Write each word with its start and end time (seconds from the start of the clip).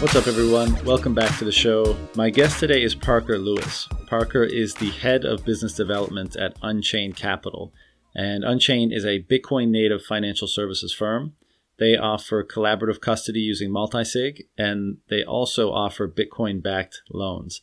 What's 0.00 0.14
up, 0.14 0.28
everyone? 0.28 0.84
Welcome 0.84 1.12
back 1.12 1.36
to 1.38 1.44
the 1.44 1.50
show. 1.50 1.96
My 2.14 2.30
guest 2.30 2.60
today 2.60 2.84
is 2.84 2.94
Parker 2.94 3.36
Lewis. 3.36 3.88
Parker 4.06 4.44
is 4.44 4.74
the 4.74 4.90
head 4.90 5.24
of 5.24 5.44
business 5.44 5.74
development 5.74 6.36
at 6.36 6.56
Unchained 6.62 7.16
Capital. 7.16 7.72
And 8.14 8.44
Unchained 8.44 8.92
is 8.92 9.04
a 9.04 9.24
Bitcoin 9.24 9.70
native 9.70 10.04
financial 10.04 10.46
services 10.46 10.92
firm. 10.92 11.34
They 11.80 11.96
offer 11.96 12.44
collaborative 12.44 13.00
custody 13.00 13.40
using 13.40 13.70
multisig, 13.70 14.42
and 14.56 14.98
they 15.10 15.24
also 15.24 15.72
offer 15.72 16.08
Bitcoin 16.08 16.62
backed 16.62 17.02
loans. 17.10 17.60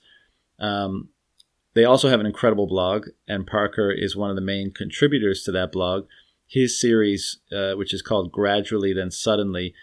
Um, 0.59 1.11
they 1.73 1.85
also 1.85 2.09
have 2.09 2.19
an 2.19 2.25
incredible 2.25 2.67
blog, 2.67 3.07
and 3.29 3.47
Parker 3.47 3.91
is 3.91 4.17
one 4.17 4.29
of 4.29 4.35
the 4.35 4.41
main 4.41 4.71
contributors 4.71 5.43
to 5.43 5.53
that 5.53 5.71
blog. 5.71 6.05
His 6.45 6.77
series, 6.77 7.39
uh, 7.49 7.75
which 7.75 7.93
is 7.93 8.01
called 8.01 8.33
Gradually 8.33 8.91
Then 8.91 9.09
Suddenly, 9.09 9.73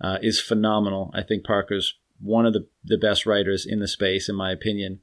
uh, 0.00 0.18
is 0.22 0.40
phenomenal. 0.40 1.12
I 1.14 1.22
think 1.22 1.44
Parker's 1.44 1.94
one 2.22 2.46
of 2.46 2.52
the, 2.52 2.66
the 2.84 2.98
best 2.98 3.26
writers 3.26 3.66
in 3.66 3.80
the 3.80 3.88
space, 3.88 4.28
in 4.28 4.34
my 4.34 4.52
opinion. 4.52 5.00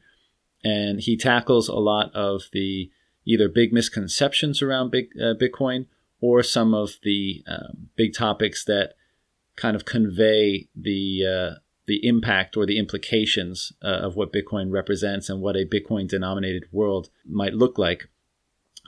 And 0.64 1.00
he 1.00 1.18
tackles 1.18 1.68
a 1.68 1.76
lot 1.76 2.14
of 2.14 2.44
the 2.52 2.92
either 3.26 3.50
big 3.50 3.74
misconceptions 3.74 4.62
around 4.62 4.92
big, 4.92 5.10
uh, 5.20 5.34
Bitcoin 5.34 5.86
or 6.22 6.42
some 6.42 6.74
of 6.74 6.98
the 7.04 7.44
um, 7.48 7.90
big 7.96 8.14
topics 8.14 8.64
that 8.66 8.94
kind 9.56 9.76
of 9.76 9.86
convey 9.86 10.68
the 10.76 11.26
uh, 11.26 11.60
the 11.86 12.06
impact 12.06 12.58
or 12.58 12.66
the 12.66 12.78
implications 12.78 13.72
uh, 13.82 13.88
of 13.88 14.16
what 14.16 14.34
Bitcoin 14.34 14.72
represents 14.72 15.30
and 15.30 15.42
what 15.42 15.56
a 15.56 15.66
Bitcoin 15.66 16.08
denominated 16.08 16.66
world 16.72 17.10
might 17.26 17.54
look 17.54 17.78
like. 17.78 18.10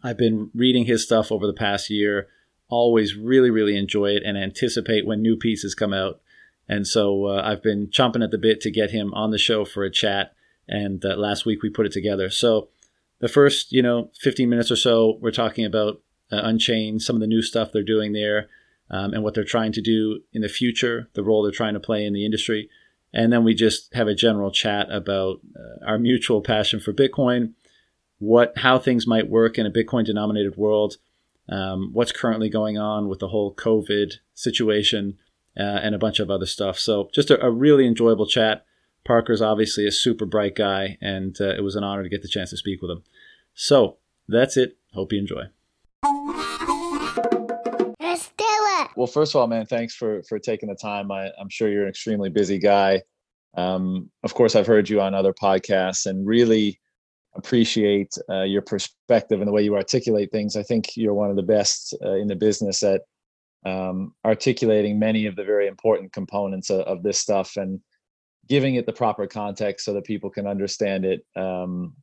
I've 0.03 0.17
been 0.17 0.51
reading 0.53 0.85
his 0.85 1.03
stuff 1.03 1.31
over 1.31 1.47
the 1.47 1.53
past 1.53 1.89
year. 1.89 2.27
Always 2.67 3.15
really, 3.15 3.49
really 3.49 3.77
enjoy 3.77 4.11
it 4.11 4.23
and 4.25 4.37
anticipate 4.37 5.05
when 5.05 5.21
new 5.21 5.37
pieces 5.37 5.73
come 5.73 5.93
out. 5.93 6.21
And 6.69 6.87
so 6.87 7.25
uh, 7.25 7.41
I've 7.43 7.63
been 7.63 7.87
chomping 7.87 8.23
at 8.23 8.29
the 8.29 8.37
bit 8.37 8.61
to 8.61 8.71
get 8.71 8.91
him 8.91 9.13
on 9.15 9.31
the 9.31 9.39
show 9.39 9.65
for 9.65 9.83
a 9.83 9.91
chat. 9.91 10.33
And 10.67 11.03
uh, 11.03 11.15
last 11.17 11.45
week 11.45 11.63
we 11.63 11.69
put 11.69 11.87
it 11.87 11.91
together. 11.91 12.29
So 12.29 12.69
the 13.19 13.27
first, 13.27 13.71
you 13.71 13.81
know, 13.81 14.11
15 14.21 14.47
minutes 14.47 14.69
or 14.69 14.75
so, 14.75 15.17
we're 15.19 15.31
talking 15.31 15.65
about 15.65 16.01
uh, 16.31 16.41
Unchained, 16.43 17.01
some 17.01 17.15
of 17.15 17.21
the 17.21 17.27
new 17.27 17.41
stuff 17.41 17.71
they're 17.71 17.81
doing 17.81 18.13
there, 18.13 18.49
um, 18.91 19.13
and 19.13 19.23
what 19.23 19.33
they're 19.33 19.43
trying 19.43 19.71
to 19.73 19.81
do 19.81 20.21
in 20.31 20.41
the 20.41 20.47
future, 20.47 21.09
the 21.13 21.23
role 21.23 21.41
they're 21.41 21.51
trying 21.51 21.73
to 21.73 21.79
play 21.79 22.05
in 22.05 22.13
the 22.13 22.23
industry. 22.23 22.69
And 23.11 23.33
then 23.33 23.43
we 23.43 23.55
just 23.55 23.91
have 23.95 24.07
a 24.07 24.13
general 24.13 24.51
chat 24.51 24.91
about 24.91 25.39
uh, 25.55 25.85
our 25.85 25.97
mutual 25.97 26.41
passion 26.41 26.79
for 26.79 26.93
Bitcoin, 26.93 27.53
what 28.19 28.53
how 28.57 28.77
things 28.77 29.07
might 29.07 29.29
work 29.29 29.57
in 29.57 29.65
a 29.65 29.71
Bitcoin 29.71 30.05
denominated 30.05 30.55
world, 30.55 30.97
um, 31.47 31.89
what's 31.93 32.11
currently 32.11 32.49
going 32.49 32.77
on 32.77 33.07
with 33.07 33.19
the 33.19 33.29
whole 33.29 33.55
COVID 33.55 34.15
situation, 34.35 35.17
uh, 35.59 35.79
and 35.83 35.93
a 35.93 35.99
bunch 35.99 36.19
of 36.19 36.31
other 36.31 36.45
stuff. 36.45 36.79
So 36.79 37.09
just 37.13 37.29
a, 37.29 37.45
a, 37.45 37.51
really 37.51 37.85
enjoyable 37.85 38.25
chat. 38.25 38.65
Parker's 39.05 39.41
obviously 39.41 39.85
a 39.85 39.91
super 39.91 40.25
bright 40.25 40.55
guy, 40.55 40.97
and 41.01 41.35
uh, 41.41 41.49
it 41.49 41.63
was 41.63 41.75
an 41.75 41.83
honor 41.83 42.03
to 42.03 42.09
get 42.09 42.21
the 42.21 42.29
chance 42.29 42.51
to 42.51 42.57
speak 42.57 42.81
with 42.81 42.91
him. 42.91 43.03
So 43.53 43.97
that's 44.27 44.55
it. 44.55 44.77
Hope 44.93 45.11
you 45.11 45.19
enjoy. 45.19 45.43
Let's 47.99 48.31
do 48.37 48.45
it. 48.45 48.89
Well, 48.95 49.07
first 49.07 49.35
of 49.35 49.41
all, 49.41 49.47
man, 49.47 49.65
thanks 49.65 49.95
for 49.95 50.23
for 50.23 50.39
taking 50.39 50.69
the 50.69 50.75
time. 50.75 51.11
I, 51.11 51.31
I'm 51.39 51.49
sure 51.49 51.69
you're 51.69 51.83
an 51.83 51.89
extremely 51.89 52.29
busy 52.29 52.57
guy. 52.57 53.01
Um, 53.57 54.09
of 54.23 54.33
course, 54.35 54.55
I've 54.55 54.67
heard 54.67 54.89
you 54.89 55.01
on 55.01 55.13
other 55.13 55.33
podcasts, 55.33 56.05
and 56.05 56.25
really 56.25 56.79
appreciate 57.35 58.13
uh, 58.29 58.43
your 58.43 58.61
perspective 58.61 59.39
and 59.39 59.47
the 59.47 59.51
way 59.51 59.63
you 59.63 59.75
articulate 59.75 60.31
things. 60.31 60.55
I 60.55 60.63
think 60.63 60.95
you're 60.95 61.13
one 61.13 61.29
of 61.29 61.35
the 61.35 61.43
best 61.43 61.95
uh, 62.03 62.15
in 62.15 62.27
the 62.27 62.35
business 62.35 62.83
at 62.83 63.01
um, 63.65 64.13
articulating 64.25 64.99
many 64.99 65.25
of 65.25 65.35
the 65.35 65.43
very 65.43 65.67
important 65.67 66.13
components 66.13 66.69
of, 66.69 66.81
of, 66.81 67.03
this 67.03 67.19
stuff 67.19 67.57
and 67.57 67.79
giving 68.47 68.75
it 68.75 68.85
the 68.85 68.93
proper 68.93 69.27
context 69.27 69.85
so 69.85 69.93
that 69.93 70.05
people 70.05 70.29
can 70.29 70.47
understand 70.47 71.05
it 71.05 71.25
um, 71.35 71.93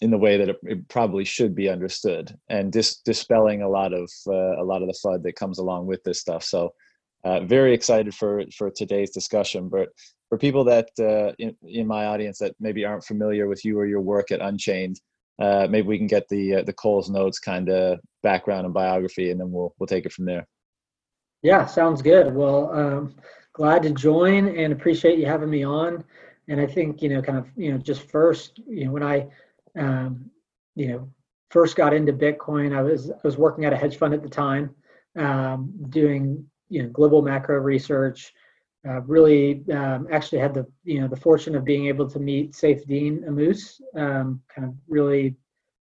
in 0.00 0.10
the 0.10 0.18
way 0.18 0.36
that 0.36 0.48
it, 0.48 0.58
it, 0.64 0.88
probably 0.88 1.24
should 1.24 1.54
be 1.54 1.68
understood 1.68 2.36
and 2.48 2.72
dis- 2.72 2.98
dispelling 2.98 3.62
a 3.62 3.68
lot 3.68 3.92
of 3.92 4.10
uh, 4.26 4.60
a 4.60 4.64
lot 4.64 4.82
of 4.82 4.88
the 4.88 4.98
fud 5.04 5.22
that 5.22 5.36
comes 5.36 5.58
along 5.58 5.86
with 5.86 6.02
this 6.02 6.20
stuff. 6.20 6.42
So 6.42 6.74
uh, 7.24 7.40
very 7.40 7.72
excited 7.72 8.14
for 8.14 8.42
for 8.56 8.70
today's 8.70 9.10
discussion. 9.10 9.68
But 9.68 9.88
for 10.28 10.38
people 10.38 10.64
that 10.64 10.88
uh, 10.98 11.32
in, 11.38 11.56
in 11.62 11.86
my 11.86 12.06
audience 12.06 12.38
that 12.38 12.54
maybe 12.60 12.84
aren't 12.84 13.04
familiar 13.04 13.46
with 13.46 13.64
you 13.64 13.78
or 13.78 13.86
your 13.86 14.00
work 14.00 14.30
at 14.30 14.40
unchained 14.40 15.00
uh, 15.38 15.66
maybe 15.68 15.86
we 15.86 15.98
can 15.98 16.06
get 16.06 16.28
the 16.28 16.56
uh, 16.56 16.62
the 16.62 16.72
coles 16.72 17.10
notes 17.10 17.38
kind 17.38 17.68
of 17.68 17.98
background 18.22 18.64
and 18.64 18.74
biography 18.74 19.30
and 19.30 19.40
then 19.40 19.50
we'll 19.50 19.74
we'll 19.78 19.86
take 19.86 20.06
it 20.06 20.12
from 20.12 20.24
there 20.24 20.46
yeah 21.46 21.64
sounds 21.64 22.02
good 22.02 22.34
well 22.34 22.70
um, 22.72 23.14
glad 23.52 23.82
to 23.82 23.90
join 23.90 24.48
and 24.48 24.72
appreciate 24.72 25.18
you 25.18 25.26
having 25.26 25.50
me 25.50 25.64
on 25.64 26.04
and 26.48 26.60
i 26.60 26.66
think 26.66 27.02
you 27.02 27.08
know 27.08 27.22
kind 27.22 27.38
of 27.38 27.46
you 27.56 27.72
know 27.72 27.78
just 27.78 28.02
first 28.02 28.60
you 28.66 28.84
know 28.84 28.92
when 28.92 29.02
i 29.02 29.26
um, 29.76 30.30
you 30.74 30.88
know, 30.88 31.08
first 31.50 31.76
got 31.76 31.94
into 31.94 32.12
Bitcoin, 32.12 32.76
I 32.76 32.82
was 32.82 33.10
I 33.10 33.20
was 33.24 33.36
working 33.36 33.64
at 33.64 33.72
a 33.72 33.76
hedge 33.76 33.96
fund 33.96 34.14
at 34.14 34.22
the 34.22 34.28
time, 34.28 34.74
um, 35.16 35.72
doing 35.90 36.44
you 36.68 36.82
know 36.82 36.88
global 36.90 37.22
macro 37.22 37.58
research. 37.58 38.32
Uh, 38.86 39.00
really, 39.02 39.64
um, 39.72 40.06
actually 40.12 40.38
had 40.38 40.54
the 40.54 40.64
you 40.84 41.00
know 41.00 41.08
the 41.08 41.16
fortune 41.16 41.56
of 41.56 41.64
being 41.64 41.86
able 41.86 42.08
to 42.08 42.20
meet 42.20 42.52
Saifedean 42.52 43.26
Ammous. 43.26 43.80
Um, 43.96 44.40
kind 44.54 44.68
of 44.68 44.74
really, 44.86 45.34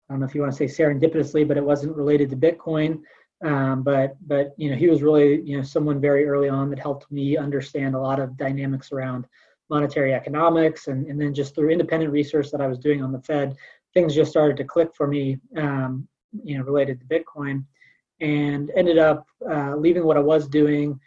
I 0.09 0.13
don't 0.13 0.21
know 0.21 0.27
if 0.27 0.35
you 0.35 0.43
want 0.43 0.53
to 0.53 0.69
say 0.69 0.85
serendipitously, 0.85 1.47
but 1.47 1.57
it 1.57 1.65
wasn't 1.65 1.97
related 1.97 2.29
to 2.31 2.37
Bitcoin. 2.37 3.01
Um, 3.43 3.83
but 3.83 4.17
but 4.27 4.55
you 4.57 4.71
know 4.71 4.77
he 4.77 4.89
was 4.89 5.03
really 5.03 5.41
you 5.43 5.57
know 5.57 5.63
someone 5.63 6.01
very 6.01 6.27
early 6.27 6.49
on 6.49 6.71
that 6.71 6.79
helped 6.79 7.11
me 7.11 7.37
understand 7.37 7.95
a 7.95 8.01
lot 8.01 8.21
of 8.21 8.37
dynamics 8.37 8.93
around 8.93 9.27
monetary 9.69 10.15
economics, 10.15 10.87
and, 10.87 11.07
and 11.07 11.21
then 11.21 11.35
just 11.35 11.55
through 11.55 11.71
independent 11.71 12.13
research 12.13 12.51
that 12.51 12.61
I 12.61 12.67
was 12.67 12.79
doing 12.79 13.03
on 13.03 13.11
the 13.11 13.21
Fed, 13.23 13.57
things 13.95 14.15
just 14.15 14.31
started 14.31 14.57
to 14.59 14.65
click 14.65 14.91
for 14.95 15.07
me, 15.07 15.39
um, 15.57 16.07
you 16.45 16.57
know, 16.57 16.65
related 16.65 17.01
to 17.01 17.07
Bitcoin, 17.07 17.65
and 18.21 18.71
ended 18.77 18.99
up 18.99 19.27
uh, 19.51 19.75
leaving 19.77 20.05
what 20.05 20.17
I 20.17 20.21
was 20.21 20.47
doing. 20.47 20.99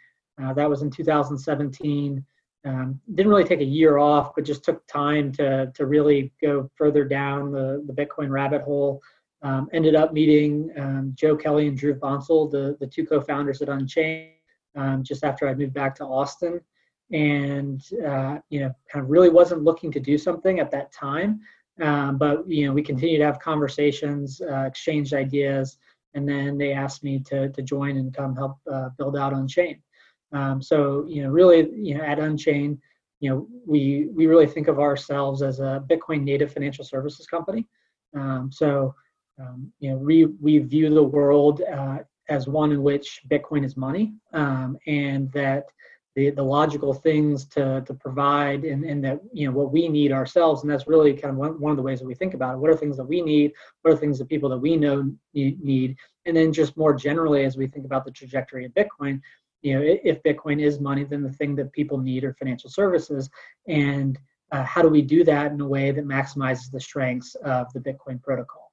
Uh, 0.42 0.52
that 0.54 0.68
was 0.68 0.82
in 0.82 0.90
2017. 0.90 2.24
Um, 2.66 3.00
didn't 3.14 3.30
really 3.30 3.44
take 3.44 3.60
a 3.60 3.64
year 3.64 3.98
off, 3.98 4.34
but 4.34 4.44
just 4.44 4.64
took 4.64 4.86
time 4.88 5.32
to 5.32 5.72
to 5.74 5.86
really 5.86 6.32
go 6.42 6.68
further 6.74 7.04
down 7.04 7.52
the 7.52 7.84
the 7.86 7.92
Bitcoin 7.94 8.30
rabbit 8.30 8.62
hole. 8.62 9.00
Um, 9.42 9.68
ended 9.72 9.94
up 9.94 10.12
meeting 10.12 10.70
um, 10.78 11.12
Joe 11.14 11.36
Kelly 11.36 11.68
and 11.68 11.78
Dhruv 11.78 11.98
Bansal, 11.98 12.50
the 12.50 12.76
the 12.80 12.86
two 12.86 13.06
co-founders 13.06 13.62
at 13.62 13.68
Unchained, 13.68 14.30
um, 14.76 15.02
just 15.02 15.24
after 15.24 15.48
I 15.48 15.54
moved 15.54 15.74
back 15.74 15.94
to 15.96 16.04
Austin. 16.04 16.60
And 17.12 17.80
uh, 18.04 18.38
you 18.48 18.60
know 18.60 18.74
kind 18.90 19.04
of 19.04 19.10
really 19.10 19.30
wasn't 19.30 19.62
looking 19.62 19.92
to 19.92 20.00
do 20.00 20.18
something 20.18 20.58
at 20.58 20.70
that 20.72 20.92
time. 20.92 21.40
Um, 21.80 22.16
but 22.18 22.48
you 22.48 22.66
know 22.66 22.72
we 22.72 22.82
continued 22.82 23.18
to 23.18 23.26
have 23.26 23.38
conversations 23.38 24.40
uh, 24.40 24.64
exchanged 24.64 25.12
ideas 25.12 25.78
and 26.16 26.26
then 26.26 26.56
they 26.56 26.72
asked 26.72 27.04
me 27.04 27.20
to, 27.20 27.50
to 27.50 27.62
join 27.62 27.98
and 27.98 28.12
come 28.12 28.34
help 28.34 28.58
uh, 28.72 28.88
build 28.96 29.16
out 29.16 29.34
unchained. 29.34 29.80
Um, 30.32 30.60
so 30.60 31.04
you 31.06 31.22
know 31.22 31.28
really 31.28 31.70
you 31.74 31.96
know 31.96 32.02
at 32.02 32.18
unchained 32.18 32.78
you 33.20 33.30
know 33.30 33.46
we 33.64 34.08
we 34.12 34.26
really 34.26 34.46
think 34.46 34.66
of 34.66 34.80
ourselves 34.80 35.42
as 35.42 35.60
a 35.60 35.84
bitcoin 35.88 36.22
native 36.24 36.52
financial 36.52 36.84
services 36.84 37.26
company. 37.26 37.66
Um, 38.14 38.50
so 38.50 38.94
um, 39.40 39.72
you 39.80 39.90
know 39.90 39.96
we 39.96 40.26
we 40.40 40.58
view 40.58 40.92
the 40.92 41.02
world 41.02 41.62
uh, 41.62 41.98
as 42.28 42.48
one 42.48 42.72
in 42.72 42.82
which 42.82 43.22
bitcoin 43.28 43.64
is 43.64 43.76
money 43.76 44.14
um, 44.32 44.78
and 44.86 45.30
that 45.32 45.66
the, 46.16 46.30
the 46.30 46.42
logical 46.42 46.94
things 46.94 47.44
to, 47.44 47.82
to 47.86 47.92
provide 47.92 48.64
and, 48.64 48.84
and 48.84 49.04
that 49.04 49.20
you 49.32 49.46
know 49.46 49.52
what 49.56 49.70
we 49.70 49.86
need 49.88 50.12
ourselves 50.12 50.62
and 50.62 50.70
that's 50.70 50.88
really 50.88 51.12
kind 51.12 51.32
of 51.32 51.36
one, 51.36 51.60
one 51.60 51.70
of 51.70 51.76
the 51.76 51.82
ways 51.82 52.00
that 52.00 52.06
we 52.06 52.14
think 52.14 52.32
about 52.32 52.54
it. 52.54 52.58
What 52.58 52.70
are 52.70 52.76
things 52.76 52.96
that 52.96 53.04
we 53.04 53.20
need? 53.20 53.52
What 53.82 53.92
are 53.92 53.96
things 53.96 54.18
that 54.18 54.28
people 54.28 54.48
that 54.48 54.58
we 54.58 54.76
know 54.76 55.12
need? 55.34 55.96
And 56.24 56.36
then 56.36 56.52
just 56.52 56.76
more 56.76 56.94
generally 56.94 57.44
as 57.44 57.58
we 57.58 57.66
think 57.66 57.84
about 57.84 58.04
the 58.04 58.10
trajectory 58.10 58.64
of 58.64 58.72
bitcoin 58.72 59.20
you 59.62 59.74
know 59.74 59.82
if 59.84 60.22
bitcoin 60.22 60.60
is 60.60 60.80
money 60.80 61.04
then 61.04 61.22
the 61.22 61.32
thing 61.32 61.54
that 61.56 61.72
people 61.72 61.98
need 61.98 62.24
are 62.24 62.34
financial 62.34 62.70
services. 62.70 63.28
And 63.68 64.18
uh, 64.52 64.62
how 64.62 64.80
do 64.80 64.88
we 64.88 65.02
do 65.02 65.22
that 65.24 65.52
in 65.52 65.60
a 65.60 65.68
way 65.68 65.90
that 65.90 66.06
maximizes 66.06 66.70
the 66.70 66.80
strengths 66.80 67.34
of 67.36 67.70
the 67.74 67.80
bitcoin 67.80 68.22
protocol 68.22 68.65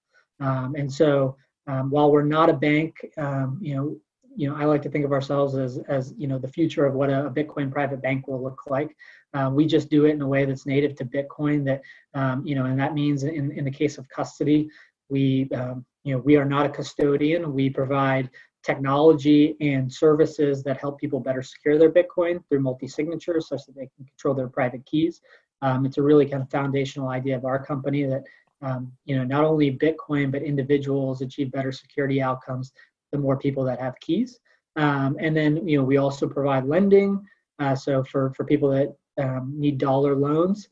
um, 0.45 0.75
and 0.75 0.91
so 0.91 1.35
um, 1.67 1.89
while 1.89 2.11
we're 2.11 2.23
not 2.37 2.49
a 2.49 2.53
bank 2.53 2.93
um, 3.17 3.57
you 3.61 3.75
know 3.75 3.95
you 4.35 4.49
know, 4.49 4.55
I 4.55 4.65
like 4.65 4.81
to 4.83 4.89
think 4.89 5.05
of 5.05 5.11
ourselves 5.11 5.55
as, 5.55 5.79
as 5.87 6.13
you 6.17 6.27
know, 6.27 6.39
the 6.39 6.47
future 6.47 6.85
of 6.85 6.93
what 6.93 7.09
a, 7.09 7.29
Bitcoin 7.29 7.71
private 7.71 8.01
bank 8.01 8.27
will 8.27 8.41
look 8.41 8.61
like. 8.67 8.95
Uh, 9.33 9.49
we 9.53 9.65
just 9.65 9.89
do 9.89 10.05
it 10.05 10.11
in 10.11 10.21
a 10.21 10.27
way 10.27 10.45
that's 10.45 10.65
native 10.65 10.95
to 10.95 11.05
Bitcoin. 11.05 11.65
That 11.65 11.81
um, 12.13 12.45
you 12.45 12.55
know, 12.55 12.65
and 12.65 12.79
that 12.79 12.93
means 12.93 13.23
in 13.23 13.51
in 13.51 13.65
the 13.65 13.71
case 13.71 13.97
of 13.97 14.07
custody, 14.09 14.69
we 15.09 15.49
um, 15.55 15.85
you 16.03 16.13
know 16.13 16.21
we 16.21 16.35
are 16.35 16.45
not 16.45 16.65
a 16.65 16.69
custodian. 16.69 17.53
We 17.53 17.69
provide 17.69 18.29
technology 18.63 19.57
and 19.59 19.91
services 19.91 20.63
that 20.63 20.79
help 20.79 20.99
people 20.99 21.19
better 21.19 21.41
secure 21.41 21.77
their 21.77 21.91
Bitcoin 21.91 22.41
through 22.47 22.61
multi-signatures, 22.61 23.49
such 23.49 23.65
that 23.65 23.75
they 23.75 23.89
can 23.95 24.05
control 24.05 24.33
their 24.33 24.47
private 24.47 24.85
keys. 24.85 25.21
Um, 25.61 25.85
it's 25.85 25.97
a 25.97 26.01
really 26.01 26.25
kind 26.25 26.43
of 26.43 26.49
foundational 26.49 27.09
idea 27.09 27.35
of 27.35 27.45
our 27.45 27.63
company 27.63 28.03
that 28.03 28.23
um, 28.63 28.91
you 29.05 29.17
know 29.17 29.23
not 29.23 29.43
only 29.43 29.77
Bitcoin 29.77 30.31
but 30.31 30.41
individuals 30.41 31.21
achieve 31.21 31.51
better 31.51 31.71
security 31.71 32.21
outcomes 32.21 32.71
the 33.11 33.17
more 33.17 33.37
people 33.37 33.63
that 33.63 33.79
have 33.79 33.97
keys. 34.01 34.39
Um, 34.75 35.15
and 35.19 35.37
then 35.37 35.65
you 35.67 35.77
know 35.77 35.83
we 35.83 35.97
also 35.97 36.27
provide 36.27 36.65
lending. 36.65 37.23
Uh, 37.59 37.75
so 37.75 38.03
for 38.03 38.33
for 38.35 38.43
people 38.43 38.69
that 38.69 38.95
um, 39.23 39.53
need 39.55 39.77
dollar 39.77 40.15
loans 40.15 40.67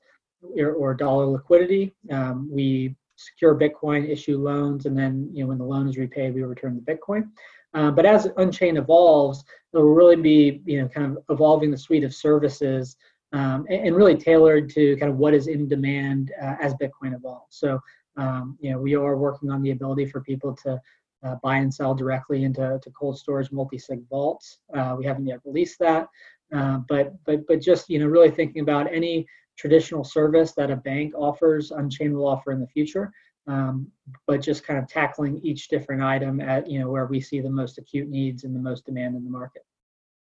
or, 0.60 0.74
or 0.74 0.94
dollar 0.94 1.28
liquidity, 1.28 1.94
um, 2.12 2.50
we 2.52 2.96
secure 3.16 3.56
Bitcoin, 3.56 4.10
issue 4.10 4.38
loans, 4.38 4.88
and 4.88 4.98
then 4.98 5.30
you 5.32 5.44
know 5.44 5.50
when 5.50 5.60
the 5.60 5.64
loan 5.64 5.88
is 5.88 5.98
repaid, 5.98 6.34
we 6.34 6.42
return 6.42 6.76
the 6.76 6.94
Bitcoin. 6.94 7.30
Uh, 7.74 7.92
but 7.92 8.06
as 8.06 8.28
Unchain 8.38 8.76
evolves, 8.78 9.46
it 9.74 9.78
will 9.78 9.94
really 9.94 10.16
be 10.16 10.62
you 10.66 10.82
know 10.82 10.88
kind 10.88 11.16
of 11.16 11.24
evolving 11.30 11.70
the 11.72 11.78
suite 11.78 12.04
of 12.04 12.14
services 12.14 12.98
um, 13.34 13.66
and, 13.70 13.88
and, 13.88 13.96
really 13.96 14.16
tailored 14.16 14.70
to 14.72 14.98
kind 14.98 15.12
of 15.12 15.18
what 15.18 15.34
is 15.34 15.48
in 15.48 15.68
demand 15.68 16.32
uh, 16.42 16.56
as 16.62 16.74
Bitcoin 16.76 17.16
evolves. 17.16 17.58
So 17.58 17.80
um, 18.18 18.58
you 18.60 18.72
know 18.72 18.80
we 18.80 18.96
are 18.96 19.18
working 19.18 19.50
on 19.50 19.62
the 19.62 19.72
ability 19.72 20.06
for 20.06 20.22
people 20.22 20.56
to 20.64 20.80
uh, 21.24 21.36
buy 21.44 21.58
and 21.58 21.74
sell 21.74 21.94
directly 21.94 22.44
into 22.44 22.80
to 22.82 22.92
cold 22.92 23.18
storage 23.18 23.52
multi-sig 23.52 24.02
vaults. 24.10 24.60
Uh, 24.76 24.96
we 24.98 25.06
haven't 25.06 25.28
yet 25.28 25.40
released 25.46 25.80
that, 25.80 26.08
uh, 26.54 26.80
but 26.90 27.14
but 27.26 27.46
but 27.48 27.62
just 27.62 27.90
you 27.90 28.00
know 28.00 28.08
really 28.08 28.32
thinking 28.32 28.62
about 28.62 28.92
any 28.92 29.26
traditional 29.58 30.04
service 30.04 30.54
that 30.54 30.72
a 30.72 30.76
bank 30.76 31.14
offers, 31.16 31.72
Unchain 31.72 32.14
will 32.14 32.28
offer 32.28 32.52
in 32.52 32.60
the 32.60 32.68
future. 32.68 33.12
Um, 33.48 33.92
but 34.28 34.42
just 34.42 34.64
kind 34.64 34.78
of 34.78 34.88
tackling 34.88 35.40
each 35.44 35.68
different 35.68 36.04
item 36.04 36.40
at 36.42 36.70
you 36.70 36.80
know 36.80 36.90
where 36.90 37.08
we 37.08 37.20
see 37.20 37.42
the 37.42 37.50
most 37.50 37.78
acute 37.78 38.08
needs 38.08 38.44
and 38.44 38.56
the 38.56 38.60
most 38.60 38.86
demand 38.86 39.16
in 39.16 39.24
the 39.24 39.30
market. 39.30 39.64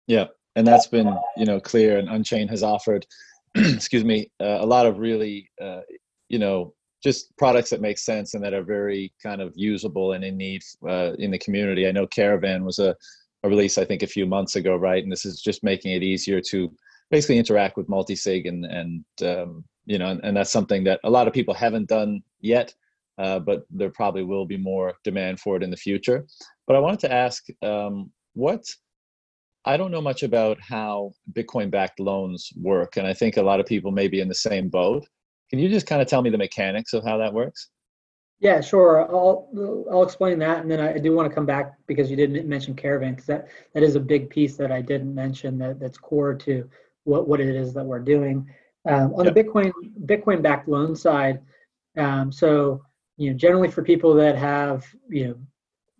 Yeah, 0.08 0.28
and 0.56 0.66
that's 0.66 0.88
been 0.88 1.16
you 1.38 1.46
know 1.46 1.60
clear, 1.60 1.98
and 1.98 2.10
Unchain 2.10 2.48
has 2.48 2.64
offered, 2.64 3.06
excuse 3.56 4.04
me, 4.04 4.32
uh, 4.42 4.60
a 4.62 4.66
lot 4.66 4.86
of 4.86 5.00
really 5.00 5.50
uh, 5.62 5.82
you 6.30 6.40
know 6.40 6.74
just 7.04 7.36
products 7.38 7.70
that 7.70 7.82
make 7.82 7.98
sense 7.98 8.34
and 8.34 8.44
that 8.44 8.54
are 8.54 8.64
very 8.64 9.14
kind 9.22 9.42
of 9.42 9.52
usable 9.56 10.14
and 10.14 10.24
in 10.24 10.38
need 10.38 10.62
uh, 10.88 11.12
in 11.20 11.32
the 11.32 11.40
community. 11.40 11.88
I 11.88 11.92
know 11.92 12.08
Caravan 12.08 12.64
was 12.64 12.80
a, 12.80 12.96
a 13.44 13.50
release 13.50 13.78
I 13.78 13.86
think 13.86 14.04
a 14.04 14.08
few 14.08 14.26
months 14.26 14.56
ago, 14.56 14.76
right? 14.76 15.04
And 15.04 15.12
this 15.12 15.26
is 15.26 15.42
just 15.42 15.64
making 15.64 15.92
it 15.92 16.04
easier 16.04 16.40
to 16.50 16.72
basically 17.14 17.38
interact 17.38 17.78
with 17.78 17.90
multi-sig 17.90 18.48
and 18.48 18.66
and 18.66 19.06
um, 19.24 19.64
you 19.86 19.98
know 20.00 20.10
and, 20.10 20.22
and, 20.24 20.36
that's 20.36 20.52
something 20.52 20.84
that 20.84 21.00
a 21.04 21.10
lot 21.10 21.28
of 21.28 21.34
people 21.34 21.54
haven't 21.54 21.88
done 21.88 22.22
yet 22.42 22.74
uh, 23.18 23.40
but 23.40 23.66
there 23.70 23.92
probably 23.92 24.24
will 24.24 24.46
be 24.46 24.58
more 24.58 24.94
demand 25.04 25.40
for 25.40 25.56
it 25.56 25.64
in 25.64 25.70
the 25.70 25.78
future 25.78 26.26
but 26.66 26.76
i 26.76 26.80
wanted 26.80 27.00
to 27.00 27.14
ask 27.14 27.46
um, 27.62 28.12
what 28.34 28.64
i 29.66 29.78
don't 29.78 29.92
know 29.92 30.02
much 30.02 30.24
about 30.24 30.58
how 30.62 31.12
bitcoin 31.34 31.70
backed 31.70 32.00
loans 32.00 32.52
work 32.56 32.98
and 32.98 33.08
i 33.08 33.14
think 33.14 33.38
a 33.38 33.42
lot 33.42 33.60
of 33.60 33.66
people 33.66 33.92
may 33.92 34.08
be 34.08 34.20
in 34.20 34.28
the 34.28 34.36
same 34.36 34.70
boat 34.70 35.06
can 35.50 35.60
you 35.60 35.70
just 35.70 35.88
kind 35.88 36.02
of 36.02 36.08
tell 36.08 36.22
me 36.22 36.30
the 36.30 36.38
mechanics 36.38 36.94
of 36.94 37.04
how 37.04 37.18
that 37.18 37.34
works 37.34 37.70
yeah, 38.44 38.60
sure. 38.60 39.10
I'll 39.10 39.48
I'll 39.90 40.04
explain 40.04 40.38
that, 40.40 40.60
and 40.60 40.70
then 40.70 40.82
I 40.82 40.98
do 40.98 41.16
want 41.16 41.30
to 41.30 41.34
come 41.34 41.46
back 41.46 41.76
because 41.88 42.12
you 42.12 42.18
didn't 42.18 42.46
mention 42.46 42.76
Caravan 42.76 43.14
because 43.14 43.28
that 43.28 43.48
that 43.74 43.84
is 43.84 43.96
a 43.96 44.02
big 44.02 44.30
piece 44.30 44.58
that 44.58 44.70
I 44.70 44.82
didn't 44.82 45.16
mention 45.16 45.58
that 45.60 45.80
that's 45.80 45.98
core 45.98 46.34
to 46.36 46.70
what, 47.06 47.26
what 47.26 47.40
it 47.40 47.56
is 47.56 47.74
that 47.74 47.86
we're 47.86 48.00
doing. 48.00 48.46
Um, 48.86 49.14
on 49.16 49.24
yep. 49.24 49.34
the 49.34 49.44
Bitcoin 49.44 49.72
Bitcoin 50.06 50.42
backed 50.42 50.68
loan 50.68 50.94
side, 50.94 51.40
um, 51.98 52.34
so 52.34 52.84
you 53.16 53.32
know 53.32 53.38
generally 53.38 53.72
for 53.72 53.82
people 53.82 54.14
that 54.16 54.38
have 54.38 54.86
you 55.10 55.28
know 55.30 55.36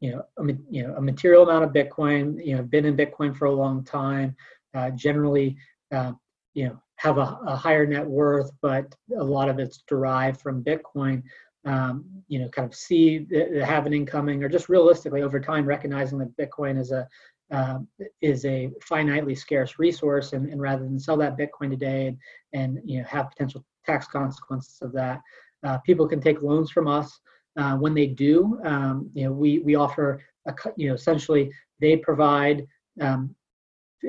you 0.04 0.12
know 0.12 0.24
a, 0.38 0.54
you 0.70 0.86
know 0.86 0.94
a 0.96 1.02
material 1.02 1.44
amount 1.44 1.64
of 1.64 1.72
Bitcoin, 1.72 2.46
you 2.46 2.58
know 2.58 2.62
been 2.62 2.84
in 2.84 2.98
Bitcoin 2.98 3.36
for 3.36 3.46
a 3.46 3.52
long 3.52 3.86
time, 3.86 4.36
uh, 4.76 4.90
generally 4.92 5.56
uh, 5.94 6.12
you 6.54 6.66
know 6.66 6.78
have 6.98 7.18
a, 7.18 7.40
a, 7.48 7.56
higher 7.56 7.86
net 7.86 8.06
worth, 8.06 8.52
but 8.62 8.94
a 9.18 9.24
lot 9.24 9.48
of 9.48 9.60
it's 9.60 9.84
derived 9.88 10.42
from 10.42 10.64
Bitcoin. 10.64 11.24
Um, 11.66 12.04
you 12.28 12.40
know, 12.40 12.50
kind 12.50 12.68
of 12.68 12.76
see 12.76 13.26
have 13.64 13.86
an 13.86 13.94
incoming, 13.94 14.44
or 14.44 14.50
just 14.50 14.68
realistically 14.68 15.22
over 15.22 15.40
time 15.40 15.66
recognizing 15.66 16.18
that 16.20 16.36
Bitcoin 16.36 16.78
is 16.78 16.92
a 16.92 17.08
um, 17.52 17.88
is 18.22 18.44
a 18.44 18.72
finitely 18.86 19.38
scarce 19.38 19.80
resource, 19.80 20.34
and, 20.34 20.50
and, 20.50 20.60
rather 20.60 20.84
than 20.84 21.00
sell 21.00 21.16
that 21.18 21.38
Bitcoin 21.38 21.70
today 21.70 22.08
and, 22.08 22.18
and 22.52 22.80
you 22.84 23.00
know 23.00 23.08
have 23.08 23.30
potential 23.30 23.64
tax 23.86 24.06
consequences 24.06 24.80
of 24.82 24.92
that, 24.92 25.22
uh, 25.64 25.78
people 25.80 26.10
can 26.10 26.20
take 26.20 26.42
loans 26.42 26.72
from 26.72 26.90
us. 26.90 27.22
Uh, 27.56 27.78
when 27.78 27.94
they 27.94 28.08
do, 28.08 28.60
um, 28.66 29.10
you 29.14 29.26
know, 29.26 29.32
we 29.32 29.60
we 29.60 29.76
offer 29.76 30.20
a 30.48 30.54
you 30.76 30.88
know 30.88 30.96
essentially 30.96 31.52
they 31.80 31.98
provide 31.98 32.66
um, 33.02 33.36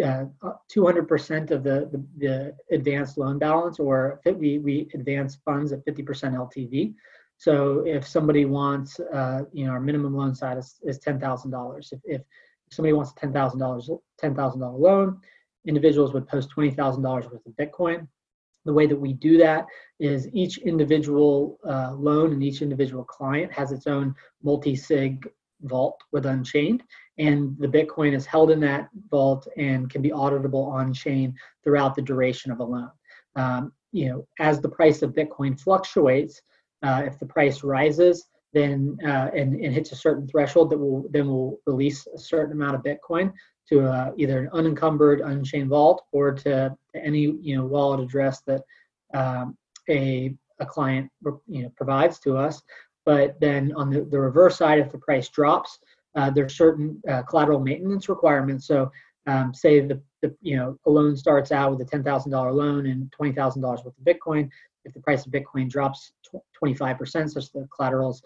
uh, 0.02 0.24
200% 0.74 1.50
of 1.50 1.62
the, 1.62 1.88
the, 1.92 2.04
the 2.18 2.56
advanced 2.72 3.16
loan 3.16 3.38
balance, 3.38 3.78
or 3.78 4.20
we 4.24 4.58
we 4.58 4.88
advance 4.94 5.38
funds 5.44 5.72
at 5.72 5.84
50% 5.86 6.04
LTV. 6.34 6.94
So 7.36 7.84
if 7.86 8.06
somebody 8.06 8.44
wants, 8.44 8.98
uh, 9.00 9.42
you 9.52 9.66
know, 9.66 9.72
our 9.72 9.80
minimum 9.80 10.16
loan 10.16 10.34
size 10.34 10.78
is, 10.82 10.98
is 10.98 10.98
$10,000. 11.00 11.92
If, 11.92 12.00
if 12.04 12.22
somebody 12.70 12.92
wants 12.92 13.12
a 13.12 13.26
$10,000 13.26 13.98
$10,000 14.22 14.80
loan, 14.80 15.20
individuals 15.66 16.12
would 16.12 16.26
post 16.28 16.50
$20,000 16.56 17.02
worth 17.02 17.26
of 17.34 17.52
Bitcoin. 17.60 18.06
The 18.64 18.72
way 18.72 18.86
that 18.86 18.96
we 18.96 19.12
do 19.12 19.36
that 19.38 19.66
is 20.00 20.28
each 20.32 20.58
individual 20.58 21.58
uh, 21.68 21.92
loan 21.92 22.32
and 22.32 22.42
each 22.42 22.62
individual 22.62 23.04
client 23.04 23.52
has 23.52 23.72
its 23.72 23.86
own 23.86 24.14
multi-sig 24.42 25.28
vault 25.62 26.00
with 26.12 26.26
Unchained, 26.26 26.82
and 27.18 27.56
the 27.58 27.68
Bitcoin 27.68 28.14
is 28.14 28.26
held 28.26 28.50
in 28.50 28.60
that 28.60 28.88
vault 29.10 29.46
and 29.56 29.88
can 29.90 30.02
be 30.02 30.10
auditable 30.10 30.66
on 30.66 30.92
chain 30.92 31.34
throughout 31.62 31.94
the 31.94 32.02
duration 32.02 32.50
of 32.50 32.60
a 32.60 32.64
loan. 32.64 32.90
Um, 33.36 33.72
you 33.92 34.08
know, 34.08 34.26
as 34.40 34.60
the 34.60 34.68
price 34.68 35.02
of 35.02 35.14
Bitcoin 35.14 35.58
fluctuates, 35.58 36.40
uh, 36.82 37.02
if 37.06 37.18
the 37.18 37.26
price 37.26 37.62
rises, 37.62 38.26
then 38.52 38.96
uh, 39.04 39.30
and, 39.34 39.54
and 39.54 39.74
hits 39.74 39.92
a 39.92 39.96
certain 39.96 40.26
threshold 40.28 40.70
that 40.70 40.78
will 40.78 41.06
then 41.10 41.28
will 41.28 41.58
release 41.66 42.06
a 42.14 42.18
certain 42.18 42.52
amount 42.52 42.76
of 42.76 42.82
Bitcoin 42.82 43.32
to 43.68 43.86
uh, 43.86 44.12
either 44.16 44.40
an 44.40 44.50
unencumbered 44.52 45.20
Unchained 45.20 45.68
vault 45.68 46.04
or 46.12 46.32
to, 46.32 46.76
any 46.94 47.36
you 47.40 47.56
know 47.56 47.64
wallet 47.64 48.00
address 48.00 48.40
that 48.42 48.62
um, 49.14 49.56
a 49.88 50.34
a 50.60 50.66
client 50.66 51.10
you 51.46 51.64
know 51.64 51.70
provides 51.76 52.18
to 52.20 52.36
us. 52.36 52.62
But 53.04 53.38
then 53.40 53.72
on 53.76 53.90
the, 53.90 54.02
the 54.02 54.18
reverse 54.18 54.56
side, 54.56 54.78
if 54.78 54.90
the 54.90 54.98
price 54.98 55.28
drops, 55.28 55.78
uh, 56.14 56.30
there's 56.30 56.56
certain 56.56 57.02
uh, 57.08 57.22
collateral 57.22 57.60
maintenance 57.60 58.08
requirements. 58.08 58.66
So 58.66 58.90
um, 59.26 59.52
say 59.52 59.80
the, 59.80 60.00
the 60.22 60.34
you 60.40 60.56
know 60.56 60.78
a 60.86 60.90
loan 60.90 61.16
starts 61.16 61.52
out 61.52 61.72
with 61.72 61.80
a 61.86 61.90
ten 61.90 62.02
thousand 62.02 62.32
dollar 62.32 62.52
loan 62.52 62.86
and 62.86 63.10
twenty 63.12 63.32
thousand 63.32 63.62
dollars 63.62 63.80
worth 63.84 63.94
of 63.98 64.04
Bitcoin. 64.04 64.48
If 64.84 64.92
the 64.92 65.00
price 65.00 65.24
of 65.24 65.32
Bitcoin 65.32 65.70
drops 65.70 66.12
25%, 66.62 67.30
such 67.30 67.32
that 67.32 67.52
the 67.54 67.68
collateral's 67.74 68.22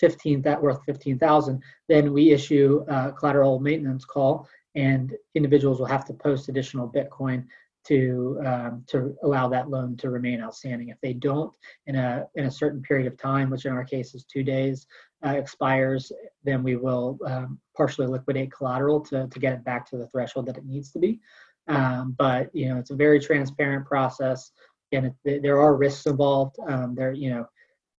15 0.00 0.42
that 0.42 0.60
worth 0.60 0.80
15,000, 0.84 1.62
then 1.88 2.12
we 2.12 2.32
issue 2.32 2.84
a 2.88 3.12
collateral 3.12 3.60
maintenance 3.60 4.04
call 4.04 4.48
and 4.74 5.14
individuals 5.34 5.78
will 5.78 5.86
have 5.86 6.04
to 6.06 6.14
post 6.14 6.48
additional 6.48 6.88
Bitcoin 6.88 7.44
to 7.86 8.40
um, 8.44 8.84
to 8.88 9.16
allow 9.22 9.48
that 9.48 9.70
loan 9.70 9.96
to 9.96 10.10
remain 10.10 10.42
outstanding. 10.42 10.88
If 10.88 11.00
they 11.00 11.14
don't 11.14 11.52
in 11.86 11.96
a 11.96 12.26
in 12.34 12.46
a 12.46 12.50
certain 12.50 12.82
period 12.82 13.06
of 13.06 13.16
time, 13.16 13.50
which 13.50 13.64
in 13.64 13.72
our 13.72 13.84
case 13.84 14.14
is 14.14 14.24
two 14.24 14.42
days, 14.42 14.86
uh, 15.24 15.30
expires, 15.30 16.12
then 16.44 16.62
we 16.62 16.76
will 16.76 17.18
um, 17.26 17.58
partially 17.76 18.06
liquidate 18.06 18.52
collateral 18.52 19.00
to 19.00 19.28
to 19.28 19.38
get 19.38 19.54
it 19.54 19.64
back 19.64 19.88
to 19.90 19.96
the 19.96 20.06
threshold 20.08 20.46
that 20.46 20.58
it 20.58 20.66
needs 20.66 20.90
to 20.92 20.98
be. 20.98 21.20
Um, 21.68 22.14
but 22.18 22.54
you 22.54 22.68
know 22.68 22.78
it's 22.78 22.90
a 22.90 22.96
very 22.96 23.20
transparent 23.20 23.86
process, 23.86 24.50
and 24.92 25.12
it, 25.24 25.42
there 25.42 25.60
are 25.60 25.74
risks 25.74 26.06
involved. 26.06 26.56
Um, 26.68 26.94
there 26.94 27.12
you 27.12 27.30
know 27.30 27.46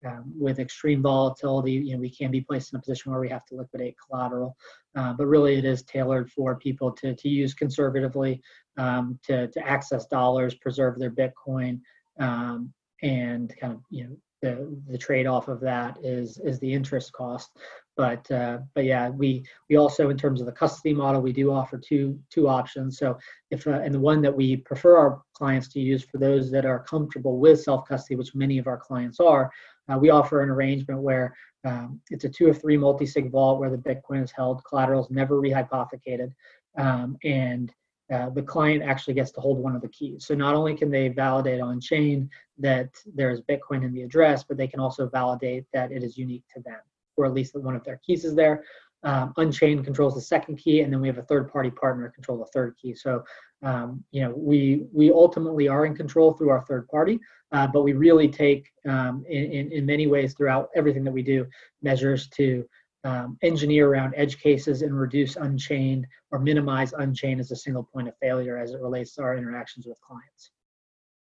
um, 0.05 0.33
with 0.37 0.59
extreme 0.59 1.01
volatility, 1.01 1.73
you 1.73 1.93
know, 1.93 1.99
we 1.99 2.09
can 2.09 2.31
be 2.31 2.41
placed 2.41 2.73
in 2.73 2.77
a 2.77 2.81
position 2.81 3.11
where 3.11 3.21
we 3.21 3.29
have 3.29 3.45
to 3.45 3.55
liquidate 3.55 3.95
collateral. 4.07 4.55
Uh, 4.95 5.13
but 5.13 5.27
really, 5.27 5.57
it 5.57 5.65
is 5.65 5.83
tailored 5.83 6.31
for 6.31 6.55
people 6.55 6.91
to, 6.91 7.15
to 7.15 7.29
use 7.29 7.53
conservatively, 7.53 8.41
um, 8.77 9.19
to, 9.23 9.47
to 9.49 9.67
access 9.67 10.05
dollars, 10.07 10.55
preserve 10.55 10.97
their 10.97 11.11
Bitcoin, 11.11 11.79
um, 12.19 12.73
and 13.03 13.53
kind 13.59 13.73
of 13.73 13.81
you 13.89 14.03
know 14.03 14.15
the 14.41 14.77
the 14.89 14.97
trade 14.97 15.27
off 15.27 15.47
of 15.47 15.59
that 15.61 15.97
is 16.03 16.39
is 16.43 16.59
the 16.59 16.73
interest 16.73 17.11
cost. 17.13 17.51
But 18.01 18.31
uh, 18.31 18.57
but 18.73 18.85
yeah, 18.85 19.09
we 19.09 19.45
we 19.69 19.75
also 19.75 20.09
in 20.09 20.17
terms 20.17 20.39
of 20.39 20.47
the 20.47 20.51
custody 20.51 20.91
model, 20.91 21.21
we 21.21 21.31
do 21.31 21.51
offer 21.51 21.77
two 21.77 22.19
two 22.31 22.47
options. 22.47 22.97
So 22.97 23.15
if 23.51 23.67
uh, 23.67 23.81
and 23.85 23.93
the 23.93 23.99
one 23.99 24.23
that 24.23 24.35
we 24.35 24.57
prefer 24.57 24.97
our 24.97 25.21
clients 25.35 25.67
to 25.73 25.79
use 25.79 26.03
for 26.03 26.17
those 26.17 26.49
that 26.49 26.65
are 26.65 26.79
comfortable 26.79 27.37
with 27.37 27.61
self 27.61 27.87
custody, 27.87 28.15
which 28.15 28.33
many 28.33 28.57
of 28.57 28.65
our 28.65 28.79
clients 28.79 29.19
are, 29.19 29.51
uh, 29.87 29.99
we 29.99 30.09
offer 30.09 30.41
an 30.41 30.49
arrangement 30.49 30.99
where 30.99 31.35
um, 31.63 32.01
it's 32.09 32.23
a 32.23 32.29
two 32.29 32.49
of 32.49 32.59
three 32.59 32.75
multi-sig 32.75 33.29
vault 33.29 33.59
where 33.59 33.69
the 33.69 33.77
Bitcoin 33.77 34.23
is 34.23 34.31
held, 34.31 34.63
collateral 34.63 35.03
is 35.03 35.11
never 35.11 35.39
rehypothecated, 35.39 36.33
um, 36.79 37.15
and 37.23 37.71
uh, 38.11 38.31
the 38.31 38.41
client 38.41 38.81
actually 38.81 39.13
gets 39.13 39.29
to 39.33 39.41
hold 39.41 39.59
one 39.59 39.75
of 39.75 39.83
the 39.83 39.89
keys. 39.89 40.25
So 40.25 40.33
not 40.33 40.55
only 40.55 40.75
can 40.75 40.89
they 40.89 41.09
validate 41.09 41.61
on 41.61 41.79
chain 41.79 42.31
that 42.57 42.89
there 43.13 43.29
is 43.29 43.41
Bitcoin 43.41 43.85
in 43.85 43.93
the 43.93 44.01
address, 44.01 44.43
but 44.43 44.57
they 44.57 44.67
can 44.67 44.79
also 44.79 45.07
validate 45.07 45.65
that 45.71 45.91
it 45.91 46.01
is 46.01 46.17
unique 46.17 46.45
to 46.55 46.61
them, 46.61 46.79
or 47.17 47.25
at 47.25 47.33
least 47.33 47.55
one 47.55 47.75
of 47.75 47.83
their 47.83 47.99
keys 48.05 48.25
is 48.25 48.35
there. 48.35 48.63
Um, 49.03 49.33
Unchained 49.37 49.83
controls 49.83 50.13
the 50.13 50.21
second 50.21 50.57
key, 50.57 50.81
and 50.81 50.93
then 50.93 51.01
we 51.01 51.07
have 51.07 51.17
a 51.17 51.23
third-party 51.23 51.71
partner 51.71 52.09
control 52.09 52.37
the 52.37 52.45
third 52.53 52.75
key. 52.79 52.93
So, 52.93 53.23
um, 53.63 54.03
you 54.11 54.21
know, 54.21 54.33
we 54.35 54.85
we 54.93 55.11
ultimately 55.11 55.67
are 55.67 55.87
in 55.87 55.95
control 55.95 56.33
through 56.33 56.49
our 56.49 56.63
third 56.65 56.87
party, 56.87 57.19
uh, 57.51 57.67
but 57.73 57.81
we 57.81 57.93
really 57.93 58.27
take, 58.27 58.69
um, 58.87 59.25
in, 59.27 59.51
in, 59.51 59.71
in 59.71 59.85
many 59.87 60.05
ways, 60.05 60.35
throughout 60.35 60.69
everything 60.75 61.03
that 61.03 61.11
we 61.11 61.23
do, 61.23 61.47
measures 61.81 62.27
to 62.29 62.63
um, 63.03 63.39
engineer 63.41 63.89
around 63.89 64.13
edge 64.15 64.37
cases 64.37 64.83
and 64.83 64.93
reduce 64.99 65.35
Unchained 65.35 66.05
or 66.31 66.37
minimize 66.37 66.93
Unchained 66.93 67.39
as 67.39 67.49
a 67.49 67.55
single 67.55 67.83
point 67.83 68.07
of 68.07 68.13
failure 68.21 68.59
as 68.59 68.73
it 68.73 68.79
relates 68.79 69.15
to 69.15 69.23
our 69.23 69.35
interactions 69.35 69.87
with 69.87 69.99
clients. 70.01 70.51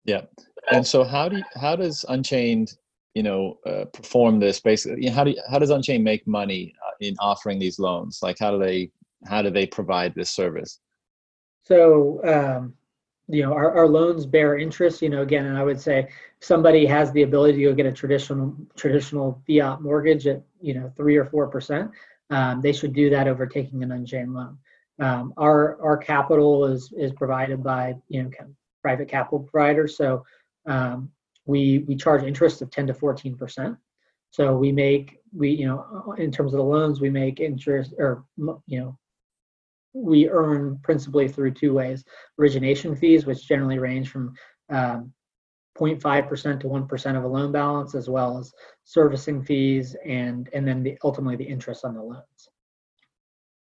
Yeah. 0.04 0.22
And 0.70 0.86
so 0.86 1.02
how 1.02 1.28
do 1.28 1.38
you, 1.38 1.44
how 1.60 1.74
does 1.74 2.04
Unchained, 2.08 2.76
you 3.14 3.22
know, 3.22 3.58
uh, 3.64 3.84
perform 3.86 4.40
this 4.40 4.60
basically? 4.60 5.02
You 5.02 5.08
know, 5.08 5.14
how 5.14 5.24
do 5.24 5.30
you, 5.30 5.42
how 5.50 5.58
does 5.58 5.70
Unchained 5.70 6.04
make 6.04 6.26
money 6.26 6.74
uh, 6.86 6.90
in 7.00 7.14
offering 7.20 7.58
these 7.58 7.78
loans? 7.78 8.20
Like 8.22 8.38
how 8.38 8.50
do 8.50 8.58
they 8.58 8.90
how 9.26 9.40
do 9.40 9.50
they 9.50 9.66
provide 9.66 10.14
this 10.14 10.30
service? 10.30 10.80
So 11.62 12.20
um, 12.24 12.74
you 13.28 13.42
know, 13.42 13.54
our, 13.54 13.72
our 13.74 13.88
loans 13.88 14.26
bear 14.26 14.58
interest. 14.58 15.00
You 15.00 15.08
know, 15.08 15.22
again, 15.22 15.46
and 15.46 15.56
I 15.56 15.62
would 15.62 15.80
say 15.80 16.08
somebody 16.40 16.84
has 16.86 17.10
the 17.12 17.22
ability 17.22 17.58
to 17.58 17.64
go 17.64 17.74
get 17.74 17.86
a 17.86 17.92
traditional 17.92 18.54
traditional 18.76 19.42
fiat 19.46 19.80
mortgage 19.80 20.26
at 20.26 20.42
you 20.60 20.74
know 20.74 20.92
three 20.96 21.16
or 21.16 21.24
four 21.24 21.46
percent. 21.46 21.90
Um, 22.30 22.60
they 22.60 22.72
should 22.72 22.94
do 22.94 23.10
that 23.10 23.28
over 23.28 23.46
taking 23.46 23.82
an 23.82 23.92
unchained 23.92 24.34
loan. 24.34 24.58
Um, 25.00 25.32
our 25.36 25.80
our 25.82 25.96
capital 25.96 26.66
is 26.66 26.92
is 26.96 27.12
provided 27.12 27.62
by 27.62 27.94
you 28.08 28.24
know 28.24 28.30
private 28.82 29.08
capital 29.08 29.40
providers. 29.40 29.96
So 29.96 30.24
um, 30.66 31.10
we 31.46 31.84
we 31.86 31.96
charge 31.96 32.22
interest 32.22 32.62
of 32.62 32.70
10 32.70 32.88
to 32.88 32.94
14 32.94 33.36
percent. 33.36 33.76
So 34.30 34.56
we 34.56 34.72
make 34.72 35.18
we 35.32 35.50
you 35.50 35.66
know 35.66 36.14
in 36.18 36.30
terms 36.30 36.52
of 36.52 36.58
the 36.58 36.64
loans 36.64 37.00
we 37.00 37.10
make 37.10 37.40
interest 37.40 37.94
or 37.98 38.24
you 38.36 38.80
know 38.80 38.98
we 39.92 40.28
earn 40.28 40.78
principally 40.82 41.28
through 41.28 41.52
two 41.52 41.72
ways: 41.72 42.04
origination 42.38 42.96
fees, 42.96 43.26
which 43.26 43.46
generally 43.46 43.78
range 43.78 44.10
from 44.10 44.34
um, 44.70 45.12
0.5% 45.78 46.60
to 46.60 46.66
1% 46.68 47.16
of 47.16 47.24
a 47.24 47.26
loan 47.26 47.50
balance, 47.52 47.94
as 47.94 48.08
well 48.08 48.38
as 48.38 48.52
servicing 48.84 49.42
fees, 49.42 49.96
and 50.04 50.48
and 50.52 50.66
then 50.66 50.82
the, 50.82 50.98
ultimately 51.04 51.36
the 51.36 51.44
interest 51.44 51.84
on 51.84 51.94
the 51.94 52.02
loans. 52.02 52.48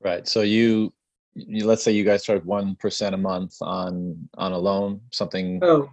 Right. 0.01 0.27
So 0.27 0.43
you 0.43 0.93
you, 1.35 1.67
let's 1.67 1.83
say 1.83 1.93
you 1.93 2.05
guys 2.05 2.25
charge 2.25 2.45
one 2.45 2.77
percent 2.77 3.15
a 3.15 3.19
month 3.19 3.57
on 3.61 4.29
on 4.39 4.53
a 4.53 4.59
loan, 4.59 5.01
something. 5.11 5.61
Oh, 5.63 5.91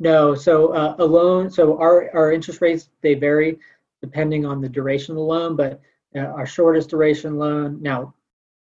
no. 0.00 0.34
So 0.34 0.72
uh, 0.72 0.96
a 0.98 1.04
loan. 1.04 1.50
So 1.50 1.78
our 1.78 2.10
our 2.14 2.32
interest 2.32 2.60
rates 2.60 2.88
they 3.02 3.14
vary 3.14 3.58
depending 4.02 4.44
on 4.46 4.60
the 4.60 4.68
duration 4.68 5.12
of 5.12 5.16
the 5.16 5.22
loan, 5.22 5.54
but 5.54 5.80
uh, 6.16 6.20
our 6.20 6.46
shortest 6.46 6.90
duration 6.90 7.38
loan 7.38 7.80
now 7.80 8.14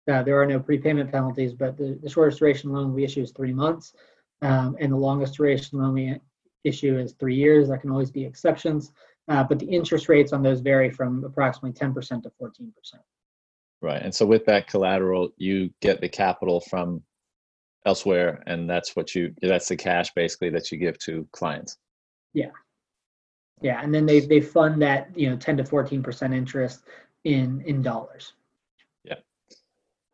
uh, 0.08 0.22
there 0.22 0.40
are 0.40 0.46
no 0.46 0.58
prepayment 0.58 1.12
penalties, 1.12 1.52
but 1.52 1.76
the, 1.76 1.98
the 2.02 2.08
shortest 2.08 2.38
duration 2.38 2.72
loan 2.72 2.94
we 2.94 3.04
issue 3.04 3.22
is 3.22 3.30
three 3.30 3.52
months, 3.52 3.92
um, 4.42 4.76
and 4.80 4.92
the 4.92 4.96
longest 4.96 5.34
duration 5.34 5.78
loan 5.78 5.92
we 5.92 6.16
issue 6.64 6.98
is 6.98 7.12
three 7.12 7.34
years. 7.34 7.68
There 7.68 7.78
can 7.78 7.90
always 7.90 8.10
be 8.10 8.24
exceptions, 8.24 8.92
uh, 9.28 9.44
but 9.44 9.58
the 9.58 9.66
interest 9.66 10.08
rates 10.08 10.32
on 10.32 10.42
those 10.42 10.60
vary 10.60 10.90
from 10.90 11.24
approximately 11.24 11.78
10% 11.78 12.22
to 12.22 12.32
14%. 12.40 12.72
Right. 13.80 14.02
And 14.02 14.14
so 14.14 14.26
with 14.26 14.44
that 14.46 14.66
collateral, 14.66 15.30
you 15.36 15.70
get 15.80 16.00
the 16.00 16.08
capital 16.08 16.60
from 16.60 17.02
elsewhere, 17.86 18.42
and 18.46 18.68
that's 18.68 18.96
what 18.96 19.14
you 19.14 19.34
that's 19.40 19.68
the 19.68 19.76
cash 19.76 20.12
basically 20.14 20.50
that 20.50 20.70
you 20.70 20.78
give 20.78 20.98
to 21.00 21.26
clients. 21.32 21.76
Yeah. 22.34 22.50
Yeah, 23.60 23.80
and 23.82 23.92
then 23.92 24.06
they 24.06 24.20
they 24.20 24.40
fund 24.40 24.80
that 24.82 25.10
you 25.16 25.30
know 25.30 25.36
10 25.36 25.56
to 25.58 25.64
14 25.64 26.02
percent 26.02 26.34
interest 26.34 26.82
in 27.24 27.62
in 27.66 27.82
dollars. 27.82 28.34
Yeah. 29.04 29.16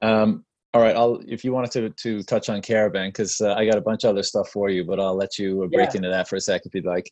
Um, 0.00 0.44
all 0.72 0.80
right. 0.80 0.96
I'll 0.96 1.20
if 1.26 1.44
you 1.44 1.52
wanted 1.52 1.70
to 1.72 1.90
to 1.90 2.22
touch 2.22 2.48
on 2.48 2.62
Caravan 2.62 3.08
because 3.08 3.40
uh, 3.40 3.54
I 3.54 3.66
got 3.66 3.76
a 3.76 3.82
bunch 3.82 4.04
of 4.04 4.10
other 4.10 4.22
stuff 4.22 4.48
for 4.48 4.70
you, 4.70 4.84
but 4.84 4.98
I'll 4.98 5.16
let 5.16 5.38
you 5.38 5.68
break 5.72 5.90
yeah. 5.90 5.96
into 5.96 6.08
that 6.08 6.28
for 6.28 6.36
a 6.36 6.40
sec 6.40 6.62
if 6.64 6.74
you'd 6.74 6.86
like. 6.86 7.10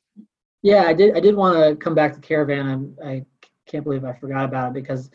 Yeah, 0.62 0.84
I 0.84 0.94
did. 0.94 1.16
I 1.16 1.20
did 1.20 1.34
want 1.34 1.56
to 1.56 1.76
come 1.76 1.94
back 1.94 2.14
to 2.14 2.20
Caravan. 2.20 2.66
I'm, 2.66 2.96
I 3.04 3.24
can't 3.66 3.84
believe 3.84 4.04
I 4.04 4.12
forgot 4.14 4.44
about 4.44 4.68
it 4.68 4.74
because 4.74 5.10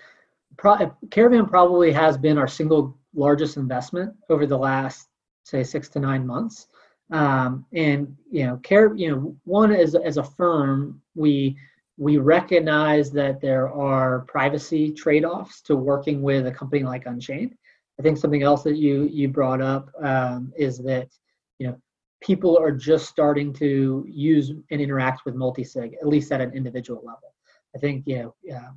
pro- 0.57 0.91
Caravan 1.09 1.45
probably 1.45 1.91
has 1.91 2.17
been 2.17 2.37
our 2.37 2.47
single 2.47 2.97
largest 3.15 3.57
investment 3.57 4.13
over 4.29 4.45
the 4.45 4.57
last 4.57 5.07
say 5.47 5.63
six 5.63 5.89
to 5.89 5.99
nine 5.99 6.25
months. 6.25 6.67
Um, 7.11 7.65
and 7.73 8.15
you 8.29 8.45
know, 8.45 8.57
care, 8.57 8.93
you 8.95 9.09
know, 9.09 9.35
one 9.45 9.71
as 9.71 9.95
as 9.95 10.17
a 10.17 10.23
firm, 10.23 11.01
we 11.15 11.57
we 11.97 12.17
recognize 12.17 13.11
that 13.11 13.41
there 13.41 13.69
are 13.71 14.19
privacy 14.27 14.91
trade-offs 14.91 15.61
to 15.61 15.75
working 15.75 16.21
with 16.21 16.45
a 16.45 16.51
company 16.51 16.83
like 16.83 17.05
Unchained. 17.05 17.55
I 17.99 18.03
think 18.03 18.17
something 18.17 18.43
else 18.43 18.63
that 18.63 18.75
you 18.75 19.03
you 19.05 19.29
brought 19.29 19.61
up 19.61 19.89
um, 20.01 20.51
is 20.57 20.79
that 20.79 21.07
you 21.59 21.67
know 21.67 21.77
people 22.21 22.57
are 22.57 22.71
just 22.71 23.07
starting 23.07 23.53
to 23.53 24.05
use 24.07 24.51
and 24.69 24.81
interact 24.81 25.21
with 25.25 25.35
multi-sig, 25.35 25.95
at 26.01 26.07
least 26.07 26.31
at 26.31 26.41
an 26.41 26.51
individual 26.53 27.01
level. 27.05 27.33
I 27.73 27.79
think 27.79 28.03
you 28.05 28.17
know 28.19 28.55
uh, 28.55 28.71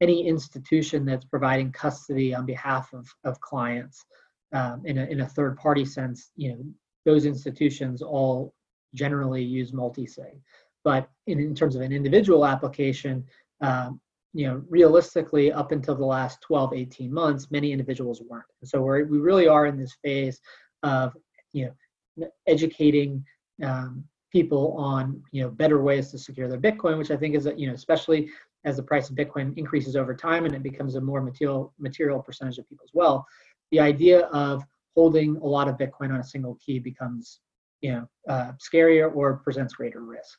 any 0.00 0.26
institution 0.26 1.04
that's 1.04 1.24
providing 1.24 1.72
custody 1.72 2.34
on 2.34 2.46
behalf 2.46 2.92
of, 2.92 3.12
of 3.24 3.40
clients 3.40 4.04
um, 4.52 4.82
in, 4.84 4.98
a, 4.98 5.04
in 5.04 5.20
a 5.20 5.28
third 5.28 5.56
party 5.56 5.84
sense, 5.84 6.30
you 6.36 6.50
know, 6.50 6.64
those 7.04 7.24
institutions 7.24 8.02
all 8.02 8.54
generally 8.94 9.42
use 9.42 9.72
multi-sig. 9.72 10.40
But 10.84 11.08
in, 11.26 11.40
in 11.40 11.54
terms 11.54 11.76
of 11.76 11.82
an 11.82 11.92
individual 11.92 12.44
application, 12.44 13.24
um, 13.60 14.00
you 14.34 14.46
know, 14.46 14.62
realistically, 14.68 15.52
up 15.52 15.72
until 15.72 15.94
the 15.94 16.04
last 16.04 16.40
12, 16.42 16.72
18 16.74 17.12
months, 17.12 17.50
many 17.50 17.70
individuals 17.70 18.22
weren't. 18.28 18.44
And 18.60 18.68
so 18.68 18.80
we're, 18.80 19.04
we 19.04 19.18
really 19.18 19.46
are 19.46 19.66
in 19.66 19.76
this 19.76 19.96
phase 20.02 20.40
of, 20.82 21.14
you 21.52 21.66
know, 21.66 22.28
educating 22.46 23.24
um, 23.62 24.04
people 24.32 24.74
on, 24.78 25.22
you 25.32 25.42
know, 25.42 25.50
better 25.50 25.82
ways 25.82 26.10
to 26.10 26.18
secure 26.18 26.48
their 26.48 26.58
Bitcoin, 26.58 26.96
which 26.96 27.10
I 27.10 27.16
think 27.16 27.34
is, 27.34 27.46
you 27.56 27.66
know, 27.66 27.74
especially 27.74 28.30
as 28.64 28.76
the 28.76 28.82
price 28.82 29.10
of 29.10 29.16
Bitcoin 29.16 29.56
increases 29.58 29.96
over 29.96 30.14
time 30.14 30.44
and 30.46 30.54
it 30.54 30.62
becomes 30.62 30.94
a 30.94 31.00
more 31.00 31.20
material 31.20 31.74
material 31.78 32.22
percentage 32.22 32.58
of 32.58 32.68
people's 32.68 32.90
wealth, 32.94 33.24
the 33.72 33.80
idea 33.80 34.26
of 34.26 34.62
holding 34.94 35.36
a 35.38 35.46
lot 35.46 35.68
of 35.68 35.76
Bitcoin 35.76 36.12
on 36.12 36.20
a 36.20 36.24
single 36.24 36.56
key 36.64 36.78
becomes 36.78 37.40
you 37.80 37.92
know 37.92 38.08
uh, 38.28 38.52
scarier 38.52 39.14
or 39.14 39.38
presents 39.38 39.74
greater 39.74 40.02
risk. 40.02 40.38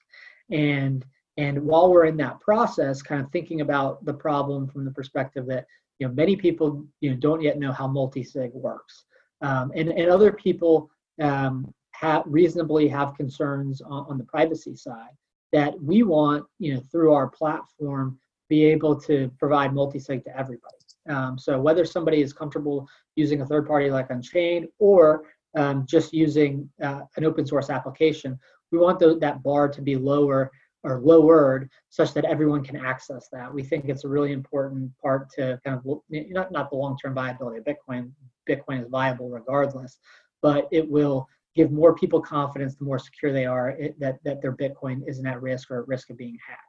And 0.51 1.05
and 1.37 1.61
while 1.61 1.91
we're 1.91 2.05
in 2.05 2.17
that 2.17 2.39
process, 2.39 3.01
kind 3.01 3.19
of 3.21 3.31
thinking 3.31 3.61
about 3.61 4.05
the 4.05 4.13
problem 4.13 4.67
from 4.67 4.85
the 4.85 4.91
perspective 4.91 5.45
that 5.47 5.65
you 5.99 6.07
know 6.07 6.13
many 6.13 6.35
people 6.37 6.85
you 7.01 7.09
know 7.09 7.17
don't 7.17 7.41
yet 7.41 7.59
know 7.59 7.73
how 7.73 7.87
multi-sig 7.87 8.51
works, 8.53 9.03
um, 9.41 9.71
and 9.75 9.89
and 9.89 10.09
other 10.09 10.31
people 10.31 10.89
um, 11.21 11.73
have 11.91 12.23
reasonably 12.25 12.87
have 12.87 13.15
concerns 13.15 13.81
on, 13.81 14.05
on 14.09 14.17
the 14.17 14.23
privacy 14.25 14.75
side 14.75 15.15
that 15.51 15.79
we 15.81 16.01
want, 16.01 16.43
you 16.57 16.73
know, 16.73 16.81
through 16.91 17.13
our 17.13 17.27
platform, 17.27 18.17
be 18.49 18.65
able 18.65 18.99
to 18.99 19.31
provide 19.37 19.73
multi-sig 19.73 20.23
to 20.23 20.37
everybody. 20.37 20.75
Um, 21.09 21.37
so 21.37 21.59
whether 21.59 21.85
somebody 21.85 22.21
is 22.21 22.33
comfortable 22.33 22.87
using 23.15 23.41
a 23.41 23.45
third 23.45 23.67
party 23.67 23.89
like 23.91 24.09
Unchained 24.09 24.67
or 24.79 25.23
um, 25.55 25.85
just 25.85 26.13
using 26.13 26.69
uh, 26.81 27.01
an 27.17 27.25
open 27.25 27.45
source 27.45 27.69
application, 27.69 28.39
we 28.71 28.79
want 28.79 28.99
the, 28.99 29.17
that 29.19 29.43
bar 29.43 29.67
to 29.69 29.81
be 29.81 29.95
lower 29.95 30.51
or 30.83 30.99
lowered 30.99 31.69
such 31.89 32.13
that 32.13 32.25
everyone 32.25 32.63
can 32.63 32.75
access 32.75 33.27
that. 33.31 33.53
We 33.53 33.63
think 33.63 33.85
it's 33.87 34.03
a 34.03 34.09
really 34.09 34.33
important 34.33 34.91
part 35.01 35.29
to 35.35 35.59
kind 35.63 35.77
of 35.77 35.99
not 36.09 36.51
not 36.51 36.69
the 36.69 36.75
long-term 36.75 37.13
viability 37.13 37.59
of 37.59 37.65
Bitcoin. 37.65 38.11
Bitcoin 38.49 38.81
is 38.81 38.87
viable 38.89 39.29
regardless, 39.29 39.97
but 40.41 40.67
it 40.71 40.89
will 40.89 41.27
give 41.55 41.71
more 41.71 41.95
people 41.95 42.19
confidence 42.19 42.75
the 42.75 42.83
more 42.83 42.99
secure 42.99 43.31
they 43.31 43.45
are 43.45 43.69
it, 43.69 43.97
that, 43.99 44.17
that 44.23 44.41
their 44.41 44.55
Bitcoin 44.55 45.01
isn't 45.07 45.25
at 45.25 45.41
risk 45.41 45.69
or 45.71 45.81
at 45.81 45.87
risk 45.87 46.09
of 46.09 46.17
being 46.17 46.37
hacked. 46.45 46.61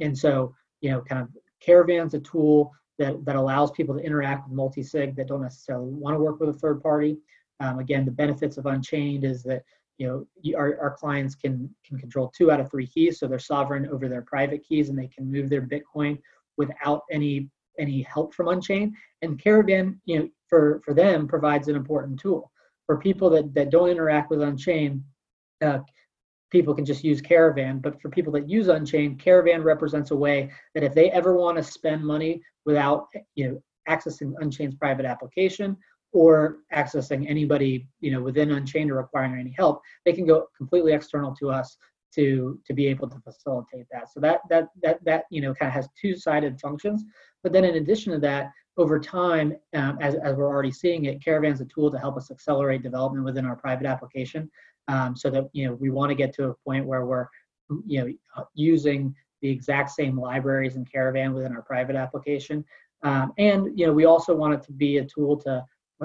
And 0.00 0.16
so, 0.16 0.54
you 0.80 0.90
know, 0.90 1.02
kind 1.02 1.20
of 1.20 1.28
Caravan's 1.64 2.14
a 2.14 2.20
tool 2.20 2.72
that, 2.98 3.24
that 3.24 3.36
allows 3.36 3.70
people 3.70 3.96
to 3.96 4.04
interact 4.04 4.48
with 4.48 4.56
multi-sig 4.56 5.16
that 5.16 5.28
don't 5.28 5.42
necessarily 5.42 5.90
want 5.90 6.14
to 6.14 6.20
work 6.20 6.40
with 6.40 6.50
a 6.50 6.58
third 6.58 6.82
party. 6.82 7.18
Um, 7.60 7.78
again, 7.78 8.04
the 8.04 8.10
benefits 8.10 8.56
of 8.56 8.66
Unchained 8.66 9.24
is 9.24 9.42
that 9.44 9.62
you 9.98 10.06
know 10.06 10.56
our, 10.56 10.78
our 10.80 10.90
clients 10.90 11.34
can 11.34 11.72
can 11.86 11.98
control 11.98 12.32
two 12.36 12.50
out 12.50 12.60
of 12.60 12.70
three 12.70 12.86
keys, 12.86 13.18
so 13.18 13.28
they're 13.28 13.38
sovereign 13.38 13.88
over 13.88 14.08
their 14.08 14.22
private 14.22 14.64
keys, 14.66 14.88
and 14.88 14.98
they 14.98 15.06
can 15.06 15.30
move 15.30 15.48
their 15.48 15.62
Bitcoin 15.62 16.18
without 16.56 17.02
any 17.10 17.48
any 17.78 18.02
help 18.02 18.34
from 18.34 18.48
Unchained. 18.48 18.94
And 19.22 19.38
Caravan, 19.38 20.00
you 20.06 20.18
know, 20.18 20.28
for 20.48 20.80
for 20.84 20.92
them 20.92 21.28
provides 21.28 21.68
an 21.68 21.76
important 21.76 22.18
tool 22.18 22.50
for 22.86 22.98
people 22.98 23.30
that, 23.30 23.54
that 23.54 23.70
don't 23.70 23.88
interact 23.88 24.30
with 24.30 24.42
Unchained, 24.42 25.02
uh, 25.62 25.78
people 26.52 26.74
can 26.74 26.84
just 26.84 27.02
use 27.02 27.20
Caravan. 27.20 27.78
But 27.78 28.00
for 28.00 28.10
people 28.10 28.32
that 28.34 28.48
use 28.48 28.68
Unchained, 28.68 29.18
Caravan 29.18 29.62
represents 29.62 30.10
a 30.10 30.16
way 30.16 30.52
that 30.74 30.84
if 30.84 30.94
they 30.94 31.10
ever 31.10 31.34
want 31.34 31.56
to 31.56 31.62
spend 31.62 32.04
money 32.04 32.42
without 32.64 33.08
you 33.34 33.48
know 33.48 33.62
accessing 33.88 34.34
Unchained's 34.40 34.76
private 34.76 35.06
application 35.06 35.76
or 36.12 36.58
accessing 36.72 37.28
anybody 37.28 37.88
you 38.00 38.12
know 38.12 38.20
within 38.20 38.52
Unchained 38.52 38.90
or 38.92 38.96
requiring 38.96 39.40
any 39.40 39.54
help, 39.58 39.80
they 40.04 40.12
can 40.12 40.26
go 40.26 40.46
completely 40.56 40.92
external 40.92 41.34
to 41.36 41.50
us 41.50 41.76
to 42.14 42.60
to 42.66 42.74
be 42.74 42.86
able 42.86 43.08
to 43.08 43.18
facilitate 43.20 43.86
that. 43.90 44.12
So 44.12 44.20
that 44.20 44.40
that 44.50 44.68
that 44.82 45.04
that 45.04 45.24
you 45.30 45.40
know 45.40 45.54
kind 45.54 45.68
of 45.68 45.74
has 45.74 45.88
two-sided 46.00 46.60
functions. 46.60 47.02
But 47.42 47.52
then 47.52 47.64
in 47.64 47.76
addition 47.76 48.12
to 48.12 48.20
that, 48.20 48.50
over 48.76 48.98
time, 49.00 49.54
um, 49.74 49.98
as, 50.00 50.14
as 50.14 50.36
we're 50.36 50.48
already 50.48 50.70
seeing 50.70 51.06
it, 51.06 51.22
Caravan's 51.22 51.60
a 51.60 51.66
tool 51.66 51.90
to 51.90 51.98
help 51.98 52.16
us 52.16 52.30
accelerate 52.30 52.82
development 52.82 53.24
within 53.24 53.44
our 53.44 53.56
private 53.56 53.86
application. 53.86 54.50
Um, 54.88 55.16
so 55.16 55.30
that 55.30 55.48
you 55.52 55.66
know 55.66 55.74
we 55.74 55.90
want 55.90 56.10
to 56.10 56.14
get 56.14 56.34
to 56.34 56.48
a 56.48 56.54
point 56.66 56.86
where 56.86 57.06
we're 57.06 57.26
you 57.86 58.16
know 58.34 58.46
using 58.54 59.14
the 59.40 59.48
exact 59.48 59.90
same 59.90 60.18
libraries 60.18 60.76
and 60.76 60.90
Caravan 60.90 61.34
within 61.34 61.54
our 61.54 61.62
private 61.62 61.96
application. 61.96 62.64
Um, 63.02 63.32
and 63.38 63.78
you 63.78 63.86
know 63.86 63.92
we 63.92 64.04
also 64.04 64.34
want 64.34 64.54
it 64.54 64.62
to 64.64 64.72
be 64.72 64.98
a 64.98 65.04
tool 65.04 65.36
to 65.38 65.64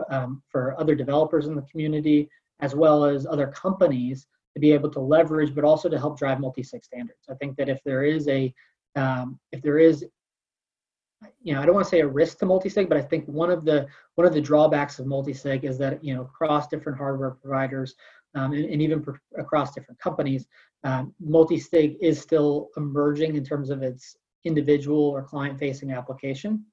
um, 0.10 0.44
for 0.50 0.80
other 0.80 0.96
developers 0.96 1.48
in 1.48 1.56
the 1.56 1.64
community 1.64 2.30
as 2.60 2.76
well 2.76 3.06
as 3.06 3.26
other 3.26 3.48
companies 3.48 4.28
to 4.56 4.60
be 4.60 4.72
able 4.72 4.90
to 4.90 5.00
leverage, 5.00 5.54
but 5.54 5.64
also 5.64 5.88
to 5.88 6.00
help 6.00 6.18
drive 6.18 6.40
multi-sig 6.40 6.84
standards. 6.84 7.26
I 7.30 7.36
think 7.36 7.56
that 7.58 7.70
if 7.70 7.80
there 7.84 8.04
is 8.04 8.28
a 8.28 8.54
um, 8.96 9.40
if 9.52 9.62
there 9.62 9.78
is 9.78 10.06
you 11.42 11.54
know, 11.54 11.62
I 11.62 11.66
don't 11.66 11.74
want 11.74 11.86
to 11.86 11.90
say 11.90 12.02
a 12.02 12.08
risk 12.08 12.40
to 12.40 12.46
multi-sig, 12.46 12.90
but 12.90 12.98
I 12.98 13.02
think 13.02 13.26
one 13.26 13.50
of 13.50 13.66
the 13.66 13.88
one 14.16 14.28
of 14.28 14.34
the 14.34 14.42
drawbacks 14.42 15.00
of 15.00 15.08
multi-sig 15.08 15.66
is 15.66 15.78
that 15.80 16.04
you 16.04 16.16
know 16.16 16.22
across 16.22 16.68
different 16.68 16.98
hardware 16.98 17.32
providers 17.32 17.96
um, 18.38 18.54
and, 18.54 18.66
and, 18.66 18.82
even 18.82 19.04
across 19.38 19.74
different 19.74 20.00
companies, 20.00 20.48
um, 20.84 21.14
multi-sig 21.20 21.98
is 22.02 22.20
still 22.20 22.70
emerging 22.78 23.36
in 23.36 23.44
terms 23.44 23.70
of 23.70 23.82
its 23.82 24.16
individual 24.46 25.04
or 25.04 25.24
client-facing 25.24 25.92
application. 25.92 26.64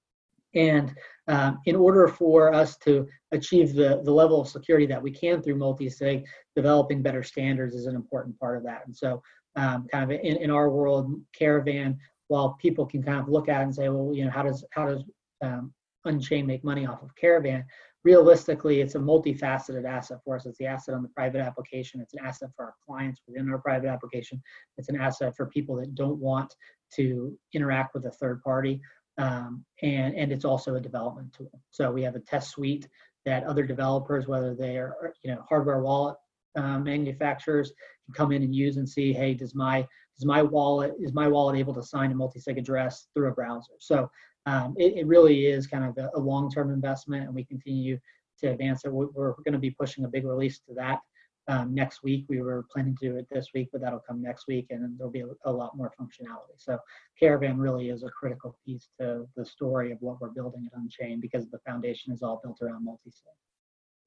And 0.54 0.94
um, 1.26 1.58
in 1.64 1.74
order 1.74 2.06
for 2.06 2.54
us 2.54 2.76
to 2.78 3.08
achieve 3.32 3.74
the, 3.74 4.02
the 4.04 4.12
level 4.12 4.40
of 4.40 4.48
security 4.48 4.86
that 4.86 5.02
we 5.02 5.10
can 5.10 5.42
through 5.42 5.56
multi-sig, 5.56 6.24
developing 6.54 7.02
better 7.02 7.22
standards 7.22 7.74
is 7.74 7.86
an 7.86 7.96
important 7.96 8.38
part 8.38 8.56
of 8.56 8.62
that. 8.64 8.82
And 8.86 8.94
so 8.94 9.22
um, 9.56 9.86
kind 9.90 10.04
of 10.04 10.10
in, 10.10 10.36
in 10.36 10.50
our 10.50 10.70
world, 10.70 11.12
Caravan, 11.36 11.98
while 12.28 12.56
people 12.60 12.86
can 12.86 13.02
kind 13.02 13.20
of 13.20 13.28
look 13.28 13.48
at 13.48 13.62
and 13.62 13.74
say, 13.74 13.88
well, 13.88 14.14
you 14.14 14.24
know, 14.24 14.30
how 14.30 14.42
does, 14.42 14.64
how 14.70 14.86
does 14.86 15.02
um, 15.42 15.72
Unchained 16.06 16.46
make 16.46 16.62
money 16.62 16.86
off 16.86 17.02
of 17.02 17.14
Caravan? 17.16 17.64
Realistically, 18.04 18.80
it's 18.80 18.94
a 18.96 18.98
multifaceted 18.98 19.86
asset 19.86 20.18
for 20.24 20.36
us. 20.36 20.44
It's 20.44 20.58
the 20.58 20.66
asset 20.66 20.94
on 20.94 21.02
the 21.02 21.08
private 21.08 21.40
application. 21.40 22.00
It's 22.00 22.12
an 22.12 22.20
asset 22.24 22.50
for 22.54 22.66
our 22.66 22.74
clients 22.86 23.22
within 23.26 23.50
our 23.50 23.58
private 23.58 23.88
application. 23.88 24.42
It's 24.76 24.90
an 24.90 25.00
asset 25.00 25.34
for 25.36 25.46
people 25.46 25.76
that 25.76 25.94
don't 25.94 26.18
want 26.18 26.54
to 26.96 27.36
interact 27.54 27.94
with 27.94 28.04
a 28.04 28.10
third 28.10 28.42
party 28.42 28.80
um, 29.18 29.64
and 29.82 30.14
and 30.14 30.32
it's 30.32 30.44
also 30.44 30.74
a 30.74 30.80
development 30.80 31.32
tool. 31.32 31.60
So 31.70 31.90
we 31.90 32.02
have 32.02 32.16
a 32.16 32.20
test 32.20 32.50
suite 32.50 32.88
that 33.24 33.44
other 33.44 33.64
developers, 33.64 34.26
whether 34.26 34.54
they 34.54 34.76
are 34.76 35.14
you 35.22 35.34
know 35.34 35.44
hardware 35.48 35.80
wallet 35.80 36.16
um, 36.56 36.84
manufacturers, 36.84 37.72
can 38.04 38.14
come 38.14 38.32
in 38.32 38.42
and 38.42 38.54
use 38.54 38.76
and 38.76 38.88
see, 38.88 39.12
hey, 39.12 39.34
does 39.34 39.54
my 39.54 39.86
does 40.16 40.26
my 40.26 40.42
wallet 40.42 40.94
is 41.00 41.12
my 41.12 41.28
wallet 41.28 41.56
able 41.56 41.74
to 41.74 41.82
sign 41.82 42.12
a 42.12 42.14
multi-sig 42.14 42.58
address 42.58 43.08
through 43.14 43.28
a 43.28 43.32
browser? 43.32 43.72
So 43.78 44.10
um, 44.46 44.74
it, 44.76 44.94
it, 44.98 45.06
really 45.06 45.46
is 45.46 45.66
kind 45.66 45.84
of 45.84 45.96
a, 45.96 46.10
a 46.14 46.20
long-term 46.20 46.70
investment, 46.70 47.24
and 47.24 47.34
we 47.34 47.44
continue 47.44 47.98
to 48.40 48.50
advance 48.50 48.84
it. 48.84 48.92
We're, 48.92 49.06
we're 49.06 49.32
going 49.32 49.52
to 49.52 49.58
be 49.58 49.70
pushing 49.70 50.04
a 50.04 50.08
big 50.08 50.26
release 50.26 50.58
to 50.68 50.74
that 50.74 51.00
um, 51.48 51.74
next 51.74 52.02
week. 52.02 52.26
We 52.28 52.42
were 52.42 52.66
planning 52.70 52.96
to 53.00 53.08
do 53.08 53.16
it 53.16 53.26
this 53.30 53.48
week, 53.54 53.68
but 53.72 53.80
that'll 53.80 54.04
come 54.06 54.22
next 54.22 54.46
week, 54.46 54.66
and 54.70 54.98
there'll 54.98 55.12
be 55.12 55.20
a, 55.20 55.28
a, 55.46 55.52
lot 55.52 55.76
more 55.76 55.92
functionality. 56.00 56.56
So 56.58 56.78
Caravan 57.18 57.58
really 57.58 57.88
is 57.88 58.02
a 58.02 58.10
critical 58.10 58.56
piece 58.64 58.88
to 59.00 59.26
the 59.36 59.44
story 59.44 59.92
of 59.92 59.98
what 60.00 60.20
we're 60.20 60.30
building 60.30 60.68
at 60.70 60.78
Unchained 60.78 61.22
because 61.22 61.48
the 61.48 61.58
foundation 61.66 62.12
is 62.12 62.22
all 62.22 62.40
built 62.42 62.58
around 62.62 62.84
multi-sig. 62.84 63.32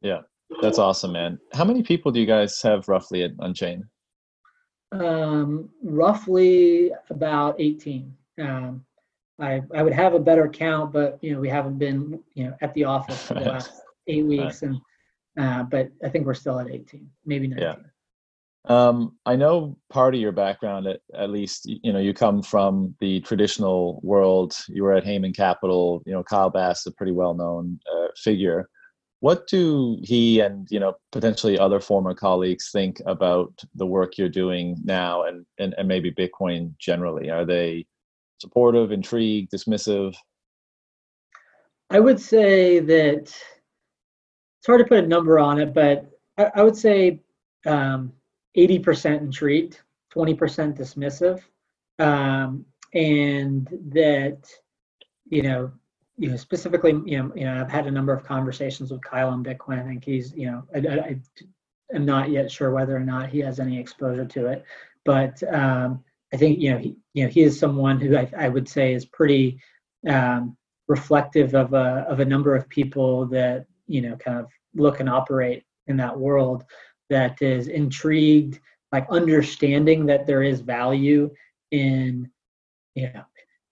Yeah, 0.01 0.21
that's 0.61 0.79
awesome, 0.79 1.11
man. 1.11 1.39
How 1.53 1.65
many 1.65 1.83
people 1.83 2.11
do 2.11 2.19
you 2.19 2.25
guys 2.25 2.61
have 2.61 2.87
roughly 2.87 3.23
at 3.23 3.31
Unchained? 3.39 3.83
Um, 4.91 5.69
roughly 5.83 6.91
about 7.09 7.55
18. 7.59 8.13
Um, 8.39 8.85
I, 9.39 9.61
I 9.73 9.83
would 9.83 9.93
have 9.93 10.13
a 10.13 10.19
better 10.19 10.47
count, 10.47 10.93
but 10.93 11.19
you 11.21 11.33
know 11.33 11.39
we 11.39 11.49
haven't 11.49 11.77
been 11.77 12.19
you 12.33 12.45
know 12.45 12.57
at 12.61 12.73
the 12.73 12.85
office 12.85 13.21
for 13.23 13.35
the 13.35 13.39
last 13.51 13.71
eight 14.07 14.25
weeks, 14.25 14.63
and 14.63 14.79
uh, 15.37 15.63
but 15.63 15.89
I 16.03 16.09
think 16.09 16.25
we're 16.25 16.33
still 16.33 16.59
at 16.59 16.69
18, 16.69 17.07
maybe 17.25 17.47
19. 17.47 17.63
Yeah. 17.63 17.75
Um, 18.69 19.17
I 19.25 19.35
know 19.35 19.77
part 19.89 20.13
of 20.13 20.19
your 20.19 20.31
background, 20.31 20.87
at, 20.87 20.99
at 21.13 21.29
least, 21.29 21.65
you 21.67 21.93
know, 21.93 21.99
you 21.99 22.13
come 22.13 22.41
from 22.41 22.95
the 22.99 23.21
traditional 23.21 24.01
world. 24.03 24.57
You 24.67 24.83
were 24.83 24.93
at 24.93 25.05
Hayman 25.05 25.33
Capital. 25.33 26.01
You 26.05 26.13
know, 26.13 26.23
Kyle 26.23 26.49
Bass, 26.49 26.85
a 26.85 26.91
pretty 26.91 27.13
well-known 27.13 27.79
uh, 27.89 28.07
figure. 28.17 28.67
What 29.19 29.47
do 29.47 29.97
he 30.03 30.39
and 30.41 30.67
you 30.69 30.79
know 30.79 30.95
potentially 31.11 31.57
other 31.57 31.79
former 31.79 32.13
colleagues 32.13 32.69
think 32.71 33.01
about 33.05 33.51
the 33.75 33.85
work 33.85 34.17
you're 34.17 34.29
doing 34.29 34.77
now, 34.83 35.23
and 35.23 35.45
and, 35.57 35.73
and 35.77 35.87
maybe 35.87 36.11
Bitcoin 36.11 36.77
generally? 36.77 37.29
Are 37.29 37.45
they 37.45 37.85
supportive, 38.39 38.91
intrigued, 38.91 39.51
dismissive? 39.51 40.15
I 41.89 41.99
would 41.99 42.19
say 42.19 42.79
that 42.79 43.21
it's 43.23 44.67
hard 44.67 44.79
to 44.79 44.85
put 44.85 45.03
a 45.03 45.07
number 45.07 45.39
on 45.39 45.59
it, 45.59 45.73
but 45.73 46.05
I, 46.37 46.51
I 46.55 46.63
would 46.63 46.75
say 46.75 47.21
um, 47.65 48.11
80% 48.57 49.21
intrigued, 49.21 49.79
20% 50.13 50.77
dismissive, 50.77 51.41
um, 51.99 52.65
and 52.93 53.67
that 53.93 54.47
you 55.29 55.41
know, 55.41 55.71
you 56.17 56.29
know, 56.29 56.35
specifically, 56.35 56.91
you 57.05 57.23
know, 57.23 57.31
you 57.35 57.45
know, 57.45 57.61
I've 57.61 57.71
had 57.71 57.87
a 57.87 57.91
number 57.91 58.13
of 58.13 58.23
conversations 58.23 58.91
with 58.91 59.01
Kyle 59.01 59.29
on 59.29 59.43
Bitcoin. 59.43 59.79
I 59.79 59.87
think 59.87 60.03
he's, 60.03 60.33
you 60.33 60.47
know, 60.47 60.63
I, 60.73 60.79
I, 60.79 60.93
I 60.93 61.19
am 61.93 62.05
not 62.05 62.31
yet 62.31 62.51
sure 62.51 62.71
whether 62.71 62.95
or 62.95 63.01
not 63.01 63.29
he 63.29 63.39
has 63.39 63.59
any 63.59 63.79
exposure 63.79 64.25
to 64.25 64.47
it, 64.47 64.65
but 65.05 65.41
um, 65.53 66.03
I 66.33 66.37
think 66.37 66.59
you 66.59 66.71
know, 66.71 66.77
he, 66.79 66.95
you 67.13 67.23
know, 67.23 67.29
he 67.29 67.43
is 67.43 67.59
someone 67.59 67.99
who 67.99 68.17
I, 68.17 68.29
I 68.37 68.49
would 68.49 68.67
say 68.67 68.93
is 68.93 69.05
pretty 69.05 69.59
um, 70.09 70.57
reflective 70.87 71.53
of 71.53 71.73
a 71.73 72.05
of 72.09 72.19
a 72.19 72.25
number 72.25 72.55
of 72.55 72.67
people 72.69 73.25
that 73.27 73.65
you 73.87 74.01
know 74.01 74.15
kind 74.15 74.39
of 74.39 74.47
look 74.75 74.99
and 74.99 75.09
operate 75.09 75.63
in 75.87 75.97
that 75.97 76.17
world 76.17 76.63
that 77.09 77.41
is 77.41 77.67
intrigued 77.67 78.59
like 78.91 79.05
understanding 79.09 80.05
that 80.05 80.25
there 80.25 80.43
is 80.43 80.61
value 80.61 81.29
in 81.71 82.29
you 82.95 83.09
know 83.13 83.23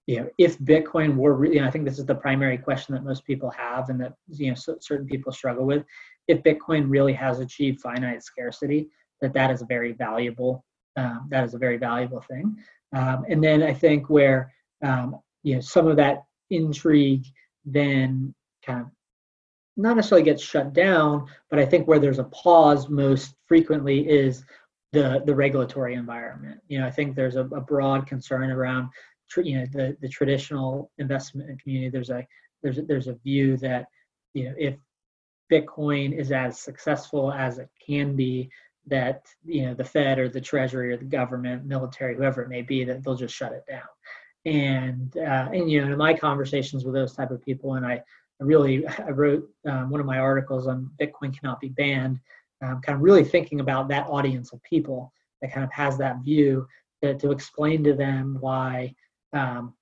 you 0.07 0.17
know 0.17 0.29
if 0.37 0.57
bitcoin 0.59 1.15
were 1.15 1.35
really 1.35 1.59
i 1.61 1.69
think 1.69 1.85
this 1.85 1.99
is 1.99 2.05
the 2.05 2.15
primary 2.15 2.57
question 2.57 2.93
that 2.93 3.03
most 3.03 3.25
people 3.25 3.49
have 3.49 3.89
and 3.89 3.99
that 3.99 4.13
you 4.29 4.49
know 4.49 4.55
certain 4.55 5.07
people 5.07 5.31
struggle 5.31 5.65
with 5.65 5.83
if 6.27 6.43
bitcoin 6.43 6.85
really 6.87 7.13
has 7.13 7.39
achieved 7.39 7.81
finite 7.81 8.23
scarcity 8.23 8.87
that 9.21 9.33
that 9.33 9.51
is 9.51 9.61
a 9.61 9.65
very 9.65 9.93
valuable 9.93 10.63
um, 10.97 11.27
that 11.29 11.43
is 11.43 11.53
a 11.53 11.57
very 11.57 11.77
valuable 11.77 12.21
thing 12.21 12.55
um, 12.95 13.25
and 13.29 13.43
then 13.43 13.63
i 13.63 13.73
think 13.73 14.09
where 14.09 14.53
um, 14.83 15.19
you 15.43 15.55
know 15.55 15.61
some 15.61 15.87
of 15.87 15.95
that 15.95 16.23
intrigue 16.49 17.25
then 17.65 18.33
kind 18.65 18.81
of 18.81 18.87
not 19.77 19.95
necessarily 19.95 20.23
gets 20.23 20.41
shut 20.41 20.73
down, 20.73 21.27
but 21.49 21.59
I 21.59 21.65
think 21.65 21.87
where 21.87 21.99
there's 21.99 22.19
a 22.19 22.25
pause 22.25 22.87
most 22.89 23.35
frequently 23.47 24.07
is 24.07 24.45
the 24.93 25.21
the 25.25 25.35
regulatory 25.35 25.95
environment. 25.95 26.61
You 26.67 26.79
know, 26.79 26.87
I 26.87 26.91
think 26.91 27.15
there's 27.15 27.35
a, 27.35 27.45
a 27.45 27.61
broad 27.61 28.07
concern 28.07 28.51
around 28.51 28.89
you 29.37 29.59
know 29.59 29.65
the 29.71 29.97
the 30.01 30.09
traditional 30.09 30.91
investment 30.97 31.61
community. 31.61 31.89
There's 31.89 32.09
a 32.09 32.25
there's 32.63 32.77
a, 32.77 32.81
there's 32.83 33.07
a 33.07 33.15
view 33.15 33.57
that 33.57 33.87
you 34.33 34.45
know 34.45 34.55
if 34.57 34.75
Bitcoin 35.51 36.17
is 36.17 36.31
as 36.31 36.59
successful 36.59 37.31
as 37.31 37.59
it 37.59 37.69
can 37.85 38.15
be, 38.15 38.49
that 38.87 39.25
you 39.43 39.65
know 39.65 39.73
the 39.73 39.83
Fed 39.83 40.19
or 40.19 40.29
the 40.29 40.41
Treasury 40.41 40.91
or 40.91 40.97
the 40.97 41.05
government, 41.05 41.65
military, 41.65 42.15
whoever 42.15 42.41
it 42.41 42.49
may 42.49 42.61
be, 42.61 42.83
that 42.83 43.03
they'll 43.03 43.15
just 43.15 43.35
shut 43.35 43.53
it 43.53 43.63
down. 43.67 43.81
And 44.45 45.15
uh, 45.17 45.49
and 45.53 45.69
you 45.69 45.83
know, 45.83 45.91
in 45.91 45.97
my 45.97 46.13
conversations 46.13 46.85
with 46.85 46.93
those 46.93 47.13
type 47.13 47.31
of 47.31 47.43
people, 47.43 47.75
and 47.75 47.85
I 47.85 48.01
really 48.39 48.85
I 48.87 49.09
wrote 49.09 49.49
um, 49.67 49.89
one 49.89 49.99
of 49.99 50.05
my 50.05 50.19
articles 50.19 50.67
on 50.67 50.89
Bitcoin 50.99 51.37
cannot 51.37 51.59
be 51.59 51.69
banned, 51.69 52.19
um, 52.61 52.81
kind 52.81 52.95
of 52.95 53.01
really 53.01 53.23
thinking 53.23 53.59
about 53.59 53.87
that 53.89 54.07
audience 54.07 54.53
of 54.53 54.61
people 54.63 55.11
that 55.41 55.51
kind 55.51 55.63
of 55.63 55.71
has 55.71 55.97
that 55.97 56.23
view 56.23 56.67
to, 57.03 57.15
to 57.15 57.31
explain 57.31 57.83
to 57.83 57.93
them 57.93 58.37
why 58.39 58.93
um, 59.33 59.73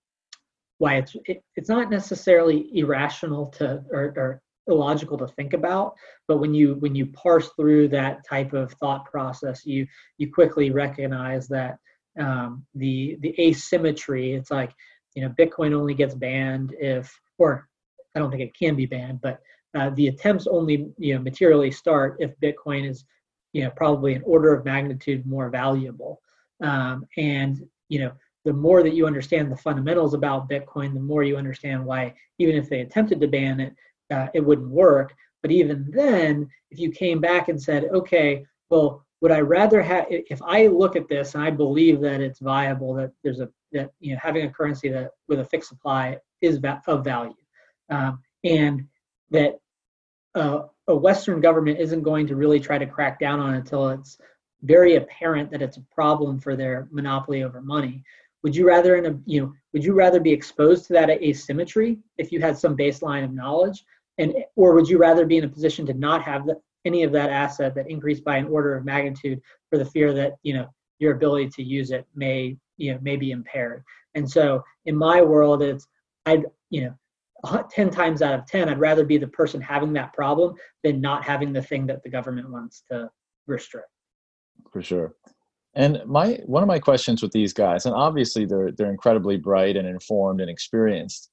why 0.77 0.95
it's 0.95 1.15
it, 1.25 1.43
it's 1.56 1.69
not 1.69 1.89
necessarily 1.89 2.69
irrational 2.73 3.47
to 3.47 3.84
or, 3.91 4.13
or 4.17 4.41
illogical 4.67 5.17
to 5.17 5.27
think 5.27 5.53
about 5.53 5.93
but 6.27 6.38
when 6.38 6.53
you 6.53 6.75
when 6.75 6.95
you 6.95 7.06
parse 7.08 7.49
through 7.58 7.88
that 7.88 8.25
type 8.27 8.53
of 8.53 8.71
thought 8.73 9.03
process 9.06 9.65
you 9.65 9.86
you 10.17 10.32
quickly 10.32 10.71
recognize 10.71 11.49
that 11.49 11.77
um, 12.17 12.65
the 12.75 13.17
the 13.19 13.36
asymmetry 13.41 14.34
it's 14.34 14.51
like 14.51 14.71
you 15.15 15.21
know 15.21 15.34
bitcoin 15.38 15.73
only 15.73 15.93
gets 15.93 16.15
banned 16.15 16.73
if 16.79 17.13
or 17.38 17.67
I 18.15 18.19
don't 18.19 18.29
think 18.29 18.43
it 18.43 18.58
can 18.58 18.75
be 18.75 18.86
banned, 18.86 19.21
but 19.21 19.41
uh, 19.75 19.89
the 19.91 20.08
attempts 20.08 20.47
only 20.47 20.91
you 20.97 21.15
know 21.15 21.21
materially 21.21 21.71
start 21.71 22.17
if 22.19 22.32
Bitcoin 22.39 22.88
is 22.88 23.06
you 23.53 23.63
know 23.63 23.71
probably 23.71 24.13
an 24.13 24.23
order 24.25 24.53
of 24.53 24.65
magnitude 24.65 25.25
more 25.25 25.49
valuable. 25.49 26.19
Um, 26.62 27.06
and 27.17 27.60
you 27.89 27.99
know 27.99 28.12
the 28.45 28.53
more 28.53 28.84
that 28.84 28.93
you 28.93 29.08
understand 29.08 29.51
the 29.51 29.58
fundamentals 29.58 30.13
about 30.13 30.49
Bitcoin, 30.49 30.93
the 30.93 30.99
more 30.99 31.23
you 31.23 31.38
understand 31.38 31.86
why 31.86 32.13
even 32.39 32.56
if 32.56 32.69
they 32.69 32.82
attempted 32.82 33.21
to 33.21 33.27
ban 33.27 33.60
it, 33.60 33.75
uh, 34.12 34.27
it 34.34 34.41
wouldn't 34.41 34.69
work. 34.69 35.13
But 35.41 35.51
even 35.51 35.89
then, 35.91 36.49
if 36.71 36.79
you 36.79 36.91
came 36.91 37.19
back 37.19 37.49
and 37.49 37.62
said, 37.62 37.86
okay, 37.86 38.45
well, 38.69 39.06
would 39.21 39.32
I 39.32 39.39
rather 39.39 39.82
have 39.82 40.06
if 40.10 40.41
I 40.41 40.67
look 40.67 40.95
at 40.97 41.08
this 41.08 41.34
and 41.34 41.43
I 41.43 41.49
believe 41.49 42.01
that 42.01 42.19
it's 42.19 42.39
viable, 42.39 42.93
that 42.95 43.12
there's 43.23 43.39
a 43.39 43.49
that 43.71 43.91
you 43.99 44.13
know 44.13 44.19
having 44.21 44.45
a 44.45 44.49
currency 44.49 44.89
that 44.89 45.12
with 45.27 45.39
a 45.39 45.45
fixed 45.45 45.69
supply 45.69 46.17
is 46.41 46.60
of 46.88 47.03
value 47.03 47.34
um, 47.89 48.19
and 48.43 48.86
that 49.32 49.60
uh, 50.36 50.63
a 50.88 50.95
Western 50.95 51.39
government 51.39 51.79
isn't 51.79 52.03
going 52.03 52.27
to 52.27 52.36
really 52.36 52.60
try 52.60 52.77
to 52.77 52.86
crack 52.86 53.19
down 53.19 53.39
on 53.39 53.53
it 53.53 53.60
until 53.60 53.89
it's 53.89 54.17
very 54.63 54.95
apparent 54.95 55.51
that 55.51 55.62
it's 55.62 55.77
a 55.77 55.86
problem 55.93 56.39
for 56.39 56.56
their 56.56 56.88
monopoly 56.91 57.43
over 57.43 57.62
money. 57.62 58.03
Would 58.43 58.56
you 58.56 58.67
rather 58.67 58.97
in 58.97 59.06
a 59.06 59.17
you 59.25 59.41
know 59.41 59.53
would 59.71 59.84
you 59.84 59.93
rather 59.93 60.19
be 60.19 60.32
exposed 60.32 60.86
to 60.88 60.93
that 60.93 61.10
asymmetry 61.10 61.99
if 62.17 62.32
you 62.32 62.41
had 62.41 62.58
some 62.58 62.77
baseline 62.77 63.23
of 63.23 63.34
knowledge, 63.34 63.84
and 64.17 64.34
or 64.56 64.73
would 64.73 64.88
you 64.88 64.97
rather 64.97 65.25
be 65.25 65.38
in 65.38 65.45
a 65.45 65.49
position 65.49 65.86
to 65.86 65.93
not 65.93 66.21
have 66.23 66.45
that 66.47 66.58
any 66.86 67.03
of 67.03 67.13
that 67.13 67.29
asset 67.29 67.73
that 67.75 67.89
increased 67.89 68.23
by 68.25 68.38
an 68.38 68.47
order 68.47 68.75
of 68.75 68.84
magnitude 68.84 69.41
for 69.69 69.77
the 69.77 69.86
fear 69.86 70.13
that 70.13 70.34
you 70.43 70.53
know 70.53 70.67
your 70.99 71.13
ability 71.13 71.49
to 71.49 71.63
use 71.63 71.91
it 71.91 72.06
may 72.15 72.58
you 72.77 72.93
know 72.93 72.99
may 73.01 73.15
be 73.15 73.32
impaired? 73.32 73.84
And 74.15 74.29
so 74.29 74.62
in 74.86 74.95
my 74.95 75.21
world 75.21 75.63
it's 75.63 75.88
i'd 76.25 76.45
you 76.69 76.84
know 76.84 77.63
10 77.71 77.89
times 77.89 78.21
out 78.21 78.38
of 78.38 78.45
10 78.45 78.69
i'd 78.69 78.79
rather 78.79 79.06
be 79.06 79.17
the 79.17 79.27
person 79.27 79.62
having 79.62 79.93
that 79.93 80.13
problem 80.13 80.56
than 80.84 81.01
not 81.01 81.23
having 81.23 81.51
the 81.51 81.62
thing 81.62 81.88
that 81.88 82.03
the 82.03 82.10
government 82.10 82.49
wants 82.49 82.84
to 82.91 83.10
restrict. 83.47 83.88
For 84.71 84.82
sure 84.82 85.15
and 85.76 86.02
my 86.06 86.40
one 86.46 86.64
of 86.64 86.68
my 86.68 86.80
questions 86.80 87.22
with 87.22 87.32
these 87.32 87.54
guys 87.54 87.86
and 87.86 87.96
obviously 87.96 88.46
they're 88.46 88.72
they're 88.72 88.92
incredibly 88.92 89.38
bright 89.38 89.76
and 89.76 89.88
informed 89.88 90.42
and 90.42 90.50
experienced 90.50 91.30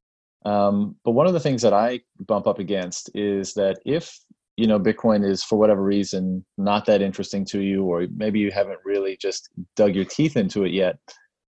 um, 0.46 0.96
but 1.04 1.10
one 1.10 1.26
of 1.26 1.32
the 1.32 1.40
things 1.40 1.62
that 1.62 1.72
i 1.72 2.00
bump 2.20 2.46
up 2.46 2.58
against 2.58 3.10
is 3.14 3.54
that 3.54 3.78
if 3.84 4.18
you 4.56 4.66
know 4.66 4.78
bitcoin 4.78 5.24
is 5.28 5.42
for 5.42 5.58
whatever 5.58 5.82
reason 5.82 6.44
not 6.58 6.86
that 6.86 7.02
interesting 7.02 7.44
to 7.44 7.60
you 7.60 7.84
or 7.84 8.06
maybe 8.16 8.38
you 8.38 8.50
haven't 8.50 8.78
really 8.84 9.16
just 9.20 9.50
dug 9.76 9.94
your 9.94 10.04
teeth 10.04 10.36
into 10.36 10.64
it 10.64 10.72
yet 10.72 10.98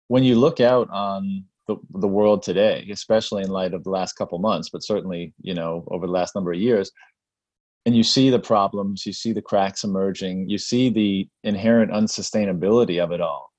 when 0.07 0.23
you 0.23 0.35
look 0.35 0.59
out 0.59 0.89
on 0.89 1.43
the, 1.67 1.75
the 1.99 2.07
world 2.07 2.43
today 2.43 2.87
especially 2.91 3.43
in 3.43 3.49
light 3.49 3.73
of 3.73 3.83
the 3.83 3.89
last 3.89 4.13
couple 4.13 4.37
months 4.39 4.69
but 4.69 4.83
certainly 4.83 5.33
you 5.41 5.53
know 5.53 5.85
over 5.91 6.05
the 6.05 6.11
last 6.11 6.35
number 6.35 6.51
of 6.51 6.59
years 6.59 6.91
and 7.85 7.95
you 7.95 8.03
see 8.03 8.29
the 8.29 8.39
problems 8.39 9.05
you 9.05 9.13
see 9.13 9.33
the 9.33 9.41
cracks 9.41 9.83
emerging 9.83 10.47
you 10.49 10.57
see 10.57 10.89
the 10.89 11.27
inherent 11.43 11.91
unsustainability 11.91 13.03
of 13.03 13.11
it 13.11 13.21
all 13.21 13.51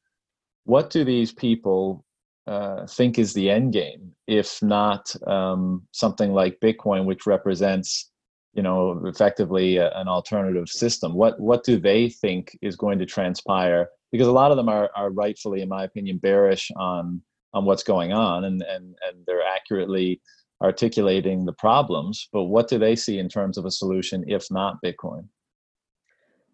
what 0.64 0.90
do 0.90 1.04
these 1.04 1.32
people 1.32 2.04
uh, 2.46 2.86
think 2.86 3.18
is 3.18 3.34
the 3.34 3.48
end 3.48 3.72
game 3.72 4.12
if 4.26 4.60
not 4.62 5.14
um, 5.26 5.86
something 5.92 6.32
like 6.32 6.60
bitcoin 6.60 7.04
which 7.04 7.26
represents 7.26 8.10
you 8.54 8.62
know 8.62 9.00
effectively 9.06 9.76
a, 9.76 9.90
an 9.92 10.08
alternative 10.08 10.68
system? 10.68 11.14
What 11.14 11.40
what 11.40 11.64
do 11.64 11.78
they 11.78 12.08
think 12.08 12.56
is 12.62 12.76
going 12.76 12.98
to 12.98 13.06
transpire? 13.06 13.88
Because 14.10 14.28
a 14.28 14.32
lot 14.32 14.50
of 14.50 14.56
them 14.56 14.68
are, 14.68 14.90
are 14.94 15.10
rightfully 15.10 15.62
in 15.62 15.68
my 15.68 15.84
opinion 15.84 16.18
bearish 16.18 16.70
on 16.76 17.22
on 17.54 17.64
what's 17.64 17.82
going 17.82 18.12
on 18.12 18.44
and 18.44 18.62
and 18.62 18.94
and 19.08 19.24
they're 19.26 19.46
accurately 19.46 20.20
articulating 20.62 21.44
the 21.44 21.52
problems 21.54 22.28
but 22.32 22.44
what 22.44 22.68
do 22.68 22.78
they 22.78 22.96
see 22.96 23.18
in 23.18 23.28
terms 23.28 23.58
of 23.58 23.64
a 23.64 23.70
solution 23.70 24.24
if 24.28 24.50
not 24.50 24.78
bitcoin? 24.84 25.24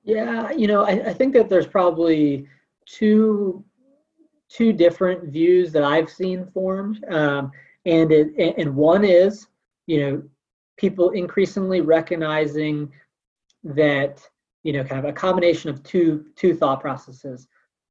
Yeah 0.05 0.51
you 0.53 0.67
know 0.67 0.85
i, 0.85 0.93
I 1.11 1.15
think 1.15 1.35
that 1.35 1.49
there's 1.49 1.67
probably 1.67 2.47
two 2.87 3.65
two 4.49 4.73
different 4.73 5.25
views 5.25 5.73
that 5.73 5.85
i've 5.85 6.09
seen 6.11 6.47
formed 6.47 7.05
um, 7.11 7.51
and 7.85 8.11
it 8.13 8.55
and 8.57 8.75
one 8.75 9.05
is 9.05 9.47
you 9.87 10.01
know 10.01 10.23
people 10.79 11.11
increasingly 11.11 11.81
recognizing 11.83 12.91
that 13.65 14.23
you 14.63 14.73
know 14.73 14.85
kind 14.85 15.05
of 15.05 15.11
a 15.11 15.13
combination 15.13 15.69
of 15.69 15.83
two 15.83 16.25
two 16.37 16.55
thought 16.55 16.81
processes. 16.81 17.49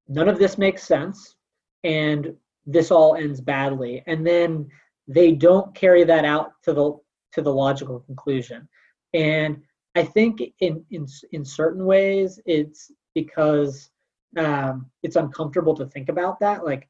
None 0.08 0.30
of 0.30 0.40
this 0.40 0.58
makes 0.58 0.84
sense 0.84 1.36
and 1.84 2.34
this 2.66 2.92
all 2.92 3.16
ends 3.16 3.42
badly. 3.42 4.04
And 4.08 4.26
then 4.26 4.68
they 5.08 5.32
don't 5.32 5.74
carry 5.76 6.04
that 6.04 6.26
out 6.26 6.52
to 6.64 6.74
the 6.74 6.98
to 7.34 7.42
the 7.42 7.54
logical 7.54 8.00
conclusion 8.02 8.68
and 9.14 9.62
i 9.96 10.04
think 10.04 10.42
in 10.60 10.84
in 10.92 11.08
in 11.32 11.44
certain 11.46 11.86
ways 11.86 12.40
it's 12.46 12.92
because 13.14 13.90
um, 14.38 14.86
it's 15.04 15.16
uncomfortable 15.16 15.74
to 15.76 15.86
think 15.86 16.10
about 16.10 16.40
that 16.40 16.66
like 16.66 16.88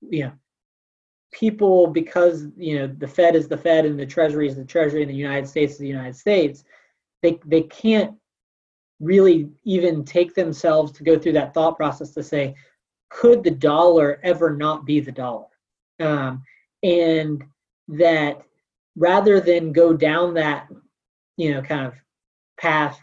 you 0.00 0.24
know 0.24 0.32
people 1.32 1.86
because 1.86 2.46
you 2.56 2.78
know 2.78 2.86
the 2.98 3.08
Fed 3.08 3.36
is 3.36 3.48
the 3.48 3.56
Fed 3.56 3.84
and 3.86 3.98
the 3.98 4.06
Treasury 4.06 4.48
is 4.48 4.56
the 4.56 4.64
Treasury 4.64 5.02
and 5.02 5.10
the 5.10 5.14
United 5.16 5.46
States 5.46 5.74
is 5.74 5.78
the 5.78 5.86
United 5.88 6.16
States, 6.16 6.64
they 7.22 7.38
they 7.46 7.62
can't 7.62 8.14
really 9.00 9.48
even 9.64 10.04
take 10.04 10.34
themselves 10.34 10.92
to 10.92 11.04
go 11.04 11.18
through 11.18 11.32
that 11.32 11.54
thought 11.54 11.76
process 11.76 12.10
to 12.10 12.22
say, 12.22 12.54
could 13.08 13.42
the 13.42 13.50
dollar 13.50 14.20
ever 14.22 14.56
not 14.56 14.84
be 14.84 15.00
the 15.00 15.12
dollar? 15.12 15.46
Um, 16.00 16.42
and 16.82 17.42
that 17.88 18.42
rather 18.96 19.40
than 19.40 19.72
go 19.72 19.92
down 19.92 20.34
that, 20.34 20.68
you 21.36 21.52
know, 21.52 21.62
kind 21.62 21.86
of 21.86 21.94
path, 22.58 23.00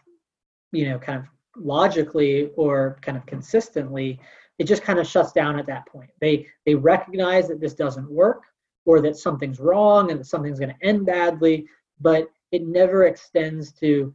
you 0.71 0.89
know, 0.89 0.99
kind 0.99 1.19
of 1.19 1.25
logically 1.55 2.51
or 2.55 2.97
kind 3.01 3.17
of 3.17 3.25
consistently, 3.25 4.19
it 4.59 4.65
just 4.65 4.83
kind 4.83 4.99
of 4.99 5.07
shuts 5.07 5.31
down 5.31 5.59
at 5.59 5.67
that 5.67 5.87
point. 5.87 6.09
They 6.21 6.47
they 6.65 6.75
recognize 6.75 7.47
that 7.47 7.59
this 7.59 7.73
doesn't 7.73 8.09
work 8.09 8.43
or 8.85 9.01
that 9.01 9.17
something's 9.17 9.59
wrong 9.59 10.11
and 10.11 10.19
that 10.19 10.25
something's 10.25 10.59
going 10.59 10.73
to 10.73 10.87
end 10.87 11.05
badly, 11.05 11.65
but 11.99 12.29
it 12.51 12.65
never 12.65 13.05
extends 13.05 13.71
to 13.73 14.13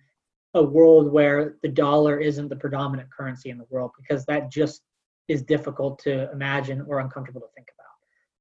a 0.54 0.62
world 0.62 1.10
where 1.12 1.56
the 1.62 1.68
dollar 1.68 2.18
isn't 2.18 2.48
the 2.48 2.56
predominant 2.56 3.08
currency 3.10 3.50
in 3.50 3.58
the 3.58 3.66
world 3.70 3.90
because 3.98 4.24
that 4.26 4.50
just 4.50 4.82
is 5.28 5.42
difficult 5.42 5.98
to 6.00 6.30
imagine 6.32 6.84
or 6.88 7.00
uncomfortable 7.00 7.40
to 7.40 7.46
think 7.54 7.68
about. 7.74 7.81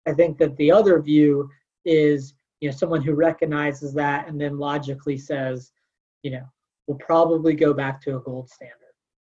I 0.08 0.14
think 0.14 0.38
that 0.40 0.56
the 0.58 0.72
other 0.72 1.02
view 1.02 1.50
is 1.86 2.34
you 2.60 2.70
know 2.70 2.76
someone 2.76 3.02
who 3.02 3.14
recognizes 3.14 3.94
that 3.94 4.28
and 4.28 4.40
then 4.40 4.58
logically 4.58 5.18
says, 5.18 5.72
you 6.24 6.32
know, 6.32 6.46
we'll 6.88 6.98
probably 6.98 7.54
go 7.54 7.74
back 7.74 8.02
to 8.02 8.18
a 8.18 8.20
gold 8.20 8.50
standard, 8.50 8.76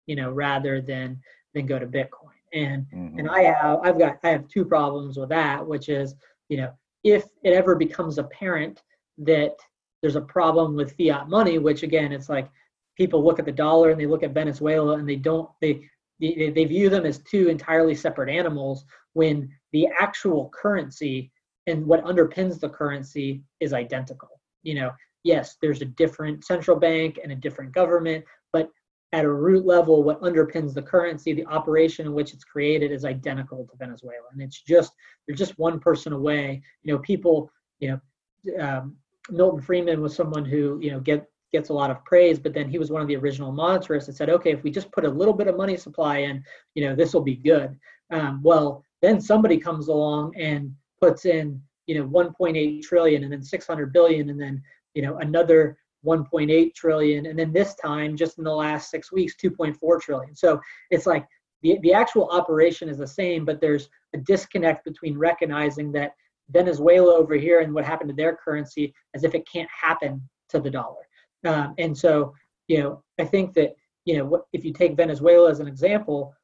you 0.07 0.17
know, 0.17 0.31
rather 0.31 0.81
than 0.81 1.21
than 1.55 1.67
go 1.67 1.79
to 1.79 1.87
Bitcoin 1.87 2.37
and 2.53 2.87
mm-hmm. 2.95 3.19
and 3.19 3.29
i 3.29 3.43
have 3.43 3.81
i've 3.83 3.99
got 3.99 4.19
i 4.25 4.29
have 4.29 4.47
two 4.49 4.65
problems 4.65 5.17
with 5.17 5.29
that 5.29 5.65
which 5.65 5.89
is 5.89 6.15
you 6.49 6.57
know 6.57 6.73
if 7.05 7.25
it 7.43 7.53
ever 7.53 7.75
becomes 7.75 8.19
apparent 8.19 8.83
that 9.19 9.57
there's 10.01 10.17
a 10.17 10.21
problem 10.21 10.77
with 10.77 10.97
fiat 10.97 11.29
money 11.29 11.59
which 11.59 11.83
again 11.83 12.13
it's 12.13 12.29
like 12.29 12.49
people 12.97 13.25
look 13.25 13.39
at 13.39 13.45
the 13.45 13.53
dollar 13.53 13.91
and 13.91 14.01
they 14.01 14.07
look 14.07 14.23
at 14.23 14.33
venezuela 14.33 14.97
and 14.97 15.09
they 15.09 15.17
don't 15.17 15.49
they 15.61 15.89
they, 16.21 16.51
they 16.55 16.65
view 16.65 16.89
them 16.89 17.07
as 17.07 17.19
two 17.19 17.49
entirely 17.49 17.95
separate 17.95 18.31
animals 18.31 18.85
when 19.13 19.49
the 19.73 19.87
actual 19.99 20.51
currency 20.55 21.31
and 21.67 21.85
what 21.85 22.05
underpins 22.05 22.61
the 22.61 22.69
currency 22.69 23.43
is 23.61 23.73
identical 23.73 24.41
you 24.63 24.75
know 24.75 24.91
yes 25.25 25.57
there's 25.61 25.83
a 25.83 25.87
different 25.87 26.45
central 26.45 26.77
bank 26.77 27.19
and 27.23 27.33
a 27.33 27.37
different 27.37 27.73
government 27.73 28.25
but 28.53 28.71
at 29.13 29.25
a 29.25 29.33
root 29.33 29.65
level, 29.65 30.03
what 30.03 30.21
underpins 30.21 30.75
the 30.75 30.83
currency, 30.83 31.33
the 31.33 31.47
operation 31.47 32.07
in 32.07 32.13
which 32.13 32.35
it's 32.35 32.45
created 32.45 32.91
is 32.91 33.05
identical 33.05 33.65
to 33.65 33.77
Venezuela. 33.79 34.27
And 34.33 34.43
it's 34.43 34.61
just, 34.61 34.93
they're 35.27 35.37
just 35.37 35.59
one 35.59 35.79
person 35.79 36.13
away. 36.13 36.63
You 36.83 36.93
know, 36.93 36.99
people, 36.99 37.51
you 37.79 37.89
know, 37.89 38.61
um, 38.61 38.97
Milton 39.31 39.61
Friedman 39.61 40.03
was 40.03 40.15
someone 40.15 40.45
who, 40.45 40.79
you 40.83 40.91
know, 40.91 41.01
get, 41.01 41.25
gets 41.53 41.69
a 41.69 41.73
lot 41.73 41.91
of 41.91 42.05
praise, 42.05 42.39
but 42.39 42.55
then 42.55 42.69
he 42.69 42.79
was 42.79 42.91
one 42.91 43.03
of 43.03 43.09
the 43.09 43.17
original 43.17 43.53
monetarists 43.53 44.07
that 44.07 44.17
said, 44.17 44.31
okay, 44.31 44.53
if 44.53 44.63
we 44.63 44.71
just 44.71 44.91
put 44.93 45.05
a 45.05 45.09
little 45.09 45.35
bit 45.35 45.49
of 45.49 45.57
money 45.57 45.77
supply 45.77 46.19
in, 46.19 46.43
you 46.75 46.85
know, 46.85 46.95
this 46.95 47.15
will 47.15 47.23
be 47.23 47.37
good. 47.37 47.77
Um, 48.11 48.41
well, 48.43 48.85
then 49.03 49.21
somebody 49.21 49.59
comes 49.59 49.89
along 49.89 50.35
and 50.37 50.73
puts 51.01 51.25
in, 51.25 51.61
you 51.87 51.99
know, 51.99 52.09
1.8 52.09 52.83
trillion 52.83 53.23
and 53.25 53.33
then 53.33 53.43
600 53.43 53.93
billion 53.93 54.31
and 54.31 54.41
then, 54.41 54.63
you 54.95 55.03
know, 55.03 55.19
another 55.19 55.77
1.8 56.05 56.75
trillion 56.75 57.27
and 57.27 57.39
then 57.39 57.53
this 57.53 57.75
time 57.75 58.17
just 58.17 58.39
in 58.39 58.45
the 58.45 58.51
last 58.53 58.91
six 58.91 59.11
weeks 59.11 59.35
2.4 59.43 60.01
trillion 60.01 60.35
so 60.37 60.61
it's 60.91 61.07
like 61.07 61.27
the, 61.63 61.79
the 61.83 61.93
actual 61.93 62.29
operation 62.31 62.89
is 62.89 62.99
the 62.99 63.07
same 63.07 63.45
but 63.45 63.61
there's 63.61 63.89
a 64.15 64.19
disconnect 64.19 64.85
between 64.85 65.19
recognizing 65.19 65.91
that 65.91 66.13
venezuela 66.51 67.15
over 67.15 67.35
here 67.35 67.61
and 67.61 67.75
what 67.75 67.85
happened 67.85 68.09
to 68.09 68.15
their 68.15 68.37
currency 68.37 68.95
as 69.15 69.25
if 69.25 69.35
it 69.35 69.49
can't 69.53 69.69
happen 69.71 70.23
to 70.49 70.61
the 70.61 70.71
dollar 70.71 71.07
um, 71.47 71.75
and 71.79 71.97
so 71.97 72.35
you 72.69 72.79
know 72.83 73.03
i 73.19 73.25
think 73.25 73.55
that 73.55 73.75
you 74.05 74.17
know 74.17 74.43
if 74.53 74.65
you 74.65 74.73
take 74.73 74.97
venezuela 74.97 75.51
as 75.51 75.61
an 75.61 75.69
example 75.69 76.35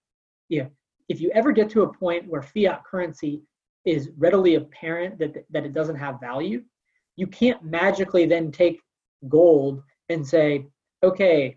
you 0.49 0.63
know 0.63 0.71
if 1.09 1.21
you 1.21 1.31
ever 1.35 1.53
get 1.53 1.69
to 1.71 1.83
a 1.83 1.93
point 1.93 2.27
where 2.29 2.43
fiat 2.43 2.83
currency 2.85 3.43
is 3.85 4.11
readily 4.17 4.55
apparent 4.55 5.19
that, 5.19 5.35
that 5.51 5.65
it 5.65 5.73
doesn't 5.75 5.97
have 5.97 6.21
value 6.21 6.63
you 7.17 7.27
can't 7.27 7.63
magically 7.63 8.27
then 8.27 8.51
take 8.51 8.81
gold 9.29 9.83
and 10.09 10.27
say, 10.27 10.67
okay, 11.03 11.57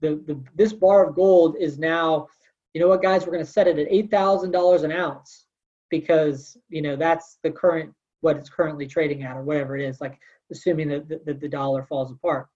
the, 0.00 0.22
the 0.26 0.40
this 0.54 0.72
bar 0.72 1.06
of 1.06 1.14
gold 1.14 1.56
is 1.58 1.78
now, 1.78 2.26
you 2.72 2.80
know 2.80 2.88
what, 2.88 3.02
guys, 3.02 3.24
we're 3.24 3.32
going 3.32 3.44
to 3.44 3.50
set 3.50 3.68
it 3.68 3.78
at 3.78 3.86
eight 3.90 4.10
thousand 4.10 4.50
dollars 4.50 4.82
an 4.82 4.92
ounce 4.92 5.46
because 5.90 6.56
you 6.68 6.82
know 6.82 6.96
that's 6.96 7.38
the 7.42 7.50
current 7.50 7.92
what 8.20 8.36
it's 8.36 8.48
currently 8.48 8.86
trading 8.86 9.22
at 9.22 9.36
or 9.36 9.42
whatever 9.42 9.76
it 9.76 9.84
is, 9.84 10.00
like 10.00 10.18
assuming 10.50 10.88
that 10.88 11.08
the, 11.08 11.20
the, 11.26 11.34
the 11.34 11.48
dollar 11.48 11.84
falls 11.84 12.10
apart. 12.10 12.48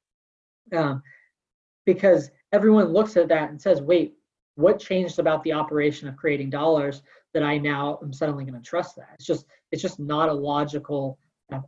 Um, 0.72 1.02
because 1.86 2.30
everyone 2.52 2.92
looks 2.92 3.16
at 3.16 3.28
that 3.28 3.50
and 3.50 3.60
says, 3.60 3.80
wait, 3.80 4.14
what 4.56 4.80
changed 4.80 5.18
about 5.18 5.42
the 5.44 5.52
operation 5.52 6.08
of 6.08 6.16
creating 6.16 6.50
dollars 6.50 7.02
that 7.32 7.42
I 7.42 7.58
now 7.58 7.98
am 8.02 8.12
suddenly 8.12 8.44
going 8.44 8.60
to 8.60 8.68
trust 8.68 8.96
that? 8.96 9.10
It's 9.14 9.26
just 9.26 9.46
it's 9.70 9.82
just 9.82 10.00
not 10.00 10.28
a 10.28 10.32
logical 10.32 11.18
uh, 11.52 11.60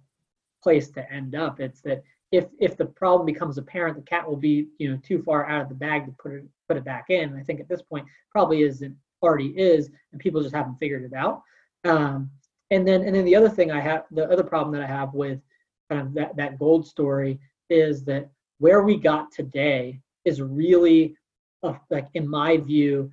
place 0.63 0.91
to 0.91 1.13
end 1.13 1.35
up. 1.35 1.61
It's 1.61 1.81
that 1.83 2.03
if 2.33 2.47
if 2.59 2.77
the 2.77 2.87
problem 2.87 3.27
becomes 3.27 3.59
apparent, 3.59 3.97
the 3.97 4.03
cat 4.03 4.29
will 4.29 4.37
be 4.37 4.69
you 4.79 4.91
know 4.91 4.99
too 5.03 5.23
far 5.23 5.49
out 5.49 5.63
of 5.63 5.69
the 5.69 5.75
bag 5.75 6.07
to 6.07 6.13
put 6.13 6.33
it 6.33 6.45
put 6.69 6.77
it 6.77 6.85
back 6.85 7.07
in. 7.11 7.31
And 7.31 7.39
I 7.39 7.43
think 7.43 7.61
at 7.61 7.69
this 7.69 7.83
point 7.83 8.07
probably 8.31 8.63
isn't 8.63 8.97
already 9.23 9.49
is, 9.59 9.91
and 10.13 10.21
people 10.21 10.43
just 10.43 10.55
haven't 10.55 10.79
figured 10.79 11.05
it 11.05 11.15
out. 11.15 11.43
Um, 11.85 12.31
and 12.71 12.87
then 12.87 13.03
and 13.03 13.15
then 13.15 13.25
the 13.25 13.37
other 13.37 13.49
thing 13.49 13.71
I 13.71 13.81
have 13.81 14.05
the 14.11 14.29
other 14.31 14.45
problem 14.45 14.73
that 14.75 14.83
I 14.83 14.93
have 14.93 15.15
with 15.15 15.41
kind 15.89 16.03
of 16.03 16.15
that 16.15 16.37
that 16.37 16.59
gold 16.59 16.87
story 16.87 17.39
is 17.69 18.05
that 18.05 18.31
where 18.61 18.83
we 18.83 18.97
got 18.97 19.33
today 19.33 20.01
is 20.25 20.41
really 20.41 21.17
a, 21.65 21.75
like 21.91 22.07
in 22.15 22.29
my 22.29 22.57
view 22.57 23.11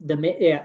the 0.00 0.14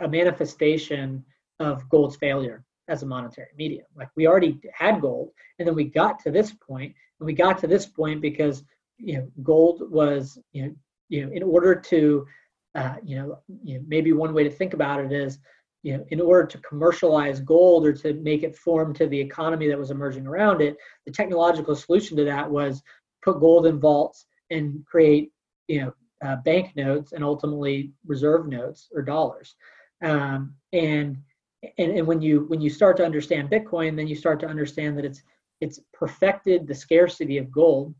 a 0.03 0.07
manifestation 0.07 1.23
of 1.59 1.87
gold's 1.89 2.17
failure 2.17 2.63
as 2.89 3.03
a 3.03 3.05
monetary 3.05 3.47
medium. 3.57 3.85
Like 3.95 4.09
we 4.15 4.27
already 4.27 4.59
had 4.73 4.99
gold 4.99 5.29
and 5.57 5.67
then 5.67 5.75
we 5.75 5.85
got 5.85 6.19
to 6.19 6.31
this 6.31 6.51
point 6.51 6.93
and 7.19 7.25
we 7.25 7.33
got 7.33 7.57
to 7.59 7.67
this 7.67 7.85
point 7.85 8.21
because 8.21 8.63
you 8.97 9.17
know 9.17 9.27
gold 9.41 9.89
was 9.89 10.37
you 10.51 10.65
know 10.65 10.75
you 11.09 11.25
know 11.25 11.31
in 11.31 11.43
order 11.43 11.75
to 11.75 12.25
uh, 12.75 12.95
you 13.03 13.15
know 13.15 13.39
you 13.63 13.77
know 13.77 13.85
maybe 13.87 14.11
one 14.11 14.33
way 14.33 14.43
to 14.43 14.49
think 14.49 14.73
about 14.73 15.03
it 15.03 15.11
is 15.11 15.39
you 15.83 15.97
know 15.97 16.05
in 16.09 16.19
order 16.21 16.45
to 16.47 16.57
commercialize 16.59 17.39
gold 17.39 17.85
or 17.85 17.93
to 17.93 18.13
make 18.15 18.43
it 18.43 18.55
form 18.55 18.93
to 18.93 19.07
the 19.07 19.19
economy 19.19 19.67
that 19.67 19.77
was 19.77 19.91
emerging 19.91 20.27
around 20.27 20.61
it 20.61 20.77
the 21.05 21.11
technological 21.11 21.75
solution 21.75 22.15
to 22.17 22.23
that 22.23 22.49
was 22.49 22.81
put 23.23 23.39
gold 23.39 23.65
in 23.65 23.79
vaults 23.79 24.25
and 24.51 24.85
create 24.85 25.31
you 25.67 25.81
know 25.81 25.93
uh, 26.23 26.37
bank 26.37 26.75
notes 26.75 27.11
and 27.11 27.23
ultimately 27.23 27.91
reserve 28.05 28.47
notes 28.47 28.89
or 28.93 29.01
dollars. 29.01 29.55
Um, 30.03 30.55
and, 30.71 31.17
and 31.77 31.91
and 31.97 32.07
when 32.07 32.21
you 32.21 32.45
when 32.47 32.61
you 32.61 32.69
start 32.69 32.97
to 32.97 33.05
understand 33.05 33.49
Bitcoin, 33.49 33.95
then 33.95 34.07
you 34.07 34.15
start 34.15 34.39
to 34.41 34.47
understand 34.47 34.97
that 34.97 35.05
it's 35.05 35.21
it's 35.61 35.79
perfected 35.93 36.67
the 36.67 36.75
scarcity 36.75 37.37
of 37.37 37.51
gold, 37.51 37.93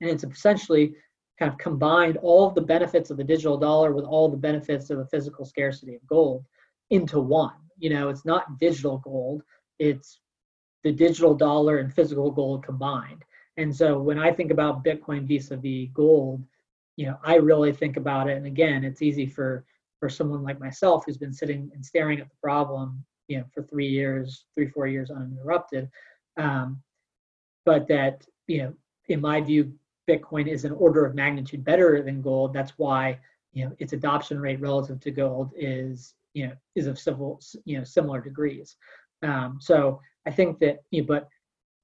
and 0.00 0.10
it's 0.10 0.24
essentially 0.24 0.94
kind 1.38 1.50
of 1.50 1.58
combined 1.58 2.18
all 2.18 2.46
of 2.46 2.54
the 2.54 2.60
benefits 2.60 3.10
of 3.10 3.16
the 3.16 3.24
digital 3.24 3.56
dollar 3.56 3.92
with 3.92 4.04
all 4.04 4.28
the 4.28 4.36
benefits 4.36 4.90
of 4.90 4.98
the 4.98 5.06
physical 5.06 5.44
scarcity 5.44 5.96
of 5.96 6.06
gold 6.06 6.44
into 6.90 7.18
one. 7.18 7.54
You 7.78 7.90
know, 7.90 8.08
it's 8.08 8.24
not 8.24 8.58
digital 8.58 8.98
gold; 8.98 9.42
it's 9.78 10.20
the 10.84 10.92
digital 10.92 11.34
dollar 11.34 11.78
and 11.78 11.92
physical 11.92 12.30
gold 12.30 12.64
combined. 12.64 13.24
And 13.56 13.74
so 13.74 13.98
when 13.98 14.18
I 14.18 14.32
think 14.32 14.50
about 14.50 14.84
Bitcoin 14.84 15.26
vis-a-vis 15.26 15.90
gold, 15.92 16.42
you 16.96 17.06
know, 17.06 17.18
I 17.24 17.36
really 17.36 17.72
think 17.72 17.96
about 17.96 18.28
it. 18.28 18.36
And 18.36 18.46
again, 18.46 18.84
it's 18.84 19.02
easy 19.02 19.26
for 19.26 19.64
for 20.00 20.08
someone 20.08 20.42
like 20.42 20.58
myself 20.58 21.04
who's 21.06 21.16
been 21.16 21.32
sitting 21.32 21.70
and 21.74 21.84
staring 21.84 22.18
at 22.18 22.28
the 22.28 22.36
problem, 22.42 23.04
you 23.28 23.38
know, 23.38 23.44
for 23.54 23.62
three 23.62 23.86
years, 23.86 24.46
three 24.54 24.66
four 24.68 24.86
years 24.86 25.10
uninterrupted. 25.10 25.88
Um, 26.36 26.82
but 27.64 27.86
that 27.88 28.26
you 28.46 28.62
know, 28.62 28.74
in 29.08 29.20
my 29.20 29.40
view, 29.40 29.72
Bitcoin 30.08 30.48
is 30.48 30.64
an 30.64 30.72
order 30.72 31.06
of 31.06 31.14
magnitude 31.14 31.64
better 31.64 32.02
than 32.02 32.22
gold. 32.22 32.52
That's 32.52 32.72
why 32.78 33.18
you 33.52 33.64
know 33.64 33.72
its 33.78 33.92
adoption 33.92 34.40
rate 34.40 34.60
relative 34.60 35.00
to 35.00 35.10
gold 35.10 35.52
is 35.56 36.14
you 36.34 36.48
know 36.48 36.52
is 36.74 36.86
of 36.86 36.98
civil 36.98 37.40
you 37.64 37.78
know 37.78 37.84
similar 37.84 38.20
degrees. 38.20 38.76
Um, 39.22 39.58
so 39.60 40.00
I 40.26 40.30
think 40.30 40.58
that 40.60 40.82
you 40.90 41.02
know, 41.02 41.06
but 41.06 41.28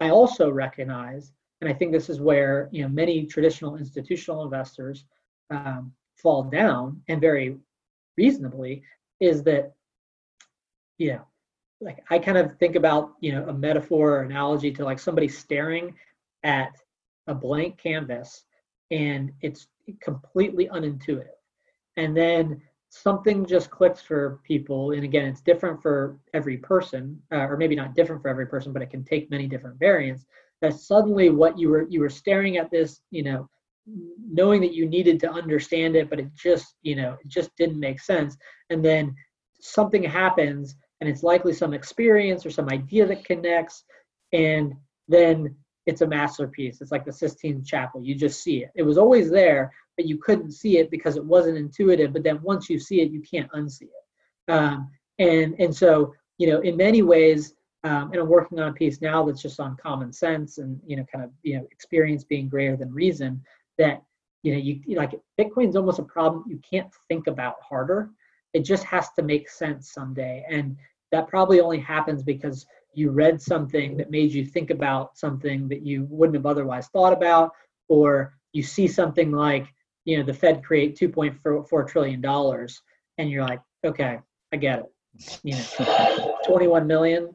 I 0.01 0.11
also 0.11 0.51
recognize 0.51 1.33
and 1.61 1.69
I 1.69 1.73
think 1.73 1.93
this 1.93 2.09
is 2.09 2.21
where 2.21 2.69
you 2.73 2.83
know 2.83 2.89
many 2.89 3.27
traditional 3.27 3.77
institutional 3.77 4.45
investors 4.45 5.05
um, 5.51 5.93
fall 6.17 6.45
down, 6.45 7.03
and 7.09 7.21
very 7.21 7.57
reasonably, 8.17 8.83
is 9.21 9.43
that 9.45 9.73
you 10.99 11.13
know, 11.13 11.23
like 11.81 12.05
I 12.11 12.19
kind 12.19 12.39
of 12.39 12.57
think 12.59 12.77
about 12.77 13.15
you 13.21 13.33
know 13.33 13.49
a 13.49 13.53
metaphor 13.53 14.17
or 14.17 14.23
analogy 14.23 14.71
to 14.73 14.85
like 14.85 14.99
somebody 14.99 15.29
staring 15.29 15.95
at 16.45 16.77
a 17.27 17.35
blank 17.35 17.79
canvas, 17.79 18.45
and 18.91 19.33
it's 19.41 19.69
completely 20.01 20.69
unintuitive, 20.69 21.29
and 21.97 22.17
then 22.17 22.63
something 22.91 23.45
just 23.45 23.71
clicks 23.71 24.01
for 24.01 24.41
people 24.45 24.93
and 24.93 25.05
again 25.05 25.27
it's 25.27 25.43
different 25.43 25.81
for 25.83 26.19
every 26.33 26.57
person 26.57 27.21
uh, 27.33 27.47
or 27.47 27.57
maybe 27.57 27.77
not 27.77 27.95
different 27.95 28.23
for 28.23 28.29
every 28.29 28.47
person 28.47 28.73
but 28.73 28.81
it 28.81 28.89
can 28.89 29.05
take 29.05 29.31
many 29.31 29.47
different 29.47 29.79
variants 29.79 30.25
that 30.61 30.75
suddenly 30.75 31.31
what 31.31 31.59
you 31.59 31.69
were 31.69 31.87
you 31.89 32.01
were 32.01 32.09
staring 32.09 32.57
at 32.57 32.71
this 32.71 33.01
you 33.11 33.23
know 33.23 33.49
knowing 34.31 34.61
that 34.61 34.75
you 34.75 34.87
needed 34.87 35.19
to 35.21 35.31
understand 35.31 35.97
it 35.97 36.11
but 36.11 36.19
it 36.19 36.29
just 36.35 36.75
you 36.83 36.97
know 36.97 37.17
it 37.25 37.29
just 37.29 37.51
didn't 37.57 37.81
make 37.81 38.01
sense. 38.01 38.37
And 38.71 38.85
then 38.85 39.15
something 39.61 40.03
happens 40.03 40.75
and 41.01 41.09
it's 41.09 41.23
likely 41.23 41.53
some 41.53 41.75
experience 41.75 42.45
or 42.45 42.51
some 42.51 42.69
idea 42.69 43.07
that 43.07 43.25
connects 43.25 43.85
and 44.33 44.75
then 45.09 45.55
it's 45.87 46.03
a 46.03 46.07
masterpiece. 46.07 46.83
It's 46.83 46.93
like 46.93 47.07
the 47.07 47.13
sistine 47.13 47.65
chapel. 47.65 48.03
You 48.03 48.15
just 48.15 48.43
see 48.43 48.63
it. 48.63 48.71
It 48.75 48.83
was 48.83 48.99
always 48.99 49.31
there 49.31 49.73
but 49.97 50.07
you 50.07 50.19
couldn't 50.19 50.53
see 50.53 50.79
it 50.79 50.91
because 50.91 51.17
it 51.17 51.25
wasn't 51.25 51.59
intuitive 51.59 52.13
but 52.13 52.23
then 52.23 52.41
once 52.43 52.69
you 52.69 52.79
see 52.79 53.01
it 53.01 53.11
you 53.11 53.23
can't 53.23 53.51
unsee 53.53 53.83
it. 53.83 54.53
Um, 54.53 54.91
and 55.19 55.55
and 55.59 55.75
so 55.75 56.15
you 56.39 56.49
know 56.49 56.61
in 56.61 56.77
many 56.77 57.03
ways 57.03 57.55
um, 57.85 58.11
and 58.13 58.21
I'm 58.21 58.29
working 58.29 58.59
on 58.59 58.69
a 58.69 58.73
piece 58.73 59.01
now 59.01 59.25
that's 59.25 59.43
just 59.43 59.61
on 59.61 59.77
common 59.77 60.13
sense 60.13 60.59
and 60.59 60.81
you 60.87 60.97
know 60.97 61.05
kind 61.13 61.25
of 61.25 61.31
you 61.43 61.57
know 61.59 61.67
experience 61.71 62.25
being 62.25 62.49
greater 62.49 62.77
than 62.77 62.93
reason. 62.93 63.43
That 63.79 64.03
you 64.43 64.53
know 64.53 64.59
you 64.59 64.97
like 64.97 65.13
Bitcoin's 65.39 65.77
almost 65.77 66.01
a 66.01 66.05
problem 66.05 66.45
you 66.49 66.61
can't 66.69 66.93
think 67.09 67.29
about 67.29 67.57
harder. 67.67 68.11
It 68.53 68.61
just 68.61 68.83
has 68.85 69.11
to 69.13 69.23
make 69.23 69.49
sense 69.49 69.93
someday, 69.93 70.45
and 70.51 70.77
that 71.13 71.29
probably 71.29 71.61
only 71.61 71.79
happens 71.79 72.23
because 72.23 72.67
you 72.95 73.11
read 73.11 73.41
something 73.41 73.97
that 73.97 74.11
made 74.11 74.33
you 74.33 74.45
think 74.45 74.71
about 74.71 75.17
something 75.17 75.69
that 75.69 75.83
you 75.83 76.07
wouldn't 76.11 76.37
have 76.37 76.47
otherwise 76.47 76.89
thought 76.89 77.13
about, 77.13 77.53
or 77.89 78.35
you 78.53 78.63
see 78.63 78.89
something 78.89 79.31
like 79.31 79.73
you 80.05 80.19
know 80.19 80.25
the 80.25 80.35
Fed 80.35 80.65
create 80.65 80.99
2.4 80.99 81.89
trillion 81.89 82.21
dollars, 82.21 82.83
and 83.19 83.31
you're 83.31 83.45
like, 83.45 83.61
okay, 83.87 84.19
I 84.53 84.57
get 84.57 84.81
it. 84.81 85.39
You 85.45 85.55
know, 85.55 86.37
21 86.45 86.87
million 86.87 87.35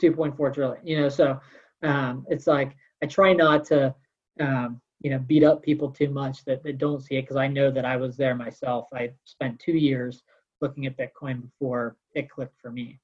2.4 0.00 0.54
trillion 0.54 0.86
you 0.86 1.00
know 1.00 1.08
so 1.08 1.38
um, 1.82 2.26
it's 2.28 2.46
like 2.46 2.76
i 3.02 3.06
try 3.06 3.32
not 3.32 3.64
to 3.64 3.94
um, 4.40 4.80
you 5.00 5.10
know 5.10 5.18
beat 5.18 5.44
up 5.44 5.62
people 5.62 5.90
too 5.90 6.10
much 6.10 6.44
that, 6.44 6.62
that 6.62 6.78
don't 6.78 7.02
see 7.02 7.16
it 7.16 7.22
because 7.22 7.36
i 7.36 7.46
know 7.46 7.70
that 7.70 7.84
i 7.84 7.96
was 7.96 8.16
there 8.16 8.34
myself. 8.34 8.86
I 8.94 9.10
spent 9.24 9.58
two 9.58 9.72
years 9.72 10.22
looking 10.60 10.86
at 10.86 10.98
bitcoin 10.98 11.42
before 11.42 11.96
it 12.14 12.30
clicked 12.30 12.60
for 12.60 12.70
me. 12.70 13.00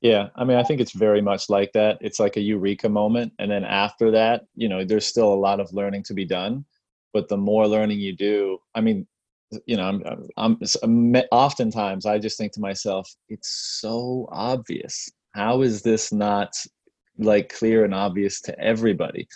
Yeah 0.00 0.28
i 0.36 0.44
mean 0.44 0.56
i 0.56 0.62
think 0.62 0.80
it's 0.80 0.92
very 0.92 1.22
much 1.22 1.48
like 1.48 1.72
that. 1.72 1.98
It's 2.00 2.20
like 2.20 2.36
a 2.36 2.40
eureka 2.40 2.88
moment 2.88 3.32
and 3.38 3.50
then 3.50 3.64
after 3.64 4.10
that 4.12 4.44
you 4.54 4.68
know 4.68 4.84
there's 4.84 5.06
still 5.06 5.32
a 5.32 5.42
lot 5.48 5.60
of 5.60 5.72
learning 5.72 6.04
to 6.04 6.14
be 6.14 6.24
done 6.24 6.64
but 7.12 7.28
the 7.28 7.36
more 7.36 7.66
learning 7.68 7.98
you 7.98 8.16
do 8.16 8.58
i 8.74 8.80
mean 8.80 9.06
you 9.66 9.76
know 9.76 9.84
i'm 9.84 10.02
i'm, 10.36 10.58
I'm 10.82 11.16
oftentimes 11.30 12.06
i 12.06 12.18
just 12.18 12.38
think 12.38 12.52
to 12.52 12.60
myself 12.60 13.08
it's 13.28 13.78
so 13.80 14.28
obvious 14.32 15.10
how 15.32 15.62
is 15.62 15.82
this 15.82 16.12
not 16.12 16.54
like 17.18 17.52
clear 17.52 17.84
and 17.84 17.94
obvious 17.94 18.40
to 18.42 18.58
everybody? 18.58 19.28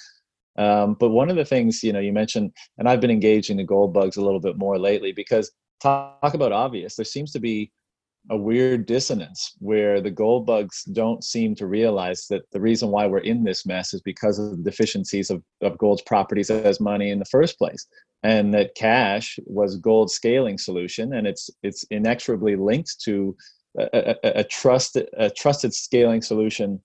Um, 0.59 0.95
but 0.99 1.11
one 1.11 1.29
of 1.29 1.37
the 1.37 1.45
things 1.45 1.83
you 1.85 1.93
know 1.93 2.01
you 2.01 2.15
mentioned 2.15 2.51
and 2.79 2.89
i've 2.89 3.03
been 3.03 3.11
engaging 3.11 3.59
the 3.59 3.63
gold 3.63 3.93
bugs 3.93 4.17
a 4.17 4.23
little 4.23 4.41
bit 4.41 4.57
more 4.57 4.79
lately 4.79 5.13
because 5.13 5.53
talk 5.81 6.35
about 6.35 6.53
obvious. 6.53 6.97
There 6.97 7.05
seems 7.05 7.33
to 7.33 7.41
be 7.41 7.71
a 8.29 8.37
weird 8.37 8.87
dissonance 8.87 9.55
where 9.61 10.01
the 10.01 10.11
gold 10.11 10.47
bugs 10.47 10.83
don't 10.85 11.23
seem 11.23 11.55
to 11.55 11.67
realize 11.67 12.27
that 12.29 12.43
the 12.51 12.61
reason 12.61 12.91
why 12.91 13.07
we're 13.07 13.19
in 13.19 13.45
this 13.45 13.65
mess 13.65 13.95
is 13.95 14.01
because 14.01 14.41
of 14.41 14.51
the 14.51 14.63
deficiencies 14.65 15.31
of, 15.31 15.43
of 15.63 15.79
gold's 15.79 16.03
properties 16.03 16.51
as 16.51 16.81
money 16.81 17.11
in 17.11 17.21
the 17.21 17.25
first 17.27 17.57
place 17.57 17.87
and 18.25 18.53
that 18.53 18.75
cash 18.75 19.39
was 19.47 19.77
gold's 19.77 20.13
scaling 20.13 20.59
solution 20.59 21.13
and 21.13 21.25
it's 21.25 21.51
it's 21.63 21.85
inexorably 21.91 22.57
linked 22.57 23.01
to 23.01 23.37
a, 23.79 24.17
a, 24.25 24.41
a, 24.41 24.45
trusted 24.45 25.09
a 25.17 25.31
trusted 25.31 25.75
scaling 25.75 26.23
solution 26.23 26.81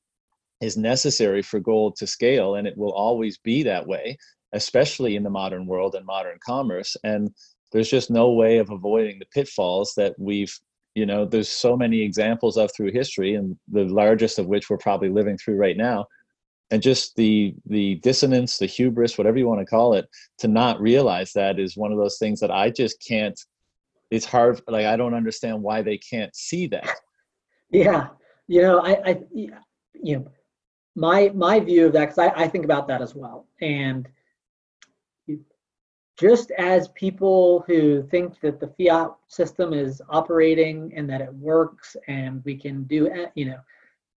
is 0.62 0.78
necessary 0.78 1.42
for 1.42 1.60
gold 1.60 1.96
to 1.96 2.06
scale 2.06 2.56
and 2.56 2.68
it 2.68 2.78
will 2.78 2.94
always 2.94 3.38
be 3.40 3.64
that 3.64 3.88
way 3.88 4.18
especially 4.54 5.16
in 5.16 5.24
the 5.24 5.30
modern 5.30 5.66
world 5.66 5.96
and 5.96 6.06
modern 6.06 6.38
commerce. 6.46 6.98
And 7.04 7.32
there's 7.72 7.90
just 7.90 8.12
no 8.12 8.32
way 8.32 8.58
of 8.58 8.70
avoiding 8.70 9.20
the 9.20 9.26
pitfalls 9.34 9.94
that 9.98 10.16
we've 10.18 10.54
you 10.94 11.06
know 11.06 11.24
there's 11.24 11.48
so 11.48 11.78
many 11.78 12.02
examples 12.02 12.58
of 12.58 12.70
through 12.76 12.92
history 12.92 13.36
and 13.36 13.56
the 13.72 13.86
largest 13.86 14.38
of 14.38 14.48
which 14.48 14.70
we're 14.70 14.78
probably 14.78 15.08
living 15.08 15.38
through 15.38 15.56
right 15.56 15.78
now. 15.78 16.06
And 16.70 16.82
just 16.82 17.16
the 17.16 17.54
the 17.66 17.96
dissonance 17.96 18.58
the 18.58 18.66
hubris 18.66 19.18
whatever 19.18 19.38
you 19.38 19.48
want 19.48 19.62
to 19.62 19.66
call 19.66 19.94
it 19.94 20.06
to 20.40 20.50
not 20.50 20.82
realize 20.82 21.32
that 21.34 21.60
is 21.60 21.78
one 21.78 21.92
of 21.94 21.98
those 21.98 22.18
things 22.18 22.40
that 22.40 22.52
i 22.52 22.70
just 22.70 23.04
can't 23.06 23.38
it's 24.12 24.26
hard 24.26 24.62
like 24.68 24.86
i 24.86 24.96
don't 24.96 25.14
understand 25.14 25.62
why 25.62 25.82
they 25.82 25.98
can't 25.98 26.36
see 26.36 26.68
that. 26.68 26.88
Yeah 27.72 28.10
you 28.52 28.62
know 28.62 28.80
i 28.80 29.10
i 29.10 29.22
you 29.34 30.18
know 30.18 30.26
my 30.96 31.32
my 31.34 31.60
view 31.60 31.88
of 31.88 31.94
that 31.94 32.10
because 32.10 32.18
I, 32.18 32.44
I 32.44 32.48
think 32.48 32.66
about 32.66 32.88
that 32.90 33.02
as 33.02 33.16
well 33.16 33.48
and 33.62 34.10
just 36.20 36.52
as 36.52 36.90
people 36.90 37.64
who 37.66 38.04
think 38.04 38.40
that 38.42 38.60
the 38.60 38.68
fiat 38.78 39.12
system 39.28 39.74
is 39.74 40.02
operating 40.10 40.92
and 40.96 41.10
that 41.10 41.22
it 41.22 41.34
works 41.34 41.96
and 42.10 42.44
we 42.44 42.56
can 42.56 42.84
do 42.84 43.10
you 43.36 43.46
know 43.46 43.60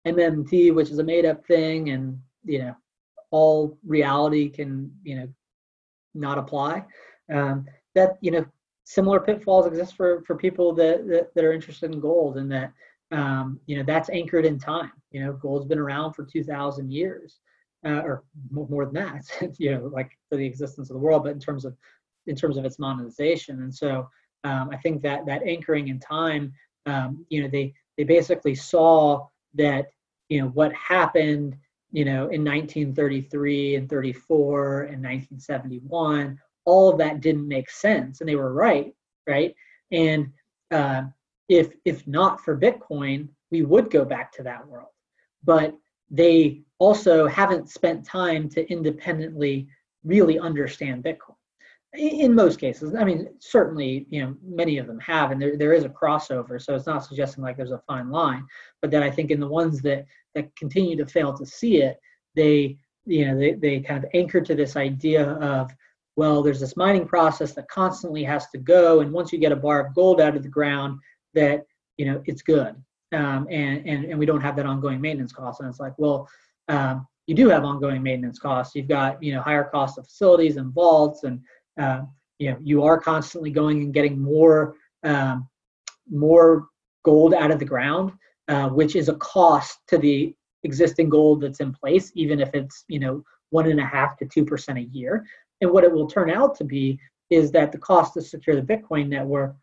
mmt 0.06 0.74
which 0.74 0.90
is 0.90 0.98
a 0.98 1.04
made 1.04 1.26
up 1.26 1.44
thing 1.46 1.90
and 1.90 2.18
you 2.44 2.58
know 2.58 2.74
all 3.30 3.78
reality 3.84 4.48
can 4.48 4.90
you 5.02 5.16
know 5.16 5.28
not 6.14 6.38
apply 6.38 6.84
um, 7.32 7.66
that 7.94 8.16
you 8.22 8.30
know 8.30 8.44
similar 8.84 9.20
pitfalls 9.20 9.66
exist 9.66 9.96
for 9.96 10.22
for 10.26 10.36
people 10.36 10.72
that 10.74 11.06
that, 11.08 11.34
that 11.34 11.44
are 11.44 11.52
interested 11.52 11.92
in 11.92 12.00
gold 12.00 12.36
and 12.36 12.50
that 12.50 12.72
um, 13.10 13.60
you 13.66 13.76
know 13.76 13.82
that's 13.82 14.10
anchored 14.10 14.46
in 14.46 14.58
time 14.58 14.92
you 15.10 15.24
know 15.24 15.32
gold's 15.34 15.66
been 15.66 15.78
around 15.78 16.14
for 16.14 16.24
2000 16.24 16.90
years 16.90 17.40
uh, 17.84 18.00
or 18.00 18.24
more 18.50 18.84
than 18.84 18.94
that 18.94 19.24
you 19.58 19.74
know 19.74 19.90
like 19.92 20.10
for 20.28 20.36
the 20.36 20.46
existence 20.46 20.90
of 20.90 20.94
the 20.94 21.00
world 21.00 21.24
but 21.24 21.32
in 21.32 21.40
terms 21.40 21.64
of 21.64 21.76
in 22.26 22.36
terms 22.36 22.56
of 22.56 22.64
its 22.64 22.78
monetization. 22.78 23.62
And 23.62 23.74
so 23.74 24.08
um, 24.44 24.70
I 24.70 24.76
think 24.76 25.02
that 25.02 25.26
that 25.26 25.42
anchoring 25.42 25.88
in 25.88 25.98
time, 25.98 26.52
um, 26.86 27.24
you 27.28 27.42
know, 27.42 27.48
they 27.48 27.72
they 27.96 28.04
basically 28.04 28.54
saw 28.54 29.26
that 29.54 29.86
you 30.28 30.40
know 30.40 30.48
what 30.48 30.72
happened 30.72 31.56
you 31.90 32.06
know 32.06 32.28
in 32.28 32.42
1933 32.42 33.76
and 33.76 33.88
34 33.88 34.82
and 34.84 35.04
1971 35.04 36.38
all 36.64 36.90
of 36.90 36.98
that 36.98 37.20
didn't 37.20 37.46
make 37.46 37.70
sense 37.70 38.20
and 38.20 38.28
they 38.28 38.36
were 38.36 38.52
right 38.52 38.94
right? 39.26 39.54
And 39.90 40.32
uh, 40.70 41.02
if 41.48 41.74
if 41.84 42.06
not 42.06 42.40
for 42.40 42.58
bitcoin 42.58 43.28
we 43.50 43.62
would 43.62 43.90
go 43.90 44.04
back 44.04 44.32
to 44.32 44.42
that 44.42 44.66
world. 44.66 44.88
But 45.44 45.74
they 46.10 46.62
also 46.78 47.26
haven't 47.26 47.68
spent 47.68 48.04
time 48.04 48.48
to 48.50 48.70
independently 48.70 49.68
really 50.04 50.38
understand 50.38 51.04
bitcoin. 51.04 51.36
In 51.94 52.34
most 52.34 52.58
cases 52.58 52.94
i 52.94 53.04
mean 53.04 53.28
certainly 53.38 54.06
you 54.08 54.22
know 54.22 54.34
many 54.42 54.78
of 54.78 54.86
them 54.86 54.98
have 55.00 55.30
and 55.30 55.40
there, 55.40 55.58
there 55.58 55.74
is 55.74 55.84
a 55.84 55.90
crossover 55.90 56.60
so 56.60 56.74
it's 56.74 56.86
not 56.86 57.04
suggesting 57.04 57.44
like 57.44 57.58
there's 57.58 57.70
a 57.70 57.82
fine 57.86 58.10
line 58.10 58.46
but 58.80 58.90
then 58.90 59.02
i 59.02 59.10
think 59.10 59.30
in 59.30 59.38
the 59.38 59.46
ones 59.46 59.82
that 59.82 60.06
that 60.34 60.56
continue 60.56 60.96
to 60.96 61.04
fail 61.04 61.34
to 61.34 61.44
see 61.44 61.82
it 61.82 62.00
they 62.34 62.78
you 63.04 63.26
know 63.26 63.38
they, 63.38 63.52
they 63.52 63.80
kind 63.80 64.02
of 64.02 64.10
anchor 64.14 64.40
to 64.40 64.54
this 64.54 64.74
idea 64.74 65.32
of 65.32 65.70
well 66.16 66.42
there's 66.42 66.60
this 66.60 66.76
mining 66.76 67.06
process 67.06 67.52
that 67.52 67.68
constantly 67.68 68.22
has 68.22 68.48
to 68.48 68.58
go 68.58 69.00
and 69.00 69.12
once 69.12 69.32
you 69.32 69.38
get 69.38 69.52
a 69.52 69.56
bar 69.56 69.80
of 69.80 69.94
gold 69.94 70.20
out 70.20 70.36
of 70.36 70.42
the 70.42 70.48
ground 70.48 70.98
that 71.34 71.64
you 71.96 72.06
know 72.06 72.22
it's 72.26 72.42
good. 72.42 72.74
Um, 73.12 73.46
and, 73.50 73.86
and 73.86 74.04
and 74.06 74.18
we 74.18 74.26
don't 74.26 74.40
have 74.40 74.56
that 74.56 74.66
ongoing 74.66 75.00
maintenance 75.00 75.32
cost. 75.32 75.60
And 75.60 75.68
it's 75.68 75.80
like 75.80 75.92
well 75.98 76.28
um, 76.68 77.06
you 77.26 77.34
do 77.34 77.48
have 77.48 77.64
ongoing 77.64 78.02
maintenance 78.02 78.38
costs. 78.38 78.74
You've 78.74 78.88
got 78.88 79.22
you 79.22 79.34
know 79.34 79.42
higher 79.42 79.64
costs 79.64 79.98
of 79.98 80.06
facilities 80.06 80.56
and 80.56 80.72
vaults 80.72 81.24
and 81.24 81.40
uh, 81.80 82.02
you 82.38 82.50
know 82.50 82.56
you 82.60 82.82
are 82.82 82.98
constantly 82.98 83.50
going 83.50 83.82
and 83.82 83.94
getting 83.94 84.18
more 84.18 84.74
um, 85.04 85.48
more 86.10 86.68
gold 87.04 87.34
out 87.34 87.50
of 87.50 87.58
the 87.58 87.64
ground, 87.64 88.12
uh, 88.48 88.68
which 88.68 88.96
is 88.96 89.08
a 89.08 89.14
cost 89.16 89.78
to 89.88 89.98
the 89.98 90.34
existing 90.64 91.08
gold 91.08 91.40
that's 91.40 91.60
in 91.60 91.72
place, 91.72 92.12
even 92.14 92.40
if 92.40 92.54
it's 92.54 92.84
you 92.88 92.98
know 92.98 93.22
one 93.50 93.70
and 93.70 93.80
a 93.80 93.84
half 93.84 94.16
to 94.16 94.26
two 94.26 94.44
percent 94.44 94.78
a 94.78 94.82
year. 94.82 95.24
And 95.62 95.70
what 95.70 95.84
it 95.84 95.92
will 95.92 96.06
turn 96.06 96.28
out 96.28 96.54
to 96.56 96.64
be 96.64 96.98
is 97.30 97.50
that 97.52 97.72
the 97.72 97.78
cost 97.78 98.14
to 98.14 98.20
secure 98.20 98.60
the 98.60 98.62
Bitcoin 98.62 99.08
network 99.08 99.56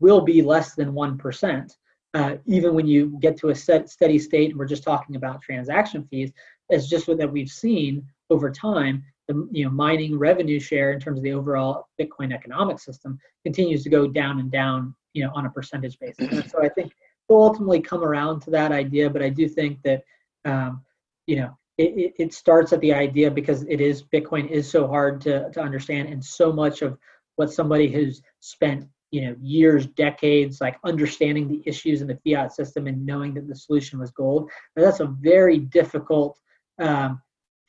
will 0.00 0.20
be 0.20 0.42
less 0.42 0.74
than 0.74 0.92
one 0.92 1.16
percent. 1.16 1.76
Uh, 2.12 2.34
even 2.44 2.74
when 2.74 2.88
you 2.88 3.16
get 3.20 3.36
to 3.38 3.50
a 3.50 3.54
set 3.54 3.88
steady 3.88 4.18
state, 4.18 4.50
and 4.50 4.58
we're 4.58 4.66
just 4.66 4.82
talking 4.82 5.14
about 5.16 5.40
transaction 5.40 6.06
fees, 6.10 6.32
it's 6.68 6.88
just 6.88 7.06
what 7.06 7.18
that 7.18 7.32
we've 7.32 7.48
seen 7.48 8.04
over 8.28 8.50
time 8.50 9.04
the 9.28 9.48
you 9.52 9.64
know 9.64 9.70
mining 9.70 10.18
revenue 10.18 10.58
share 10.58 10.92
in 10.92 10.98
terms 10.98 11.20
of 11.20 11.22
the 11.22 11.32
overall 11.32 11.86
Bitcoin 12.00 12.34
economic 12.34 12.80
system 12.80 13.18
continues 13.44 13.84
to 13.84 13.90
go 13.90 14.08
down 14.08 14.40
and 14.40 14.50
down, 14.50 14.94
you 15.14 15.22
know, 15.24 15.30
on 15.34 15.46
a 15.46 15.50
percentage 15.50 15.98
basis. 16.00 16.32
And 16.32 16.50
so 16.50 16.62
I 16.62 16.68
think 16.68 16.92
we'll 17.28 17.44
ultimately 17.44 17.80
come 17.80 18.02
around 18.02 18.40
to 18.40 18.50
that 18.50 18.72
idea, 18.72 19.08
but 19.08 19.22
I 19.22 19.28
do 19.28 19.48
think 19.48 19.80
that 19.82 20.02
um, 20.44 20.82
you 21.28 21.36
know 21.36 21.56
it, 21.80 22.14
it 22.18 22.34
starts 22.34 22.72
at 22.72 22.80
the 22.80 22.92
idea 22.92 23.30
because 23.30 23.62
it 23.62 23.80
is 23.80 24.02
Bitcoin 24.02 24.50
is 24.50 24.70
so 24.70 24.86
hard 24.86 25.20
to 25.22 25.50
to 25.50 25.60
understand, 25.60 26.08
and 26.08 26.24
so 26.24 26.52
much 26.52 26.82
of 26.82 26.98
what 27.36 27.52
somebody 27.52 27.90
who's 27.90 28.22
spent 28.40 28.86
you 29.10 29.22
know 29.22 29.36
years 29.40 29.86
decades 29.86 30.60
like 30.60 30.78
understanding 30.84 31.48
the 31.48 31.62
issues 31.66 32.00
in 32.00 32.06
the 32.06 32.18
fiat 32.24 32.52
system 32.52 32.86
and 32.86 33.04
knowing 33.04 33.34
that 33.34 33.48
the 33.48 33.54
solution 33.54 33.98
was 33.98 34.10
gold 34.10 34.48
that's 34.76 35.00
a 35.00 35.14
very 35.20 35.58
difficult 35.58 36.38
um, 36.78 37.20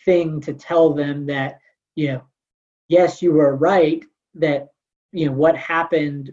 thing 0.06 0.40
to 0.42 0.54
tell 0.54 0.94
them 0.94 1.26
that 1.26 1.60
you 1.96 2.10
know 2.10 2.22
yes 2.90 3.22
you 3.22 3.32
were 3.32 3.56
right 3.56 4.04
that 4.36 4.68
you 5.12 5.26
know 5.26 5.32
what 5.32 5.58
happened 5.58 6.32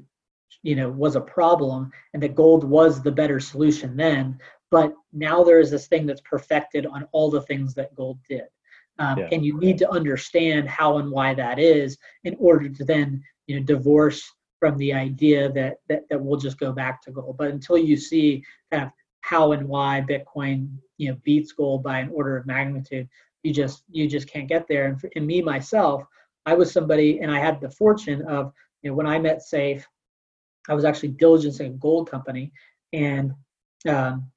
you 0.62 0.74
know 0.76 0.90
was 0.90 1.16
a 1.16 1.20
problem 1.20 1.90
and 2.12 2.22
that 2.22 2.34
gold 2.34 2.64
was 2.64 3.02
the 3.02 3.12
better 3.12 3.40
solution 3.40 3.96
then 3.96 4.38
but 4.70 4.94
now 5.12 5.42
there 5.42 5.60
is 5.60 5.70
this 5.70 5.86
thing 5.86 6.06
that's 6.06 6.20
perfected 6.20 6.86
on 6.86 7.06
all 7.12 7.30
the 7.30 7.42
things 7.42 7.74
that 7.74 7.94
gold 7.94 8.18
did. 8.28 8.44
Um, 9.00 9.18
yeah. 9.18 9.28
and 9.30 9.44
you 9.44 9.58
need 9.58 9.78
to 9.78 9.90
understand 9.90 10.68
how 10.68 10.98
and 10.98 11.10
why 11.10 11.32
that 11.34 11.60
is 11.60 11.96
in 12.24 12.36
order 12.40 12.68
to 12.68 12.84
then 12.84 13.22
you 13.46 13.56
know 13.56 13.64
divorce 13.64 14.28
from 14.58 14.76
the 14.76 14.92
idea 14.92 15.52
that 15.52 15.76
that, 15.88 16.02
that 16.10 16.20
we'll 16.20 16.38
just 16.38 16.58
go 16.58 16.72
back 16.72 17.00
to 17.02 17.12
gold. 17.12 17.36
But 17.38 17.52
until 17.52 17.78
you 17.78 17.96
see 17.96 18.42
kind 18.72 18.84
of 18.84 18.90
how 19.20 19.52
and 19.52 19.68
why 19.68 20.04
bitcoin 20.08 20.70
you 20.96 21.10
know 21.10 21.18
beats 21.22 21.52
gold 21.52 21.82
by 21.82 21.98
an 21.98 22.10
order 22.12 22.36
of 22.36 22.46
magnitude 22.46 23.08
you 23.42 23.52
just 23.52 23.84
you 23.90 24.08
just 24.08 24.28
can't 24.28 24.48
get 24.48 24.66
there. 24.68 24.86
And, 24.86 25.00
for, 25.00 25.10
and 25.14 25.26
me 25.26 25.42
myself 25.42 26.02
i 26.46 26.54
was 26.54 26.72
somebody 26.72 27.20
and 27.20 27.30
i 27.30 27.38
had 27.38 27.60
the 27.60 27.70
fortune 27.70 28.22
of 28.22 28.52
you 28.82 28.90
know 28.90 28.96
when 28.96 29.06
i 29.06 29.18
met 29.18 29.40
Saif 29.40 29.84
i 30.68 30.74
was 30.74 30.84
actually 30.84 31.12
diligencing 31.12 31.66
a 31.66 31.78
gold 31.78 32.10
company. 32.10 32.52
And 32.92 33.32
um, 33.88 34.30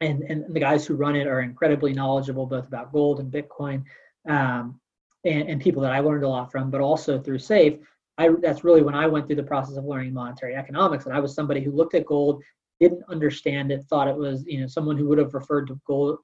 and 0.00 0.22
and 0.22 0.54
the 0.54 0.60
guys 0.60 0.86
who 0.86 0.94
run 0.94 1.16
it 1.16 1.26
are 1.26 1.40
incredibly 1.40 1.92
knowledgeable 1.92 2.46
both 2.46 2.66
about 2.66 2.92
gold 2.92 3.20
and 3.20 3.32
bitcoin 3.32 3.82
um, 4.28 4.80
and, 5.24 5.48
and 5.48 5.60
people 5.60 5.82
that 5.82 5.92
i 5.92 6.00
learned 6.00 6.24
a 6.24 6.28
lot 6.28 6.50
from 6.50 6.70
but 6.70 6.80
also 6.80 7.18
through 7.18 7.38
Saif 7.38 7.78
I, 8.18 8.28
that's 8.40 8.64
really 8.64 8.82
when 8.82 8.94
i 8.94 9.06
went 9.06 9.26
through 9.26 9.36
the 9.36 9.42
process 9.42 9.76
of 9.76 9.84
learning 9.84 10.14
monetary 10.14 10.54
economics 10.54 11.06
and 11.06 11.14
i 11.14 11.20
was 11.20 11.34
somebody 11.34 11.60
who 11.60 11.72
looked 11.72 11.94
at 11.94 12.06
gold 12.06 12.42
didn't 12.80 13.04
understand 13.08 13.70
it 13.70 13.84
thought 13.84 14.08
it 14.08 14.16
was 14.16 14.44
you 14.46 14.60
know 14.60 14.66
someone 14.66 14.96
who 14.96 15.06
would 15.08 15.18
have 15.18 15.34
referred 15.34 15.66
to 15.66 15.80
gold 15.86 16.18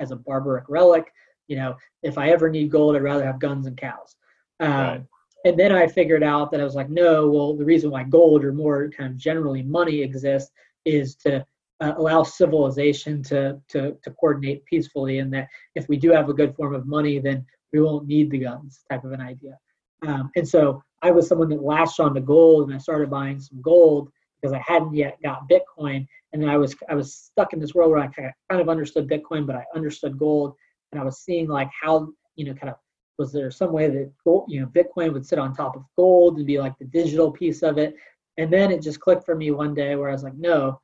as 0.00 0.10
a 0.10 0.16
barbaric 0.16 0.64
relic 0.68 1.12
you 1.48 1.56
know, 1.56 1.76
if 2.02 2.16
I 2.16 2.28
ever 2.28 2.48
need 2.48 2.70
gold, 2.70 2.94
I'd 2.94 3.02
rather 3.02 3.26
have 3.26 3.40
guns 3.40 3.66
and 3.66 3.76
cows. 3.76 4.14
Um, 4.60 4.70
right. 4.70 5.02
And 5.44 5.58
then 5.58 5.72
I 5.72 5.86
figured 5.86 6.22
out 6.22 6.50
that 6.50 6.60
I 6.60 6.64
was 6.64 6.74
like, 6.74 6.90
no, 6.90 7.28
well, 7.28 7.56
the 7.56 7.64
reason 7.64 7.90
why 7.90 8.04
gold 8.04 8.44
or 8.44 8.52
more 8.52 8.90
kind 8.90 9.12
of 9.12 9.16
generally 9.16 9.62
money 9.62 10.02
exists 10.02 10.52
is 10.84 11.14
to 11.16 11.44
uh, 11.80 11.94
allow 11.96 12.22
civilization 12.22 13.22
to, 13.22 13.60
to, 13.68 13.96
to 14.02 14.10
coordinate 14.12 14.64
peacefully. 14.64 15.18
And 15.18 15.32
that 15.32 15.48
if 15.74 15.88
we 15.88 15.96
do 15.96 16.10
have 16.10 16.28
a 16.28 16.34
good 16.34 16.54
form 16.54 16.74
of 16.74 16.86
money, 16.86 17.18
then 17.18 17.44
we 17.72 17.80
won't 17.80 18.06
need 18.06 18.30
the 18.30 18.38
guns 18.38 18.84
type 18.90 19.04
of 19.04 19.12
an 19.12 19.20
idea. 19.20 19.58
Um, 20.06 20.30
and 20.36 20.46
so 20.46 20.82
I 21.02 21.10
was 21.10 21.28
someone 21.28 21.48
that 21.50 21.62
latched 21.62 22.00
on 22.00 22.14
to 22.14 22.20
gold 22.20 22.68
and 22.68 22.74
I 22.74 22.78
started 22.78 23.10
buying 23.10 23.40
some 23.40 23.60
gold 23.60 24.10
because 24.40 24.54
I 24.54 24.62
hadn't 24.66 24.94
yet 24.94 25.18
got 25.22 25.48
Bitcoin. 25.48 26.06
And 26.32 26.42
then 26.42 26.48
I 26.48 26.56
was 26.56 26.74
I 26.88 26.94
was 26.94 27.14
stuck 27.14 27.52
in 27.52 27.60
this 27.60 27.74
world 27.74 27.90
where 27.90 28.00
I 28.00 28.06
kind 28.08 28.60
of 28.60 28.68
understood 28.68 29.08
Bitcoin, 29.08 29.46
but 29.46 29.56
I 29.56 29.64
understood 29.74 30.18
gold 30.18 30.54
and 30.92 31.00
I 31.00 31.04
was 31.04 31.20
seeing 31.20 31.48
like 31.48 31.70
how 31.80 32.08
you 32.36 32.44
know 32.44 32.54
kind 32.54 32.70
of 32.70 32.76
was 33.18 33.32
there 33.32 33.50
some 33.50 33.72
way 33.72 33.88
that 33.88 34.12
gold, 34.24 34.46
you 34.48 34.60
know 34.60 34.66
Bitcoin 34.66 35.12
would 35.12 35.26
sit 35.26 35.38
on 35.38 35.54
top 35.54 35.76
of 35.76 35.82
gold 35.96 36.36
and 36.36 36.46
be 36.46 36.58
like 36.58 36.78
the 36.78 36.84
digital 36.84 37.30
piece 37.30 37.62
of 37.62 37.78
it, 37.78 37.94
and 38.36 38.52
then 38.52 38.70
it 38.70 38.82
just 38.82 39.00
clicked 39.00 39.24
for 39.24 39.34
me 39.34 39.50
one 39.50 39.74
day 39.74 39.96
where 39.96 40.08
I 40.08 40.12
was 40.12 40.22
like, 40.22 40.36
no, 40.36 40.80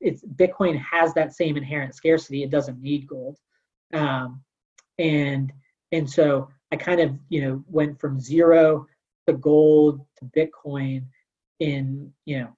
it's 0.00 0.24
Bitcoin 0.24 0.78
has 0.78 1.14
that 1.14 1.34
same 1.34 1.56
inherent 1.56 1.94
scarcity. 1.94 2.42
It 2.42 2.50
doesn't 2.50 2.80
need 2.80 3.06
gold, 3.06 3.38
um, 3.92 4.42
and 4.98 5.52
and 5.92 6.08
so 6.08 6.48
I 6.72 6.76
kind 6.76 7.00
of 7.00 7.18
you 7.28 7.42
know 7.42 7.64
went 7.66 8.00
from 8.00 8.20
zero 8.20 8.86
to 9.26 9.34
gold 9.34 10.00
to 10.18 10.24
Bitcoin 10.24 11.04
in 11.60 12.12
you 12.24 12.40
know 12.40 12.48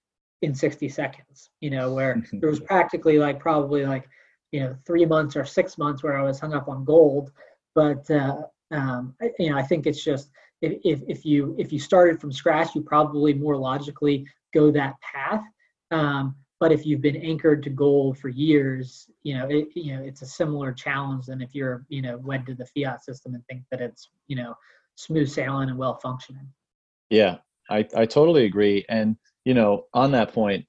in 0.42 0.54
60 0.54 0.88
seconds 0.88 1.50
you 1.60 1.70
know 1.70 1.92
where 1.92 2.22
there 2.32 2.48
was 2.48 2.60
practically 2.60 3.18
like 3.18 3.40
probably 3.40 3.84
like 3.84 4.08
you 4.52 4.60
know 4.60 4.76
three 4.86 5.04
months 5.04 5.34
or 5.34 5.44
six 5.44 5.76
months 5.76 6.02
where 6.02 6.16
I 6.16 6.22
was 6.22 6.38
hung 6.38 6.54
up 6.54 6.68
on 6.68 6.84
gold. 6.84 7.32
But 7.74 8.08
uh, 8.10 8.42
um, 8.70 9.14
I, 9.20 9.30
you 9.38 9.50
know, 9.50 9.56
I 9.56 9.62
think 9.62 9.86
it's 9.86 10.04
just 10.04 10.30
if, 10.60 10.78
if, 10.84 11.00
if 11.08 11.24
you 11.24 11.56
if 11.58 11.72
you 11.72 11.78
started 11.80 12.20
from 12.20 12.32
scratch, 12.32 12.74
you 12.74 12.82
probably 12.82 13.34
more 13.34 13.56
logically 13.56 14.26
go 14.54 14.70
that 14.70 14.94
path. 15.00 15.42
Um, 15.90 16.36
but 16.62 16.70
if 16.70 16.86
you've 16.86 17.00
been 17.00 17.16
anchored 17.16 17.60
to 17.60 17.70
gold 17.70 18.16
for 18.16 18.28
years, 18.28 19.10
you 19.24 19.36
know, 19.36 19.48
it, 19.48 19.66
you 19.74 19.96
know, 19.96 20.02
it's 20.04 20.22
a 20.22 20.26
similar 20.26 20.70
challenge 20.70 21.26
than 21.26 21.42
if 21.42 21.56
you're, 21.56 21.84
you 21.88 22.00
know, 22.00 22.18
wed 22.18 22.46
to 22.46 22.54
the 22.54 22.64
fiat 22.66 23.02
system 23.02 23.34
and 23.34 23.44
think 23.48 23.64
that 23.72 23.80
it's, 23.80 24.10
you 24.28 24.36
know, 24.36 24.54
smooth 24.94 25.28
sailing 25.28 25.70
and 25.70 25.76
well 25.76 25.98
functioning. 26.00 26.46
Yeah, 27.10 27.38
I, 27.68 27.78
I 27.96 28.06
totally 28.06 28.44
agree. 28.44 28.84
And, 28.88 29.16
you 29.44 29.54
know, 29.54 29.86
on 29.92 30.12
that 30.12 30.32
point, 30.32 30.64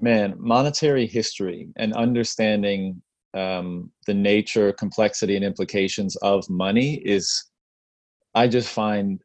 man, 0.00 0.34
monetary 0.36 1.06
history 1.06 1.70
and 1.76 1.94
understanding 1.94 3.00
um, 3.32 3.90
the 4.06 4.12
nature, 4.12 4.74
complexity, 4.74 5.34
and 5.34 5.46
implications 5.46 6.14
of 6.16 6.44
money 6.50 6.96
is, 6.96 7.42
I 8.34 8.48
just 8.48 8.68
find 8.68 9.18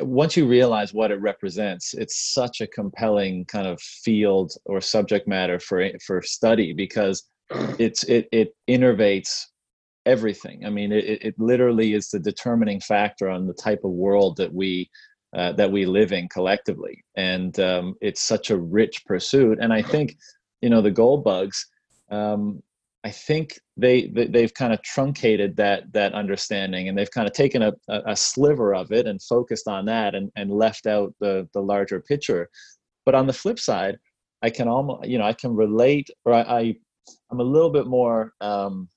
once 0.00 0.36
you 0.36 0.46
realize 0.46 0.94
what 0.94 1.10
it 1.10 1.20
represents, 1.20 1.94
it's 1.94 2.32
such 2.32 2.60
a 2.60 2.66
compelling 2.66 3.44
kind 3.46 3.66
of 3.66 3.80
field 3.80 4.52
or 4.66 4.80
subject 4.80 5.26
matter 5.26 5.58
for 5.58 5.90
for 6.06 6.22
study 6.22 6.72
because 6.72 7.24
it's 7.78 8.04
it 8.04 8.28
it 8.32 8.54
innervates 8.68 9.42
everything. 10.06 10.64
I 10.64 10.70
mean, 10.70 10.92
it 10.92 11.04
it 11.04 11.34
literally 11.38 11.94
is 11.94 12.08
the 12.10 12.20
determining 12.20 12.80
factor 12.80 13.28
on 13.28 13.46
the 13.46 13.54
type 13.54 13.80
of 13.84 13.90
world 13.90 14.36
that 14.36 14.52
we 14.52 14.90
uh, 15.36 15.52
that 15.52 15.72
we 15.72 15.86
live 15.86 16.12
in 16.12 16.28
collectively, 16.28 17.04
and 17.16 17.58
um, 17.58 17.94
it's 18.00 18.22
such 18.22 18.50
a 18.50 18.56
rich 18.56 19.04
pursuit. 19.04 19.58
And 19.60 19.72
I 19.72 19.82
think, 19.82 20.16
you 20.62 20.70
know, 20.70 20.82
the 20.82 20.90
gold 20.90 21.24
bugs. 21.24 21.66
Um, 22.10 22.62
I 23.04 23.10
think 23.10 23.60
they, 23.76 24.06
they 24.06 24.40
have 24.40 24.54
kind 24.54 24.72
of 24.72 24.82
truncated 24.82 25.56
that 25.56 25.92
that 25.92 26.14
understanding, 26.14 26.88
and 26.88 26.96
they've 26.96 27.10
kind 27.10 27.28
of 27.28 27.34
taken 27.34 27.62
a, 27.62 27.72
a, 27.88 28.16
sliver 28.16 28.74
of 28.74 28.92
it 28.92 29.06
and 29.06 29.20
focused 29.22 29.68
on 29.68 29.84
that, 29.84 30.14
and, 30.14 30.30
and 30.36 30.50
left 30.50 30.86
out 30.86 31.14
the 31.20 31.46
the 31.52 31.60
larger 31.60 32.00
picture. 32.00 32.48
But 33.04 33.14
on 33.14 33.26
the 33.26 33.34
flip 33.34 33.58
side, 33.58 33.98
I 34.42 34.48
can 34.48 34.68
almost 34.68 35.06
you 35.06 35.18
know 35.18 35.24
I 35.24 35.34
can 35.34 35.54
relate, 35.54 36.08
or 36.24 36.32
I, 36.32 36.40
I 36.40 36.60
am 37.30 37.40
a 37.40 37.44
little 37.44 37.68
bit 37.68 37.86
more 37.86 38.32
um, 38.40 38.88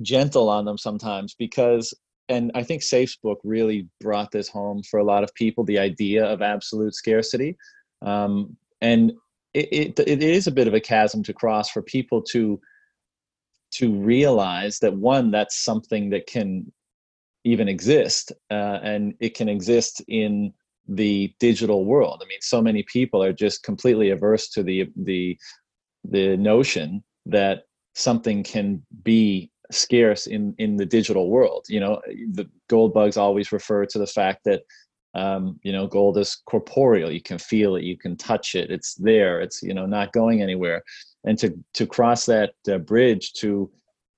gentle 0.00 0.48
on 0.48 0.64
them 0.64 0.78
sometimes 0.78 1.34
because, 1.38 1.92
and 2.30 2.50
I 2.54 2.62
think 2.62 2.82
Saif's 2.82 3.18
book 3.22 3.38
really 3.44 3.86
brought 4.00 4.30
this 4.30 4.48
home 4.48 4.82
for 4.90 4.98
a 4.98 5.04
lot 5.04 5.24
of 5.24 5.34
people 5.34 5.62
the 5.62 5.78
idea 5.78 6.24
of 6.24 6.40
absolute 6.40 6.94
scarcity, 6.94 7.54
um, 8.00 8.56
and 8.80 9.12
it, 9.52 9.98
it 9.98 10.08
it 10.08 10.22
is 10.22 10.46
a 10.46 10.52
bit 10.52 10.68
of 10.68 10.72
a 10.72 10.80
chasm 10.80 11.22
to 11.24 11.34
cross 11.34 11.68
for 11.68 11.82
people 11.82 12.22
to 12.30 12.58
to 13.72 13.92
realize 13.92 14.78
that 14.78 14.94
one 14.94 15.30
that's 15.30 15.64
something 15.64 16.10
that 16.10 16.26
can 16.26 16.70
even 17.44 17.68
exist 17.68 18.32
uh, 18.50 18.80
and 18.82 19.14
it 19.20 19.34
can 19.34 19.48
exist 19.48 20.02
in 20.08 20.52
the 20.88 21.34
digital 21.40 21.84
world. 21.84 22.20
I 22.24 22.28
mean 22.28 22.40
so 22.40 22.62
many 22.62 22.84
people 22.84 23.22
are 23.22 23.32
just 23.32 23.62
completely 23.62 24.10
averse 24.10 24.48
to 24.50 24.62
the 24.62 24.90
the 24.96 25.38
the 26.08 26.36
notion 26.36 27.02
that 27.26 27.64
something 27.94 28.44
can 28.44 28.82
be 29.02 29.50
scarce 29.72 30.26
in 30.26 30.54
in 30.58 30.76
the 30.76 30.86
digital 30.86 31.28
world. 31.28 31.66
You 31.68 31.80
know 31.80 32.00
the 32.32 32.48
gold 32.68 32.94
bugs 32.94 33.16
always 33.16 33.52
refer 33.52 33.86
to 33.86 33.98
the 33.98 34.06
fact 34.06 34.42
that 34.44 34.62
um, 35.14 35.58
you 35.62 35.72
know 35.72 35.86
gold 35.86 36.18
is 36.18 36.36
corporeal. 36.46 37.10
You 37.10 37.22
can 37.22 37.38
feel 37.38 37.76
it. 37.76 37.84
You 37.84 37.96
can 37.96 38.16
touch 38.16 38.54
it. 38.54 38.70
It's 38.70 38.94
there. 38.94 39.40
It's 39.40 39.62
you 39.62 39.74
know 39.74 39.86
not 39.86 40.12
going 40.12 40.42
anywhere 40.42 40.82
and 41.26 41.38
to 41.38 41.52
to 41.74 41.86
cross 41.86 42.24
that 42.26 42.54
uh, 42.70 42.78
bridge 42.78 43.32
to 43.34 43.70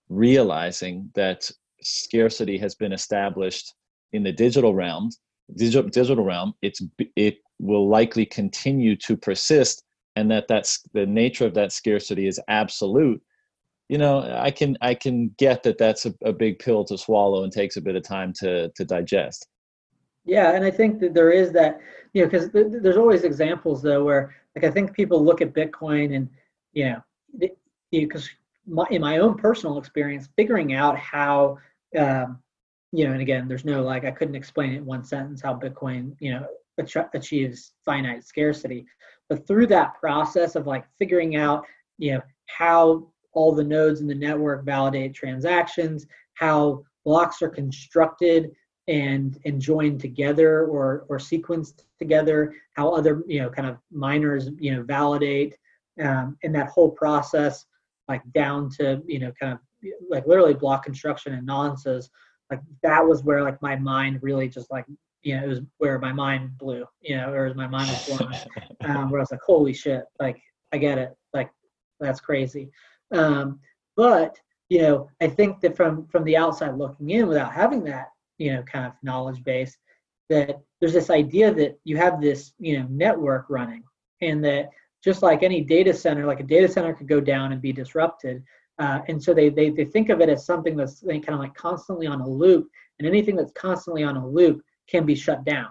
realizing 0.09 1.11
that 1.15 1.51
scarcity 1.83 2.59
has 2.59 2.75
been 2.75 2.93
established 2.93 3.75
in 4.13 4.23
the 4.23 4.33
digital 4.33 4.75
realm 4.75 5.11
digital, 5.57 5.89
digital 5.89 6.25
realm 6.25 6.55
it's 6.63 6.83
it 7.17 7.39
will 7.59 7.89
likely 7.89 8.25
continue 8.25 8.95
to 8.95 9.17
persist 9.17 9.85
and 10.17 10.31
that 10.31 10.47
that's 10.49 10.83
the 10.95 11.07
nature 11.07 11.47
of 11.47 11.55
that 11.55 11.73
scarcity 11.73 12.27
is 12.27 12.41
absolute. 12.49 13.23
You 13.89 13.97
know 13.97 14.21
i 14.39 14.51
can 14.51 14.77
i 14.83 14.93
can 14.95 15.31
get 15.39 15.63
that 15.63 15.79
that's 15.79 16.05
a, 16.05 16.15
a 16.23 16.33
big 16.33 16.59
pill 16.59 16.85
to 16.85 16.99
swallow 16.99 17.45
and 17.45 17.53
takes 17.53 17.79
a 17.79 17.81
bit 17.81 17.97
of 17.97 18.03
time 18.03 18.35
to 18.41 18.69
to 18.69 18.85
digest. 18.85 19.49
Yeah 20.27 20.53
and 20.55 20.63
i 20.63 20.71
think 20.71 21.01
that 21.01 21.15
there 21.15 21.31
is 21.31 21.53
that 21.53 21.81
you 22.13 22.21
know 22.23 22.29
because 22.29 22.51
th- 22.51 22.67
there's 22.83 22.99
always 22.99 23.25
examples 23.25 23.81
though 23.81 24.05
where 24.05 24.35
like 24.55 24.65
i 24.67 24.71
think 24.71 24.93
people 24.93 25.25
look 25.25 25.41
at 25.41 25.55
bitcoin 25.55 26.15
and 26.15 26.29
you 26.79 26.85
know, 26.85 27.49
because 27.91 28.31
my, 28.69 28.87
in 28.91 29.01
my 29.01 29.19
own 29.19 29.37
personal 29.37 29.79
experience, 29.79 30.29
figuring 30.37 30.75
out 30.75 30.97
how, 30.97 31.59
um, 31.99 32.39
you 32.93 33.05
know, 33.05 33.13
and 33.13 33.21
again, 33.21 33.49
there's 33.49 33.65
no 33.65 33.83
like 33.83 34.05
I 34.05 34.13
couldn't 34.13 34.37
explain 34.37 34.75
it 34.75 34.77
in 34.77 34.87
one 34.87 35.03
sentence 35.03 35.43
how 35.43 35.55
Bitcoin, 35.55 36.15
you 36.21 36.31
know, 36.33 36.47
achieves 37.15 37.73
finite 37.85 38.23
scarcity, 38.23 38.87
but 39.29 39.45
through 39.45 39.67
that 39.67 39.99
process 39.99 40.55
of 40.55 40.69
like 40.69 40.85
figuring 41.01 41.35
out, 41.35 41.67
you 41.99 42.15
know, 42.15 42.23
how 42.47 43.09
all 43.33 43.53
the 43.53 43.65
nodes 43.65 44.01
in 44.01 44.07
the 44.07 44.15
network 44.15 44.65
validate 44.65 45.15
transactions, 45.15 46.07
how 46.35 46.85
blocks 47.05 47.43
are 47.43 47.49
constructed 47.49 48.53
and 48.87 49.39
and 49.45 49.61
joined 49.61 50.01
together 50.01 50.65
or 50.67 51.07
or 51.09 51.19
sequenced 51.19 51.83
together, 51.99 52.55
how 52.75 52.91
other 52.91 53.25
you 53.27 53.43
know 53.43 53.51
kind 53.51 53.69
of 53.69 53.79
miners 53.91 54.51
you 54.61 54.77
know 54.77 54.85
validate 54.85 55.57
um, 56.01 56.37
and 56.43 56.55
that 56.55 56.69
whole 56.69 56.91
process 56.91 57.65
like 58.09 58.23
down 58.33 58.71
to 58.71 59.03
you 59.07 59.19
know 59.19 59.33
kind 59.41 59.53
of 59.53 59.59
like 60.11 60.27
literally 60.27 60.55
block 60.55 60.85
construction 60.85 61.35
and 61.35 61.47
nonsense 61.47 62.09
like 62.51 62.61
that 62.83 63.07
was 63.07 63.23
where 63.23 63.43
like 63.43 63.61
my 63.63 63.77
mind 63.77 64.19
really 64.23 64.49
just 64.49 64.71
like 64.71 64.85
you 65.23 65.37
know 65.37 65.45
it 65.45 65.49
was 65.49 65.61
where 65.79 65.99
my 65.99 66.13
mind 66.13 66.57
blew 66.59 66.85
you 67.01 67.17
know 67.17 67.31
or 67.33 67.53
my 67.55 67.67
mind 67.67 67.89
was 67.89 68.07
blown. 68.19 68.33
Um, 68.85 69.11
where 69.11 69.21
i 69.21 69.23
was 69.23 69.33
like 69.33 69.41
holy 69.45 69.73
shit 69.73 70.05
like 70.21 70.41
i 70.73 70.79
get 70.79 70.99
it 70.99 71.13
like 71.35 71.51
that's 72.01 72.21
crazy. 72.21 72.71
Um, 73.13 73.59
but 73.97 74.39
you 74.69 74.83
know 74.83 75.09
i 75.21 75.27
think 75.27 75.61
that 75.61 75.77
from 75.77 76.07
from 76.07 76.25
the 76.25 76.37
outside 76.37 76.77
looking 76.77 77.11
in 77.11 77.27
without 77.27 77.53
having 77.53 77.83
that 77.85 78.09
you 78.39 78.53
know 78.53 78.63
kind 78.63 78.87
of 78.87 78.93
knowledge 79.03 79.43
base 79.43 79.77
that 80.29 80.61
there's 80.81 80.93
this 80.93 81.11
idea 81.11 81.53
that 81.53 81.79
you 81.85 81.97
have 81.97 82.21
this 82.21 82.53
you 82.59 82.79
know 82.79 82.87
network 82.89 83.47
running 83.49 83.83
and 84.21 84.45
that 84.45 84.71
just 85.03 85.23
like 85.23 85.43
any 85.43 85.61
data 85.61 85.95
center, 85.95 86.27
like 86.27 86.41
a 86.41 86.45
data 86.45 86.69
center 86.69 86.93
could 86.93 87.09
go 87.09 87.21
down 87.21 87.53
and 87.53 87.63
be 87.63 87.73
disrupted. 87.73 88.43
Uh, 88.79 89.01
and 89.09 89.23
so 89.23 89.35
they, 89.35 89.49
they, 89.49 89.71
they 89.71 89.85
think 89.85 90.09
of 90.09 90.21
it 90.21 90.29
as 90.29 90.47
something 90.47 90.77
that's 90.77 91.03
kind 91.03 91.29
of 91.31 91.39
like 91.39 91.55
constantly 91.55 92.07
on 92.07 92.21
a 92.21 92.29
loop, 92.29 92.69
and 92.99 93.09
anything 93.09 93.37
that's 93.37 93.53
constantly 93.53 94.05
on 94.05 94.17
a 94.17 94.27
loop 94.27 94.63
can 94.89 95.05
be 95.05 95.15
shut 95.15 95.45
down. 95.45 95.69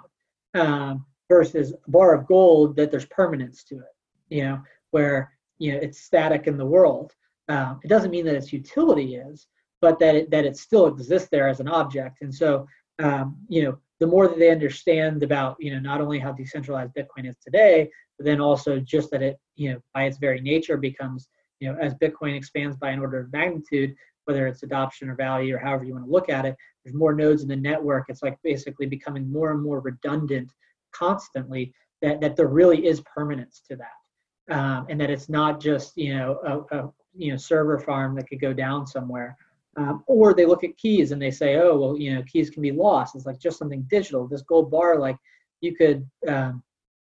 Um, 0.53 1.05
versus 1.30 1.73
a 1.73 1.91
bar 1.91 2.13
of 2.13 2.28
gold 2.28 2.75
that 2.75 2.91
there's 2.91 3.05
permanence 3.05 3.63
to 3.65 3.75
it, 3.75 3.95
you 4.30 4.43
know, 4.43 4.61
where 4.91 5.34
you 5.57 5.73
know 5.73 5.80
it's 5.80 6.01
static 6.01 6.47
in 6.47 6.57
the 6.57 6.65
world. 6.65 7.13
Um, 7.49 7.80
it 7.84 7.88
doesn't 7.88 8.11
mean 8.11 8.25
that 8.25 8.36
its 8.36 8.53
utility 8.53 9.15
is, 9.15 9.47
but 9.82 9.99
that 9.99 10.15
it, 10.15 10.32
that 10.32 10.45
it 10.45 10.57
still 10.57 10.88
exists 10.88 11.30
there 11.30 11.47
as 11.47 11.59
an 11.59 11.67
object. 11.67 12.19
And 12.21 12.34
so, 12.34 12.67
um, 13.00 13.38
you 13.48 13.64
know, 13.64 13.78
the 14.00 14.08
more 14.08 14.28
that 14.28 14.38
they 14.38 14.52
understand 14.52 15.24
about, 15.24 15.58
you 15.60 15.72
know, 15.72 15.80
not 15.80 16.02
only 16.02 16.20
how 16.20 16.32
decentralized 16.32 16.93
Bitcoin 16.93 17.30
is 17.30 17.36
today, 17.43 17.89
but 18.18 18.26
then 18.26 18.39
also 18.39 18.80
just 18.80 19.10
that 19.12 19.24
it, 19.24 19.38
you 19.56 19.74
know, 19.74 19.80
by 19.93 20.04
its 20.04 20.18
very 20.18 20.41
nature 20.41 20.78
becomes, 20.78 21.30
you 21.60 21.72
know, 21.72 21.78
as 21.80 21.93
Bitcoin 21.95 22.36
expands 22.36 22.78
by 22.78 22.91
an 22.91 23.00
order 23.00 23.20
of 23.20 23.32
magnitude, 23.32 23.95
whether 24.26 24.45
it's 24.45 24.64
adoption 24.64 25.10
or 25.10 25.16
value 25.16 25.56
or 25.56 25.60
however 25.60 25.84
you 25.84 25.93
want 25.93 26.06
to 26.06 26.12
look 26.12 26.30
at 26.30 26.45
it, 26.45 26.56
there's 26.84 26.95
more 26.95 27.14
nodes 27.14 27.41
in 27.41 27.48
the 27.48 27.56
network. 27.56 28.06
It's 28.10 28.24
like 28.24 28.38
basically 28.43 28.86
becoming 28.86 29.32
more 29.32 29.52
and 29.52 29.64
more 29.64 29.80
redundant 29.80 30.52
constantly 30.93 31.74
that, 32.02 32.22
that 32.22 32.36
there 32.36 32.48
really 32.48 32.86
is 32.86 33.02
permanence 33.02 33.62
to 33.70 33.78
that. 33.78 34.56
Um, 34.56 34.86
and 34.89 35.02
that 35.02 35.10
it's 35.10 35.28
not 35.28 35.60
just, 35.60 35.98
you 35.98 36.16
know, 36.16 36.66
a, 36.72 36.78
a, 36.78 36.89
you 37.14 37.32
know, 37.32 37.38
server 37.38 37.80
farm 37.80 38.16
that 38.16 38.30
could 38.30 38.39
go 38.39 38.54
down 38.54 38.88
somewhere. 38.88 39.36
Um, 39.78 40.03
or 40.07 40.34
they 40.34 40.45
look 40.45 40.63
at 40.63 40.75
keys 40.78 41.11
and 41.11 41.21
they 41.21 41.30
say, 41.30 41.57
oh, 41.57 41.78
well, 41.78 41.97
you 41.97 42.15
know, 42.15 42.23
keys 42.23 42.49
can 42.49 42.63
be 42.63 42.71
lost. 42.71 43.15
It's 43.15 43.28
like 43.28 43.39
just 43.39 43.59
something 43.59 43.86
digital. 43.89 44.28
This 44.28 44.41
gold 44.41 44.71
bar, 44.71 44.97
like 44.97 45.17
you 45.61 45.75
could, 45.75 46.09
um, 46.28 46.63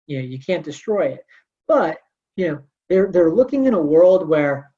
you 0.10 0.18
know 0.18 0.26
you 0.26 0.40
can't 0.40 0.66
destroy 0.66 1.06
it 1.06 1.26
but 1.68 2.00
you 2.36 2.50
know 2.50 2.62
they're 2.90 3.10
they're 3.12 3.32
looking 3.32 3.66
in 3.66 3.74
a 3.74 3.80
world 3.80 4.28
where 4.28 4.72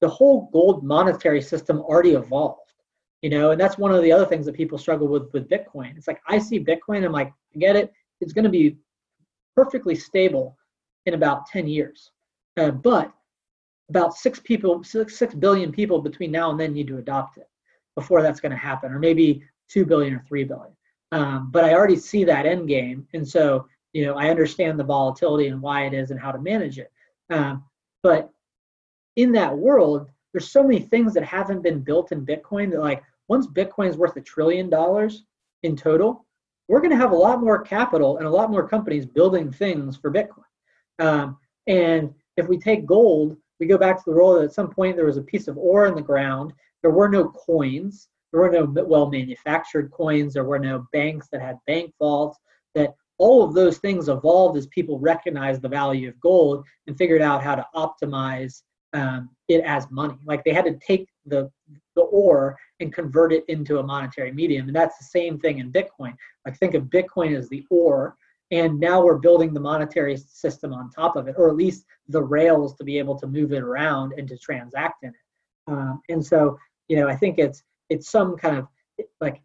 the 0.00 0.08
whole 0.08 0.48
gold 0.52 0.82
monetary 0.82 1.40
system 1.40 1.80
already 1.80 2.12
evolved 2.12 2.72
you 3.20 3.30
know 3.30 3.52
and 3.52 3.60
that's 3.60 3.78
one 3.78 3.92
of 3.92 4.02
the 4.02 4.10
other 4.10 4.26
things 4.26 4.46
that 4.46 4.56
people 4.56 4.78
struggle 4.78 5.06
with 5.06 5.30
with 5.32 5.48
bitcoin 5.48 5.96
it's 5.96 6.08
like 6.08 6.20
i 6.26 6.38
see 6.38 6.58
bitcoin 6.58 7.04
i'm 7.04 7.12
like 7.12 7.32
I 7.54 7.58
get 7.58 7.76
it 7.76 7.92
it's 8.20 8.32
going 8.32 8.44
to 8.44 8.50
be 8.50 8.78
perfectly 9.54 9.94
stable 9.94 10.56
in 11.06 11.14
about 11.14 11.46
10 11.46 11.68
years 11.68 12.10
uh, 12.56 12.70
but 12.70 13.12
about 13.88 14.14
six 14.14 14.38
people 14.40 14.82
six, 14.82 15.18
six 15.18 15.34
billion 15.34 15.72
people 15.72 16.00
between 16.00 16.30
now 16.30 16.50
and 16.50 16.58
then 16.58 16.72
need 16.72 16.86
to 16.86 16.98
adopt 16.98 17.38
it 17.38 17.48
before 17.94 18.22
that's 18.22 18.40
going 18.40 18.52
to 18.52 18.58
happen 18.58 18.92
or 18.92 18.98
maybe 18.98 19.42
2 19.68 19.84
billion 19.84 20.14
or 20.14 20.24
3 20.26 20.44
billion. 20.44 20.72
Um, 21.12 21.50
but 21.50 21.64
i 21.64 21.74
already 21.74 21.96
see 21.96 22.24
that 22.24 22.46
end 22.46 22.68
game 22.68 23.06
and 23.12 23.26
so 23.26 23.66
you 23.92 24.06
know 24.06 24.14
i 24.14 24.30
understand 24.30 24.78
the 24.78 24.84
volatility 24.84 25.48
and 25.48 25.60
why 25.60 25.84
it 25.84 25.92
is 25.92 26.10
and 26.10 26.20
how 26.20 26.32
to 26.32 26.38
manage 26.38 26.78
it. 26.78 26.90
Um, 27.30 27.64
but 28.02 28.30
in 29.16 29.32
that 29.32 29.56
world 29.56 30.08
there's 30.32 30.50
so 30.50 30.62
many 30.62 30.80
things 30.80 31.12
that 31.14 31.24
haven't 31.24 31.62
been 31.62 31.80
built 31.80 32.12
in 32.12 32.24
bitcoin 32.24 32.70
that 32.70 32.80
like 32.80 33.02
once 33.28 33.46
bitcoin 33.46 33.88
is 33.88 33.96
worth 33.98 34.16
a 34.16 34.22
trillion 34.22 34.70
dollars 34.70 35.24
in 35.62 35.76
total 35.76 36.24
we're 36.68 36.80
going 36.80 36.90
to 36.90 36.96
have 36.96 37.12
a 37.12 37.16
lot 37.16 37.42
more 37.42 37.60
capital 37.60 38.16
and 38.16 38.26
a 38.26 38.30
lot 38.30 38.50
more 38.50 38.66
companies 38.66 39.04
building 39.04 39.52
things 39.52 39.96
for 39.96 40.10
bitcoin. 40.10 40.44
Um, 40.98 41.36
and 41.66 42.14
if 42.36 42.48
we 42.48 42.58
take 42.58 42.86
gold 42.86 43.36
we 43.62 43.68
go 43.68 43.78
back 43.78 43.96
to 43.96 44.02
the 44.04 44.12
role 44.12 44.34
that 44.34 44.42
at 44.42 44.52
some 44.52 44.70
point 44.70 44.96
there 44.96 45.06
was 45.06 45.18
a 45.18 45.22
piece 45.22 45.46
of 45.46 45.56
ore 45.56 45.86
in 45.86 45.94
the 45.94 46.02
ground. 46.02 46.52
There 46.82 46.90
were 46.90 47.08
no 47.08 47.28
coins. 47.28 48.08
There 48.32 48.40
were 48.40 48.50
no 48.50 48.64
well 48.64 49.08
manufactured 49.08 49.92
coins. 49.92 50.34
There 50.34 50.42
were 50.42 50.58
no 50.58 50.84
banks 50.92 51.28
that 51.30 51.40
had 51.40 51.58
bank 51.68 51.94
vaults. 52.00 52.36
That 52.74 52.96
all 53.18 53.44
of 53.44 53.54
those 53.54 53.78
things 53.78 54.08
evolved 54.08 54.58
as 54.58 54.66
people 54.66 54.98
recognized 54.98 55.62
the 55.62 55.68
value 55.68 56.08
of 56.08 56.18
gold 56.18 56.64
and 56.88 56.98
figured 56.98 57.22
out 57.22 57.40
how 57.40 57.54
to 57.54 57.64
optimize 57.76 58.62
um, 58.94 59.30
it 59.46 59.62
as 59.64 59.88
money. 59.92 60.18
Like 60.26 60.42
they 60.42 60.52
had 60.52 60.64
to 60.64 60.76
take 60.84 61.08
the 61.24 61.48
the 61.94 62.02
ore 62.02 62.56
and 62.80 62.92
convert 62.92 63.32
it 63.32 63.44
into 63.46 63.78
a 63.78 63.82
monetary 63.84 64.32
medium, 64.32 64.66
and 64.66 64.74
that's 64.74 64.98
the 64.98 65.04
same 65.04 65.38
thing 65.38 65.60
in 65.60 65.70
Bitcoin. 65.70 66.16
Like 66.44 66.58
think 66.58 66.74
of 66.74 66.86
Bitcoin 66.86 67.38
as 67.38 67.48
the 67.48 67.64
ore, 67.70 68.16
and 68.52 68.78
now 68.78 69.02
we're 69.02 69.18
building 69.18 69.54
the 69.54 69.60
monetary 69.60 70.16
system 70.16 70.74
on 70.74 70.90
top 70.90 71.16
of 71.16 71.26
it, 71.26 71.34
or 71.38 71.48
at 71.48 71.56
least 71.56 71.86
the 72.08 72.22
rails 72.22 72.74
to 72.74 72.84
be 72.84 72.98
able 72.98 73.18
to 73.18 73.26
move 73.26 73.52
it 73.52 73.62
around 73.62 74.12
and 74.18 74.28
to 74.28 74.36
transact 74.36 75.02
in 75.02 75.08
it. 75.08 75.14
Um, 75.66 76.02
and 76.10 76.24
so, 76.24 76.58
you 76.86 76.96
know, 76.96 77.08
I 77.08 77.16
think 77.16 77.38
it's 77.38 77.62
it's 77.88 78.10
some 78.10 78.36
kind 78.36 78.58
of 78.58 78.68
like 79.20 79.40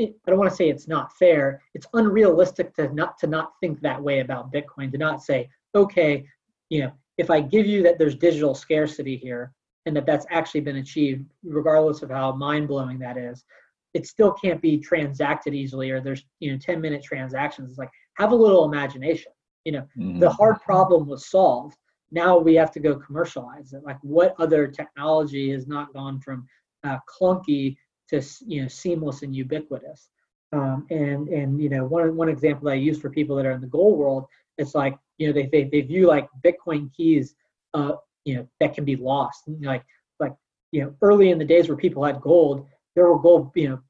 I 0.00 0.12
don't 0.26 0.38
want 0.38 0.50
to 0.50 0.56
say 0.56 0.68
it's 0.68 0.88
not 0.88 1.12
fair. 1.16 1.60
It's 1.74 1.86
unrealistic 1.92 2.74
to 2.76 2.92
not 2.94 3.18
to 3.18 3.26
not 3.26 3.52
think 3.60 3.80
that 3.80 4.00
way 4.00 4.20
about 4.20 4.52
Bitcoin. 4.52 4.92
To 4.92 4.98
not 4.98 5.22
say, 5.22 5.50
okay, 5.74 6.24
you 6.70 6.82
know, 6.82 6.92
if 7.18 7.30
I 7.30 7.40
give 7.40 7.66
you 7.66 7.82
that 7.82 7.98
there's 7.98 8.14
digital 8.14 8.54
scarcity 8.54 9.16
here, 9.16 9.52
and 9.86 9.96
that 9.96 10.06
that's 10.06 10.26
actually 10.30 10.60
been 10.60 10.76
achieved, 10.76 11.26
regardless 11.42 12.02
of 12.02 12.10
how 12.10 12.30
mind 12.32 12.68
blowing 12.68 13.00
that 13.00 13.16
is, 13.18 13.44
it 13.92 14.06
still 14.06 14.32
can't 14.32 14.62
be 14.62 14.78
transacted 14.78 15.52
easily 15.52 15.90
or 15.90 16.00
there's 16.00 16.24
you 16.38 16.52
know 16.52 16.58
10 16.58 16.80
minute 16.80 17.02
transactions. 17.02 17.70
It's 17.70 17.78
like 17.78 17.90
have 18.14 18.32
a 18.32 18.36
little 18.36 18.64
imagination. 18.64 19.32
You 19.64 19.72
know, 19.72 19.88
mm-hmm. 19.96 20.18
the 20.18 20.30
hard 20.30 20.60
problem 20.60 21.06
was 21.06 21.26
solved. 21.26 21.76
Now 22.10 22.38
we 22.38 22.54
have 22.54 22.70
to 22.72 22.80
go 22.80 22.96
commercialize 22.96 23.72
it. 23.72 23.84
Like 23.84 23.98
what 24.02 24.34
other 24.38 24.66
technology 24.66 25.50
has 25.52 25.66
not 25.66 25.92
gone 25.92 26.20
from 26.20 26.46
uh, 26.84 26.98
clunky 27.08 27.76
to 28.08 28.22
you 28.46 28.62
know 28.62 28.68
seamless 28.68 29.22
and 29.22 29.34
ubiquitous? 29.34 30.08
Um, 30.52 30.86
and 30.90 31.28
and 31.28 31.62
you 31.62 31.70
know 31.70 31.84
one 31.84 32.14
one 32.16 32.28
example 32.28 32.66
that 32.66 32.72
I 32.72 32.76
use 32.76 33.00
for 33.00 33.08
people 33.08 33.36
that 33.36 33.46
are 33.46 33.52
in 33.52 33.60
the 33.60 33.66
gold 33.66 33.98
world, 33.98 34.26
it's 34.58 34.74
like 34.74 34.96
you 35.18 35.26
know 35.26 35.32
they 35.32 35.46
they, 35.46 35.64
they 35.64 35.80
view 35.80 36.06
like 36.06 36.28
Bitcoin 36.44 36.92
keys, 36.94 37.34
uh, 37.72 37.92
you 38.24 38.36
know 38.36 38.48
that 38.60 38.74
can 38.74 38.84
be 38.84 38.96
lost. 38.96 39.44
Like 39.60 39.84
like 40.20 40.34
you 40.72 40.82
know 40.82 40.94
early 41.00 41.30
in 41.30 41.38
the 41.38 41.44
days 41.44 41.68
where 41.68 41.76
people 41.76 42.04
had 42.04 42.20
gold, 42.20 42.66
there 42.94 43.06
were 43.06 43.18
gold 43.18 43.52
you 43.54 43.70
know 43.70 43.80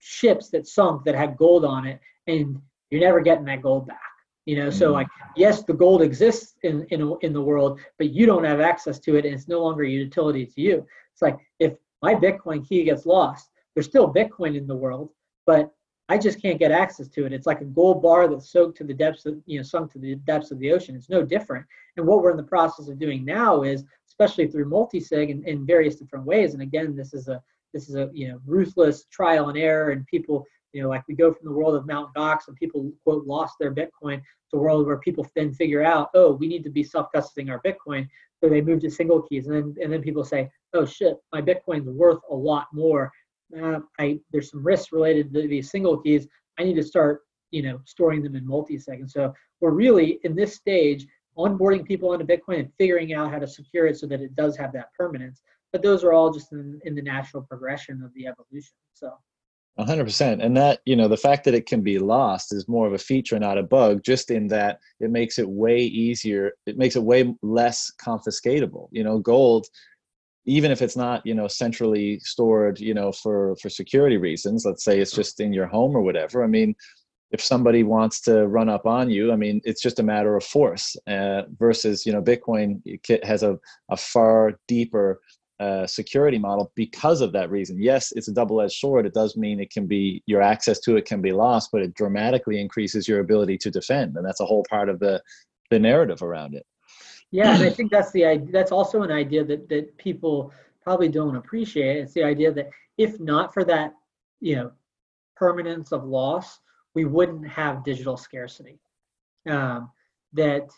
ships 0.00 0.50
that 0.50 0.66
sunk 0.66 1.04
that 1.04 1.14
had 1.14 1.38
gold 1.38 1.64
on 1.64 1.86
it, 1.86 2.00
and 2.26 2.60
you're 2.90 3.00
never 3.00 3.20
getting 3.20 3.44
that 3.46 3.62
gold 3.62 3.86
back. 3.86 4.00
You 4.46 4.56
know, 4.56 4.70
so 4.70 4.92
like 4.92 5.08
yes, 5.36 5.62
the 5.64 5.74
gold 5.74 6.00
exists 6.00 6.54
in 6.62 6.86
in 6.90 7.14
in 7.20 7.32
the 7.34 7.42
world, 7.42 7.80
but 7.98 8.10
you 8.10 8.24
don't 8.24 8.44
have 8.44 8.60
access 8.60 8.98
to 9.00 9.16
it, 9.16 9.26
and 9.26 9.34
it's 9.34 9.48
no 9.48 9.62
longer 9.62 9.82
a 9.82 9.90
utility 9.90 10.46
to 10.46 10.60
you. 10.60 10.86
It's 11.12 11.20
like 11.20 11.36
if 11.58 11.74
my 12.00 12.14
Bitcoin 12.14 12.66
key 12.66 12.84
gets 12.84 13.04
lost, 13.04 13.50
there's 13.74 13.86
still 13.86 14.12
Bitcoin 14.12 14.56
in 14.56 14.66
the 14.66 14.74
world, 14.74 15.10
but 15.46 15.70
I 16.08 16.16
just 16.16 16.40
can't 16.40 16.58
get 16.58 16.72
access 16.72 17.08
to 17.08 17.26
it. 17.26 17.32
It's 17.34 17.46
like 17.46 17.60
a 17.60 17.66
gold 17.66 18.02
bar 18.02 18.28
that's 18.28 18.50
soaked 18.50 18.78
to 18.78 18.84
the 18.84 18.94
depths 18.94 19.26
of, 19.26 19.36
you 19.44 19.58
know, 19.58 19.62
sunk 19.62 19.92
to 19.92 19.98
the 19.98 20.14
depths 20.14 20.50
of 20.50 20.58
the 20.58 20.72
ocean. 20.72 20.96
It's 20.96 21.10
no 21.10 21.22
different. 21.22 21.66
And 21.96 22.06
what 22.06 22.22
we're 22.22 22.30
in 22.30 22.38
the 22.38 22.42
process 22.42 22.88
of 22.88 22.98
doing 22.98 23.24
now 23.24 23.62
is, 23.62 23.84
especially 24.06 24.46
through 24.46 24.70
multi-sig 24.70 25.28
in, 25.28 25.44
in 25.44 25.66
various 25.66 25.96
different 25.96 26.24
ways. 26.24 26.54
And 26.54 26.62
again, 26.62 26.96
this 26.96 27.12
is 27.12 27.28
a 27.28 27.42
this 27.74 27.90
is 27.90 27.96
a 27.96 28.08
you 28.14 28.28
know 28.28 28.40
ruthless 28.46 29.04
trial 29.12 29.50
and 29.50 29.58
error. 29.58 29.90
And 29.90 30.06
people, 30.06 30.46
you 30.72 30.82
know, 30.82 30.88
like 30.88 31.02
we 31.08 31.14
go 31.14 31.32
from 31.32 31.46
the 31.46 31.52
world 31.52 31.74
of 31.74 31.86
Mount 31.86 32.14
Gox 32.14 32.48
and 32.48 32.56
people 32.56 32.92
quote 33.04 33.26
lost 33.26 33.54
their 33.58 33.74
Bitcoin 33.74 34.20
to 34.50 34.56
a 34.56 34.58
world 34.58 34.86
where 34.86 34.98
people 34.98 35.26
then 35.34 35.52
figure 35.52 35.82
out, 35.82 36.10
oh, 36.14 36.32
we 36.32 36.46
need 36.46 36.64
to 36.64 36.70
be 36.70 36.82
self-custodying 36.82 37.50
our 37.50 37.60
Bitcoin. 37.62 38.06
So 38.42 38.48
they 38.48 38.60
move 38.60 38.80
to 38.80 38.90
single 38.90 39.22
keys, 39.22 39.46
and 39.46 39.56
then 39.56 39.74
and 39.82 39.92
then 39.92 40.02
people 40.02 40.24
say, 40.24 40.50
oh 40.74 40.86
shit, 40.86 41.16
my 41.32 41.42
Bitcoin's 41.42 41.88
worth 41.88 42.20
a 42.30 42.34
lot 42.34 42.66
more 42.72 43.10
uh, 43.56 43.80
I 43.98 44.20
there's 44.30 44.50
some 44.50 44.64
risks 44.64 44.92
related 44.92 45.32
to 45.34 45.48
these 45.48 45.70
single 45.70 45.98
keys. 45.98 46.26
I 46.58 46.64
need 46.64 46.76
to 46.76 46.82
start, 46.82 47.22
you 47.50 47.62
know, 47.62 47.80
storing 47.84 48.22
them 48.22 48.36
in 48.36 48.46
multi-sig. 48.46 49.00
And 49.00 49.10
so 49.10 49.32
we're 49.60 49.70
really 49.70 50.18
in 50.24 50.34
this 50.34 50.54
stage 50.54 51.06
onboarding 51.36 51.84
people 51.84 52.10
onto 52.10 52.26
Bitcoin 52.26 52.60
and 52.60 52.72
figuring 52.78 53.14
out 53.14 53.30
how 53.30 53.38
to 53.38 53.46
secure 53.46 53.86
it 53.86 53.96
so 53.96 54.06
that 54.08 54.20
it 54.20 54.34
does 54.34 54.56
have 54.56 54.72
that 54.72 54.92
permanence. 54.98 55.40
But 55.72 55.82
those 55.82 56.02
are 56.02 56.12
all 56.12 56.32
just 56.32 56.52
in, 56.52 56.80
in 56.84 56.94
the 56.94 57.02
natural 57.02 57.42
progression 57.42 58.02
of 58.02 58.12
the 58.14 58.26
evolution. 58.26 58.74
So. 58.94 59.12
100% 59.78 60.44
and 60.44 60.56
that 60.56 60.80
you 60.84 60.96
know 60.96 61.08
the 61.08 61.16
fact 61.16 61.44
that 61.44 61.54
it 61.54 61.66
can 61.66 61.82
be 61.82 61.98
lost 61.98 62.52
is 62.52 62.68
more 62.68 62.86
of 62.86 62.92
a 62.92 62.98
feature 62.98 63.38
not 63.38 63.58
a 63.58 63.62
bug 63.62 64.02
just 64.02 64.30
in 64.30 64.48
that 64.48 64.80
it 65.00 65.10
makes 65.10 65.38
it 65.38 65.48
way 65.48 65.78
easier 65.78 66.52
it 66.66 66.76
makes 66.76 66.96
it 66.96 67.02
way 67.02 67.32
less 67.42 67.92
confiscatable. 68.04 68.88
You 68.90 69.04
know 69.04 69.18
gold 69.18 69.66
even 70.46 70.70
if 70.70 70.80
it's 70.82 70.96
not 70.96 71.24
you 71.24 71.34
know 71.34 71.46
centrally 71.46 72.18
stored 72.20 72.80
you 72.80 72.94
know 72.94 73.12
for 73.12 73.54
for 73.60 73.68
security 73.68 74.16
reasons 74.16 74.64
let's 74.64 74.82
say 74.82 74.98
it's 74.98 75.12
just 75.12 75.40
in 75.40 75.52
your 75.52 75.66
home 75.66 75.94
or 75.94 76.00
whatever 76.00 76.42
i 76.42 76.46
mean 76.46 76.74
if 77.30 77.42
somebody 77.42 77.82
wants 77.82 78.22
to 78.22 78.48
run 78.48 78.68
up 78.68 78.86
on 78.86 79.10
you 79.10 79.30
i 79.30 79.36
mean 79.36 79.60
it's 79.64 79.82
just 79.82 80.00
a 80.00 80.02
matter 80.02 80.36
of 80.36 80.42
force 80.42 80.96
uh, 81.06 81.42
versus 81.58 82.06
you 82.06 82.12
know 82.12 82.22
bitcoin 82.22 82.80
has 83.22 83.42
a, 83.42 83.58
a 83.90 83.96
far 83.96 84.58
deeper 84.66 85.20
uh, 85.60 85.86
security 85.86 86.38
model 86.38 86.70
because 86.76 87.20
of 87.20 87.32
that 87.32 87.50
reason 87.50 87.82
yes 87.82 88.12
it's 88.12 88.28
a 88.28 88.32
double-edged 88.32 88.74
sword 88.74 89.04
it 89.04 89.14
does 89.14 89.36
mean 89.36 89.58
it 89.58 89.70
can 89.70 89.86
be 89.86 90.22
your 90.26 90.40
access 90.40 90.78
to 90.78 90.96
it 90.96 91.04
can 91.04 91.20
be 91.20 91.32
lost 91.32 91.70
but 91.72 91.82
it 91.82 91.94
dramatically 91.94 92.60
increases 92.60 93.08
your 93.08 93.20
ability 93.20 93.58
to 93.58 93.70
defend 93.70 94.16
and 94.16 94.24
that's 94.24 94.40
a 94.40 94.46
whole 94.46 94.64
part 94.70 94.88
of 94.88 95.00
the 95.00 95.20
the 95.70 95.78
narrative 95.78 96.22
around 96.22 96.54
it 96.54 96.64
yeah, 97.30 97.54
and 97.54 97.62
I 97.62 97.70
think 97.70 97.90
that's 97.90 98.10
the 98.12 98.46
that's 98.50 98.72
also 98.72 99.02
an 99.02 99.12
idea 99.12 99.44
that 99.44 99.68
that 99.68 99.96
people 99.98 100.52
probably 100.82 101.08
don't 101.08 101.36
appreciate. 101.36 101.98
It's 101.98 102.14
the 102.14 102.24
idea 102.24 102.52
that 102.52 102.70
if 102.96 103.20
not 103.20 103.52
for 103.52 103.64
that, 103.64 103.92
you 104.40 104.56
know, 104.56 104.72
permanence 105.36 105.92
of 105.92 106.04
loss, 106.04 106.58
we 106.94 107.04
wouldn't 107.04 107.46
have 107.46 107.84
digital 107.84 108.16
scarcity. 108.16 108.78
Um, 109.48 109.90
that, 110.32 110.68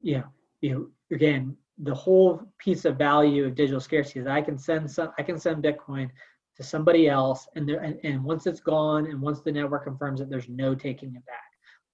you 0.00 0.18
know, 0.18 0.24
you 0.60 0.70
know, 0.70 1.16
again, 1.16 1.56
the 1.78 1.94
whole 1.94 2.40
piece 2.58 2.84
of 2.84 2.96
value 2.96 3.46
of 3.46 3.54
digital 3.54 3.80
scarcity 3.80 4.20
is 4.20 4.26
I 4.26 4.40
can 4.40 4.58
send 4.58 4.90
some, 4.90 5.10
I 5.18 5.22
can 5.22 5.38
send 5.38 5.62
Bitcoin 5.62 6.08
to 6.56 6.62
somebody 6.62 7.08
else, 7.08 7.48
and 7.56 7.68
there, 7.68 7.80
and, 7.80 7.98
and 8.04 8.22
once 8.22 8.46
it's 8.46 8.60
gone, 8.60 9.06
and 9.06 9.20
once 9.20 9.40
the 9.40 9.50
network 9.50 9.84
confirms 9.84 10.20
it, 10.20 10.30
there's 10.30 10.48
no 10.48 10.74
taking 10.74 11.14
it 11.16 11.26
back. 11.26 11.42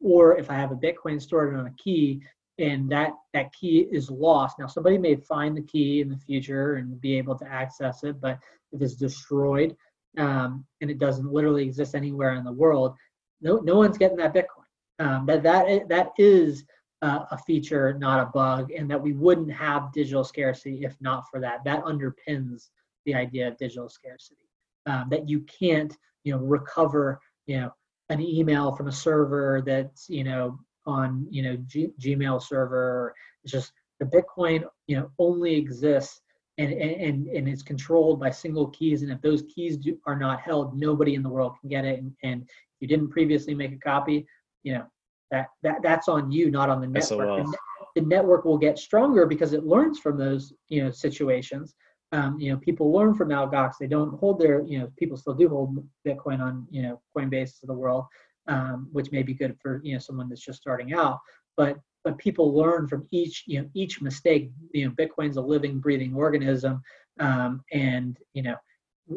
Or 0.01 0.37
if 0.37 0.51
I 0.51 0.55
have 0.55 0.71
a 0.71 0.77
Bitcoin 0.77 1.21
stored 1.21 1.55
on 1.55 1.67
a 1.67 1.75
key, 1.83 2.21
and 2.61 2.91
that 2.91 3.13
that 3.33 3.53
key 3.53 3.89
is 3.91 4.11
lost 4.11 4.59
now 4.59 4.67
somebody 4.67 4.99
may 4.99 5.17
find 5.17 5.57
the 5.57 5.63
key 5.63 6.01
in 6.01 6.09
the 6.09 6.17
future 6.17 6.75
and 6.75 7.01
be 7.01 7.17
able 7.17 7.37
to 7.37 7.47
access 7.47 8.05
it 8.05 8.21
but 8.21 8.39
if 8.73 8.83
it's 8.83 8.95
destroyed 8.95 9.75
um, 10.19 10.65
and 10.81 10.91
it 10.91 10.99
doesn't 10.99 11.33
literally 11.33 11.65
exist 11.65 11.95
anywhere 11.95 12.35
in 12.35 12.45
the 12.45 12.53
world 12.53 12.95
no 13.41 13.57
no 13.59 13.77
one's 13.77 13.99
getting 13.99 14.17
that 14.17 14.35
bitcoin 14.35 15.05
um, 15.05 15.27
that 15.27 15.43
that 15.43 15.89
that 15.89 16.11
is 16.19 16.65
uh, 17.03 17.25
a 17.31 17.39
feature 17.39 17.95
not 17.95 18.21
a 18.21 18.27
bug 18.27 18.71
and 18.73 18.91
that 18.91 19.01
we 19.01 19.13
wouldn't 19.13 19.51
have 19.51 19.93
digital 19.93 20.25
scarcity 20.25 20.85
if 20.85 20.95
not 21.01 21.25
for 21.31 21.41
that 21.41 21.65
that 21.65 21.83
underpins 21.85 22.69
the 23.07 23.15
idea 23.15 23.49
of 23.49 23.57
digital 23.57 23.89
scarcity 23.89 24.49
um, 24.87 25.07
that 25.11 25.29
you 25.29 25.41
can't 25.41 25.97
you 26.25 26.33
know 26.33 26.39
recover 26.39 27.21
you 27.47 27.59
know 27.59 27.71
an 28.11 28.21
email 28.21 28.73
from 28.73 28.89
a 28.89 28.93
server 28.93 29.63
that's 29.65 30.09
you 30.09 30.25
know 30.25 30.59
on 30.87 31.27
you 31.31 31.43
know 31.43 31.57
G- 31.67 31.93
Gmail 32.01 32.43
server. 32.43 33.15
It's 33.45 33.53
just 33.53 33.73
the 33.99 34.07
Bitcoin 34.07 34.65
you 34.87 34.97
know 34.97 35.11
only 35.19 35.55
exists 35.55 36.21
and 36.59 36.73
and 36.73 37.27
and 37.29 37.49
it's 37.49 37.63
controlled 37.63 38.21
by 38.21 38.31
single 38.31 38.69
keys. 38.69 39.03
And 39.03 39.11
if 39.11 39.21
those 39.23 39.45
keys 39.55 39.77
do, 39.77 39.99
are 40.07 40.19
not 40.19 40.41
held, 40.41 40.79
nobody 40.79 41.15
in 41.15 41.23
the 41.23 41.29
world 41.29 41.55
can 41.61 41.71
get 41.71 41.85
it. 41.85 42.01
And, 42.01 42.13
and 42.23 42.43
if 42.43 42.81
you 42.81 42.89
didn't 42.89 43.11
previously 43.11 43.55
make 43.55 43.73
a 43.73 43.79
copy, 43.79 44.27
you 44.63 44.75
know 44.75 44.85
that 45.31 45.49
that 45.63 45.83
that's 45.83 46.09
on 46.09 46.31
you, 46.31 46.51
not 46.51 46.71
on 46.71 46.81
the 46.81 46.87
network. 46.87 47.47
The, 47.47 47.57
the 47.97 48.07
network 48.07 48.45
will 48.45 48.59
get 48.59 48.79
stronger 48.79 49.27
because 49.27 49.53
it 49.53 49.65
learns 49.65 49.99
from 49.99 50.19
those 50.19 50.53
you 50.69 50.85
know 50.85 50.91
situations. 50.91 51.75
Um, 52.13 52.41
you 52.41 52.51
know, 52.51 52.59
people 52.59 52.93
learn 52.93 53.15
from 53.15 53.29
Mt. 53.29 53.53
Gox. 53.53 53.75
They 53.79 53.87
don't 53.87 54.19
hold 54.19 54.41
their, 54.41 54.65
you 54.67 54.81
know, 54.81 54.91
people 54.99 55.17
still 55.17 55.35
do 55.35 55.49
hold 55.49 55.87
Bitcoin 56.05 56.41
on, 56.41 56.67
you 56.69 56.83
know, 56.83 57.01
Coinbase 57.17 57.63
of 57.63 57.69
the 57.69 57.75
world, 57.75 58.05
um, 58.49 58.89
which 58.91 59.13
may 59.13 59.23
be 59.23 59.33
good 59.33 59.57
for 59.63 59.81
you 59.85 59.93
know 59.95 60.01
someone 60.01 60.29
that's 60.29 60.45
just 60.45 60.61
starting 60.61 60.93
out. 60.93 61.19
But 61.57 61.79
but 62.03 62.19
people 62.19 62.55
learn 62.55 62.89
from 62.89 63.07
each 63.11 63.45
you 63.47 63.63
know 63.63 63.69
each 63.75 64.01
mistake. 64.03 64.51
You 64.73 64.89
know, 64.89 64.95
Bitcoin's 64.95 65.37
a 65.37 65.43
living, 65.43 65.79
breathing 65.79 66.15
organism, 66.15 66.83
um, 67.21 67.63
and 67.73 68.19
you 68.35 68.43
know 68.43 68.57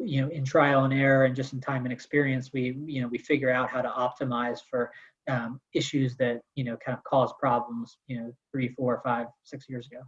you 0.02 0.22
know 0.22 0.30
in 0.30 0.44
trial 0.44 0.86
and 0.86 0.94
error 0.94 1.26
and 1.26 1.36
just 1.36 1.54
in 1.54 1.62
time 1.62 1.86
and 1.86 1.94
experience 1.94 2.52
we 2.52 2.76
you 2.86 3.02
know 3.02 3.08
we 3.08 3.18
figure 3.18 3.52
out 3.52 3.70
how 3.70 3.82
to 3.82 3.90
optimize 3.90 4.60
for 4.70 4.92
um, 5.30 5.60
issues 5.74 6.16
that 6.18 6.42
you 6.56 6.64
know 6.64 6.78
kind 6.86 6.98
of 6.98 7.04
cause 7.04 7.34
problems 7.40 7.98
you 8.08 8.20
know 8.20 8.32
three 8.52 8.70
four 8.76 9.02
five 9.04 9.28
six 9.44 9.66
years 9.70 9.88
ago. 9.88 10.02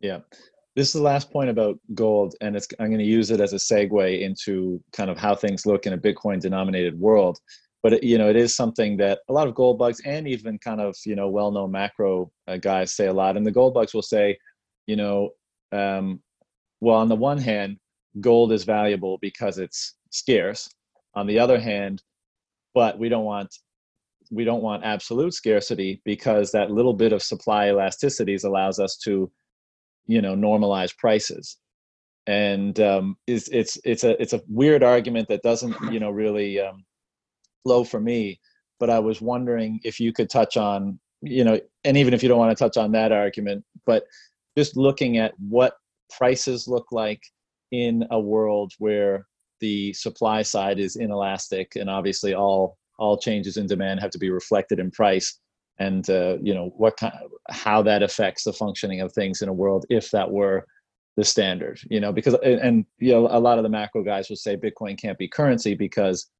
Yeah. 0.00 0.20
This 0.74 0.88
is 0.88 0.94
the 0.94 1.02
last 1.02 1.30
point 1.30 1.50
about 1.50 1.78
gold 1.94 2.34
and 2.40 2.56
it's 2.56 2.66
i'm 2.80 2.86
going 2.86 2.98
to 2.98 3.04
use 3.04 3.30
it 3.30 3.40
as 3.40 3.52
a 3.52 3.56
segue 3.56 4.20
into 4.22 4.82
kind 4.94 5.10
of 5.10 5.18
how 5.18 5.34
things 5.34 5.66
look 5.66 5.86
in 5.86 5.92
a 5.92 5.98
bitcoin 5.98 6.40
denominated 6.40 6.98
world. 6.98 7.38
But 7.82 8.02
you 8.02 8.16
know 8.18 8.28
it 8.28 8.36
is 8.36 8.54
something 8.54 8.96
that 8.98 9.20
a 9.28 9.32
lot 9.32 9.48
of 9.48 9.54
gold 9.54 9.78
bugs 9.78 10.00
and 10.04 10.26
even 10.28 10.58
kind 10.58 10.80
of 10.80 10.96
you 11.04 11.16
know 11.16 11.28
well-known 11.28 11.70
macro 11.70 12.30
uh, 12.48 12.56
guys 12.56 12.94
say 12.94 13.06
a 13.06 13.12
lot. 13.12 13.36
And 13.36 13.46
the 13.46 13.50
gold 13.50 13.74
bugs 13.74 13.94
will 13.94 14.02
say 14.02 14.38
you 14.86 14.96
know 14.96 15.30
um, 15.72 16.20
well 16.80 16.96
on 16.96 17.08
the 17.08 17.16
one 17.16 17.38
hand 17.38 17.78
gold 18.20 18.52
is 18.52 18.64
valuable 18.64 19.18
because 19.22 19.58
it's 19.58 19.94
scarce. 20.10 20.68
On 21.14 21.26
the 21.26 21.38
other 21.38 21.60
hand 21.60 22.02
but 22.74 22.98
we 22.98 23.08
don't 23.08 23.24
want 23.24 23.54
we 24.32 24.44
don't 24.44 24.62
want 24.62 24.84
absolute 24.84 25.34
scarcity 25.34 26.00
because 26.04 26.50
that 26.50 26.70
little 26.70 26.94
bit 26.94 27.12
of 27.12 27.22
supply 27.22 27.66
elasticities 27.66 28.44
allows 28.44 28.78
us 28.78 28.96
to 28.96 29.30
you 30.06 30.22
know 30.22 30.34
normalize 30.34 30.96
prices 30.96 31.58
and 32.26 32.78
um, 32.80 33.16
it's 33.26 33.48
it's 33.48 33.78
it's 33.84 34.04
a 34.04 34.20
it's 34.22 34.32
a 34.32 34.42
weird 34.48 34.82
argument 34.82 35.28
that 35.28 35.42
doesn't 35.42 35.74
you 35.92 35.98
know 35.98 36.10
really 36.10 36.60
um, 36.60 36.84
low 37.64 37.84
for 37.84 38.00
me. 38.00 38.40
But 38.78 38.90
I 38.90 38.98
was 38.98 39.20
wondering 39.20 39.80
if 39.84 40.00
you 40.00 40.12
could 40.12 40.30
touch 40.30 40.56
on, 40.56 40.98
you 41.20 41.44
know, 41.44 41.60
and 41.84 41.96
even 41.96 42.14
if 42.14 42.22
you 42.22 42.28
don't 42.28 42.38
want 42.38 42.56
to 42.56 42.64
touch 42.64 42.76
on 42.76 42.92
that 42.92 43.12
argument, 43.12 43.64
but 43.86 44.04
just 44.56 44.76
looking 44.76 45.18
at 45.18 45.32
what 45.38 45.74
prices 46.10 46.68
look 46.68 46.86
like 46.90 47.22
in 47.70 48.04
a 48.10 48.20
world 48.20 48.72
where 48.78 49.26
the 49.60 49.92
supply 49.92 50.42
side 50.42 50.78
is 50.80 50.96
inelastic 50.96 51.76
and 51.76 51.88
obviously 51.88 52.34
all 52.34 52.76
all 53.02 53.18
changes 53.18 53.56
in 53.56 53.66
demand 53.66 53.98
have 53.98 54.12
to 54.12 54.18
be 54.18 54.30
reflected 54.30 54.78
in 54.78 54.90
price 54.92 55.40
and 55.80 56.08
uh, 56.08 56.36
you 56.40 56.54
know 56.54 56.72
what 56.76 56.96
kind 56.96 57.12
of, 57.14 57.30
how 57.50 57.82
that 57.82 58.02
affects 58.02 58.44
the 58.44 58.52
functioning 58.52 59.00
of 59.00 59.12
things 59.12 59.42
in 59.42 59.48
a 59.48 59.52
world 59.52 59.84
if 59.90 60.10
that 60.12 60.30
were 60.30 60.64
the 61.16 61.24
standard 61.24 61.78
you 61.90 62.00
know 62.00 62.12
because 62.12 62.34
and 62.44 62.86
you 62.98 63.12
know 63.12 63.26
a 63.30 63.40
lot 63.40 63.58
of 63.58 63.64
the 63.64 63.68
macro 63.68 64.02
guys 64.02 64.28
will 64.28 64.36
say 64.36 64.56
bitcoin 64.56 64.96
can't 64.96 65.18
be 65.18 65.28
currency 65.28 65.74
because 65.74 66.30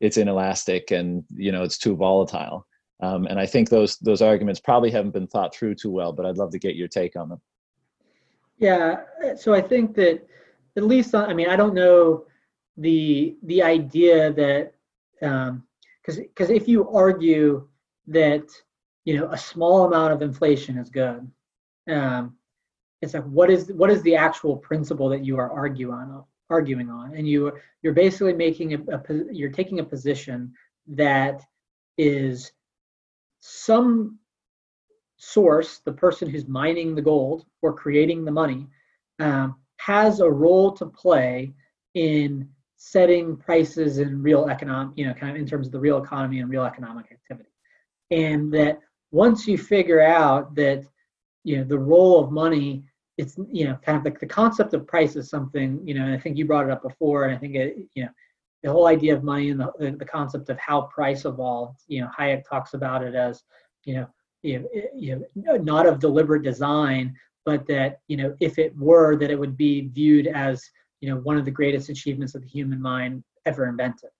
it's 0.00 0.18
inelastic 0.18 0.90
and 0.90 1.24
you 1.34 1.50
know 1.52 1.62
it's 1.62 1.78
too 1.78 1.96
volatile. 1.96 2.66
Um, 3.00 3.26
and 3.26 3.38
i 3.38 3.46
think 3.46 3.68
those 3.68 3.96
those 3.98 4.20
arguments 4.20 4.60
probably 4.60 4.90
haven't 4.90 5.12
been 5.12 5.28
thought 5.28 5.54
through 5.54 5.76
too 5.76 5.92
well 5.92 6.12
but 6.12 6.26
i'd 6.26 6.36
love 6.36 6.50
to 6.50 6.58
get 6.58 6.74
your 6.74 6.88
take 6.88 7.14
on 7.14 7.28
them. 7.28 7.40
Yeah 8.58 9.02
so 9.36 9.54
i 9.54 9.60
think 9.60 9.94
that 9.94 10.26
at 10.76 10.82
least 10.82 11.14
i 11.14 11.32
mean 11.32 11.48
i 11.48 11.56
don't 11.56 11.74
know 11.74 12.24
the 12.76 13.36
the 13.44 13.62
idea 13.62 14.32
that 14.32 14.72
um 15.22 15.62
because 16.08 16.20
because 16.20 16.50
if 16.50 16.68
you 16.68 16.88
argue 16.90 17.68
that 18.06 18.44
you 19.04 19.16
know 19.16 19.30
a 19.30 19.38
small 19.38 19.84
amount 19.84 20.12
of 20.12 20.22
inflation 20.22 20.78
is 20.78 20.90
good 20.90 21.30
um 21.90 22.34
it's 23.00 23.14
like 23.14 23.24
what 23.24 23.50
is 23.50 23.70
what 23.72 23.90
is 23.90 24.02
the 24.02 24.16
actual 24.16 24.56
principle 24.56 25.08
that 25.08 25.24
you 25.24 25.38
are 25.38 25.50
arguing 25.52 25.92
on 25.92 26.24
arguing 26.50 26.90
on? 26.90 27.14
And 27.14 27.28
you 27.28 27.52
you're 27.82 27.92
basically 27.92 28.32
making 28.32 28.74
a, 28.74 28.78
a 28.96 29.02
you're 29.32 29.50
taking 29.50 29.80
a 29.80 29.84
position 29.84 30.52
that 30.88 31.42
is 31.96 32.52
some 33.40 34.18
source 35.16 35.78
the 35.78 35.92
person 35.92 36.28
who's 36.28 36.46
mining 36.46 36.94
the 36.94 37.02
gold 37.02 37.44
or 37.62 37.72
creating 37.72 38.24
the 38.24 38.30
money 38.30 38.66
um, 39.18 39.56
has 39.78 40.20
a 40.20 40.30
role 40.30 40.72
to 40.72 40.86
play 40.86 41.52
in 41.94 42.48
setting 42.78 43.36
prices 43.36 43.98
in 43.98 44.22
real 44.22 44.46
economic 44.48 44.96
you 44.96 45.04
know 45.04 45.12
kind 45.12 45.30
of 45.32 45.36
in 45.36 45.46
terms 45.46 45.66
of 45.66 45.72
the 45.72 45.80
real 45.80 46.02
economy 46.02 46.38
and 46.38 46.48
real 46.48 46.64
economic 46.64 47.06
activity 47.10 47.50
and 48.12 48.52
that 48.52 48.78
once 49.10 49.48
you 49.48 49.58
figure 49.58 50.00
out 50.00 50.54
that 50.54 50.84
you 51.42 51.56
know 51.56 51.64
the 51.64 51.78
role 51.78 52.22
of 52.22 52.30
money 52.30 52.84
it's 53.16 53.36
you 53.50 53.64
know 53.64 53.76
kind 53.84 53.98
of 53.98 54.04
like 54.04 54.20
the 54.20 54.26
concept 54.26 54.74
of 54.74 54.86
price 54.86 55.16
is 55.16 55.28
something 55.28 55.80
you 55.84 55.92
know 55.92 56.04
and 56.04 56.14
i 56.14 56.18
think 56.18 56.36
you 56.38 56.44
brought 56.44 56.66
it 56.66 56.70
up 56.70 56.82
before 56.82 57.24
and 57.24 57.34
i 57.34 57.38
think 57.38 57.56
it 57.56 57.76
you 57.94 58.04
know 58.04 58.10
the 58.62 58.70
whole 58.70 58.86
idea 58.86 59.14
of 59.14 59.24
money 59.24 59.50
and 59.50 59.60
the, 59.60 59.96
the 59.98 60.04
concept 60.04 60.48
of 60.48 60.58
how 60.58 60.82
price 60.82 61.24
evolved 61.24 61.80
you 61.88 62.00
know 62.00 62.08
hayek 62.16 62.44
talks 62.48 62.74
about 62.74 63.02
it 63.02 63.16
as 63.16 63.42
you 63.84 63.94
know 63.94 64.06
you 64.42 64.60
know, 64.60 64.68
you 64.94 65.26
know 65.34 65.56
not 65.56 65.84
of 65.84 65.98
deliberate 65.98 66.44
design 66.44 67.12
but 67.44 67.66
that 67.66 67.98
you 68.06 68.16
know 68.16 68.36
if 68.38 68.56
it 68.56 68.76
were 68.76 69.16
that 69.16 69.32
it 69.32 69.38
would 69.38 69.56
be 69.56 69.88
viewed 69.88 70.28
as 70.28 70.62
you 71.00 71.08
know 71.08 71.20
one 71.20 71.36
of 71.36 71.44
the 71.44 71.50
greatest 71.50 71.88
achievements 71.88 72.34
of 72.34 72.42
the 72.42 72.48
human 72.48 72.80
mind 72.80 73.22
ever 73.46 73.66
invented. 73.66 74.10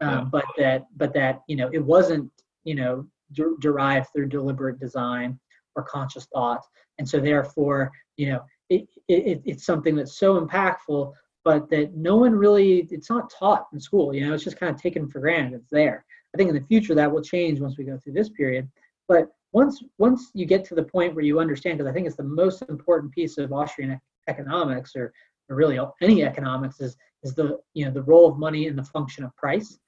Um, 0.00 0.30
but 0.30 0.44
that 0.56 0.86
but 0.96 1.12
that 1.14 1.42
you 1.48 1.56
know 1.56 1.70
it 1.72 1.84
wasn't 1.84 2.30
you 2.64 2.74
know 2.74 3.06
de- 3.32 3.56
derived 3.60 4.08
through 4.12 4.28
deliberate 4.28 4.78
design 4.78 5.38
or 5.74 5.82
conscious 5.82 6.26
thought. 6.32 6.62
And 6.98 7.08
so 7.08 7.20
therefore 7.20 7.90
you 8.16 8.30
know 8.30 8.44
it, 8.70 8.88
it, 9.08 9.42
it's 9.44 9.64
something 9.64 9.96
that's 9.96 10.18
so 10.18 10.40
impactful 10.40 11.12
but 11.44 11.70
that 11.70 11.94
no 11.94 12.16
one 12.16 12.34
really 12.34 12.86
it's 12.90 13.08
not 13.08 13.30
taught 13.30 13.66
in 13.72 13.80
school 13.80 14.14
you 14.14 14.26
know 14.26 14.34
it's 14.34 14.44
just 14.44 14.58
kind 14.58 14.74
of 14.74 14.80
taken 14.80 15.08
for 15.08 15.20
granted 15.20 15.54
it's 15.54 15.70
there. 15.70 16.04
I 16.34 16.36
think 16.36 16.50
in 16.50 16.54
the 16.54 16.66
future 16.66 16.94
that 16.94 17.10
will 17.10 17.22
change 17.22 17.58
once 17.58 17.78
we 17.78 17.84
go 17.84 17.98
through 17.98 18.12
this 18.12 18.28
period. 18.28 18.68
But 19.08 19.30
once 19.52 19.82
once 19.98 20.30
you 20.34 20.46
get 20.46 20.64
to 20.64 20.74
the 20.74 20.82
point 20.82 21.14
where 21.14 21.24
you 21.24 21.40
understand 21.40 21.78
because 21.78 21.90
i 21.90 21.92
think 21.92 22.06
it's 22.06 22.16
the 22.16 22.22
most 22.22 22.62
important 22.68 23.12
piece 23.12 23.38
of 23.38 23.52
austrian 23.52 23.98
economics 24.28 24.94
or, 24.94 25.12
or 25.48 25.56
really 25.56 25.78
any 26.00 26.24
economics 26.24 26.80
is 26.80 26.96
is 27.22 27.34
the 27.34 27.58
you 27.74 27.84
know 27.84 27.90
the 27.90 28.02
role 28.02 28.28
of 28.30 28.38
money 28.38 28.66
in 28.66 28.76
the 28.76 28.84
function 28.84 29.24
of 29.24 29.34
price 29.36 29.78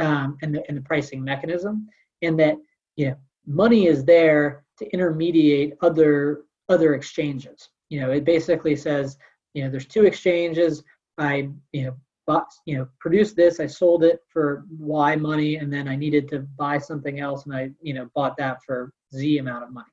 um, 0.00 0.36
and 0.42 0.54
the 0.54 0.62
and 0.68 0.76
the 0.76 0.82
pricing 0.82 1.22
mechanism 1.22 1.88
and 2.22 2.38
that 2.38 2.56
you 2.96 3.08
know 3.08 3.16
money 3.46 3.86
is 3.86 4.04
there 4.04 4.64
to 4.78 4.86
intermediate 4.92 5.74
other 5.82 6.42
other 6.68 6.94
exchanges. 6.94 7.70
You 7.88 8.00
know, 8.00 8.10
it 8.10 8.24
basically 8.24 8.76
says, 8.76 9.16
you 9.54 9.64
know, 9.64 9.70
there's 9.70 9.86
two 9.86 10.04
exchanges. 10.04 10.82
I, 11.18 11.48
you 11.72 11.84
know, 11.84 11.96
bought, 12.26 12.48
you 12.66 12.76
know, 12.76 12.88
produced 12.98 13.36
this, 13.36 13.60
I 13.60 13.66
sold 13.66 14.02
it 14.02 14.20
for 14.28 14.64
Y 14.78 15.16
money, 15.16 15.56
and 15.56 15.72
then 15.72 15.88
I 15.88 15.96
needed 15.96 16.28
to 16.28 16.40
buy 16.58 16.78
something 16.78 17.20
else, 17.20 17.46
and 17.46 17.54
I, 17.54 17.70
you 17.80 17.94
know, 17.94 18.10
bought 18.14 18.36
that 18.38 18.58
for 18.66 18.92
Z 19.14 19.38
amount 19.38 19.64
of 19.64 19.72
money. 19.72 19.86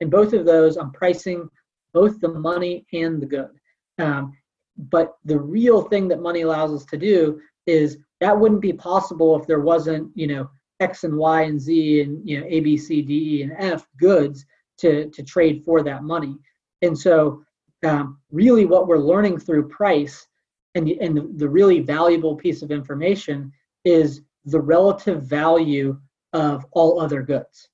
And 0.00 0.10
both 0.10 0.32
of 0.32 0.44
those, 0.44 0.76
I'm 0.76 0.90
pricing 0.90 1.48
both 1.94 2.20
the 2.20 2.28
money 2.28 2.84
and 2.92 3.22
the 3.22 3.26
good. 3.26 3.50
Um, 3.98 4.36
but 4.76 5.16
the 5.24 5.38
real 5.38 5.82
thing 5.82 6.08
that 6.08 6.20
money 6.20 6.42
allows 6.42 6.72
us 6.72 6.84
to 6.86 6.96
do 6.96 7.40
is 7.66 7.98
that 8.20 8.38
wouldn't 8.38 8.60
be 8.60 8.72
possible 8.72 9.38
if 9.38 9.46
there 9.46 9.60
wasn't, 9.60 10.10
you 10.14 10.26
know, 10.26 10.48
X 10.80 11.04
and 11.04 11.16
Y 11.16 11.42
and 11.42 11.60
Z 11.60 12.02
and 12.02 12.28
you 12.28 12.40
know 12.40 12.46
A, 12.48 12.60
B, 12.60 12.76
C, 12.76 13.02
D, 13.02 13.38
E, 13.38 13.42
and 13.42 13.52
F 13.58 13.86
goods 13.98 14.44
to, 14.78 15.08
to 15.10 15.22
trade 15.22 15.62
for 15.64 15.82
that 15.82 16.04
money. 16.04 16.36
And 16.82 16.98
so, 16.98 17.42
um, 17.84 18.18
really, 18.30 18.66
what 18.66 18.86
we're 18.86 18.98
learning 18.98 19.38
through 19.38 19.68
price 19.68 20.26
and, 20.74 20.86
the, 20.86 21.00
and 21.00 21.16
the, 21.16 21.30
the 21.36 21.48
really 21.48 21.80
valuable 21.80 22.36
piece 22.36 22.62
of 22.62 22.70
information 22.70 23.52
is 23.84 24.22
the 24.44 24.60
relative 24.60 25.22
value 25.22 25.98
of 26.32 26.66
all 26.72 27.00
other 27.00 27.22
goods. 27.22 27.68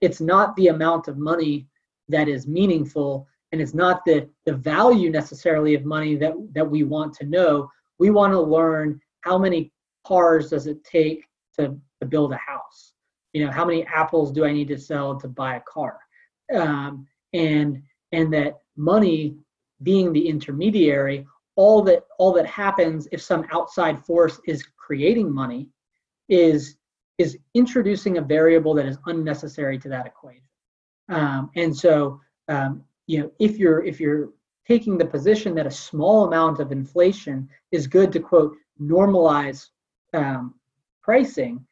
It's 0.00 0.20
not 0.20 0.54
the 0.56 0.68
amount 0.68 1.08
of 1.08 1.16
money 1.16 1.66
that 2.08 2.28
is 2.28 2.46
meaningful, 2.46 3.26
and 3.52 3.60
it's 3.60 3.74
not 3.74 4.04
the, 4.04 4.28
the 4.46 4.54
value 4.54 5.10
necessarily 5.10 5.74
of 5.74 5.84
money 5.84 6.16
that, 6.16 6.32
that 6.52 6.68
we 6.68 6.84
want 6.84 7.14
to 7.14 7.26
know. 7.26 7.70
We 7.98 8.10
want 8.10 8.32
to 8.32 8.40
learn 8.40 9.00
how 9.20 9.38
many 9.38 9.72
cars 10.06 10.50
does 10.50 10.66
it 10.66 10.82
take 10.84 11.26
to, 11.58 11.76
to 12.00 12.06
build 12.06 12.32
a 12.32 12.36
house? 12.38 12.92
You 13.32 13.44
know, 13.44 13.52
how 13.52 13.64
many 13.64 13.86
apples 13.86 14.32
do 14.32 14.44
I 14.44 14.52
need 14.52 14.68
to 14.68 14.78
sell 14.78 15.18
to 15.20 15.28
buy 15.28 15.56
a 15.56 15.60
car? 15.60 15.98
um, 16.54 17.06
and 17.32 17.82
and 18.12 18.32
that 18.32 18.60
money 18.76 19.36
being 19.82 20.12
the 20.12 20.28
intermediary 20.28 21.26
all 21.56 21.82
that 21.82 22.04
all 22.18 22.32
that 22.32 22.46
happens 22.46 23.08
if 23.12 23.20
some 23.20 23.46
outside 23.52 24.04
force 24.04 24.40
is 24.46 24.64
creating 24.76 25.32
money 25.32 25.68
is 26.28 26.76
is 27.18 27.38
introducing 27.54 28.18
a 28.18 28.22
variable 28.22 28.74
that 28.74 28.86
is 28.86 28.98
unnecessary 29.06 29.78
to 29.78 29.88
that 29.88 30.06
equation 30.06 30.44
um, 31.08 31.50
and 31.56 31.76
so 31.76 32.20
um, 32.48 32.82
you 33.06 33.20
know 33.20 33.30
if 33.38 33.58
you're 33.58 33.84
if 33.84 34.00
you're 34.00 34.30
taking 34.66 34.96
the 34.96 35.04
position 35.04 35.54
that 35.54 35.66
a 35.66 35.70
small 35.70 36.26
amount 36.26 36.60
of 36.60 36.72
inflation 36.72 37.48
is 37.72 37.86
good 37.86 38.12
to 38.12 38.20
quote 38.20 38.54
normalize 38.80 39.68
um, 40.14 40.54
pricing 41.02 41.64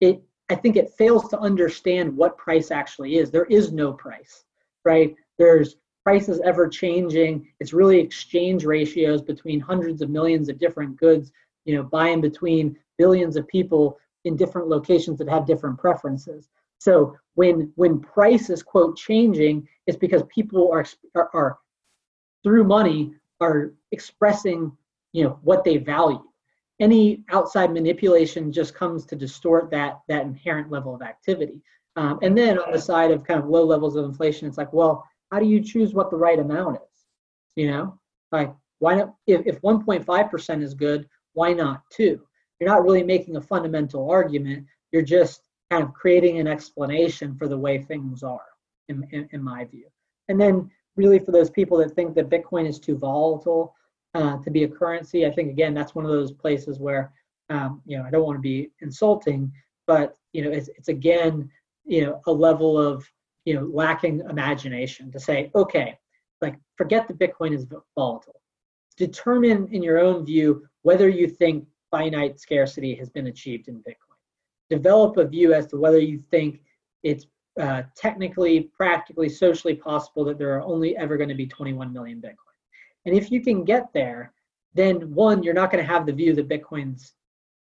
it 0.00 0.22
I 0.52 0.54
think 0.54 0.76
it 0.76 0.90
fails 0.90 1.28
to 1.30 1.38
understand 1.38 2.14
what 2.14 2.36
price 2.36 2.70
actually 2.70 3.16
is. 3.16 3.30
There 3.30 3.46
is 3.46 3.72
no 3.72 3.90
price, 3.90 4.44
right? 4.84 5.14
There's 5.38 5.76
prices 6.04 6.42
ever 6.44 6.68
changing. 6.68 7.48
It's 7.58 7.72
really 7.72 7.98
exchange 7.98 8.66
ratios 8.66 9.22
between 9.22 9.60
hundreds 9.60 10.02
of 10.02 10.10
millions 10.10 10.50
of 10.50 10.58
different 10.58 10.96
goods, 10.98 11.32
you 11.64 11.74
know, 11.74 11.82
buying 11.82 12.20
between 12.20 12.76
billions 12.98 13.36
of 13.36 13.48
people 13.48 13.98
in 14.24 14.36
different 14.36 14.68
locations 14.68 15.18
that 15.18 15.28
have 15.28 15.46
different 15.46 15.78
preferences. 15.78 16.50
So 16.82 17.16
when 17.34 17.72
when 17.76 18.00
price 18.00 18.50
is 18.50 18.62
quote 18.62 18.96
changing, 18.96 19.68
it's 19.86 19.98
because 19.98 20.22
people 20.34 20.70
are 20.72 20.84
are, 21.14 21.30
are 21.32 21.58
through 22.42 22.64
money 22.64 23.14
are 23.40 23.72
expressing 23.92 24.72
you 25.12 25.24
know 25.24 25.38
what 25.42 25.64
they 25.64 25.76
value 25.76 26.22
any 26.82 27.22
outside 27.30 27.72
manipulation 27.72 28.52
just 28.52 28.74
comes 28.74 29.06
to 29.06 29.14
distort 29.14 29.70
that 29.70 30.00
that 30.08 30.22
inherent 30.24 30.70
level 30.70 30.94
of 30.94 31.02
activity. 31.02 31.62
Um, 31.94 32.18
and 32.22 32.36
then 32.36 32.58
on 32.58 32.72
the 32.72 32.80
side 32.80 33.12
of 33.12 33.24
kind 33.24 33.38
of 33.38 33.48
low 33.48 33.64
levels 33.64 33.94
of 33.94 34.04
inflation, 34.04 34.48
it's 34.48 34.58
like, 34.58 34.72
well, 34.72 35.06
how 35.30 35.38
do 35.38 35.46
you 35.46 35.60
choose 35.60 35.94
what 35.94 36.10
the 36.10 36.16
right 36.16 36.38
amount 36.38 36.76
is? 36.76 37.04
You 37.54 37.70
know, 37.70 38.00
like 38.32 38.52
why 38.80 38.96
not? 38.96 39.14
If, 39.28 39.46
if 39.46 39.60
1.5% 39.62 40.62
is 40.62 40.74
good, 40.74 41.08
why 41.34 41.52
not 41.52 41.82
two? 41.90 42.20
You're 42.58 42.70
not 42.70 42.82
really 42.82 43.04
making 43.04 43.36
a 43.36 43.40
fundamental 43.40 44.10
argument. 44.10 44.66
You're 44.90 45.02
just 45.02 45.42
kind 45.72 45.84
of 45.84 45.94
creating 45.94 46.38
an 46.38 46.46
explanation 46.46 47.34
for 47.34 47.48
the 47.48 47.56
way 47.56 47.78
things 47.78 48.22
are, 48.22 48.50
in, 48.88 49.06
in, 49.10 49.26
in 49.32 49.42
my 49.42 49.64
view. 49.64 49.86
And 50.28 50.38
then 50.38 50.70
really 50.96 51.18
for 51.18 51.32
those 51.32 51.48
people 51.48 51.78
that 51.78 51.94
think 51.94 52.14
that 52.14 52.28
Bitcoin 52.28 52.68
is 52.68 52.78
too 52.78 52.98
volatile, 52.98 53.74
uh, 54.14 54.36
to 54.42 54.50
be 54.50 54.64
a 54.64 54.68
currency. 54.68 55.24
I 55.24 55.30
think 55.30 55.50
again 55.50 55.72
that's 55.72 55.94
one 55.94 56.04
of 56.04 56.10
those 56.10 56.32
places 56.32 56.78
where 56.78 57.12
um, 57.48 57.80
you 57.86 57.96
know 57.96 58.04
I 58.04 58.10
don't 58.10 58.26
want 58.26 58.36
to 58.36 58.42
be 58.42 58.70
insulting, 58.80 59.50
but 59.86 60.16
you 60.34 60.44
know 60.44 60.50
it's 60.50 60.68
it's 60.76 60.88
again 60.88 61.50
you 61.86 62.04
know 62.04 62.20
a 62.26 62.32
level 62.32 62.78
of 62.78 63.08
you 63.46 63.54
know 63.54 63.64
lacking 63.72 64.20
imagination 64.28 65.10
to 65.12 65.18
say 65.18 65.50
okay 65.54 65.98
like 66.42 66.56
forget 66.76 67.08
that 67.08 67.18
Bitcoin 67.18 67.54
is 67.54 67.66
volatile. 67.94 68.40
Determine 68.98 69.68
in 69.72 69.82
your 69.82 69.98
own 69.98 70.26
view 70.26 70.66
whether 70.82 71.08
you 71.08 71.26
think 71.26 71.66
finite 71.90 72.38
scarcity 72.38 72.94
has 72.94 73.08
been 73.08 73.28
achieved 73.28 73.68
in 73.68 73.76
Bitcoin. 73.76 74.11
Develop 74.72 75.18
a 75.18 75.26
view 75.26 75.52
as 75.52 75.66
to 75.66 75.76
whether 75.76 75.98
you 75.98 76.18
think 76.18 76.62
it's 77.02 77.26
uh, 77.60 77.82
technically, 77.94 78.70
practically, 78.74 79.28
socially 79.28 79.74
possible 79.74 80.24
that 80.24 80.38
there 80.38 80.56
are 80.56 80.62
only 80.62 80.96
ever 80.96 81.18
going 81.18 81.28
to 81.28 81.34
be 81.34 81.46
21 81.46 81.92
million 81.92 82.22
Bitcoin. 82.22 82.56
And 83.04 83.14
if 83.14 83.30
you 83.30 83.42
can 83.42 83.64
get 83.64 83.92
there, 83.92 84.32
then 84.72 85.12
one, 85.12 85.42
you're 85.42 85.52
not 85.52 85.70
going 85.70 85.84
to 85.84 85.92
have 85.92 86.06
the 86.06 86.12
view 86.14 86.32
that 86.34 86.48
Bitcoin's 86.48 87.12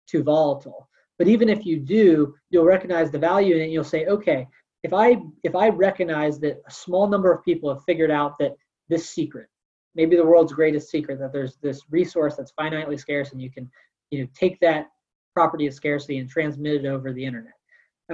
too 0.07 0.22
volatile. 0.22 0.88
But 1.18 1.26
even 1.26 1.49
if 1.49 1.66
you 1.66 1.80
do, 1.80 2.36
you'll 2.51 2.64
recognize 2.64 3.11
the 3.11 3.18
value 3.18 3.57
in 3.57 3.62
it. 3.62 3.64
And 3.64 3.72
you'll 3.72 3.82
say, 3.82 4.07
okay, 4.07 4.47
if 4.84 4.92
I 4.92 5.16
if 5.42 5.57
I 5.57 5.70
recognize 5.70 6.38
that 6.40 6.61
a 6.68 6.70
small 6.70 7.09
number 7.09 7.32
of 7.32 7.45
people 7.45 7.74
have 7.74 7.82
figured 7.82 8.12
out 8.12 8.38
that 8.38 8.53
this 8.88 9.11
secret, 9.11 9.49
maybe 9.97 10.14
the 10.14 10.24
world's 10.24 10.53
greatest 10.53 10.90
secret 10.90 11.18
that 11.18 11.32
there's 11.32 11.57
this 11.57 11.82
resource 11.90 12.36
that's 12.36 12.53
finitely 12.53 13.01
scarce 13.01 13.32
and 13.32 13.42
you 13.42 13.51
can 13.51 13.68
you 14.11 14.20
know 14.20 14.28
take 14.34 14.61
that 14.61 14.86
property 15.35 15.66
of 15.66 15.74
scarcity 15.74 16.18
and 16.18 16.30
transmit 16.30 16.85
it 16.85 16.87
over 16.87 17.12
the 17.12 17.24
internet. 17.24 17.55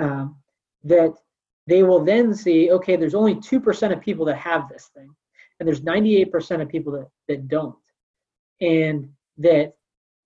Um, 0.01 0.37
that 0.85 1.15
they 1.67 1.83
will 1.83 2.03
then 2.03 2.35
see 2.35 2.71
okay 2.71 2.97
there's 2.97 3.15
only 3.15 3.35
2% 3.35 3.93
of 3.93 4.01
people 4.01 4.25
that 4.25 4.37
have 4.39 4.69
this 4.69 4.91
thing 4.95 5.15
and 5.59 5.67
there's 5.67 5.83
98% 5.83 6.63
of 6.63 6.69
people 6.69 6.93
that, 6.93 7.09
that 7.29 7.49
don't. 7.49 7.77
And 8.63 9.11
that 9.39 9.75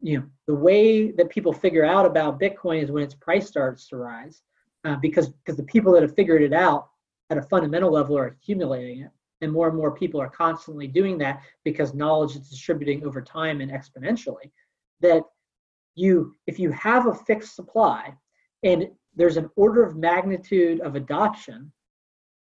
you 0.00 0.18
know 0.18 0.24
the 0.46 0.54
way 0.54 1.10
that 1.12 1.30
people 1.30 1.52
figure 1.52 1.84
out 1.84 2.04
about 2.04 2.40
bitcoin 2.40 2.82
is 2.82 2.90
when 2.90 3.02
its 3.02 3.14
price 3.14 3.46
starts 3.46 3.88
to 3.88 3.96
rise 3.96 4.42
uh, 4.84 4.96
because 4.96 5.28
because 5.28 5.56
the 5.56 5.62
people 5.62 5.92
that 5.92 6.02
have 6.02 6.14
figured 6.14 6.42
it 6.42 6.52
out 6.52 6.88
at 7.30 7.38
a 7.38 7.42
fundamental 7.42 7.90
level 7.90 8.18
are 8.18 8.26
accumulating 8.26 9.02
it 9.02 9.10
and 9.40 9.52
more 9.52 9.68
and 9.68 9.76
more 9.76 9.92
people 9.92 10.20
are 10.20 10.28
constantly 10.28 10.86
doing 10.86 11.16
that 11.16 11.42
because 11.64 11.94
knowledge 11.94 12.36
is 12.36 12.50
distributing 12.50 13.04
over 13.04 13.22
time 13.22 13.60
and 13.60 13.70
exponentially 13.70 14.50
that 15.00 15.22
you 15.94 16.34
if 16.46 16.58
you 16.58 16.70
have 16.72 17.06
a 17.06 17.14
fixed 17.14 17.54
supply 17.54 18.12
and 18.62 18.88
there's 19.16 19.36
an 19.36 19.48
order 19.56 19.82
of 19.82 19.96
magnitude 19.96 20.80
of 20.80 20.96
adoption 20.96 21.70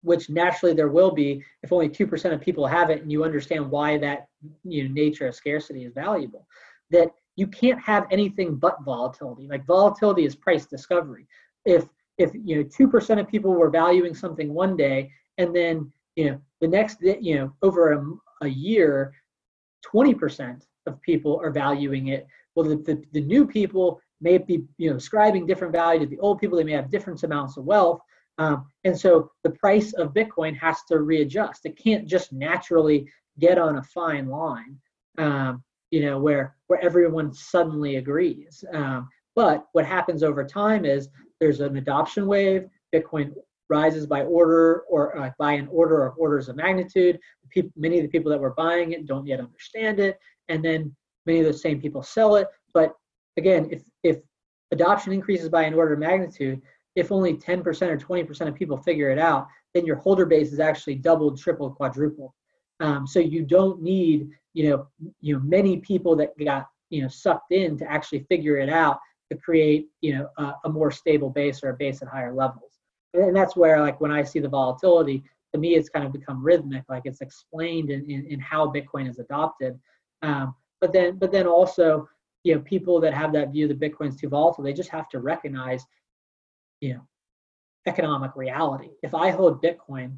which 0.02 0.30
naturally 0.30 0.74
there 0.74 0.89
will 0.89 1.12
be 1.12 1.41
if 1.64 1.72
only 1.72 1.88
2% 1.88 2.34
of 2.34 2.41
people 2.41 2.68
have 2.68 2.89
it 2.89 3.02
and 3.02 3.12
you 3.12 3.24
understand 3.24 3.70
why 3.70 3.98
that 3.98 4.28
you 4.64 4.84
know 4.84 4.94
nature 4.94 5.28
of 5.28 5.36
scarcity 5.36 5.86
is 5.86 5.94
valuable 5.94 6.48
that 6.91 7.10
you 7.36 7.48
can't 7.48 7.82
have 7.82 8.06
anything 8.12 8.56
but 8.56 8.84
volatility. 8.84 9.48
Like 9.48 9.66
volatility 9.66 10.26
is 10.26 10.36
price 10.36 10.66
discovery. 10.66 11.28
If 11.66 11.86
if 12.20 12.32
you 12.34 12.58
know 12.58 12.64
2% 12.64 13.20
of 13.20 13.28
people 13.28 13.54
were 13.54 13.72
valuing 13.72 14.14
something 14.14 14.54
one 14.54 14.78
day 14.78 15.12
and 15.39 15.56
then 15.56 15.91
you 16.16 16.30
know 16.30 16.39
the 16.62 16.68
next 16.68 17.02
you 17.02 17.36
know 17.36 17.54
over 17.64 17.94
a, 17.94 18.46
a 18.46 18.48
year 18.48 19.14
20% 19.84 20.62
of 20.86 21.02
people 21.02 21.39
are 21.44 21.50
valuing 21.50 22.10
it 22.10 22.28
well 22.56 22.68
the, 22.68 22.78
the, 22.78 23.04
the 23.12 23.22
new 23.22 23.45
people 23.45 23.99
may 24.22 24.38
be 24.38 24.64
you 24.78 24.89
know 24.89 24.97
ascribing 24.97 25.45
different 25.45 25.74
value 25.74 25.99
to 26.01 26.06
the 26.06 26.20
old 26.20 26.39
people. 26.39 26.58
They 26.58 26.64
may 26.64 26.74
have 26.74 26.91
different 26.91 27.24
amounts 27.24 27.58
of 27.58 27.66
wealth. 27.66 27.99
Um, 28.39 28.66
and 28.84 28.99
so 28.99 29.30
the 29.43 29.51
price 29.51 29.93
of 29.93 30.14
bitcoin 30.14 30.58
has 30.58 30.78
to 30.89 30.99
readjust. 30.99 31.66
It 31.66 31.78
can't 31.78 32.08
just 32.08 32.34
naturally 32.34 33.08
get 33.39 33.60
on 33.60 33.78
a 33.78 33.84
fine 33.84 34.28
line 34.28 34.80
um, 35.18 35.64
you 35.91 36.01
know 36.01 36.20
where 36.20 36.56
where 36.68 36.82
everyone 36.82 37.34
suddenly 37.34 37.97
agrees. 37.97 38.64
Um, 38.74 39.10
but 39.36 39.66
what 39.74 39.86
happens 39.86 40.24
over 40.24 40.43
time 40.43 40.86
is 40.86 41.10
there's 41.39 41.60
an 41.60 41.78
adoption 41.78 42.28
wave. 42.28 42.66
Bitcoin 42.93 43.34
rises 43.70 44.06
by 44.06 44.24
order 44.24 44.84
or 44.89 45.18
uh, 45.18 45.32
by 45.39 45.54
an 45.54 45.68
order 45.72 46.06
of 46.06 46.16
orders 46.18 46.49
of 46.49 46.56
magnitude. 46.56 47.20
People, 47.49 47.72
many 47.76 47.97
of 47.97 48.04
the 48.04 48.10
people 48.10 48.32
that 48.32 48.39
were 48.39 48.54
buying 48.56 48.93
it 48.93 49.06
don't 49.06 49.28
yet 49.28 49.39
understand 49.39 49.99
it, 49.99 50.18
and 50.49 50.64
then 50.64 50.95
many 51.26 51.40
of 51.40 51.46
the 51.46 51.54
same 51.54 51.82
people 51.82 52.04
sell 52.04 52.36
it. 52.36 52.48
But 52.74 52.94
again, 53.38 53.70
if 53.72 53.84
if 54.04 54.18
adoption 54.72 55.14
increases 55.14 55.50
by 55.50 55.64
an 55.64 55.74
order 55.74 55.94
of 55.94 56.00
magnitude, 56.00 56.62
if 56.96 57.12
only 57.12 57.36
10% 57.36 57.66
or 57.66 57.98
20% 57.98 58.48
of 58.48 58.56
people 58.56 58.78
figure 58.78 59.10
it 59.10 59.20
out, 59.20 59.48
then 59.74 59.86
your 59.86 59.96
holder 59.98 60.26
base 60.26 60.52
is 60.52 60.60
actually 60.60 60.96
doubled, 60.96 61.40
tripled, 61.40 61.76
quadrupled. 61.76 62.32
Um, 62.80 63.08
so 63.08 63.20
you 63.20 63.44
don't 63.44 63.82
need 63.82 64.30
you 64.54 64.70
know 64.70 64.88
you 65.20 65.36
know 65.36 65.42
many 65.44 65.78
people 65.78 66.16
that 66.16 66.38
got 66.44 66.68
you 66.90 67.02
know 67.02 67.08
sucked 67.08 67.52
in 67.52 67.78
to 67.78 67.92
actually 67.92 68.26
figure 68.30 68.58
it 68.58 68.70
out 68.70 69.00
to 69.32 69.38
create 69.38 69.88
you 70.02 70.16
know 70.16 70.30
a, 70.38 70.54
a, 70.66 70.70
more 70.70 70.92
stable 70.92 71.30
base 71.30 71.64
or 71.64 71.70
a 71.70 71.74
base 71.76 72.02
at 72.02 72.08
higher 72.08 72.34
levels 72.34 72.80
and 73.14 73.36
that's 73.36 73.56
where 73.56 73.82
like 73.82 74.00
when 74.00 74.12
i 74.12 74.24
see 74.24 74.40
the 74.40 74.48
volatility 74.48 75.24
to 75.54 75.60
me 75.60 75.76
it's 75.76 75.90
kind 75.90 76.06
of 76.06 76.14
become 76.14 76.44
rhythmic 76.44 76.84
like 76.88 77.04
it's 77.06 77.22
explained 77.22 77.90
in, 77.90 78.10
in, 78.10 78.26
in 78.26 78.40
how 78.40 78.72
bitcoin 78.72 79.10
is 79.10 79.20
adopted 79.20 79.80
um, 80.22 80.56
but 80.84 80.92
then 80.92 81.16
but 81.18 81.32
then 81.32 81.48
also 81.48 82.06
you 82.44 82.54
know 82.54 82.60
people 82.60 83.00
that 83.00 83.14
have 83.14 83.32
that 83.32 83.54
view 83.54 83.70
that 83.70 83.80
bitcoin's 83.80 84.18
too 84.18 84.28
volatile 84.28 84.66
they 84.66 84.74
just 84.74 84.90
have 84.90 85.08
to 85.08 85.20
recognize 85.20 85.86
you 86.82 86.94
know 86.94 87.02
economic 87.86 88.32
reality. 88.36 88.90
If 89.02 89.16
i 89.16 89.30
hold 89.30 89.64
bitcoin 89.64 90.18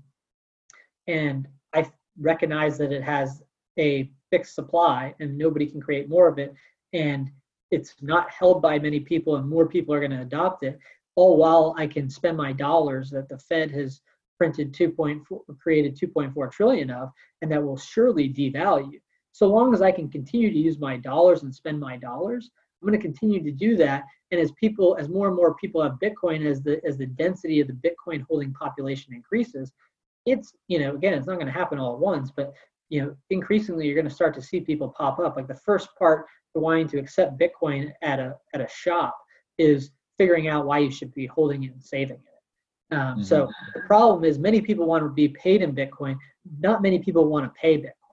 and 1.08 1.48
i 1.76 1.88
recognize 2.20 2.80
that 2.80 2.92
it 2.92 3.04
has 3.04 3.44
a 3.78 4.10
fixed 4.32 4.56
supply 4.56 5.14
and 5.20 5.38
nobody 5.38 5.68
can 5.68 5.80
create 5.80 6.10
more 6.10 6.28
of 6.28 6.40
it 6.40 6.52
and 6.94 7.30
it's 7.70 7.94
not 8.02 8.32
held 8.32 8.60
by 8.60 8.80
many 8.80 9.00
people 9.00 9.36
and 9.36 9.48
more 9.48 9.68
people 9.68 9.94
are 9.94 10.00
going 10.00 10.18
to 10.18 10.22
adopt 10.22 10.64
it 10.64 10.80
all 11.16 11.38
while 11.38 11.76
i 11.78 11.86
can 11.86 12.10
spend 12.10 12.36
my 12.36 12.52
dollars 12.52 13.12
that 13.12 13.30
the 13.30 13.38
fed 13.38 13.70
has 13.70 14.02
printed 14.40 14.74
2.4 14.74 15.22
created 15.62 15.96
2.4 15.96 16.52
trillion 16.52 16.90
of 16.90 17.10
and 17.44 17.52
that 17.52 17.64
will 17.64 17.78
surely 17.78 18.28
devalue 18.28 19.00
so 19.36 19.48
long 19.48 19.74
as 19.74 19.82
i 19.82 19.92
can 19.92 20.10
continue 20.10 20.50
to 20.52 20.58
use 20.58 20.80
my 20.80 20.98
dollars 20.98 21.44
and 21.44 21.54
spend 21.54 21.80
my 21.80 21.98
dollars 21.98 22.50
i'm 22.82 22.88
going 22.88 23.00
to 23.00 23.04
continue 23.04 23.44
to 23.44 23.52
do 23.52 23.76
that 23.76 24.04
and 24.32 24.40
as 24.40 24.52
people 24.54 24.96
as 25.00 25.10
more 25.10 25.28
and 25.28 25.36
more 25.36 25.56
people 25.56 25.82
have 25.82 26.00
bitcoin 26.04 26.46
as 26.46 26.62
the 26.62 26.80
as 26.86 26.98
the 26.98 27.06
density 27.06 27.60
of 27.60 27.68
the 27.68 27.80
bitcoin 27.86 28.24
holding 28.30 28.54
population 28.54 29.14
increases 29.14 29.72
it's 30.26 30.54
you 30.68 30.80
know 30.80 30.96
again 30.96 31.14
it's 31.14 31.28
not 31.28 31.36
going 31.36 31.48
to 31.48 31.52
happen 31.52 31.80
all 31.80 31.94
at 31.94 32.00
once 32.00 32.32
but 32.36 32.54
you 32.90 33.02
know 33.02 33.16
increasingly 33.30 33.86
you're 33.86 33.96
going 33.96 34.08
to 34.08 34.14
start 34.14 34.34
to 34.34 34.42
see 34.42 34.60
people 34.60 34.94
pop 34.98 35.20
up 35.20 35.36
like 35.36 35.48
the 35.48 35.62
first 35.66 35.90
part 35.98 36.26
wanting 36.56 36.88
to 36.88 36.98
accept 36.98 37.40
Bitcoin 37.40 37.92
at 38.02 38.20
a 38.20 38.36
at 38.54 38.62
a 38.62 38.68
shop 38.68 39.18
is 39.58 39.92
figuring 40.18 40.48
out 40.48 40.66
why 40.66 40.80
you 40.80 40.92
should 40.92 41.14
be 41.14 41.26
holding 41.26 41.64
it 41.64 41.74
and 41.74 41.84
saving 41.84 42.18
it. 42.18 42.96
Um, 42.96 43.00
mm-hmm. 43.00 43.24
So 43.24 43.50
the 43.74 43.82
problem 43.82 44.24
is 44.24 44.40
many 44.40 44.62
people 44.62 44.86
want 44.86 45.04
to 45.04 45.10
be 45.10 45.30
paid 45.30 45.62
in 45.62 45.76
Bitcoin. 45.76 46.18
Not 46.60 46.82
many 46.82 47.00
people 47.00 47.28
want 47.28 47.46
to 47.46 47.60
pay 47.60 47.78
Bitcoin, 47.78 48.05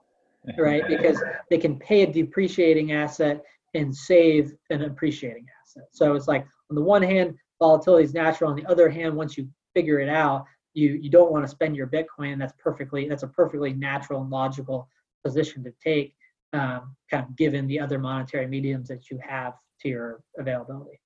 right? 0.57 0.83
because 0.87 1.21
they 1.49 1.57
can 1.57 1.77
pay 1.79 2.03
a 2.03 2.11
depreciating 2.11 2.91
asset 2.91 3.43
and 3.73 3.95
save 3.95 4.53
an 4.69 4.83
appreciating 4.83 5.45
asset. 5.61 5.87
So 5.91 6.13
it's 6.13 6.27
like 6.27 6.45
on 6.69 6.75
the 6.75 6.81
one 6.81 7.01
hand, 7.01 7.35
volatility 7.59 8.03
is 8.03 8.13
natural. 8.13 8.49
On 8.49 8.55
the 8.55 8.65
other 8.65 8.89
hand, 8.89 9.15
once 9.15 9.37
you 9.37 9.47
figure 9.73 9.99
it 9.99 10.09
out, 10.09 10.45
you 10.73 10.99
you 11.01 11.09
don't 11.09 11.31
want 11.31 11.43
to 11.43 11.47
spend 11.47 11.75
your 11.75 11.87
Bitcoin. 11.87 12.39
That's 12.39 12.53
perfectly 12.57 13.07
that's 13.07 13.23
a 13.23 13.27
perfectly 13.27 13.73
natural 13.73 14.21
and 14.21 14.29
logical 14.29 14.87
position 15.23 15.63
to 15.63 15.73
take 15.83 16.15
um, 16.53 16.95
kind 17.09 17.25
of 17.25 17.35
given 17.35 17.67
the 17.67 17.79
other 17.79 17.99
monetary 17.99 18.47
mediums 18.47 18.87
that 18.87 19.09
you 19.09 19.19
have 19.27 19.53
to 19.81 19.89
your 19.89 20.21
availability. 20.37 20.99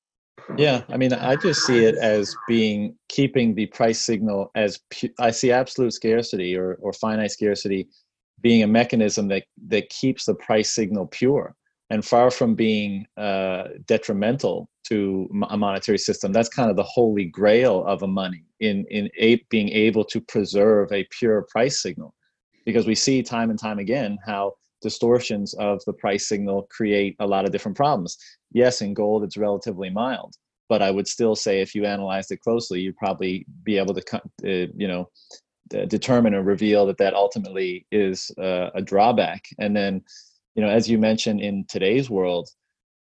Yeah, 0.57 0.83
I 0.89 0.97
mean, 0.97 1.13
I 1.13 1.35
just 1.35 1.65
see 1.65 1.83
it 1.83 1.95
as 1.95 2.33
being 2.47 2.95
keeping 3.09 3.55
the 3.55 3.65
price 3.65 3.99
signal 3.99 4.51
as 4.55 4.79
pu- 4.91 5.13
I 5.19 5.31
see 5.31 5.51
absolute 5.51 5.93
scarcity 5.93 6.55
or, 6.55 6.75
or 6.75 6.93
finite 6.93 7.31
scarcity 7.31 7.89
being 8.41 8.63
a 8.63 8.67
mechanism 8.67 9.27
that, 9.27 9.43
that 9.67 9.89
keeps 9.89 10.25
the 10.25 10.35
price 10.35 10.73
signal 10.73 11.07
pure 11.07 11.55
and 11.89 12.03
far 12.03 12.29
from 12.29 12.53
being 12.53 13.05
uh, 13.17 13.63
detrimental 13.85 14.69
to 14.87 15.29
a 15.49 15.57
monetary 15.57 15.97
system. 15.97 16.31
That's 16.31 16.49
kind 16.49 16.69
of 16.69 16.75
the 16.75 16.83
holy 16.83 17.25
grail 17.25 17.85
of 17.85 18.03
a 18.03 18.07
money 18.07 18.43
in 18.59 18.85
in 18.89 19.09
a, 19.17 19.37
being 19.49 19.69
able 19.69 20.03
to 20.05 20.21
preserve 20.21 20.91
a 20.91 21.07
pure 21.17 21.45
price 21.51 21.81
signal, 21.81 22.13
because 22.65 22.85
we 22.87 22.95
see 22.95 23.21
time 23.21 23.49
and 23.49 23.59
time 23.59 23.79
again 23.79 24.17
how 24.25 24.53
distortions 24.81 25.53
of 25.55 25.81
the 25.85 25.93
price 25.93 26.27
signal 26.27 26.67
create 26.69 27.15
a 27.19 27.25
lot 27.25 27.45
of 27.45 27.51
different 27.51 27.77
problems. 27.77 28.17
Yes, 28.51 28.81
in 28.81 28.93
gold, 28.93 29.23
it's 29.23 29.37
relatively 29.37 29.89
mild, 29.89 30.35
but 30.69 30.81
I 30.81 30.91
would 30.91 31.07
still 31.07 31.35
say 31.35 31.61
if 31.61 31.73
you 31.73 31.85
analyzed 31.85 32.31
it 32.31 32.41
closely, 32.41 32.81
you'd 32.81 32.97
probably 32.97 33.45
be 33.63 33.77
able 33.77 33.93
to, 33.93 34.03
uh, 34.15 34.67
you 34.75 34.87
know, 34.87 35.09
determine 35.69 36.33
or 36.33 36.43
reveal 36.43 36.85
that 36.87 36.97
that 36.97 37.13
ultimately 37.13 37.85
is 37.91 38.31
uh, 38.37 38.69
a 38.75 38.81
drawback. 38.81 39.43
And 39.59 39.75
then, 39.75 40.01
you 40.55 40.63
know, 40.63 40.69
as 40.69 40.89
you 40.89 40.97
mentioned 40.97 41.41
in 41.41 41.65
today's 41.67 42.09
world, 42.09 42.49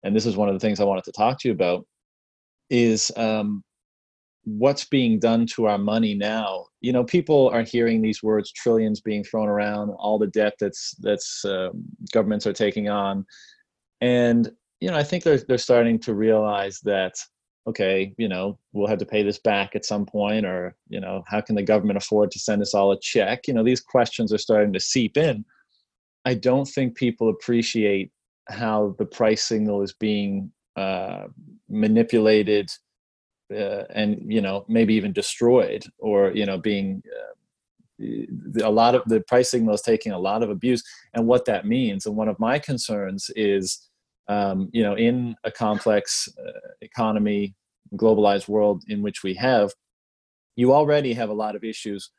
and 0.02 0.14
this 0.14 0.26
is 0.26 0.36
one 0.36 0.48
of 0.48 0.54
the 0.54 0.60
things 0.60 0.80
I 0.80 0.84
wanted 0.84 1.04
to 1.04 1.12
talk 1.12 1.38
to 1.40 1.48
you 1.48 1.52
about, 1.52 1.86
is 2.70 3.10
um, 3.16 3.62
what's 4.44 4.84
being 4.84 5.18
done 5.18 5.46
to 5.46 5.66
our 5.66 5.78
money 5.78 6.14
now 6.14 6.66
you 6.80 6.92
know 6.92 7.04
people 7.04 7.50
are 7.52 7.62
hearing 7.62 8.00
these 8.00 8.22
words 8.22 8.50
trillions 8.52 9.00
being 9.00 9.22
thrown 9.22 9.48
around 9.48 9.90
all 9.90 10.18
the 10.18 10.26
debt 10.28 10.54
that's 10.58 10.94
that's 11.00 11.44
uh, 11.44 11.68
governments 12.12 12.46
are 12.46 12.52
taking 12.52 12.88
on 12.88 13.24
and 14.00 14.50
you 14.80 14.90
know 14.90 14.96
i 14.96 15.02
think 15.02 15.22
they're 15.22 15.38
they're 15.46 15.58
starting 15.58 15.98
to 15.98 16.14
realize 16.14 16.80
that 16.80 17.12
okay 17.66 18.14
you 18.16 18.28
know 18.28 18.58
we'll 18.72 18.88
have 18.88 18.98
to 18.98 19.06
pay 19.06 19.22
this 19.22 19.38
back 19.38 19.76
at 19.76 19.84
some 19.84 20.06
point 20.06 20.46
or 20.46 20.74
you 20.88 21.00
know 21.00 21.22
how 21.26 21.40
can 21.40 21.54
the 21.54 21.62
government 21.62 21.96
afford 21.96 22.30
to 22.30 22.38
send 22.38 22.62
us 22.62 22.74
all 22.74 22.92
a 22.92 23.00
check? 23.00 23.46
You 23.46 23.54
know 23.54 23.64
these 23.64 23.80
questions 23.80 24.32
are 24.32 24.38
starting 24.38 24.72
to 24.72 24.80
seep 24.80 25.16
in. 25.16 25.44
I 26.24 26.34
don't 26.34 26.66
think 26.66 26.96
people 26.96 27.28
appreciate 27.28 28.10
how 28.48 28.94
the 28.98 29.06
price 29.06 29.42
signal 29.44 29.82
is 29.82 29.92
being 29.92 30.52
uh, 30.76 31.26
manipulated 31.68 32.70
uh, 33.52 33.84
and 33.90 34.20
you 34.26 34.40
know 34.40 34.64
maybe 34.68 34.94
even 34.94 35.12
destroyed 35.12 35.84
or 35.98 36.30
you 36.32 36.46
know 36.46 36.58
being 36.58 37.02
uh, 37.06 37.34
a 38.62 38.70
lot 38.70 38.94
of 38.94 39.02
the 39.06 39.20
price 39.20 39.50
signal 39.50 39.74
is 39.74 39.82
taking 39.82 40.12
a 40.12 40.18
lot 40.18 40.42
of 40.42 40.50
abuse. 40.50 40.82
And 41.14 41.26
what 41.26 41.44
that 41.44 41.66
means 41.66 42.06
and 42.06 42.16
one 42.16 42.28
of 42.28 42.38
my 42.38 42.58
concerns 42.58 43.30
is 43.36 43.89
um, 44.30 44.68
you 44.72 44.82
know 44.82 44.94
in 44.94 45.34
a 45.44 45.50
complex 45.50 46.28
uh, 46.38 46.50
economy 46.80 47.54
globalized 47.96 48.48
world 48.48 48.82
in 48.88 49.02
which 49.02 49.22
we 49.22 49.34
have 49.34 49.70
you 50.56 50.72
already 50.72 51.12
have 51.12 51.30
a 51.30 51.40
lot 51.44 51.56
of 51.56 51.64
issues 51.64 52.10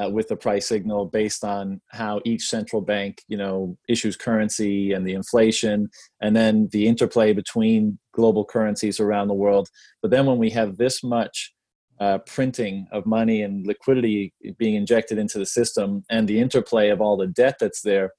uh, 0.00 0.08
with 0.08 0.28
the 0.28 0.36
price 0.36 0.66
signal 0.66 1.06
based 1.06 1.44
on 1.44 1.80
how 1.88 2.20
each 2.24 2.48
central 2.48 2.80
bank, 2.80 3.22
you 3.28 3.36
know, 3.36 3.76
issues 3.88 4.16
currency 4.16 4.92
and 4.92 5.06
the 5.06 5.12
inflation, 5.12 5.88
and 6.20 6.34
then 6.34 6.68
the 6.72 6.86
interplay 6.86 7.32
between 7.32 7.98
global 8.12 8.44
currencies 8.44 9.00
around 9.00 9.28
the 9.28 9.34
world. 9.34 9.68
But 10.02 10.10
then 10.10 10.26
when 10.26 10.38
we 10.38 10.50
have 10.50 10.76
this 10.76 11.02
much 11.02 11.52
uh, 11.98 12.18
printing 12.18 12.86
of 12.92 13.04
money 13.04 13.42
and 13.42 13.66
liquidity 13.66 14.32
being 14.58 14.74
injected 14.74 15.18
into 15.18 15.38
the 15.38 15.46
system, 15.46 16.04
and 16.08 16.26
the 16.26 16.40
interplay 16.40 16.88
of 16.88 17.00
all 17.00 17.16
the 17.16 17.26
debt 17.26 17.56
that's 17.60 17.82
there, 17.82 18.12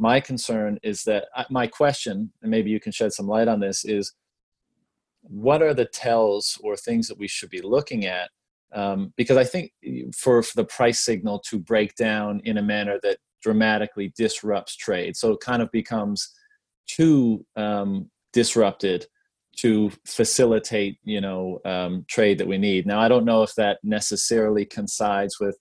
my 0.00 0.18
concern 0.18 0.78
is 0.82 1.04
that 1.04 1.26
uh, 1.36 1.44
my 1.50 1.66
question, 1.66 2.32
and 2.42 2.50
maybe 2.50 2.70
you 2.70 2.80
can 2.80 2.90
shed 2.90 3.12
some 3.12 3.28
light 3.28 3.48
on 3.48 3.60
this, 3.60 3.84
is 3.84 4.14
what 5.22 5.62
are 5.62 5.74
the 5.74 5.84
tells 5.84 6.58
or 6.64 6.76
things 6.76 7.06
that 7.08 7.18
we 7.18 7.28
should 7.28 7.50
be 7.50 7.60
looking 7.60 8.06
at 8.06 8.30
um, 8.72 9.12
because 9.16 9.36
I 9.36 9.44
think 9.44 9.72
for, 10.16 10.42
for 10.42 10.56
the 10.56 10.64
price 10.64 11.00
signal 11.00 11.40
to 11.48 11.58
break 11.58 11.94
down 11.96 12.40
in 12.44 12.58
a 12.58 12.62
manner 12.62 12.98
that 13.02 13.18
dramatically 13.42 14.12
disrupts 14.16 14.76
trade, 14.76 15.16
so 15.16 15.32
it 15.32 15.40
kind 15.40 15.62
of 15.62 15.70
becomes 15.72 16.32
too 16.86 17.44
um, 17.56 18.10
disrupted 18.32 19.06
to 19.56 19.90
facilitate 20.06 20.98
you 21.04 21.20
know 21.20 21.58
um, 21.64 22.04
trade 22.08 22.38
that 22.38 22.46
we 22.46 22.58
need. 22.58 22.86
Now 22.86 23.00
I 23.00 23.08
don't 23.08 23.24
know 23.24 23.42
if 23.42 23.54
that 23.56 23.78
necessarily 23.82 24.64
coincides 24.64 25.40
with 25.40 25.58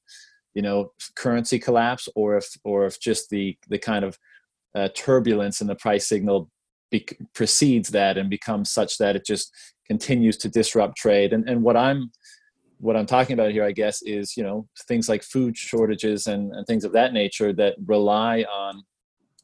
you 0.53 0.61
know 0.61 0.91
currency 1.15 1.57
collapse 1.57 2.07
or 2.15 2.37
if 2.37 2.47
or 2.63 2.85
if 2.85 2.99
just 2.99 3.29
the 3.29 3.57
the 3.69 3.79
kind 3.79 4.05
of 4.05 4.19
uh, 4.75 4.89
turbulence 4.95 5.61
in 5.61 5.67
the 5.67 5.75
price 5.75 6.07
signal 6.07 6.49
be- 6.91 7.07
precedes 7.33 7.89
that 7.89 8.17
and 8.17 8.29
becomes 8.29 8.71
such 8.71 8.97
that 8.97 9.15
it 9.15 9.25
just 9.25 9.51
continues 9.87 10.37
to 10.37 10.49
disrupt 10.49 10.97
trade. 10.97 11.33
And 11.33 11.47
and 11.49 11.63
what 11.63 11.77
I'm 11.77 12.11
what 12.79 12.95
I'm 12.95 13.05
talking 13.05 13.33
about 13.33 13.51
here, 13.51 13.65
I 13.65 13.71
guess, 13.71 14.01
is 14.03 14.35
you 14.37 14.43
know 14.43 14.67
things 14.87 15.09
like 15.09 15.23
food 15.23 15.57
shortages 15.57 16.27
and, 16.27 16.53
and 16.53 16.65
things 16.65 16.83
of 16.83 16.93
that 16.93 17.13
nature 17.13 17.53
that 17.53 17.75
rely 17.85 18.43
on 18.43 18.83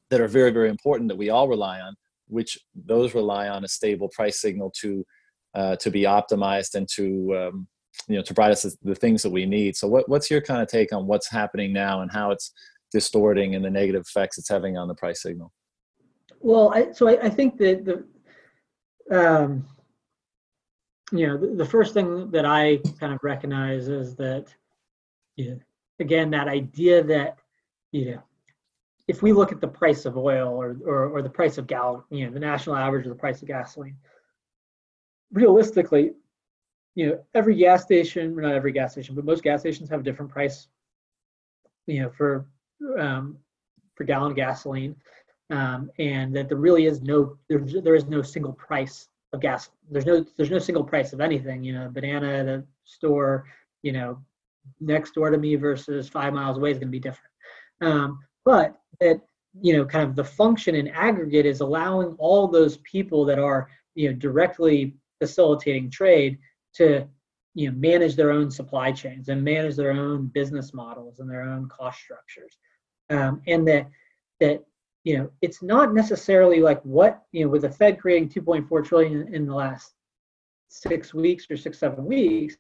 that 0.10 0.22
are 0.22 0.28
very 0.28 0.52
very 0.52 0.70
important 0.70 1.10
that 1.10 1.18
we 1.18 1.30
all 1.30 1.48
rely 1.48 1.80
on, 1.82 1.96
which 2.28 2.58
those 2.74 3.14
rely 3.14 3.50
on 3.50 3.64
a 3.64 3.68
stable 3.68 4.10
price 4.10 4.40
signal 4.40 4.72
to 4.82 5.06
uh, 5.54 5.76
to 5.78 5.90
be 5.90 6.04
optimized 6.04 6.76
and 6.76 6.88
to 6.96 7.36
um, 7.38 7.68
you 8.08 8.16
know 8.16 8.22
to 8.22 8.34
provide 8.34 8.52
us 8.52 8.78
the 8.82 8.96
things 8.96 9.22
that 9.24 9.32
we 9.32 9.46
need. 9.46 9.76
So 9.76 9.88
what, 9.88 10.08
what's 10.10 10.30
your 10.30 10.42
kind 10.42 10.62
of 10.62 10.68
take 10.68 10.94
on 10.94 11.08
what's 11.08 11.30
happening 11.30 11.74
now 11.74 12.02
and 12.02 12.12
how 12.12 12.32
it's 12.32 12.52
distorting 12.92 13.56
and 13.56 13.64
the 13.64 13.70
negative 13.70 14.02
effects 14.02 14.38
it's 14.38 14.50
having 14.50 14.78
on 14.78 14.88
the 14.88 14.96
price 14.96 15.22
signal? 15.22 15.52
Well, 16.40 16.72
I, 16.74 16.92
so 16.92 17.08
I, 17.08 17.24
I 17.24 17.30
think 17.30 17.58
that 17.58 17.86
the 17.86 18.06
um, 19.12 19.68
you 21.12 21.28
know, 21.28 21.38
the, 21.38 21.48
the, 21.48 21.66
first 21.66 21.94
thing 21.94 22.32
that 22.32 22.46
I 22.46 22.78
kind 23.00 23.14
of 23.14 23.20
recognize 23.22 23.88
is 23.88 24.16
that, 24.16 24.48
you 25.36 25.52
know, 25.52 25.60
again, 26.00 26.32
that 26.32 26.48
idea 26.48 27.04
that, 27.04 27.38
you 27.92 28.12
know, 28.12 28.24
if 29.08 29.22
we 29.22 29.32
look 29.32 29.52
at 29.52 29.62
the 29.62 29.68
price 29.68 30.06
of 30.06 30.18
oil 30.18 30.50
or, 30.50 30.78
or, 30.84 31.10
or 31.10 31.22
the 31.22 31.30
price 31.30 31.60
of 31.60 31.68
gal, 31.68 32.06
you 32.10 32.26
know, 32.26 32.34
the 32.34 32.40
national 32.40 32.76
average 32.76 33.06
of 33.06 33.10
the 33.10 33.20
price 33.20 33.42
of 33.42 33.48
gasoline, 33.48 33.98
realistically, 35.32 36.14
you 36.96 37.08
know, 37.08 37.24
every 37.36 37.56
gas 37.56 37.84
station, 37.84 38.36
not 38.36 38.56
every 38.56 38.72
gas 38.72 38.94
station, 38.94 39.14
but 39.14 39.26
most 39.26 39.44
gas 39.44 39.60
stations 39.60 39.90
have 39.90 40.00
a 40.00 40.04
different 40.04 40.32
price, 40.32 40.68
you 41.86 42.02
know, 42.02 42.10
for 42.10 42.48
um, 43.00 43.38
for 43.96 44.04
gallon 44.04 44.34
gasoline, 44.34 44.96
um, 45.50 45.90
and 46.00 46.36
that 46.36 46.50
there 46.50 46.58
really 46.58 46.86
is 46.86 47.02
no 47.02 47.38
there, 47.50 47.60
there 47.60 47.96
is 47.96 48.06
no 48.06 48.22
single 48.22 48.54
price 48.54 49.08
of 49.34 49.42
gas. 49.42 49.70
There's 49.90 50.06
no 50.06 50.26
there's 50.38 50.52
no 50.52 50.60
single 50.60 50.84
price 50.84 51.14
of 51.14 51.22
anything. 51.22 51.64
You 51.64 51.74
know, 51.74 51.90
banana 51.90 52.28
at 52.28 52.48
a 52.48 52.64
store, 52.84 53.46
you 53.84 53.92
know, 53.92 54.20
next 54.80 55.14
door 55.14 55.30
to 55.30 55.38
me 55.38 55.56
versus 55.56 56.10
five 56.10 56.34
miles 56.34 56.58
away 56.58 56.72
is 56.72 56.78
going 56.78 56.88
to 56.88 56.92
be 56.92 57.00
different. 57.00 57.32
Um, 57.82 58.20
but 58.44 58.76
that 59.00 59.22
you 59.62 59.76
know, 59.76 59.86
kind 59.86 60.08
of 60.08 60.16
the 60.16 60.24
function 60.24 60.76
in 60.76 60.90
aggregate 60.90 61.46
is 61.46 61.62
allowing 61.62 62.16
all 62.18 62.48
those 62.48 62.78
people 62.78 63.26
that 63.26 63.40
are 63.40 63.70
you 63.96 64.10
know 64.10 64.16
directly 64.16 64.96
facilitating 65.20 65.90
trade 65.90 66.38
to 66.74 67.08
you 67.56 67.72
know 67.72 67.78
manage 67.78 68.16
their 68.16 68.32
own 68.32 68.52
supply 68.52 68.92
chains 68.92 69.30
and 69.30 69.44
manage 69.44 69.76
their 69.76 69.92
own 69.92 70.28
business 70.28 70.74
models 70.74 71.20
and 71.20 71.30
their 71.30 71.42
own 71.42 71.68
cost 71.70 72.00
structures. 72.00 72.58
Um, 73.10 73.42
and 73.48 73.68
that 73.68 73.90
that 74.40 74.64
you 75.06 75.20
know, 75.20 75.30
it's 75.42 75.62
not 75.62 75.94
necessarily 75.94 76.60
like 76.60 76.82
what, 76.82 77.22
you 77.32 77.46
know, 77.46 77.52
with 77.52 77.62
the 77.62 77.70
Fed 77.70 78.00
creating 78.00 78.28
2.4 78.28 78.84
trillion 78.84 79.34
in 79.34 79.46
the 79.46 79.54
last 79.54 79.94
six 80.68 81.14
weeks 81.14 81.46
or 81.50 81.56
six, 81.56 81.78
seven 81.78 82.06
weeks, 82.06 82.58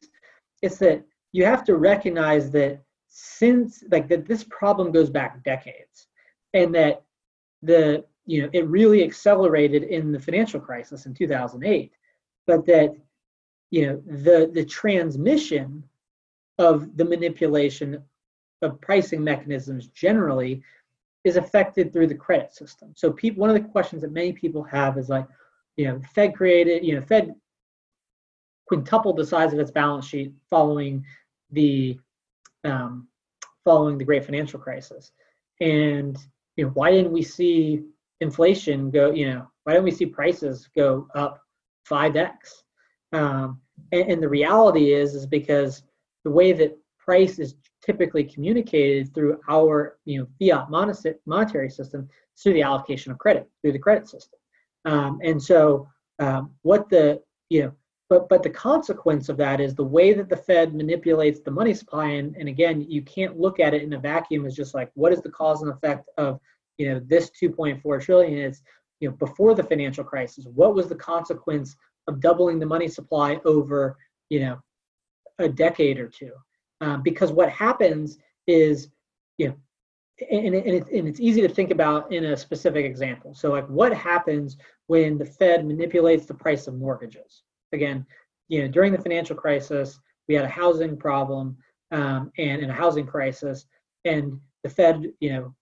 it's 0.61 0.77
that 0.77 1.03
you 1.31 1.43
have 1.43 1.63
to 1.65 1.75
recognize 1.75 2.51
that 2.51 2.81
since 3.09 3.83
like 3.91 4.07
that 4.09 4.27
this 4.27 4.43
problem 4.45 4.91
goes 4.91 5.09
back 5.09 5.43
decades 5.43 6.07
and 6.53 6.73
that 6.75 7.01
the 7.63 8.03
you 8.25 8.41
know 8.41 8.49
it 8.53 8.67
really 8.67 9.03
accelerated 9.03 9.83
in 9.83 10.11
the 10.11 10.19
financial 10.19 10.59
crisis 10.59 11.05
in 11.05 11.13
2008 11.13 11.91
but 12.45 12.65
that 12.65 12.93
you 13.71 13.87
know 13.87 14.01
the 14.05 14.49
the 14.53 14.65
transmission 14.65 15.83
of 16.57 16.95
the 16.97 17.05
manipulation 17.05 18.01
of 18.61 18.79
pricing 18.81 19.23
mechanisms 19.23 19.87
generally 19.87 20.61
is 21.23 21.37
affected 21.37 21.91
through 21.91 22.07
the 22.07 22.15
credit 22.15 22.53
system. 22.53 22.93
So 22.95 23.11
people, 23.11 23.41
one 23.41 23.49
of 23.49 23.55
the 23.55 23.69
questions 23.69 24.01
that 24.03 24.11
many 24.11 24.31
people 24.31 24.63
have 24.63 24.97
is 24.97 25.09
like, 25.09 25.27
you 25.75 25.87
know, 25.87 25.99
Fed 26.13 26.35
created, 26.35 26.85
you 26.85 26.95
know, 26.95 27.01
Fed 27.01 27.33
quintupled 28.67 29.17
the 29.17 29.25
size 29.25 29.51
of 29.51 29.59
its 29.59 29.71
balance 29.71 30.05
sheet 30.07 30.33
following 30.49 31.03
the 31.51 31.99
um, 32.63 33.07
following 33.63 33.97
the 33.97 34.05
great 34.05 34.25
financial 34.25 34.59
crisis. 34.59 35.11
And 35.59 36.17
you 36.55 36.65
know, 36.65 36.71
why 36.71 36.91
didn't 36.91 37.11
we 37.11 37.23
see 37.23 37.83
inflation 38.21 38.89
go, 38.91 39.11
you 39.11 39.29
know, 39.29 39.47
why 39.63 39.73
didn't 39.73 39.85
we 39.85 39.91
see 39.91 40.05
prices 40.05 40.69
go 40.75 41.07
up 41.15 41.41
5x? 41.89 42.63
Um, 43.15 43.61
and, 43.91 44.11
and 44.11 44.23
the 44.23 44.29
reality 44.29 44.93
is, 44.93 45.15
is 45.15 45.25
because 45.25 45.83
the 46.23 46.31
way 46.31 46.51
that 46.53 46.77
price 46.99 47.39
is 47.39 47.55
typically 47.85 48.23
communicated 48.23 49.13
through 49.13 49.39
our 49.47 49.97
you 50.05 50.19
know 50.19 50.27
fiat 50.39 50.69
monetary 51.25 51.69
system 51.69 52.09
through 52.37 52.53
the 52.53 52.63
allocation 52.63 53.11
of 53.11 53.19
credit 53.19 53.47
through 53.61 53.71
the 53.71 53.79
credit 53.79 54.09
system. 54.09 54.39
Um, 54.85 55.19
and 55.23 55.41
so 55.41 55.87
um, 56.19 56.51
what 56.63 56.89
the 56.89 57.21
you 57.49 57.63
know 57.63 57.71
but 58.09 58.27
but 58.27 58.43
the 58.43 58.49
consequence 58.49 59.29
of 59.29 59.37
that 59.37 59.61
is 59.61 59.75
the 59.75 59.83
way 59.83 60.13
that 60.13 60.29
the 60.29 60.37
fed 60.37 60.73
manipulates 60.73 61.41
the 61.41 61.51
money 61.51 61.73
supply 61.73 62.07
and, 62.09 62.35
and 62.35 62.49
again 62.49 62.81
you 62.81 63.01
can't 63.03 63.39
look 63.39 63.59
at 63.59 63.73
it 63.73 63.83
in 63.83 63.93
a 63.93 63.99
vacuum 63.99 64.45
as 64.45 64.55
just 64.55 64.73
like 64.73 64.91
what 64.95 65.13
is 65.13 65.21
the 65.21 65.29
cause 65.29 65.61
and 65.61 65.71
effect 65.71 66.09
of 66.17 66.39
you 66.77 66.89
know 66.89 66.99
this 67.05 67.31
2.4 67.41 68.01
trillion? 68.01 68.39
It's 68.39 68.61
you 68.99 69.09
know 69.09 69.15
before 69.15 69.53
the 69.53 69.63
financial 69.63 70.03
crisis 70.03 70.47
what 70.53 70.73
was 70.73 70.87
the 70.87 70.95
consequence 70.95 71.75
of 72.07 72.19
doubling 72.19 72.59
the 72.59 72.65
money 72.65 72.87
supply 72.87 73.39
over 73.45 73.97
you 74.29 74.39
know 74.39 74.59
a 75.39 75.49
decade 75.49 75.99
or 75.99 76.07
two 76.07 76.31
um, 76.81 77.01
because 77.01 77.31
what 77.31 77.49
happens 77.49 78.17
is, 78.47 78.89
you 79.37 79.47
know, 79.47 79.55
and, 80.31 80.55
and, 80.55 80.67
it, 80.67 80.87
and 80.91 81.07
it's 81.07 81.19
easy 81.19 81.41
to 81.41 81.49
think 81.49 81.71
about 81.71 82.11
in 82.11 82.25
a 82.25 82.37
specific 82.37 82.85
example. 82.85 83.33
So, 83.33 83.51
like, 83.51 83.67
what 83.67 83.93
happens 83.93 84.57
when 84.87 85.17
the 85.17 85.25
Fed 85.25 85.65
manipulates 85.65 86.25
the 86.25 86.33
price 86.33 86.67
of 86.67 86.75
mortgages? 86.75 87.43
Again, 87.73 88.05
you 88.47 88.61
know, 88.61 88.67
during 88.67 88.93
the 88.93 89.01
financial 89.01 89.35
crisis, 89.35 89.99
we 90.27 90.35
had 90.35 90.45
a 90.45 90.49
housing 90.49 90.95
problem 90.95 91.57
um, 91.91 92.31
and, 92.37 92.61
and 92.61 92.71
a 92.71 92.75
housing 92.75 93.05
crisis, 93.05 93.65
and 94.05 94.39
the 94.63 94.69
Fed, 94.69 95.11
you 95.19 95.33
know, 95.33 95.55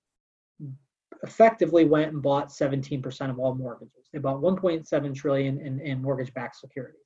effectively 1.24 1.86
went 1.86 2.11
and 2.11 2.21
bought 2.21 2.49
17% 2.49 3.30
of 3.30 3.39
all 3.39 3.55
mortgages. 3.55 4.09
They 4.11 4.19
bought 4.19 4.41
1.7 4.41 5.15
trillion 5.15 5.59
in, 5.59 5.80
in 5.80 6.01
mortgage-backed 6.01 6.57
securities 6.57 7.03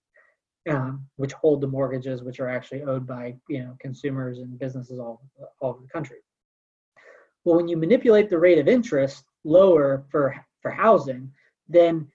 um, 0.70 1.06
which 1.16 1.34
hold 1.34 1.62
the 1.62 1.68
mortgages, 1.68 2.24
which 2.24 2.40
are 2.40 2.50
actually 2.50 2.84
owed 2.84 3.08
by 3.08 3.36
you 3.50 3.60
know 3.60 3.76
consumers 3.80 4.40
and 4.40 4.60
businesses 4.60 5.00
all, 5.00 5.22
all 5.60 5.72
over 5.72 5.82
the 5.82 5.88
country. 5.88 6.18
Well, 7.44 7.56
when 7.56 7.68
you 7.68 7.78
manipulate 7.78 8.30
the 8.30 8.40
rate 8.40 8.60
of 8.60 8.68
interest 8.68 9.24
lower 9.44 10.06
for 10.10 10.36
for 10.62 10.72
housing, 10.72 11.32
then 11.70 12.08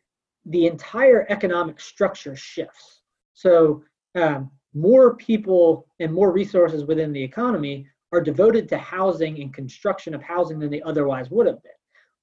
the 0.46 0.66
entire 0.66 1.26
economic 1.28 1.80
structure 1.80 2.36
shifts. 2.36 3.02
So 3.34 3.84
um, 4.14 4.50
more 4.74 5.16
people 5.16 5.86
and 6.00 6.12
more 6.12 6.32
resources 6.32 6.84
within 6.84 7.12
the 7.12 7.22
economy 7.22 7.86
are 8.12 8.20
devoted 8.20 8.68
to 8.68 8.78
housing 8.78 9.40
and 9.40 9.54
construction 9.54 10.14
of 10.14 10.22
housing 10.22 10.58
than 10.58 10.70
they 10.70 10.82
otherwise 10.82 11.30
would 11.30 11.46
have 11.46 11.62
been. 11.62 11.72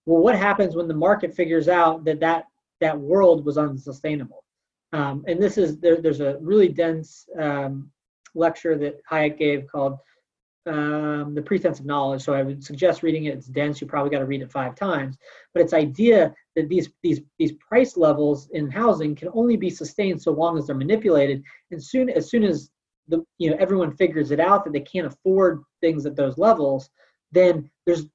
Well, 0.10 0.24
what 0.24 0.36
happens 0.36 0.76
when 0.76 0.88
the 0.88 0.96
market 0.96 1.36
figures 1.36 1.68
out 1.68 2.04
that 2.06 2.20
that, 2.22 2.46
that 2.82 3.00
world 3.00 3.46
was 3.46 3.60
unsustainable? 3.60 4.44
Um, 4.92 5.24
and 5.28 5.40
this 5.40 5.56
is 5.56 5.78
there, 5.78 6.02
there's 6.02 6.20
a 6.20 6.40
really 6.42 6.68
dense 6.68 7.30
um, 7.40 7.92
lecture 8.34 8.76
that 8.76 9.06
Hayek 9.06 9.38
gave 9.38 9.68
called 9.68 10.00
um, 10.66 11.36
The 11.36 11.44
Pretense 11.44 11.80
of 11.80 11.86
Knowledge. 11.86 12.24
So 12.24 12.34
I 12.34 12.42
would 12.42 12.64
suggest 12.64 13.04
reading 13.04 13.26
it. 13.26 13.36
It's 13.36 13.46
dense. 13.46 13.82
You 13.82 13.86
probably 13.86 14.10
got 14.10 14.18
to 14.18 14.26
read 14.26 14.42
it 14.42 14.52
five 14.52 14.74
times. 14.74 15.16
But 15.54 15.62
it's 15.62 15.74
idea 15.74 16.34
that 16.56 16.70
these 16.70 16.90
these 17.04 17.22
these 17.38 17.52
price 17.52 17.96
levels 17.96 18.50
in 18.54 18.68
housing 18.68 19.14
can 19.14 19.30
only 19.34 19.58
be 19.58 19.70
sustained 19.70 20.20
so 20.20 20.32
long 20.32 20.58
as 20.58 20.66
they're 20.66 20.76
manipulated. 20.76 21.44
And 21.70 21.84
soon 21.84 22.10
as 22.10 22.32
soon 22.32 22.44
as 22.44 22.72
the 23.10 23.24
you 23.38 23.52
know 23.52 23.58
everyone 23.60 23.96
figures 23.96 24.32
it 24.32 24.40
out 24.40 24.64
that 24.64 24.74
they 24.74 24.80
can't 24.80 25.06
afford 25.06 25.62
things 25.82 26.08
at 26.08 26.16
those 26.16 26.40
levels, 26.40 26.90
then 27.32 27.70
there's 27.86 28.08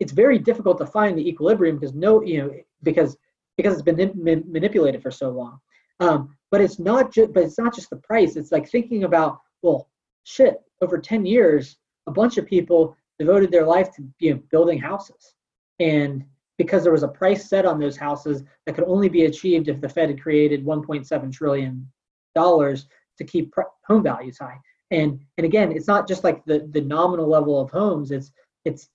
it's 0.00 0.12
very 0.12 0.38
difficult 0.38 0.78
to 0.78 0.86
find 0.86 1.16
the 1.16 1.28
equilibrium 1.28 1.78
because 1.78 1.94
no 1.94 2.22
you 2.22 2.38
know 2.38 2.50
because 2.82 3.16
because 3.56 3.74
it's 3.74 3.82
been 3.82 4.14
manipulated 4.16 5.02
for 5.02 5.10
so 5.10 5.28
long. 5.30 5.58
Um, 6.00 6.34
but 6.50 6.62
it's 6.62 6.78
not 6.78 7.12
just 7.12 7.32
but 7.32 7.44
it's 7.44 7.58
not 7.58 7.74
just 7.74 7.90
the 7.90 7.96
price. 7.96 8.36
It's 8.36 8.52
like 8.52 8.68
thinking 8.68 9.04
about 9.04 9.38
well 9.62 9.88
shit 10.24 10.62
over 10.82 10.98
10 10.98 11.26
years 11.26 11.76
a 12.06 12.10
bunch 12.10 12.38
of 12.38 12.46
people 12.46 12.96
devoted 13.18 13.50
their 13.50 13.66
life 13.66 13.94
to 13.94 14.02
you 14.18 14.34
know, 14.34 14.40
building 14.50 14.78
houses 14.78 15.34
and 15.78 16.24
because 16.56 16.82
there 16.82 16.92
was 16.92 17.02
a 17.02 17.08
price 17.08 17.48
set 17.48 17.64
on 17.64 17.78
those 17.78 17.96
houses 17.96 18.42
that 18.64 18.74
could 18.74 18.84
only 18.84 19.08
be 19.08 19.24
achieved 19.24 19.68
if 19.68 19.80
the 19.80 19.88
Fed 19.88 20.10
had 20.10 20.20
created 20.20 20.64
1.7 20.64 21.32
trillion 21.32 21.90
dollars 22.34 22.86
to 23.18 23.24
keep 23.24 23.52
home 23.86 24.02
values 24.02 24.38
high. 24.38 24.58
And 24.90 25.20
and 25.38 25.44
again, 25.44 25.72
it's 25.72 25.86
not 25.86 26.08
just 26.08 26.24
like 26.24 26.44
the 26.44 26.68
the 26.72 26.80
nominal 26.80 27.28
level 27.28 27.60
of 27.60 27.70
homes. 27.70 28.10
It's 28.10 28.32
it's 28.64 28.88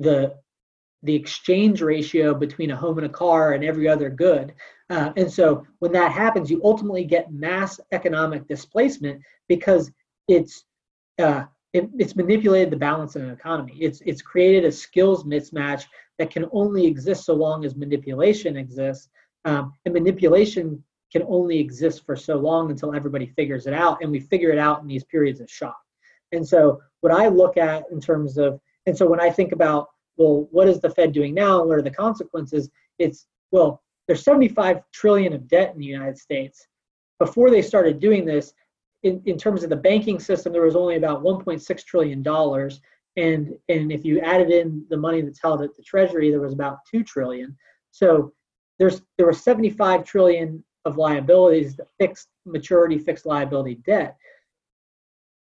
the 0.00 0.34
the 1.02 1.14
exchange 1.14 1.80
ratio 1.80 2.34
between 2.34 2.72
a 2.72 2.76
home 2.76 2.98
and 2.98 3.06
a 3.06 3.10
car 3.10 3.54
and 3.54 3.64
every 3.64 3.88
other 3.88 4.10
good. 4.10 4.52
Uh, 4.90 5.12
and 5.16 5.32
so 5.32 5.64
when 5.78 5.92
that 5.92 6.12
happens, 6.12 6.50
you 6.50 6.60
ultimately 6.62 7.04
get 7.04 7.32
mass 7.32 7.80
economic 7.92 8.46
displacement 8.46 9.22
because 9.48 9.90
it's 10.28 10.64
uh, 11.18 11.44
it, 11.72 11.88
it's 11.98 12.16
manipulated 12.16 12.70
the 12.70 12.76
balance 12.76 13.16
in 13.16 13.22
an 13.22 13.30
economy. 13.30 13.76
It's 13.80 14.02
it's 14.04 14.22
created 14.22 14.64
a 14.64 14.72
skills 14.72 15.24
mismatch 15.24 15.84
that 16.18 16.30
can 16.30 16.46
only 16.52 16.86
exist 16.86 17.24
so 17.24 17.34
long 17.34 17.64
as 17.64 17.76
manipulation 17.76 18.56
exists. 18.56 19.08
Um, 19.44 19.72
and 19.84 19.94
manipulation 19.94 20.84
can 21.12 21.22
only 21.28 21.58
exist 21.58 22.04
for 22.04 22.14
so 22.14 22.36
long 22.36 22.70
until 22.70 22.94
everybody 22.94 23.26
figures 23.26 23.66
it 23.66 23.72
out, 23.72 23.98
and 24.02 24.10
we 24.10 24.20
figure 24.20 24.50
it 24.50 24.58
out 24.58 24.82
in 24.82 24.88
these 24.88 25.04
periods 25.04 25.40
of 25.40 25.50
shock. 25.50 25.78
And 26.32 26.46
so, 26.46 26.80
what 27.00 27.12
I 27.12 27.28
look 27.28 27.56
at 27.56 27.84
in 27.90 28.00
terms 28.00 28.38
of, 28.38 28.60
and 28.86 28.96
so 28.96 29.06
when 29.06 29.20
I 29.20 29.30
think 29.30 29.52
about, 29.52 29.88
well, 30.16 30.48
what 30.50 30.68
is 30.68 30.80
the 30.80 30.90
Fed 30.90 31.12
doing 31.12 31.34
now? 31.34 31.64
What 31.64 31.78
are 31.78 31.82
the 31.82 31.90
consequences? 31.90 32.70
It's 32.98 33.26
well, 33.50 33.82
there's 34.06 34.22
75 34.22 34.80
trillion 34.92 35.32
of 35.32 35.48
debt 35.48 35.72
in 35.72 35.80
the 35.80 35.86
United 35.86 36.18
States. 36.18 36.66
Before 37.18 37.50
they 37.50 37.62
started 37.62 38.00
doing 38.00 38.24
this, 38.24 38.52
in, 39.02 39.22
in 39.26 39.38
terms 39.38 39.62
of 39.62 39.70
the 39.70 39.76
banking 39.76 40.18
system, 40.18 40.52
there 40.52 40.62
was 40.62 40.76
only 40.76 40.96
about 40.96 41.22
1.6 41.22 41.84
trillion 41.84 42.22
dollars, 42.22 42.80
and 43.16 43.54
and 43.68 43.90
if 43.90 44.04
you 44.04 44.20
added 44.20 44.50
in 44.50 44.84
the 44.90 44.96
money 44.96 45.20
that's 45.20 45.40
held 45.40 45.62
at 45.62 45.74
the 45.76 45.82
Treasury, 45.82 46.30
there 46.30 46.40
was 46.40 46.52
about 46.52 46.78
two 46.90 47.02
trillion. 47.02 47.56
So 47.90 48.32
there's 48.78 49.02
there 49.16 49.26
were 49.26 49.32
75 49.32 50.04
trillion 50.04 50.64
of 50.84 50.96
liabilities, 50.96 51.78
fixed 51.98 52.28
maturity, 52.46 52.98
fixed 52.98 53.26
liability 53.26 53.76
debt. 53.86 54.16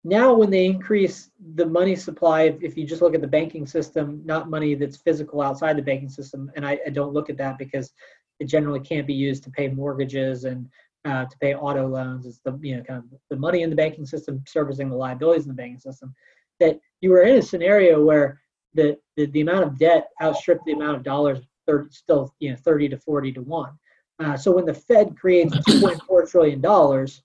Now, 0.07 0.35
when 0.35 0.51
they 0.51 0.67
increase 0.67 1.31
the 1.55 1.65
money 1.65 1.95
supply, 1.95 2.55
if, 2.61 2.77
you 2.77 2.85
just 2.85 3.01
look 3.01 3.15
at 3.15 3.21
the 3.21 3.27
banking 3.27 3.65
system, 3.65 4.21
not 4.23 4.51
money 4.51 4.75
that's 4.75 4.97
physical 4.97 5.41
outside 5.41 5.75
the 5.75 5.81
banking 5.81 6.09
system, 6.09 6.51
and 6.55 6.63
I, 6.63 6.77
I 6.85 6.91
don't 6.91 7.11
look 7.11 7.31
at 7.31 7.37
that 7.37 7.57
because 7.57 7.91
it 8.39 8.45
generally 8.45 8.79
can't 8.79 9.07
be 9.07 9.15
used 9.15 9.43
to 9.45 9.49
pay 9.49 9.67
mortgages 9.67 10.43
and 10.43 10.69
uh, 11.05 11.25
to 11.25 11.37
pay 11.39 11.55
auto 11.55 11.87
loans. 11.87 12.27
It's 12.27 12.39
the 12.45 12.55
you 12.61 12.77
know 12.77 12.83
kind 12.83 12.99
of 12.99 13.19
the 13.31 13.35
money 13.35 13.63
in 13.63 13.71
the 13.71 13.75
banking 13.75 14.05
system 14.05 14.43
servicing 14.47 14.89
the 14.89 14.95
liabilities 14.95 15.45
in 15.45 15.49
the 15.49 15.55
banking 15.55 15.79
system. 15.79 16.13
That 16.59 16.79
you 17.01 17.09
were 17.09 17.23
in 17.23 17.37
a 17.37 17.41
scenario 17.41 18.03
where 18.03 18.39
the 18.75 18.99
the, 19.17 19.25
the 19.25 19.41
amount 19.41 19.63
of 19.63 19.79
debt 19.79 20.09
outstripped 20.21 20.65
the 20.65 20.73
amount 20.73 20.97
of 20.97 21.03
dollars, 21.03 21.39
30, 21.65 21.89
still 21.89 22.31
you 22.39 22.51
know 22.51 22.57
30 22.57 22.89
to 22.89 22.97
40 22.99 23.31
to 23.33 23.41
one. 23.41 23.71
Uh, 24.19 24.37
so 24.37 24.51
when 24.51 24.65
the 24.65 24.73
Fed 24.73 25.17
creates 25.17 25.55
2.4 25.67 26.29
trillion 26.29 26.61
dollars, 26.61 27.23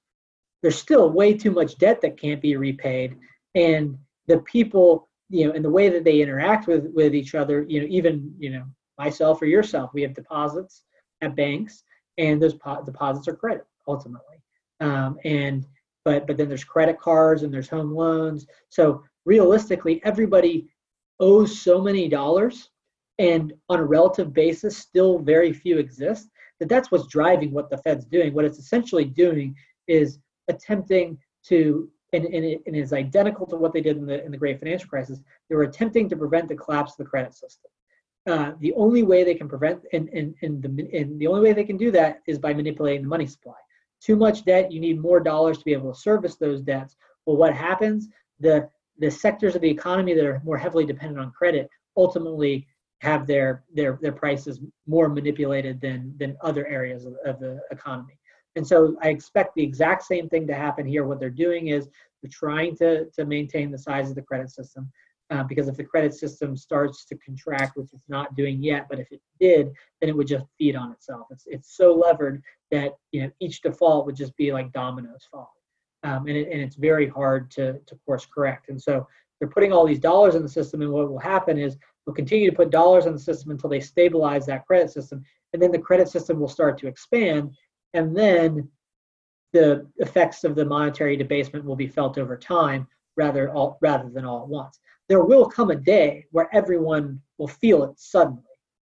there's 0.62 0.78
still 0.78 1.10
way 1.10 1.34
too 1.34 1.50
much 1.50 1.78
debt 1.78 2.00
that 2.02 2.20
can't 2.20 2.40
be 2.40 2.56
repaid, 2.56 3.16
and 3.54 3.96
the 4.26 4.38
people, 4.40 5.08
you 5.28 5.46
know, 5.46 5.52
and 5.52 5.64
the 5.64 5.70
way 5.70 5.88
that 5.88 6.04
they 6.04 6.20
interact 6.20 6.66
with 6.66 6.86
with 6.94 7.14
each 7.14 7.34
other, 7.34 7.64
you 7.68 7.80
know, 7.80 7.86
even 7.88 8.34
you 8.38 8.50
know 8.50 8.64
myself 8.98 9.40
or 9.40 9.46
yourself, 9.46 9.90
we 9.94 10.02
have 10.02 10.14
deposits 10.14 10.84
at 11.22 11.36
banks, 11.36 11.84
and 12.18 12.40
those 12.40 12.54
po- 12.54 12.82
deposits 12.84 13.28
are 13.28 13.36
credit 13.36 13.66
ultimately, 13.88 14.36
um, 14.80 15.18
and 15.24 15.66
but 16.04 16.26
but 16.26 16.36
then 16.36 16.48
there's 16.48 16.64
credit 16.64 16.98
cards 16.98 17.42
and 17.42 17.52
there's 17.52 17.68
home 17.68 17.94
loans. 17.94 18.46
So 18.68 19.02
realistically, 19.24 20.00
everybody 20.04 20.68
owes 21.20 21.60
so 21.60 21.80
many 21.80 22.08
dollars, 22.08 22.70
and 23.18 23.52
on 23.68 23.80
a 23.80 23.84
relative 23.84 24.32
basis, 24.32 24.76
still 24.76 25.18
very 25.18 25.52
few 25.52 25.78
exist 25.78 26.28
that 26.60 26.68
that's 26.68 26.90
what's 26.90 27.08
driving 27.08 27.50
what 27.50 27.70
the 27.70 27.78
Fed's 27.78 28.04
doing. 28.04 28.32
What 28.32 28.44
it's 28.44 28.58
essentially 28.58 29.04
doing 29.04 29.56
is 29.88 30.18
attempting 30.50 31.18
to, 31.46 31.88
and, 32.12 32.24
and, 32.26 32.44
and 32.66 32.76
is 32.76 32.92
identical 32.92 33.46
to 33.46 33.56
what 33.56 33.72
they 33.72 33.80
did 33.80 33.96
in 33.96 34.06
the, 34.06 34.24
in 34.24 34.30
the 34.30 34.36
Great 34.36 34.58
Financial 34.58 34.88
Crisis, 34.88 35.20
they 35.48 35.56
were 35.56 35.62
attempting 35.62 36.08
to 36.08 36.16
prevent 36.16 36.48
the 36.48 36.56
collapse 36.56 36.92
of 36.92 36.98
the 36.98 37.10
credit 37.12 37.34
system. 37.34 37.70
Uh, 38.26 38.52
the 38.60 38.72
only 38.74 39.02
way 39.02 39.24
they 39.24 39.34
can 39.34 39.48
prevent, 39.48 39.80
and, 39.92 40.08
and, 40.10 40.34
and, 40.42 40.62
the, 40.62 40.68
and 40.96 41.18
the 41.18 41.26
only 41.26 41.40
way 41.40 41.52
they 41.52 41.64
can 41.64 41.78
do 41.78 41.90
that 41.90 42.20
is 42.26 42.38
by 42.38 42.52
manipulating 42.52 43.02
the 43.02 43.08
money 43.08 43.26
supply. 43.26 43.54
Too 44.00 44.16
much 44.16 44.44
debt, 44.44 44.70
you 44.72 44.80
need 44.80 45.00
more 45.00 45.20
dollars 45.20 45.58
to 45.58 45.64
be 45.64 45.72
able 45.72 45.92
to 45.92 45.98
service 45.98 46.36
those 46.36 46.60
debts. 46.60 46.96
Well, 47.24 47.36
what 47.36 47.54
happens? 47.54 48.08
The, 48.40 48.68
the 48.98 49.10
sectors 49.10 49.54
of 49.54 49.62
the 49.62 49.70
economy 49.70 50.14
that 50.14 50.24
are 50.24 50.42
more 50.44 50.58
heavily 50.58 50.84
dependent 50.84 51.20
on 51.20 51.32
credit 51.32 51.68
ultimately 51.96 52.66
have 53.00 53.26
their 53.26 53.64
their 53.74 53.98
their 54.02 54.12
prices 54.12 54.60
more 54.86 55.08
manipulated 55.08 55.80
than 55.80 56.14
than 56.18 56.36
other 56.42 56.66
areas 56.66 57.06
of, 57.06 57.14
of, 57.24 57.40
the 57.40 57.60
economy. 57.70 58.18
And 58.56 58.66
so 58.66 58.96
I 59.02 59.08
expect 59.08 59.54
the 59.54 59.62
exact 59.62 60.02
same 60.04 60.28
thing 60.28 60.46
to 60.46 60.54
happen 60.54 60.86
here. 60.86 61.04
What 61.04 61.20
they're 61.20 61.30
doing 61.30 61.68
is 61.68 61.88
they're 62.22 62.30
trying 62.30 62.76
to 62.76 63.06
to 63.06 63.24
maintain 63.24 63.70
the 63.70 63.78
size 63.78 64.10
of 64.10 64.16
the 64.16 64.22
credit 64.22 64.50
system. 64.50 64.90
Uh, 65.30 65.44
because 65.44 65.68
if 65.68 65.76
the 65.76 65.84
credit 65.84 66.12
system 66.12 66.56
starts 66.56 67.04
to 67.04 67.16
contract, 67.18 67.76
which 67.76 67.92
it's 67.92 68.08
not 68.08 68.34
doing 68.34 68.60
yet, 68.60 68.86
but 68.90 68.98
if 68.98 69.12
it 69.12 69.20
did, 69.38 69.70
then 70.00 70.10
it 70.10 70.16
would 70.16 70.26
just 70.26 70.44
feed 70.58 70.74
on 70.74 70.90
itself. 70.90 71.28
It's 71.30 71.44
it's 71.46 71.76
so 71.76 71.94
levered 71.94 72.42
that 72.72 72.94
you 73.12 73.22
know 73.22 73.30
each 73.38 73.62
default 73.62 74.06
would 74.06 74.16
just 74.16 74.36
be 74.36 74.52
like 74.52 74.72
dominoes 74.72 75.28
falling, 75.30 75.46
um, 76.02 76.26
and 76.26 76.36
it, 76.36 76.48
and 76.50 76.60
it's 76.60 76.74
very 76.74 77.08
hard 77.08 77.48
to 77.52 77.78
to 77.86 77.94
course 78.04 78.26
correct. 78.26 78.70
And 78.70 78.82
so 78.82 79.06
they're 79.38 79.48
putting 79.48 79.72
all 79.72 79.86
these 79.86 80.00
dollars 80.00 80.34
in 80.34 80.42
the 80.42 80.48
system, 80.48 80.82
and 80.82 80.90
what 80.90 81.08
will 81.08 81.20
happen 81.20 81.58
is 81.58 81.76
they'll 82.04 82.14
continue 82.14 82.50
to 82.50 82.56
put 82.56 82.70
dollars 82.70 83.06
in 83.06 83.12
the 83.12 83.18
system 83.18 83.52
until 83.52 83.70
they 83.70 83.80
stabilize 83.80 84.46
that 84.46 84.66
credit 84.66 84.90
system. 84.90 85.22
And 85.52 85.62
then 85.62 85.70
the 85.70 85.78
credit 85.78 86.08
system 86.08 86.40
will 86.40 86.48
start 86.48 86.76
to 86.78 86.88
expand. 86.88 87.52
And 87.94 88.16
then 88.16 88.68
the 89.52 89.86
effects 89.96 90.44
of 90.44 90.54
the 90.54 90.64
monetary 90.64 91.16
debasement 91.16 91.64
will 91.64 91.76
be 91.76 91.88
felt 91.88 92.18
over 92.18 92.36
time 92.36 92.86
rather, 93.16 93.50
all, 93.50 93.78
rather 93.80 94.08
than 94.08 94.24
all 94.24 94.42
at 94.42 94.48
once. 94.48 94.78
There 95.08 95.24
will 95.24 95.46
come 95.46 95.70
a 95.70 95.76
day 95.76 96.26
where 96.30 96.48
everyone 96.54 97.20
will 97.38 97.48
feel 97.48 97.82
it 97.84 97.98
suddenly. 97.98 98.44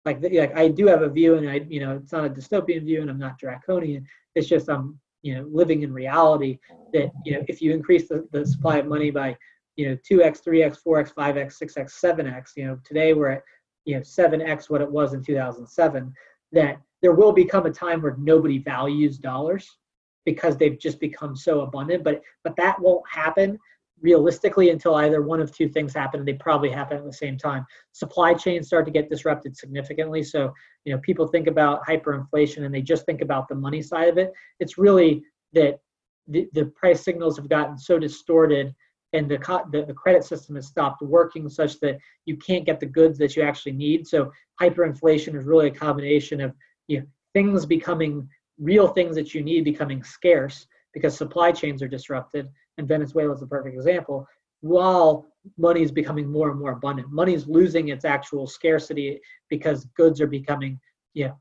Like, 0.03 0.21
like 0.21 0.55
I 0.57 0.67
do 0.67 0.87
have 0.87 1.03
a 1.03 1.09
view, 1.09 1.35
and 1.35 1.49
I, 1.49 1.65
you 1.69 1.79
know, 1.79 1.95
it's 1.95 2.11
not 2.11 2.25
a 2.25 2.29
dystopian 2.29 2.83
view, 2.83 3.01
and 3.01 3.09
I'm 3.09 3.19
not 3.19 3.37
draconian. 3.37 4.05
It's 4.35 4.49
just 4.49 4.67
I'm, 4.67 4.99
you 5.21 5.35
know, 5.35 5.47
living 5.49 5.83
in 5.83 5.93
reality. 5.93 6.57
That 6.91 7.11
you 7.23 7.33
know, 7.33 7.45
if 7.47 7.61
you 7.61 7.71
increase 7.71 8.09
the, 8.09 8.27
the 8.31 8.45
supply 8.45 8.77
of 8.77 8.87
money 8.87 9.11
by 9.11 9.37
you 9.75 9.89
know 9.89 9.97
2x 10.09 10.43
3x 10.43 10.77
4x 10.85 11.13
5x 11.13 11.61
6x 11.61 11.99
7x 12.03 12.49
you 12.55 12.65
know 12.67 12.77
today 12.83 13.13
we're 13.13 13.29
at 13.29 13.43
you 13.85 13.95
know 13.95 14.01
7x 14.01 14.69
what 14.69 14.81
it 14.81 14.91
was 14.91 15.13
in 15.13 15.23
2007 15.23 16.13
that 16.51 16.77
there 17.01 17.13
will 17.13 17.31
become 17.31 17.65
a 17.65 17.71
time 17.71 18.01
where 18.01 18.15
nobody 18.19 18.59
values 18.59 19.17
dollars 19.17 19.77
because 20.25 20.55
they've 20.57 20.79
just 20.79 20.99
become 20.99 21.35
so 21.35 21.61
abundant 21.61 22.03
but 22.03 22.21
but 22.43 22.55
that 22.55 22.79
won't 22.79 23.03
happen 23.09 23.57
realistically 24.01 24.71
until 24.71 24.95
either 24.95 25.21
one 25.21 25.39
of 25.39 25.55
two 25.55 25.69
things 25.69 25.93
happen 25.93 26.19
and 26.19 26.27
they 26.27 26.33
probably 26.33 26.69
happen 26.69 26.97
at 26.97 27.05
the 27.05 27.13
same 27.13 27.37
time 27.37 27.65
supply 27.91 28.33
chains 28.33 28.67
start 28.67 28.85
to 28.85 28.91
get 28.91 29.09
disrupted 29.09 29.55
significantly 29.55 30.23
so 30.23 30.53
you 30.85 30.93
know 30.93 30.99
people 30.99 31.27
think 31.27 31.47
about 31.47 31.85
hyperinflation 31.85 32.65
and 32.65 32.73
they 32.73 32.81
just 32.81 33.05
think 33.05 33.21
about 33.21 33.47
the 33.47 33.55
money 33.55 33.81
side 33.81 34.09
of 34.09 34.17
it 34.17 34.31
it's 34.59 34.77
really 34.77 35.23
that 35.53 35.79
the, 36.27 36.47
the 36.53 36.65
price 36.65 37.03
signals 37.03 37.35
have 37.37 37.49
gotten 37.49 37.77
so 37.77 37.99
distorted 37.99 38.73
and 39.13 39.29
the, 39.29 39.37
the, 39.71 39.83
the 39.85 39.93
credit 39.93 40.23
system 40.23 40.55
has 40.55 40.67
stopped 40.67 41.01
working 41.01 41.49
such 41.49 41.79
that 41.79 41.97
you 42.25 42.37
can't 42.37 42.65
get 42.65 42.79
the 42.79 42.85
goods 42.85 43.17
that 43.17 43.35
you 43.35 43.43
actually 43.43 43.73
need. 43.73 44.07
So 44.07 44.31
hyperinflation 44.61 45.35
is 45.35 45.45
really 45.45 45.67
a 45.67 45.71
combination 45.71 46.39
of 46.39 46.53
you 46.91 46.99
know, 46.99 47.05
things 47.33 47.65
becoming 47.65 48.27
real 48.59 48.89
things 48.89 49.15
that 49.15 49.33
you 49.33 49.41
need 49.41 49.63
becoming 49.63 50.03
scarce 50.03 50.67
because 50.93 51.15
supply 51.15 51.51
chains 51.51 51.81
are 51.81 51.87
disrupted. 51.87 52.49
And 52.77 52.87
Venezuela 52.87 53.33
is 53.33 53.41
a 53.41 53.47
perfect 53.47 53.75
example. 53.75 54.27
While 54.59 55.25
money 55.57 55.81
is 55.81 55.91
becoming 55.91 56.29
more 56.29 56.51
and 56.51 56.59
more 56.59 56.73
abundant, 56.73 57.09
money 57.09 57.33
is 57.33 57.47
losing 57.47 57.87
its 57.87 58.05
actual 58.05 58.45
scarcity 58.45 59.19
because 59.49 59.85
goods 59.95 60.19
are 60.19 60.27
becoming 60.27 60.79
yeah, 61.13 61.31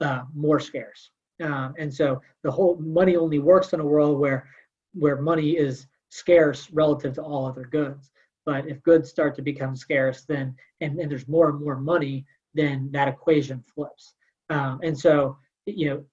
uh, 0.00 0.22
more 0.34 0.60
scarce. 0.60 1.10
Um, 1.42 1.74
and 1.78 1.92
so 1.92 2.20
the 2.44 2.50
whole 2.50 2.76
money 2.76 3.16
only 3.16 3.38
works 3.38 3.72
in 3.72 3.80
a 3.80 3.84
world 3.84 4.18
where 4.18 4.48
where 4.94 5.22
money 5.22 5.50
is 5.56 5.86
scarce 6.10 6.70
relative 6.72 7.14
to 7.14 7.22
all 7.22 7.46
other 7.46 7.64
goods. 7.64 8.10
But 8.44 8.66
if 8.68 8.82
goods 8.82 9.08
start 9.08 9.34
to 9.36 9.42
become 9.42 9.76
scarce, 9.76 10.24
then 10.24 10.54
and, 10.80 10.98
and 10.98 11.10
there's 11.10 11.28
more 11.28 11.50
and 11.50 11.60
more 11.60 11.78
money, 11.78 12.24
then 12.54 12.90
that 12.92 13.08
equation 13.08 13.62
flips. 13.74 14.14
Um, 14.50 14.80
and 14.82 14.98
so, 14.98 15.38
you 15.64 15.88
know, 15.88 16.04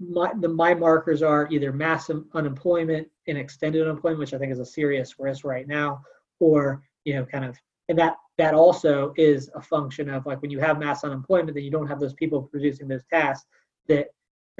my 0.00 0.32
the 0.40 0.48
my 0.48 0.74
markers 0.74 1.22
are 1.22 1.46
either 1.50 1.72
mass 1.72 2.10
unemployment 2.34 3.08
and 3.28 3.38
extended 3.38 3.82
unemployment, 3.82 4.18
which 4.18 4.34
I 4.34 4.38
think 4.38 4.52
is 4.52 4.58
a 4.58 4.64
serious 4.64 5.14
risk 5.18 5.44
right 5.44 5.68
now, 5.68 6.00
or 6.40 6.82
you 7.04 7.14
know, 7.14 7.24
kind 7.24 7.44
of, 7.44 7.56
and 7.88 7.98
that 7.98 8.16
that 8.38 8.54
also 8.54 9.12
is 9.16 9.50
a 9.54 9.60
function 9.60 10.08
of 10.08 10.26
like 10.26 10.40
when 10.42 10.50
you 10.50 10.58
have 10.58 10.78
mass 10.78 11.04
unemployment, 11.04 11.54
then 11.54 11.64
you 11.64 11.70
don't 11.70 11.86
have 11.86 12.00
those 12.00 12.14
people 12.14 12.42
producing 12.42 12.88
those 12.88 13.04
tasks 13.12 13.46
that 13.88 14.08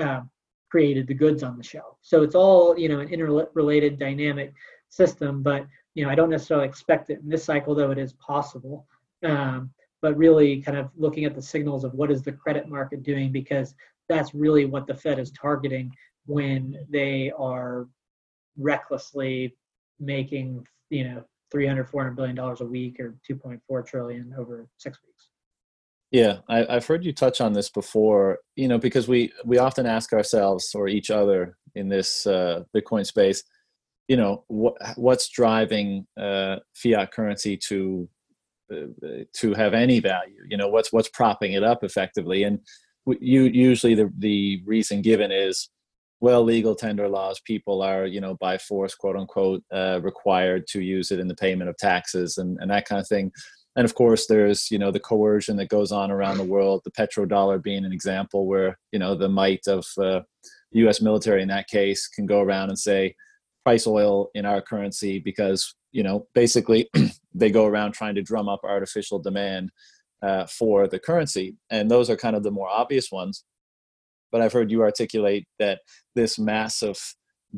um, 0.00 0.30
created 0.70 1.06
the 1.06 1.14
goods 1.14 1.42
on 1.42 1.56
the 1.56 1.64
shelf. 1.64 1.96
So 2.02 2.22
it's 2.22 2.34
all 2.34 2.78
you 2.78 2.88
know 2.88 3.00
an 3.00 3.08
interrelated 3.08 3.98
dynamic 3.98 4.52
system, 4.90 5.42
but 5.42 5.66
you 5.94 6.04
know 6.04 6.10
I 6.10 6.14
don't 6.14 6.30
necessarily 6.30 6.68
expect 6.68 7.10
it 7.10 7.20
in 7.20 7.28
this 7.28 7.44
cycle, 7.44 7.74
though 7.74 7.90
it 7.90 7.98
is 7.98 8.12
possible. 8.14 8.86
Um, 9.24 9.70
but 10.02 10.16
really 10.16 10.60
kind 10.60 10.76
of 10.76 10.90
looking 10.96 11.24
at 11.24 11.34
the 11.34 11.40
signals 11.40 11.84
of 11.84 11.94
what 11.94 12.10
is 12.10 12.22
the 12.22 12.32
credit 12.32 12.68
market 12.68 13.02
doing 13.04 13.30
because 13.30 13.74
that's 14.08 14.34
really 14.34 14.64
what 14.66 14.86
the 14.86 14.94
Fed 14.94 15.18
is 15.18 15.30
targeting 15.30 15.90
when 16.26 16.76
they 16.90 17.32
are 17.38 17.86
recklessly 18.58 19.56
making, 20.00 20.66
you 20.90 21.04
know, 21.04 21.24
300, 21.52 21.88
400 21.88 22.16
billion 22.16 22.34
dollars 22.34 22.60
a 22.60 22.66
week 22.66 22.98
or 22.98 23.14
2.4 23.30 23.86
trillion 23.86 24.34
over 24.36 24.68
six 24.78 24.98
weeks. 25.06 25.28
Yeah, 26.10 26.38
I, 26.48 26.74
have 26.74 26.86
heard 26.86 27.04
you 27.04 27.12
touch 27.12 27.40
on 27.40 27.54
this 27.54 27.70
before. 27.70 28.38
You 28.56 28.68
know, 28.68 28.78
because 28.78 29.08
we 29.08 29.32
we 29.46 29.56
often 29.56 29.86
ask 29.86 30.12
ourselves 30.12 30.72
or 30.74 30.88
each 30.88 31.10
other 31.10 31.56
in 31.74 31.88
this 31.88 32.26
uh, 32.26 32.64
Bitcoin 32.76 33.06
space, 33.06 33.42
you 34.08 34.18
know, 34.18 34.44
what 34.48 34.74
what's 34.96 35.30
driving 35.30 36.06
uh, 36.20 36.56
fiat 36.74 37.12
currency 37.12 37.56
to 37.68 38.08
to 39.34 39.54
have 39.54 39.74
any 39.74 40.00
value? 40.00 40.42
You 40.48 40.56
know, 40.56 40.68
what's 40.68 40.92
what's 40.92 41.08
propping 41.08 41.52
it 41.52 41.62
up 41.62 41.84
effectively? 41.84 42.42
And 42.44 42.60
you 43.06 43.42
usually 43.44 43.94
the 43.94 44.12
the 44.18 44.62
reason 44.64 45.02
given 45.02 45.32
is 45.32 45.70
well 46.20 46.44
legal 46.44 46.74
tender 46.74 47.08
laws 47.08 47.40
people 47.40 47.82
are 47.82 48.06
you 48.06 48.20
know 48.20 48.34
by 48.36 48.56
force 48.56 48.94
quote 48.94 49.16
unquote 49.16 49.62
uh, 49.72 50.00
required 50.02 50.66
to 50.68 50.80
use 50.80 51.10
it 51.10 51.18
in 51.18 51.28
the 51.28 51.34
payment 51.34 51.68
of 51.68 51.76
taxes 51.76 52.38
and, 52.38 52.56
and 52.60 52.70
that 52.70 52.86
kind 52.86 53.00
of 53.00 53.08
thing 53.08 53.30
and 53.76 53.84
of 53.84 53.94
course 53.94 54.26
there's 54.26 54.70
you 54.70 54.78
know 54.78 54.90
the 54.90 55.00
coercion 55.00 55.56
that 55.56 55.68
goes 55.68 55.90
on 55.92 56.10
around 56.10 56.38
the 56.38 56.44
world 56.44 56.80
the 56.84 56.90
petrodollar 56.92 57.60
being 57.60 57.84
an 57.84 57.92
example 57.92 58.46
where 58.46 58.78
you 58.92 58.98
know 58.98 59.14
the 59.14 59.28
might 59.28 59.66
of 59.66 59.84
uh, 59.98 60.20
the 60.70 60.80
us 60.88 61.02
military 61.02 61.42
in 61.42 61.48
that 61.48 61.68
case 61.68 62.06
can 62.06 62.24
go 62.24 62.40
around 62.40 62.68
and 62.68 62.78
say 62.78 63.14
price 63.64 63.86
oil 63.86 64.30
in 64.34 64.46
our 64.46 64.62
currency 64.62 65.18
because 65.18 65.74
you 65.90 66.02
know 66.04 66.26
basically 66.34 66.88
they 67.34 67.50
go 67.50 67.66
around 67.66 67.92
trying 67.92 68.14
to 68.14 68.22
drum 68.22 68.48
up 68.48 68.60
artificial 68.64 69.18
demand 69.18 69.70
uh, 70.22 70.46
for 70.46 70.86
the 70.86 70.98
currency. 70.98 71.56
And 71.70 71.90
those 71.90 72.08
are 72.10 72.16
kind 72.16 72.36
of 72.36 72.42
the 72.42 72.50
more 72.50 72.68
obvious 72.68 73.10
ones. 73.10 73.44
But 74.30 74.40
I've 74.40 74.52
heard 74.52 74.70
you 74.70 74.82
articulate 74.82 75.46
that 75.58 75.80
this 76.14 76.38
massive 76.38 76.98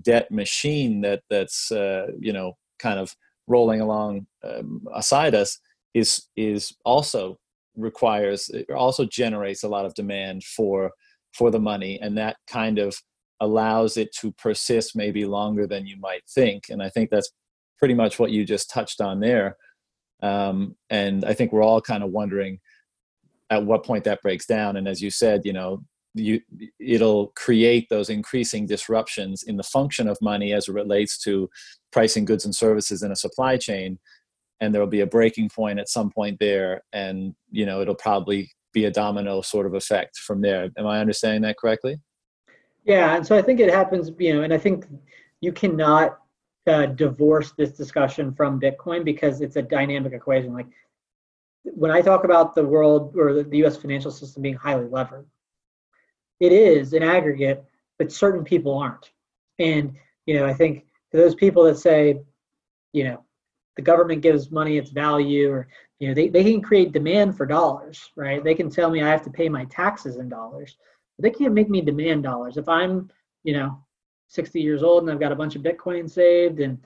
debt 0.03 0.31
machine 0.31 1.01
that 1.03 1.23
that's 1.31 1.71
uh, 1.71 2.09
you 2.19 2.33
know 2.33 2.55
kind 2.79 2.99
of 2.99 3.15
rolling 3.47 3.81
along 3.81 4.27
um, 4.43 4.87
aside 4.95 5.35
us 5.35 5.59
is 5.95 6.27
is 6.37 6.75
also 6.85 7.39
requires 7.77 8.49
it 8.51 8.71
also 8.71 9.05
generates 9.05 9.63
a 9.63 9.69
lot 9.69 9.85
of 9.85 9.95
demand 9.95 10.43
for 10.45 10.91
for 11.33 11.51
the 11.51 11.61
money 11.61 11.99
and 12.01 12.17
that 12.17 12.37
kind 12.47 12.79
of 12.79 12.97
allows 13.41 13.97
it 13.97 14.13
to 14.15 14.33
persist 14.33 14.95
maybe 14.95 15.25
longer 15.25 15.67
than 15.67 15.87
you 15.87 15.97
might 15.99 16.23
think 16.33 16.65
and 16.69 16.81
i 16.83 16.89
think 16.89 17.11
that's 17.11 17.33
pretty 17.79 17.95
much 17.95 18.19
what 18.19 18.31
you 18.31 18.45
just 18.45 18.71
touched 18.71 19.01
on 19.01 19.21
there 19.21 19.57
um, 20.25 20.75
and 20.89 21.23
I 21.25 21.35
think 21.35 21.53
we're 21.53 21.63
all 21.63 21.83
kind 21.83 22.03
of 22.03 22.11
wondering 22.11 22.59
at 23.51 23.65
what 23.65 23.85
point 23.85 24.05
that 24.05 24.23
breaks 24.23 24.47
down. 24.47 24.77
And 24.77 24.89
as 24.89 25.03
you 25.03 25.11
said, 25.11 25.43
you 25.45 25.53
know, 25.53 25.83
you, 26.15 26.41
it'll 26.81 27.29
create 27.37 27.89
those 27.91 28.09
increasing 28.09 28.67
disruptions 28.67 29.43
in 29.43 29.59
the 29.59 29.63
function 29.63 30.09
of 30.09 30.17
money 30.23 30.55
as 30.55 30.69
it 30.69 30.73
relates 30.73 31.19
to 31.25 31.51
pricing 31.93 32.25
goods 32.25 32.47
and 32.47 32.55
services 32.55 33.03
in 33.03 33.13
a 33.13 33.17
supply 33.17 33.59
chain. 33.59 33.99
And 34.61 34.73
there 34.73 34.81
will 34.81 34.89
be 34.89 35.01
a 35.01 35.07
breaking 35.07 35.51
point 35.51 35.79
at 35.79 35.91
some 35.91 36.11
point 36.11 36.39
there. 36.41 36.83
And, 36.95 37.35
you 37.51 37.67
know, 37.67 37.83
it'll 37.83 37.95
probably 37.95 38.51
be 38.73 38.87
a 38.87 38.91
domino 38.91 39.43
sort 39.43 39.67
of 39.67 39.75
effect 39.75 40.17
from 40.17 40.41
there. 40.41 40.71
Am 40.79 40.87
I 40.87 41.01
understanding 41.01 41.43
that 41.43 41.59
correctly? 41.59 42.01
Yeah. 42.85 43.15
And 43.17 43.27
so 43.27 43.37
I 43.37 43.43
think 43.43 43.61
it 43.61 43.73
happens, 43.73 44.11
you 44.19 44.33
know, 44.33 44.43
and 44.43 44.55
I 44.55 44.59
think 44.59 44.87
you 45.43 45.53
cannot 45.53 46.19
uh, 46.67 46.87
divorce 46.87 47.53
this 47.53 47.73
discussion 47.73 48.33
from 48.33 48.61
Bitcoin 48.61 49.05
because 49.05 49.41
it's 49.41 49.57
a 49.57 49.63
dynamic 49.63 50.13
equation. 50.13 50.55
Like 50.55 50.67
when 51.65 51.91
I 51.91 52.01
talk 52.01 52.25
about 52.25 52.55
the 52.55 52.65
world 52.65 53.15
or 53.17 53.43
the, 53.43 53.59
U.S. 53.59 53.77
financial 53.77 54.11
system 54.11 54.43
being 54.43 54.55
highly 54.55 54.87
levered, 54.87 55.27
it 56.41 56.53
is 56.53 56.93
in 56.93 57.03
aggregate, 57.03 57.65
but 57.99 58.13
certain 58.13 58.45
people 58.45 58.77
aren't. 58.77 59.11
And 59.59 59.95
you 60.27 60.35
know, 60.35 60.47
I 60.47 60.55
think 60.55 60.87
those 61.13 61.35
people 61.35 61.65
that 61.65 61.79
say, 61.79 62.21
you 62.93 63.05
know, 63.05 63.25
the 63.77 63.83
government 63.83 64.23
gives 64.23 64.51
money 64.51 64.79
its 64.79 64.91
value, 64.91 65.51
or 65.51 65.69
you 65.99 66.09
know, 66.09 66.15
they, 66.15 66.29
they 66.29 66.45
can 66.45 66.61
create 66.61 66.93
demand 66.93 67.37
for 67.37 67.47
dollars, 67.47 68.11
right? 68.17 68.43
They 68.43 68.55
can 68.55 68.71
tell 68.71 68.91
me 68.91 69.03
I 69.03 69.09
have 69.09 69.23
to 69.25 69.31
pay 69.31 69.49
my 69.49 69.65
taxes 69.67 70.17
in 70.17 70.29
dollars, 70.29 70.77
but 71.17 71.23
they 71.23 71.37
can't 71.37 71.55
make 71.55 71.69
me 71.69 71.81
demand 71.81 72.23
dollars. 72.23 72.57
If 72.57 72.69
I'm, 72.69 73.11
you 73.43 73.53
know, 73.55 73.84
60 74.35 74.61
years 74.61 74.83
old 74.83 75.03
and 75.03 75.13
I've 75.13 75.21
got 75.21 75.33
a 75.33 75.37
bunch 75.37 75.57
of 75.57 75.63
Bitcoin 75.63 76.11
saved 76.11 76.61
and 76.61 76.79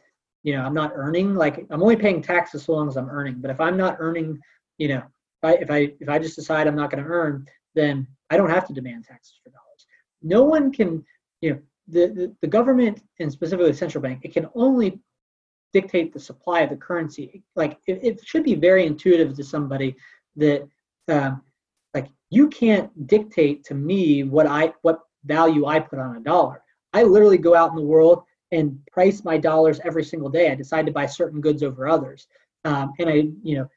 you 0.42 0.54
know 0.54 0.62
I'm 0.62 0.74
not 0.74 0.92
earning 0.94 1.34
like 1.34 1.66
I'm 1.70 1.82
only 1.82 1.96
paying 1.96 2.22
taxes 2.22 2.64
so 2.64 2.72
long 2.72 2.88
as 2.88 2.96
I'm 2.96 3.10
earning. 3.10 3.40
But 3.40 3.50
if 3.50 3.60
I'm 3.60 3.76
not 3.76 3.96
earning, 3.98 4.38
you 4.76 4.88
know, 4.88 5.02
if 5.42 5.44
I 5.44 5.52
if 5.54 5.70
I, 5.70 5.92
if 6.00 6.08
I 6.08 6.18
just 6.18 6.36
decide 6.36 6.66
I'm 6.66 6.76
not 6.76 6.90
going 6.90 7.02
to 7.02 7.10
earn, 7.10 7.46
then 7.74 8.06
I 8.30 8.36
don't 8.36 8.50
have 8.50 8.66
to 8.68 8.72
demand 8.72 9.04
taxes 9.04 9.40
for 9.42 9.50
dollars. 9.50 9.86
No 10.22 10.44
one 10.44 10.72
can, 10.72 11.04
you 11.40 11.52
know, 11.52 11.58
the, 11.88 12.08
the, 12.08 12.36
the 12.42 12.46
government 12.46 13.02
and 13.18 13.32
specifically 13.32 13.70
the 13.70 13.76
central 13.76 14.02
bank, 14.02 14.20
it 14.22 14.34
can 14.34 14.48
only 14.54 15.00
dictate 15.72 16.12
the 16.12 16.20
supply 16.20 16.60
of 16.60 16.70
the 16.70 16.76
currency. 16.76 17.42
Like 17.56 17.78
it, 17.86 18.00
it 18.02 18.20
should 18.24 18.44
be 18.44 18.54
very 18.54 18.86
intuitive 18.86 19.34
to 19.36 19.44
somebody 19.44 19.96
that 20.36 20.66
um, 21.08 21.42
like 21.94 22.08
you 22.30 22.48
can't 22.48 23.06
dictate 23.06 23.64
to 23.64 23.74
me 23.74 24.24
what 24.24 24.46
I 24.46 24.72
what 24.82 25.00
value 25.24 25.66
I 25.66 25.80
put 25.80 25.98
on 25.98 26.16
a 26.16 26.20
dollar. 26.20 26.62
I 26.92 27.02
literally 27.02 27.38
go 27.38 27.54
out 27.54 27.70
in 27.70 27.76
the 27.76 27.82
world 27.82 28.22
and 28.52 28.78
price 28.90 29.24
my 29.24 29.36
dollars 29.36 29.80
every 29.84 30.04
single 30.04 30.30
day. 30.30 30.50
I 30.50 30.54
decide 30.54 30.86
to 30.86 30.92
buy 30.92 31.06
certain 31.06 31.40
goods 31.40 31.62
over 31.62 31.88
others, 31.88 32.26
um, 32.64 32.92
and 32.98 33.08
I, 33.08 33.28
you 33.42 33.58
know, 33.58 33.68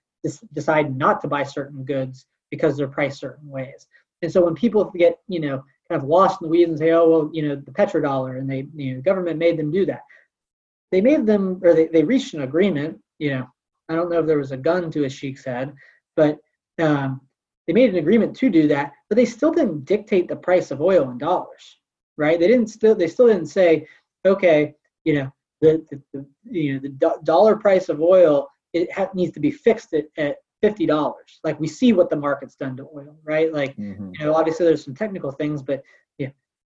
decide 0.53 0.95
not 0.95 1.21
to 1.21 1.27
buy 1.27 1.43
certain 1.43 1.83
goods 1.83 2.25
because 2.51 2.77
they're 2.77 2.87
priced 2.87 3.19
certain 3.19 3.49
ways. 3.49 3.87
And 4.21 4.31
so 4.31 4.43
when 4.45 4.55
people 4.55 4.85
get, 4.85 5.19
you 5.27 5.39
know, 5.39 5.63
kind 5.89 6.01
of 6.01 6.07
lost 6.07 6.41
in 6.41 6.45
the 6.45 6.51
weeds 6.51 6.69
and 6.69 6.79
say, 6.79 6.91
oh, 6.91 7.09
well, 7.09 7.29
you 7.33 7.47
know, 7.47 7.55
the 7.55 7.71
petrodollar, 7.71 8.37
and 8.37 8.49
they, 8.49 8.67
you 8.75 8.91
know, 8.91 8.95
the 8.97 9.03
government 9.03 9.39
made 9.39 9.57
them 9.57 9.71
do 9.71 9.85
that. 9.87 10.03
They 10.91 11.01
made 11.01 11.25
them, 11.25 11.59
or 11.63 11.73
they, 11.73 11.87
they 11.87 12.03
reached 12.03 12.33
an 12.33 12.41
agreement. 12.41 12.99
You 13.19 13.31
know, 13.31 13.47
I 13.89 13.95
don't 13.95 14.09
know 14.09 14.19
if 14.19 14.27
there 14.27 14.37
was 14.37 14.51
a 14.51 14.57
gun 14.57 14.91
to 14.91 15.05
a 15.05 15.09
sheik's 15.09 15.45
head, 15.45 15.73
but 16.15 16.37
um, 16.79 17.21
they 17.67 17.73
made 17.73 17.89
an 17.89 17.97
agreement 17.97 18.35
to 18.37 18.49
do 18.49 18.67
that. 18.67 18.93
But 19.09 19.15
they 19.15 19.25
still 19.25 19.51
didn't 19.51 19.85
dictate 19.85 20.27
the 20.27 20.35
price 20.35 20.71
of 20.71 20.81
oil 20.81 21.09
in 21.09 21.17
dollars 21.17 21.77
right? 22.21 22.39
They 22.39 22.47
didn't 22.47 22.67
still 22.67 22.95
they 22.95 23.07
still 23.07 23.27
didn't 23.27 23.47
say, 23.47 23.87
okay, 24.25 24.75
you 25.03 25.15
know, 25.15 25.33
the, 25.59 25.83
the, 25.89 26.01
the 26.13 26.25
you 26.43 26.73
know 26.73 26.79
the 26.79 26.89
do- 26.89 27.21
dollar 27.23 27.55
price 27.55 27.89
of 27.89 27.99
oil 27.99 28.47
it 28.73 28.91
ha- 28.91 29.09
needs 29.13 29.33
to 29.33 29.39
be 29.39 29.51
fixed 29.51 29.93
at, 29.93 30.05
at 30.17 30.37
fifty 30.61 30.85
dollars. 30.85 31.39
Like 31.43 31.59
we 31.59 31.67
see 31.67 31.93
what 31.93 32.09
the 32.09 32.15
market's 32.15 32.55
done 32.55 32.77
to 32.77 32.83
oil, 32.95 33.17
right? 33.23 33.51
Like 33.51 33.75
mm-hmm. 33.75 34.11
you 34.13 34.25
know, 34.25 34.35
obviously 34.35 34.65
there's 34.65 34.85
some 34.85 34.95
technical 34.95 35.31
things, 35.31 35.63
but 35.63 35.81
yeah, 36.19 36.29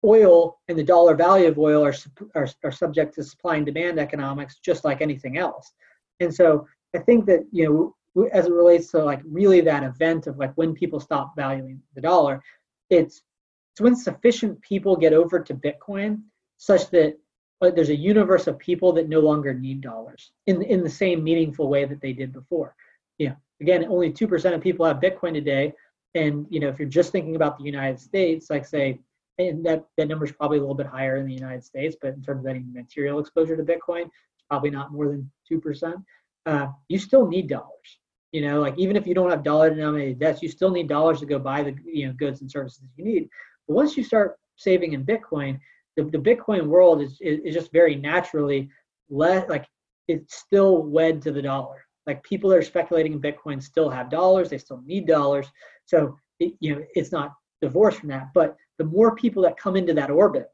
oil 0.06 0.60
and 0.68 0.78
the 0.78 0.84
dollar 0.84 1.16
value 1.16 1.48
of 1.48 1.58
oil 1.58 1.84
are, 1.84 1.96
are 2.36 2.48
are 2.64 2.72
subject 2.72 3.16
to 3.16 3.24
supply 3.24 3.56
and 3.58 3.66
demand 3.66 4.00
economics, 4.00 4.60
just 4.64 4.86
like 4.86 5.02
anything 5.02 5.38
else. 5.38 5.72
And 6.20 6.34
so 6.34 6.68
I 6.96 7.00
think 7.00 7.26
that 7.26 7.42
you 7.52 7.96
know, 8.16 8.28
as 8.32 8.46
it 8.46 8.54
relates 8.54 8.92
to 8.92 9.04
like 9.04 9.22
really 9.26 9.62
that 9.62 9.84
event 9.84 10.28
of 10.28 10.38
like 10.38 10.54
when 10.54 10.74
people 10.74 11.00
stop 11.00 11.34
valuing 11.36 11.82
the 11.96 12.02
dollar, 12.02 12.42
it's 12.90 13.24
it's 13.72 13.82
when 13.82 13.96
sufficient 13.96 14.62
people 14.62 14.96
get 14.96 15.14
over 15.14 15.40
to 15.40 15.54
Bitcoin 15.54 16.22
such 16.58 16.90
that 16.92 17.18
there's 17.62 17.90
a 17.90 17.96
universe 17.96 18.48
of 18.48 18.58
people 18.58 18.92
that 18.94 19.08
no 19.08 19.20
longer 19.20 19.54
need 19.54 19.82
dollars 19.82 20.32
in, 20.48 20.62
in 20.64 20.84
the 20.84 20.90
same 20.90 21.24
meaningful 21.24 21.70
way 21.70 21.86
that 21.86 22.02
they 22.02 22.14
did 22.14 22.34
before. 22.34 22.76
Know, 23.20 23.36
again, 23.62 23.86
only 23.86 24.12
2% 24.12 24.54
of 24.54 24.62
people 24.62 24.86
have 24.86 24.98
Bitcoin 24.98 25.34
today. 25.34 25.74
And, 26.16 26.48
you 26.50 26.60
know, 26.60 26.70
if 26.70 26.80
you're 26.80 26.90
just 26.90 27.12
thinking 27.12 27.36
about 27.36 27.58
the 27.58 27.64
United 27.64 28.00
States, 28.00 28.50
like 28.50 28.66
say, 28.66 29.00
and 29.38 29.66
that, 29.66 29.86
that 29.98 30.08
number 30.08 30.26
is 30.26 30.32
probably 30.32 30.58
a 30.58 30.62
little 30.62 30.76
bit 30.76 30.88
higher 30.88 31.18
in 31.18 31.28
the 31.28 31.34
United 31.34 31.64
States, 31.64 31.96
but 32.02 32.14
in 32.14 32.22
terms 32.22 32.44
of 32.44 32.50
any 32.50 32.64
material 32.72 33.20
exposure 33.20 33.56
to 33.56 33.64
Bitcoin, 33.64 34.06
it's 34.06 34.44
probably 34.50 34.72
not 34.72 34.92
more 34.92 35.08
than 35.08 35.32
2%. 35.52 36.04
Uh, 36.48 36.68
you 36.90 36.98
still 36.98 37.28
need 37.28 37.48
dollars. 37.48 38.00
You 38.32 38.42
know, 38.42 38.62
like 38.62 38.78
even 38.78 38.96
if 38.96 39.06
you 39.06 39.14
don't 39.14 39.30
have 39.30 39.44
dollar 39.44 39.70
denominated 39.70 40.20
debts, 40.20 40.42
you 40.42 40.48
still 40.48 40.72
need 40.72 40.88
dollars 40.88 41.20
to 41.20 41.26
go 41.26 41.38
buy 41.38 41.64
the 41.64 41.76
you 41.84 42.08
know 42.08 42.14
goods 42.14 42.40
and 42.40 42.50
services 42.50 42.84
you 42.96 43.04
need. 43.04 43.30
But 43.72 43.76
once 43.76 43.96
you 43.96 44.04
start 44.04 44.36
saving 44.58 44.92
in 44.92 45.06
Bitcoin, 45.06 45.58
the, 45.96 46.04
the 46.04 46.18
Bitcoin 46.18 46.66
world 46.66 47.02
is, 47.02 47.18
is, 47.22 47.40
is 47.46 47.54
just 47.54 47.72
very 47.72 47.96
naturally 47.96 48.70
less 49.10 49.48
like 49.48 49.66
it's 50.10 50.36
still 50.36 50.84
wed 50.84 51.22
to 51.22 51.32
the 51.32 51.42
dollar. 51.42 51.86
Like 52.06 52.22
people 52.24 52.50
that 52.50 52.58
are 52.58 52.64
speculating 52.64 53.14
in 53.14 53.22
Bitcoin 53.22 53.64
still 53.64 53.90
have 53.90 54.10
dollars, 54.10 54.50
they 54.50 54.58
still 54.58 54.82
need 54.86 55.08
dollars. 55.08 55.48
So 55.86 56.18
it, 56.42 56.52
you 56.60 56.76
know 56.76 56.82
it's 56.96 57.14
not 57.14 57.32
divorced 57.62 58.00
from 58.00 58.10
that. 58.10 58.28
But 58.34 58.58
the 58.78 58.84
more 58.84 59.16
people 59.16 59.42
that 59.44 59.56
come 59.56 59.78
into 59.78 59.94
that 59.94 60.12
orbit 60.12 60.48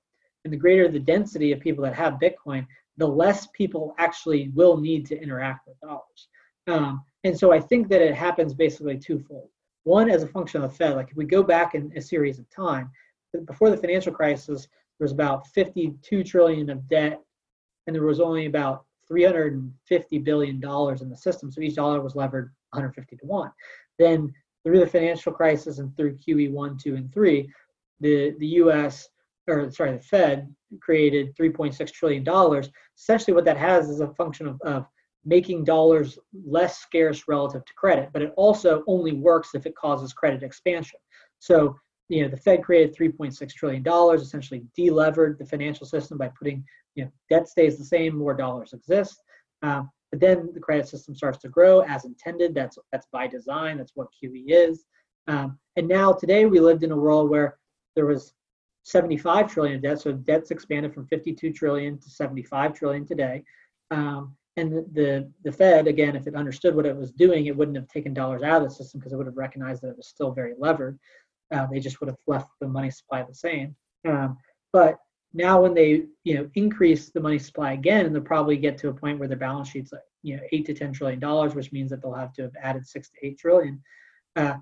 and 0.44 0.54
the 0.54 0.58
greater 0.58 0.88
the 0.88 1.00
density 1.00 1.52
of 1.52 1.60
people 1.60 1.84
that 1.86 1.96
have 1.96 2.20
Bitcoin, 2.22 2.68
the 2.98 3.08
less 3.08 3.48
people 3.48 3.96
actually 3.98 4.50
will 4.54 4.78
need 4.78 5.08
to 5.08 5.20
interact 5.20 5.68
with 5.68 5.80
dollars. 5.80 6.28
Um, 6.68 7.04
and 7.24 7.36
so 7.36 7.52
I 7.52 7.60
think 7.60 7.88
that 7.88 8.02
it 8.04 8.14
happens 8.14 8.54
basically 8.54 9.00
twofold. 9.00 9.50
One, 9.88 10.10
as 10.10 10.22
a 10.22 10.28
function 10.28 10.62
of 10.62 10.70
the 10.70 10.76
Fed, 10.76 10.98
like 10.98 11.12
if 11.12 11.16
we 11.16 11.24
go 11.24 11.42
back 11.42 11.74
in 11.74 11.94
a 11.96 12.02
series 12.02 12.40
of 12.40 12.50
time, 12.50 12.92
before 13.46 13.70
the 13.70 13.78
financial 13.78 14.14
crisis, 14.14 14.68
there 15.00 15.06
was 15.06 15.12
about 15.12 15.48
52 15.48 16.24
trillion 16.24 16.70
of 16.70 16.88
debt, 16.88 17.22
and 17.86 17.96
there 17.96 18.04
was 18.04 18.20
only 18.20 18.46
about 18.46 18.86
350 19.08 20.18
billion 20.20 20.60
dollars 20.60 21.02
in 21.02 21.10
the 21.10 21.18
system. 21.18 21.52
So 21.52 21.62
each 21.62 21.76
dollar 21.76 22.02
was 22.02 22.16
levered 22.16 22.54
150 22.72 23.16
to 23.18 23.26
one. 23.26 23.52
Then 24.00 24.34
through 24.64 24.80
the 24.80 24.88
financial 24.88 25.32
crisis 25.32 25.80
and 25.80 25.96
through 25.96 26.18
QE 26.18 26.52
one, 26.52 26.78
two, 26.78 26.96
and 26.96 27.14
three, 27.14 27.50
the 28.00 28.36
the 28.40 28.48
U.S. 28.48 29.08
or 29.48 29.72
sorry, 29.72 29.94
the 29.94 30.00
Fed 30.00 30.54
created 30.82 31.36
3.6 31.38 31.92
trillion 31.92 32.24
dollars. 32.24 32.70
Essentially, 32.98 33.34
what 33.34 33.46
that 33.46 33.58
has 33.58 33.90
is 33.90 34.02
a 34.02 34.14
function 34.14 34.48
of, 34.48 34.62
of 34.62 34.86
making 35.26 35.64
dollars 35.64 36.18
less 36.46 36.80
scarce 36.80 37.24
relative 37.28 37.64
to 37.66 37.74
credit, 37.74 38.10
but 38.14 38.22
it 38.22 38.34
also 38.38 38.84
only 38.88 39.14
works 39.14 39.56
if 39.56 39.66
it 39.66 39.76
causes 39.76 40.14
credit 40.14 40.44
expansion. 40.44 41.00
So, 41.40 41.78
you 42.10 42.24
know, 42.24 42.30
the 42.30 42.38
Fed 42.38 42.64
created 42.64 42.96
3.6 42.96 43.54
trillion 43.54 43.84
dollars, 43.84 44.22
essentially 44.22 44.64
delevered 44.76 45.38
the 45.38 45.46
financial 45.46 45.86
system 45.86 46.18
by 46.18 46.30
putting, 46.38 46.64
you 46.96 47.04
know, 47.04 47.12
debt 47.30 47.48
stays 47.48 47.78
the 47.78 47.84
same, 47.84 48.16
more 48.16 48.34
dollars 48.34 48.74
exist. 48.74 49.22
Um, 49.62 49.90
but 50.12 50.22
then 50.22 50.50
the 50.54 50.60
credit 50.60 50.88
system 50.88 51.16
starts 51.16 51.38
to 51.40 51.50
grow 51.50 51.82
as 51.82 52.06
intended. 52.06 52.56
That's 52.56 52.78
that's 52.92 53.08
by 53.12 53.28
design. 53.28 53.78
That's 53.78 53.92
what 53.96 54.08
QE 54.24 54.44
is. 54.48 54.86
Um, 55.28 55.60
and 55.76 55.88
now 55.88 56.14
today 56.14 56.46
we 56.46 56.60
lived 56.60 56.84
in 56.84 56.92
a 56.92 56.98
world 56.98 57.30
where 57.30 57.58
there 57.96 58.06
was 58.06 58.34
75 58.84 59.52
trillion 59.52 59.82
debt. 59.82 60.00
So 60.00 60.14
debt's 60.14 60.52
expanded 60.52 60.94
from 60.94 61.08
52 61.08 61.52
trillion 61.52 62.00
to 62.00 62.10
75 62.10 62.74
trillion 62.74 63.06
today. 63.06 63.44
Um, 63.92 64.36
and 64.56 64.72
the, 64.94 65.30
the 65.44 65.52
Fed, 65.52 65.88
again, 65.88 66.16
if 66.16 66.26
it 66.26 66.36
understood 66.36 66.74
what 66.74 66.86
it 66.86 66.96
was 66.96 67.12
doing, 67.12 67.46
it 67.46 67.56
wouldn't 67.56 67.78
have 67.78 67.88
taken 67.90 68.14
dollars 68.14 68.42
out 68.44 68.64
of 68.64 68.70
the 68.70 68.74
system 68.74 69.00
because 69.00 69.12
it 69.14 69.18
would 69.18 69.28
have 69.28 69.38
recognized 69.38 69.84
that 69.84 69.90
it 69.90 69.98
was 69.98 70.08
still 70.08 70.32
very 70.32 70.54
levered. 70.58 70.98
Uh, 71.52 71.66
they 71.72 71.80
just 71.80 72.00
would 72.00 72.10
have 72.10 72.18
left 72.28 72.50
the 72.60 72.68
money 72.68 72.92
supply 72.92 73.24
the 73.24 73.34
same. 73.34 73.76
Um, 74.08 74.38
but 74.74 74.98
now 75.34 75.62
when 75.62 75.74
they 75.74 76.04
you 76.24 76.36
know 76.36 76.50
increase 76.56 77.10
the 77.10 77.20
money 77.20 77.40
supply 77.40 77.74
again, 77.74 78.12
they'll 78.12 78.22
probably 78.22 78.58
get 78.58 78.78
to 78.80 78.90
a 78.90 78.94
point 78.94 79.20
where 79.20 79.28
their 79.28 79.38
balance 79.38 79.70
sheets 79.70 79.92
like 79.92 80.02
you 80.24 80.36
know 80.36 80.44
eight 80.52 80.66
to 80.66 80.74
ten 80.74 80.94
trillion 80.94 81.20
dollars, 81.20 81.56
which 81.56 81.72
means 81.72 81.90
that 81.90 82.02
they'll 82.02 82.14
have 82.14 82.34
to 82.34 82.44
have 82.44 82.56
added 82.62 82.86
six 82.86 83.10
to 83.10 83.18
eight 83.26 83.38
trillion. 83.38 83.82
Uh, 84.36 84.56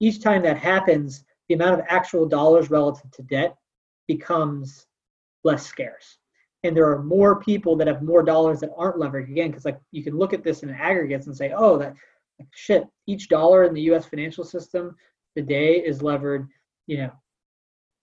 each 0.00 0.22
time 0.22 0.42
that 0.42 0.58
happens, 0.58 1.24
the 1.48 1.54
amount 1.54 1.78
of 1.78 1.86
actual 1.88 2.26
dollars 2.26 2.70
relative 2.70 3.10
to 3.12 3.22
debt 3.24 3.54
becomes 4.08 4.86
less 5.44 5.66
scarce 5.66 6.18
and 6.62 6.76
there 6.76 6.90
are 6.90 7.02
more 7.02 7.40
people 7.40 7.76
that 7.76 7.86
have 7.86 8.02
more 8.02 8.22
dollars 8.22 8.60
that 8.60 8.70
aren't 8.76 8.96
leveraged 8.96 9.30
again 9.30 9.50
because 9.50 9.64
like 9.64 9.80
you 9.92 10.02
can 10.02 10.16
look 10.16 10.32
at 10.32 10.44
this 10.44 10.62
in 10.62 10.70
aggregates 10.70 11.26
and 11.26 11.36
say 11.36 11.52
oh 11.56 11.78
that 11.78 11.94
shit 12.52 12.84
each 13.06 13.28
dollar 13.28 13.64
in 13.64 13.74
the 13.74 13.82
us 13.82 14.06
financial 14.06 14.44
system 14.44 14.94
today 15.36 15.76
is 15.76 16.02
levered 16.02 16.48
you 16.86 16.98
know 16.98 17.12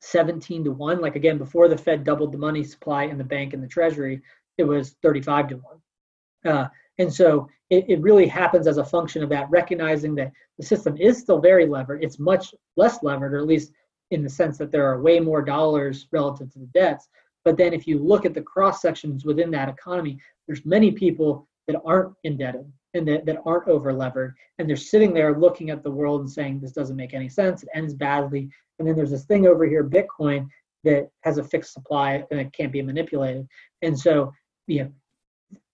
17 0.02 0.64
to 0.64 0.72
1 0.72 1.02
like 1.02 1.16
again 1.16 1.38
before 1.38 1.68
the 1.68 1.78
fed 1.78 2.04
doubled 2.04 2.32
the 2.32 2.38
money 2.38 2.64
supply 2.64 3.04
in 3.04 3.18
the 3.18 3.24
bank 3.24 3.54
and 3.54 3.64
the 3.64 3.68
treasury 3.68 4.22
it 4.58 4.64
was 4.64 4.96
35 5.02 5.50
to 5.50 5.56
1 5.56 6.54
uh, 6.54 6.68
and 7.00 7.14
so 7.14 7.48
it, 7.70 7.86
it 7.90 8.02
really 8.02 8.28
happens 8.28 8.68
as 8.68 8.78
a 8.78 8.86
function 8.86 9.24
of 9.24 9.30
that 9.30 9.50
recognizing 9.50 10.16
that 10.16 10.32
the 10.58 10.66
system 10.66 10.98
is 10.98 11.18
still 11.18 11.40
very 11.40 11.66
levered. 11.66 12.04
It's 12.04 12.20
much 12.20 12.54
less 12.76 13.04
levered 13.04 13.34
or 13.34 13.38
at 13.38 13.48
least 13.48 13.72
in 14.12 14.24
the 14.24 14.30
sense 14.30 14.58
that 14.58 14.72
there 14.72 14.86
are 14.86 15.02
way 15.02 15.20
more 15.20 15.42
dollars 15.42 16.08
relative 16.12 16.52
to 16.54 16.60
the 16.60 16.68
debts. 16.68 17.08
But 17.44 17.58
then 17.58 17.74
if 17.74 17.88
you 17.88 18.00
look 18.00 18.26
at 18.26 18.34
the 18.34 18.42
cross 18.42 18.82
sections 18.82 19.26
within 19.26 19.52
that 19.52 19.70
economy, 19.70 20.18
there's 20.48 20.66
many 20.66 20.92
people 20.92 21.48
that 21.68 21.80
aren't 21.86 22.14
indebted 22.24 22.72
and 22.94 23.08
that, 23.08 23.26
that 23.26 23.42
aren't 23.46 23.68
over 23.68 23.94
levered. 23.94 24.36
And 24.58 24.68
they're 24.68 24.76
sitting 24.76 25.14
there 25.14 25.40
looking 25.40 25.70
at 25.70 25.84
the 25.84 25.92
world 25.92 26.22
and 26.22 26.30
saying, 26.30 26.60
this 26.60 26.72
doesn't 26.72 26.96
make 26.96 27.14
any 27.14 27.30
sense. 27.30 27.64
It 27.64 27.70
ends 27.74 27.94
badly. 27.94 28.50
And 28.80 28.88
then 28.88 28.96
there's 28.96 29.12
this 29.12 29.26
thing 29.26 29.48
over 29.48 29.66
here, 29.66 29.84
Bitcoin, 29.84 30.48
that 30.84 31.10
has 31.24 31.38
a 31.38 31.44
fixed 31.44 31.74
supply 31.74 32.24
and 32.32 32.40
it 32.40 32.54
can't 32.54 32.72
be 32.72 32.82
manipulated. 32.82 33.48
And 33.82 33.98
so, 33.98 34.32
you 34.68 34.84
know, 34.84 34.92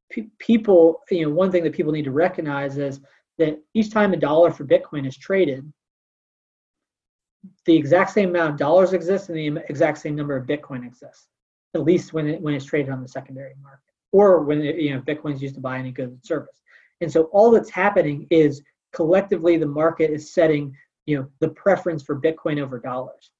p- 0.10 0.30
people, 0.40 1.02
you 1.12 1.24
know, 1.24 1.34
one 1.34 1.52
thing 1.52 1.64
that 1.64 1.74
people 1.74 1.92
need 1.92 2.06
to 2.06 2.12
recognize 2.12 2.78
is 2.78 3.00
that 3.38 3.60
each 3.74 3.92
time 3.92 4.14
a 4.14 4.18
dollar 4.18 4.52
for 4.52 4.66
Bitcoin 4.66 5.08
is 5.08 5.18
traded, 5.18 5.72
the 7.66 7.76
exact 7.76 8.12
same 8.12 8.30
amount 8.30 8.52
of 8.52 8.58
dollars 8.58 8.94
exists 8.94 9.30
and 9.30 9.38
the 9.38 9.62
exact 9.70 9.98
same 9.98 10.16
number 10.16 10.36
of 10.36 10.48
Bitcoin 10.48 10.86
exists 10.86 11.28
at 11.76 11.84
least 11.84 12.14
when 12.14 12.28
it 12.28 12.42
when 12.42 12.54
it's 12.54 12.66
traded 12.66 12.92
on 12.92 13.02
the 13.02 13.08
secondary 13.08 13.54
market 13.62 13.82
or 14.12 14.44
when 14.44 14.62
it, 14.62 14.78
you 14.78 14.94
know 14.94 15.02
Bitcoin's 15.02 15.42
used 15.42 15.56
to 15.56 15.62
buy 15.62 15.78
any 15.78 15.92
good 15.92 16.18
service. 16.26 16.62
And 17.04 17.12
so 17.12 17.24
all 17.26 17.52
that's 17.52 17.70
happening 17.70 18.28
is 18.30 18.62
collectively 18.94 19.58
the 19.58 19.66
market 19.66 20.12
is 20.12 20.34
setting 20.34 20.76
you 21.06 21.18
know 21.18 21.28
the 21.40 21.50
preference 21.50 22.02
for 22.02 22.20
Bitcoin 22.20 22.62
over 22.62 22.80
dollars. 22.80 23.32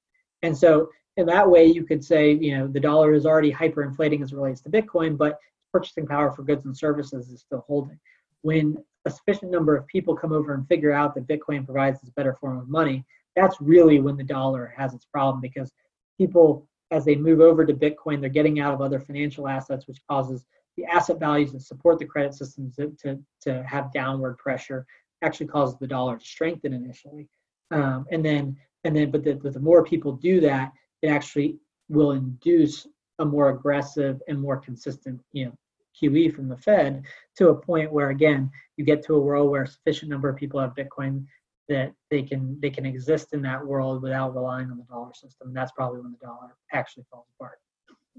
And 0.42 0.56
so 0.56 0.90
in 1.16 1.26
that 1.26 1.48
way 1.48 1.64
you 1.66 1.84
could 1.84 2.04
say 2.04 2.32
you 2.32 2.56
know 2.56 2.66
the 2.66 2.80
dollar 2.80 3.14
is 3.14 3.26
already 3.26 3.52
hyperinflating 3.52 4.22
as 4.22 4.32
it 4.32 4.36
relates 4.36 4.60
to 4.62 4.70
Bitcoin, 4.70 5.16
but 5.16 5.38
purchasing 5.72 6.06
power 6.06 6.30
for 6.30 6.42
goods 6.42 6.66
and 6.66 6.76
services 6.76 7.30
is 7.30 7.40
still 7.40 7.64
holding. 7.66 7.98
When 8.42 8.76
a 9.06 9.10
sufficient 9.10 9.50
number 9.50 9.76
of 9.76 9.86
people 9.86 10.14
come 10.14 10.32
over 10.32 10.54
and 10.54 10.68
figure 10.68 10.92
out 10.92 11.14
that 11.14 11.26
Bitcoin 11.26 11.64
provides 11.64 12.00
this 12.00 12.10
better 12.10 12.34
form 12.34 12.58
of 12.58 12.68
money, 12.68 13.04
that's 13.34 13.60
really 13.60 13.98
when 14.00 14.16
the 14.16 14.24
dollar 14.24 14.72
has 14.76 14.94
its 14.94 15.06
problem 15.06 15.40
because 15.40 15.72
people 16.18 16.68
as 16.90 17.04
they 17.04 17.16
move 17.16 17.40
over 17.40 17.64
to 17.64 17.74
Bitcoin, 17.74 18.20
they're 18.20 18.28
getting 18.28 18.60
out 18.60 18.72
of 18.72 18.80
other 18.80 19.00
financial 19.00 19.48
assets, 19.48 19.88
which 19.88 19.98
causes 20.08 20.44
the 20.76 20.84
asset 20.84 21.20
values 21.20 21.52
that 21.52 21.62
support 21.62 21.98
the 21.98 22.04
credit 22.04 22.34
systems 22.34 22.76
to, 22.76 22.90
to, 23.02 23.18
to 23.42 23.62
have 23.64 23.92
downward 23.92 24.38
pressure, 24.38 24.86
actually 25.22 25.46
causes 25.46 25.76
the 25.78 25.86
dollar 25.86 26.18
to 26.18 26.24
strengthen 26.24 26.72
initially. 26.72 27.28
Um, 27.70 28.06
and 28.10 28.24
then, 28.24 28.56
and 28.84 28.94
then, 28.94 29.10
but 29.10 29.24
the, 29.24 29.34
the 29.34 29.60
more 29.60 29.84
people 29.84 30.12
do 30.12 30.40
that, 30.40 30.72
it 31.02 31.08
actually 31.08 31.58
will 31.88 32.12
induce 32.12 32.86
a 33.18 33.24
more 33.24 33.50
aggressive 33.50 34.20
and 34.28 34.40
more 34.40 34.56
consistent, 34.56 35.20
you 35.32 35.46
know, 35.46 35.52
QE 36.00 36.34
from 36.34 36.48
the 36.48 36.56
Fed 36.56 37.04
to 37.36 37.50
a 37.50 37.54
point 37.54 37.92
where 37.92 38.10
again 38.10 38.50
you 38.76 38.84
get 38.84 39.04
to 39.04 39.14
a 39.14 39.20
world 39.20 39.50
where 39.50 39.62
a 39.62 39.68
sufficient 39.68 40.10
number 40.10 40.28
of 40.28 40.36
people 40.36 40.58
have 40.60 40.74
Bitcoin 40.74 41.24
that 41.68 41.92
they 42.10 42.22
can 42.22 42.58
they 42.60 42.70
can 42.70 42.84
exist 42.84 43.28
in 43.32 43.40
that 43.42 43.64
world 43.64 44.02
without 44.02 44.34
relying 44.34 44.70
on 44.70 44.76
the 44.76 44.84
dollar 44.84 45.14
system. 45.14 45.48
And 45.48 45.56
that's 45.56 45.72
probably 45.72 46.00
when 46.00 46.12
the 46.12 46.26
dollar 46.26 46.56
actually 46.72 47.04
falls 47.10 47.26
apart. 47.38 47.58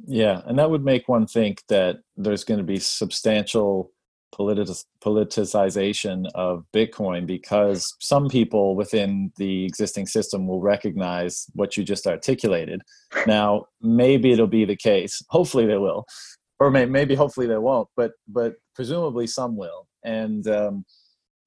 Yeah, 0.06 0.42
and 0.46 0.60
that 0.60 0.70
would 0.70 0.84
make 0.84 1.08
one 1.08 1.26
think 1.26 1.64
that 1.70 1.98
there's 2.18 2.44
going 2.44 2.58
to 2.58 2.66
be 2.66 2.80
substantial 2.80 3.92
politic- 4.36 4.86
politicization 5.02 6.26
of 6.36 6.66
Bitcoin 6.74 7.26
because 7.26 7.96
some 8.00 8.28
people 8.28 8.76
within 8.76 9.32
the 9.38 9.66
existing 9.66 10.08
system 10.08 10.48
will 10.48 10.62
recognize 10.62 11.46
what 11.54 11.78
you 11.78 11.84
just 11.84 12.08
articulated. 12.08 12.82
Now, 13.26 13.66
maybe 13.82 14.32
it'll 14.32 14.48
be 14.48 14.66
the 14.66 14.76
case. 14.76 15.22
Hopefully, 15.30 15.66
they 15.66 15.78
will, 15.78 16.06
or 16.60 16.70
may, 16.70 16.86
maybe 16.86 17.16
hopefully 17.16 17.48
they 17.48 17.58
won't. 17.58 17.88
But 17.96 18.12
but 18.28 18.56
presumably 18.76 19.28
some 19.28 19.56
will, 19.56 19.88
and 20.04 20.46
um, 20.48 20.86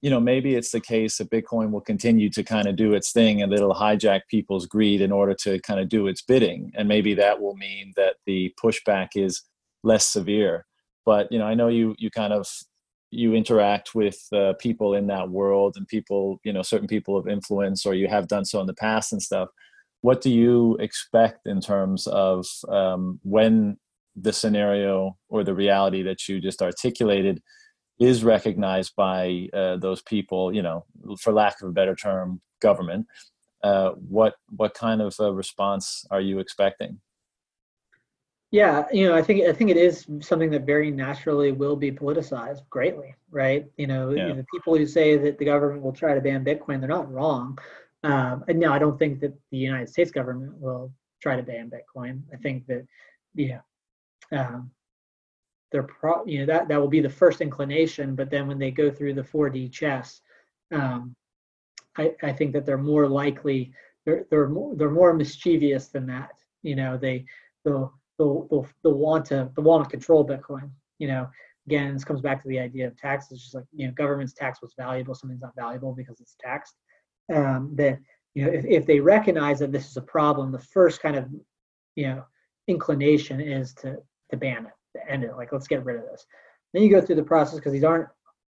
you 0.00 0.10
know 0.10 0.20
maybe 0.20 0.54
it's 0.54 0.70
the 0.70 0.80
case 0.80 1.18
that 1.18 1.30
bitcoin 1.30 1.70
will 1.70 1.80
continue 1.80 2.30
to 2.30 2.44
kind 2.44 2.68
of 2.68 2.76
do 2.76 2.94
its 2.94 3.12
thing 3.12 3.42
and 3.42 3.52
it'll 3.52 3.74
hijack 3.74 4.22
people's 4.30 4.66
greed 4.66 5.00
in 5.00 5.10
order 5.12 5.34
to 5.34 5.60
kind 5.60 5.80
of 5.80 5.88
do 5.88 6.06
its 6.06 6.22
bidding. 6.22 6.72
And 6.76 6.88
maybe 6.88 7.14
that 7.14 7.40
will 7.40 7.56
mean 7.56 7.92
that 7.96 8.16
the 8.26 8.54
pushback 8.62 9.08
is 9.16 9.42
less 9.82 10.06
severe. 10.06 10.66
But 11.04 11.30
you 11.32 11.38
know 11.38 11.46
i 11.46 11.54
know 11.54 11.68
you 11.68 11.94
you 11.98 12.10
kind 12.10 12.32
of 12.32 12.46
you 13.10 13.34
interact 13.34 13.94
with 13.94 14.18
uh, 14.34 14.52
people 14.58 14.94
in 14.94 15.06
that 15.06 15.30
world 15.30 15.74
and 15.76 15.88
people 15.88 16.38
you 16.44 16.52
know 16.52 16.62
certain 16.62 16.88
people 16.88 17.16
of 17.16 17.26
influence 17.26 17.86
or 17.86 17.94
you 17.94 18.06
have 18.08 18.28
done 18.28 18.44
so 18.44 18.60
in 18.60 18.66
the 18.66 18.74
past 18.74 19.12
and 19.12 19.22
stuff. 19.22 19.48
What 20.02 20.20
do 20.20 20.30
you 20.30 20.76
expect 20.78 21.46
in 21.46 21.60
terms 21.60 22.06
of 22.06 22.46
um, 22.68 23.18
when 23.24 23.78
the 24.14 24.32
scenario 24.32 25.16
or 25.28 25.44
the 25.44 25.54
reality 25.54 26.02
that 26.02 26.28
you 26.28 26.40
just 26.40 26.62
articulated 26.62 27.40
is 27.98 28.24
recognized 28.24 28.94
by 28.96 29.48
uh, 29.52 29.76
those 29.76 30.02
people, 30.02 30.52
you 30.54 30.62
know, 30.62 30.84
for 31.20 31.32
lack 31.32 31.60
of 31.60 31.68
a 31.68 31.72
better 31.72 31.94
term, 31.94 32.40
government. 32.60 33.06
Uh, 33.62 33.90
what 34.08 34.34
what 34.50 34.74
kind 34.74 35.02
of 35.02 35.14
a 35.18 35.32
response 35.32 36.06
are 36.10 36.20
you 36.20 36.38
expecting? 36.38 37.00
Yeah, 38.50 38.86
you 38.92 39.06
know, 39.06 39.14
I 39.14 39.22
think 39.22 39.46
I 39.46 39.52
think 39.52 39.70
it 39.70 39.76
is 39.76 40.06
something 40.20 40.50
that 40.50 40.64
very 40.64 40.90
naturally 40.90 41.52
will 41.52 41.76
be 41.76 41.92
politicized 41.92 42.62
greatly, 42.70 43.14
right? 43.30 43.66
You 43.76 43.88
know, 43.88 44.10
yeah. 44.10 44.32
the 44.32 44.46
people 44.52 44.76
who 44.76 44.86
say 44.86 45.16
that 45.18 45.38
the 45.38 45.44
government 45.44 45.82
will 45.82 45.92
try 45.92 46.14
to 46.14 46.20
ban 46.20 46.44
Bitcoin, 46.44 46.80
they're 46.80 46.88
not 46.88 47.12
wrong. 47.12 47.58
Um, 48.04 48.44
and 48.48 48.60
no, 48.60 48.72
I 48.72 48.78
don't 48.78 48.98
think 48.98 49.20
that 49.20 49.34
the 49.50 49.58
United 49.58 49.88
States 49.88 50.10
government 50.10 50.54
will 50.58 50.92
try 51.20 51.36
to 51.36 51.42
ban 51.42 51.70
Bitcoin. 51.70 52.22
I 52.32 52.36
think 52.36 52.66
that, 52.68 52.86
yeah, 53.34 53.60
um, 54.32 54.70
they're 55.70 55.82
pro 55.82 56.24
you 56.24 56.40
know 56.40 56.46
that 56.46 56.68
that 56.68 56.80
will 56.80 56.88
be 56.88 57.00
the 57.00 57.08
first 57.08 57.40
inclination 57.40 58.14
but 58.14 58.30
then 58.30 58.46
when 58.46 58.58
they 58.58 58.70
go 58.70 58.90
through 58.90 59.14
the 59.14 59.22
4d 59.22 59.70
chess 59.72 60.20
um, 60.72 61.14
I, 61.98 62.14
I 62.22 62.32
think 62.32 62.52
that 62.52 62.64
they're 62.64 62.78
more 62.78 63.08
likely 63.08 63.72
they're 64.06 64.26
they're 64.30 64.48
more, 64.48 64.74
they're 64.76 64.90
more 64.90 65.12
mischievous 65.12 65.88
than 65.88 66.06
that. 66.06 66.30
You 66.62 66.76
know, 66.76 66.96
they 66.96 67.26
they'll 67.64 67.92
they'll 68.18 68.46
they'll, 68.50 68.66
they'll 68.82 68.94
want 68.94 69.26
to 69.26 69.50
they 69.54 69.62
want 69.62 69.84
to 69.84 69.90
control 69.90 70.26
Bitcoin. 70.26 70.70
You 70.98 71.08
know, 71.08 71.28
again, 71.66 71.92
this 71.92 72.04
comes 72.04 72.20
back 72.20 72.42
to 72.42 72.48
the 72.48 72.58
idea 72.58 72.86
of 72.86 72.96
taxes. 72.96 73.42
Just 73.42 73.54
like 73.54 73.64
you 73.72 73.86
know, 73.86 73.92
government's 73.92 74.32
tax 74.32 74.62
was 74.62 74.74
valuable, 74.78 75.14
something's 75.14 75.42
not 75.42 75.56
valuable 75.56 75.92
because 75.92 76.20
it's 76.20 76.36
taxed. 76.40 76.76
Um, 77.32 77.72
that 77.74 77.98
you 78.34 78.44
know, 78.44 78.52
if, 78.52 78.64
if 78.64 78.86
they 78.86 79.00
recognize 79.00 79.58
that 79.58 79.72
this 79.72 79.90
is 79.90 79.96
a 79.96 80.02
problem, 80.02 80.52
the 80.52 80.58
first 80.58 81.02
kind 81.02 81.16
of 81.16 81.28
you 81.96 82.06
know 82.06 82.24
inclination 82.68 83.40
is 83.40 83.74
to 83.74 83.96
to 84.30 84.36
ban 84.36 84.66
it, 84.66 84.72
to 84.98 85.10
end 85.10 85.24
it. 85.24 85.36
Like 85.36 85.52
let's 85.52 85.68
get 85.68 85.84
rid 85.84 85.96
of 85.96 86.02
this. 86.02 86.26
Then 86.72 86.82
you 86.82 86.90
go 86.90 87.00
through 87.00 87.16
the 87.16 87.22
process 87.22 87.56
because 87.56 87.72
these 87.72 87.84
aren't 87.84 88.08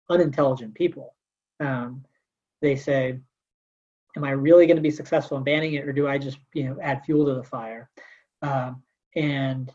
unintelligent 0.10 0.74
people. 0.74 1.16
Um, 1.60 2.04
they 2.62 2.76
say, 2.76 3.20
"Am 4.16 4.24
I 4.24 4.32
really 4.32 4.66
going 4.66 4.78
to 4.78 4.82
be 4.82 4.92
successful 4.92 5.38
in 5.38 5.44
banning 5.44 5.74
it, 5.74 5.88
or 5.88 5.94
do 5.94 6.08
I 6.08 6.18
just 6.18 6.40
you 6.54 6.64
know 6.66 6.78
add 6.82 7.04
fuel 7.06 7.26
to 7.26 7.36
the 7.36 7.44
fire?" 7.44 7.90
Um, 8.42 8.84
and 9.16 9.72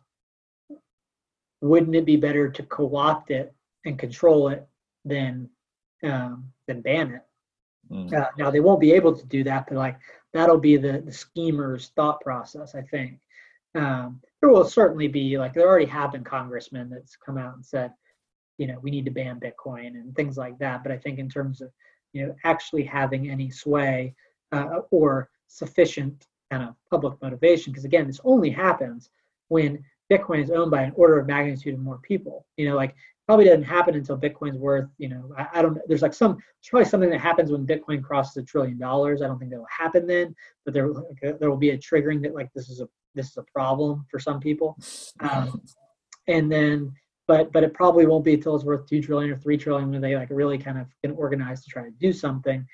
wouldn't 1.60 1.96
it 1.96 2.04
be 2.04 2.16
better 2.16 2.50
to 2.50 2.62
co-opt 2.64 3.30
it 3.30 3.54
and 3.84 3.98
control 3.98 4.48
it 4.48 4.66
than 5.04 5.48
um, 6.02 6.52
than 6.66 6.80
ban 6.80 7.12
it? 7.12 7.22
Mm. 7.90 8.12
Uh, 8.12 8.28
now 8.38 8.50
they 8.50 8.60
won't 8.60 8.80
be 8.80 8.92
able 8.92 9.16
to 9.16 9.26
do 9.26 9.44
that, 9.44 9.66
but 9.68 9.76
like 9.76 9.98
that'll 10.32 10.58
be 10.58 10.76
the 10.76 11.02
the 11.04 11.12
schemer's 11.12 11.90
thought 11.90 12.20
process, 12.20 12.74
I 12.74 12.82
think. 12.82 13.18
Um, 13.74 14.20
there 14.42 14.50
will 14.50 14.64
certainly 14.64 15.06
be 15.06 15.38
like 15.38 15.54
there 15.54 15.68
already 15.68 15.86
have 15.86 16.12
been 16.12 16.24
congressmen 16.24 16.90
that's 16.90 17.16
come 17.16 17.38
out 17.38 17.54
and 17.54 17.64
said, 17.64 17.92
you 18.58 18.66
know, 18.66 18.76
we 18.82 18.90
need 18.90 19.04
to 19.04 19.10
ban 19.10 19.40
Bitcoin 19.40 19.94
and 19.94 20.14
things 20.14 20.36
like 20.36 20.58
that. 20.58 20.82
But 20.82 20.92
I 20.92 20.98
think 20.98 21.18
in 21.18 21.28
terms 21.28 21.62
of 21.62 21.70
you 22.12 22.26
know 22.26 22.34
actually 22.44 22.82
having 22.82 23.30
any 23.30 23.48
sway 23.48 24.14
uh, 24.50 24.80
or 24.90 25.30
sufficient 25.46 26.26
kind 26.50 26.64
of 26.64 26.74
public 26.90 27.14
motivation, 27.22 27.72
because 27.72 27.84
again, 27.84 28.06
this 28.08 28.20
only 28.24 28.50
happens 28.50 29.10
when 29.48 29.82
Bitcoin 30.12 30.42
is 30.42 30.50
owned 30.50 30.72
by 30.72 30.82
an 30.82 30.92
order 30.96 31.20
of 31.20 31.26
magnitude 31.26 31.74
of 31.74 31.80
more 31.80 31.98
people. 31.98 32.44
You 32.56 32.68
know, 32.68 32.76
like 32.76 32.96
probably 33.28 33.44
doesn't 33.44 33.62
happen 33.62 33.94
until 33.94 34.18
Bitcoin's 34.18 34.58
worth, 34.58 34.88
you 34.98 35.08
know, 35.08 35.30
I, 35.38 35.46
I 35.54 35.62
don't 35.62 35.78
there's 35.86 36.02
like 36.02 36.14
some 36.14 36.38
probably 36.68 36.88
something 36.88 37.10
that 37.10 37.20
happens 37.20 37.52
when 37.52 37.64
Bitcoin 37.64 38.02
crosses 38.02 38.36
a 38.38 38.42
trillion 38.42 38.76
dollars. 38.76 39.22
I 39.22 39.28
don't 39.28 39.38
think 39.38 39.52
that'll 39.52 39.66
happen 39.66 40.04
then, 40.04 40.34
but 40.64 40.74
there 40.74 40.90
there 41.38 41.48
will 41.48 41.56
be 41.56 41.70
a 41.70 41.78
triggering 41.78 42.20
that 42.22 42.34
like 42.34 42.52
this 42.54 42.68
is 42.68 42.80
a 42.80 42.88
this 43.14 43.30
is 43.30 43.36
a 43.36 43.44
problem 43.54 44.06
for 44.10 44.18
some 44.18 44.40
people. 44.40 44.76
Um, 45.20 45.62
and 46.28 46.50
then 46.50 46.92
but 47.26 47.52
but 47.52 47.62
it 47.62 47.74
probably 47.74 48.06
won't 48.06 48.24
be 48.24 48.34
until 48.34 48.56
it's 48.56 48.64
worth 48.64 48.86
two 48.86 49.00
trillion 49.00 49.30
or 49.30 49.36
three 49.36 49.56
trillion 49.56 49.90
when 49.90 50.00
they 50.00 50.16
like 50.16 50.28
really 50.30 50.58
kind 50.58 50.78
of 50.78 50.86
get 51.02 51.14
organized 51.16 51.64
to 51.64 51.70
try 51.70 51.82
to 51.84 51.90
do 51.92 52.12
something. 52.12 52.66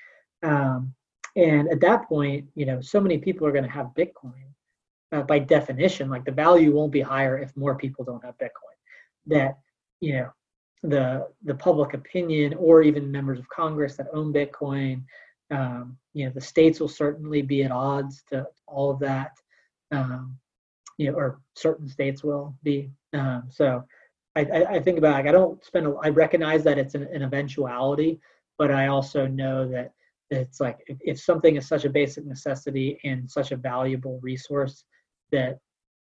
Um, 0.43 0.93
and 1.35 1.69
at 1.69 1.81
that 1.81 2.07
point, 2.07 2.47
you 2.55 2.65
know, 2.65 2.81
so 2.81 2.99
many 2.99 3.17
people 3.17 3.45
are 3.47 3.51
going 3.51 3.63
to 3.63 3.69
have 3.69 3.87
Bitcoin 3.97 4.49
uh, 5.11 5.21
by 5.21 5.39
definition. 5.39 6.09
Like 6.09 6.25
the 6.25 6.31
value 6.31 6.73
won't 6.73 6.91
be 6.91 7.01
higher 7.01 7.37
if 7.37 7.55
more 7.55 7.75
people 7.75 8.03
don't 8.03 8.23
have 8.23 8.37
Bitcoin. 8.37 8.77
That 9.27 9.57
you 10.01 10.13
know 10.13 10.29
the 10.83 11.27
the 11.43 11.55
public 11.55 11.93
opinion 11.93 12.55
or 12.55 12.81
even 12.81 13.11
members 13.11 13.39
of 13.39 13.47
Congress 13.49 13.95
that 13.97 14.07
own 14.13 14.33
Bitcoin. 14.33 15.03
Um, 15.51 15.97
you 16.13 16.25
know, 16.25 16.31
the 16.31 16.41
states 16.41 16.79
will 16.79 16.89
certainly 16.89 17.41
be 17.41 17.63
at 17.63 17.71
odds 17.71 18.23
to 18.29 18.45
all 18.67 18.91
of 18.91 18.99
that. 18.99 19.31
Um, 19.91 20.37
you 20.97 21.09
know, 21.11 21.17
or 21.17 21.39
certain 21.55 21.87
states 21.87 22.23
will 22.23 22.55
be. 22.61 22.91
Um, 23.13 23.43
so 23.49 23.83
I, 24.35 24.65
I, 24.69 24.79
think 24.79 24.97
about 24.97 25.13
like 25.13 25.27
I 25.27 25.31
don't 25.31 25.63
spend. 25.63 25.87
A, 25.87 25.95
I 26.03 26.09
recognize 26.09 26.63
that 26.65 26.77
it's 26.77 26.93
an, 26.93 27.07
an 27.13 27.23
eventuality, 27.23 28.19
but 28.57 28.69
I 28.69 28.87
also 28.87 29.25
know 29.25 29.67
that 29.69 29.91
it's 30.29 30.59
like 30.59 30.77
if, 30.87 30.97
if, 31.01 31.19
something 31.19 31.55
is 31.55 31.67
such 31.67 31.85
a 31.85 31.89
basic 31.89 32.25
necessity 32.25 32.99
and 33.03 33.29
such 33.29 33.51
a 33.51 33.57
valuable 33.57 34.19
resource 34.21 34.83
that 35.31 35.57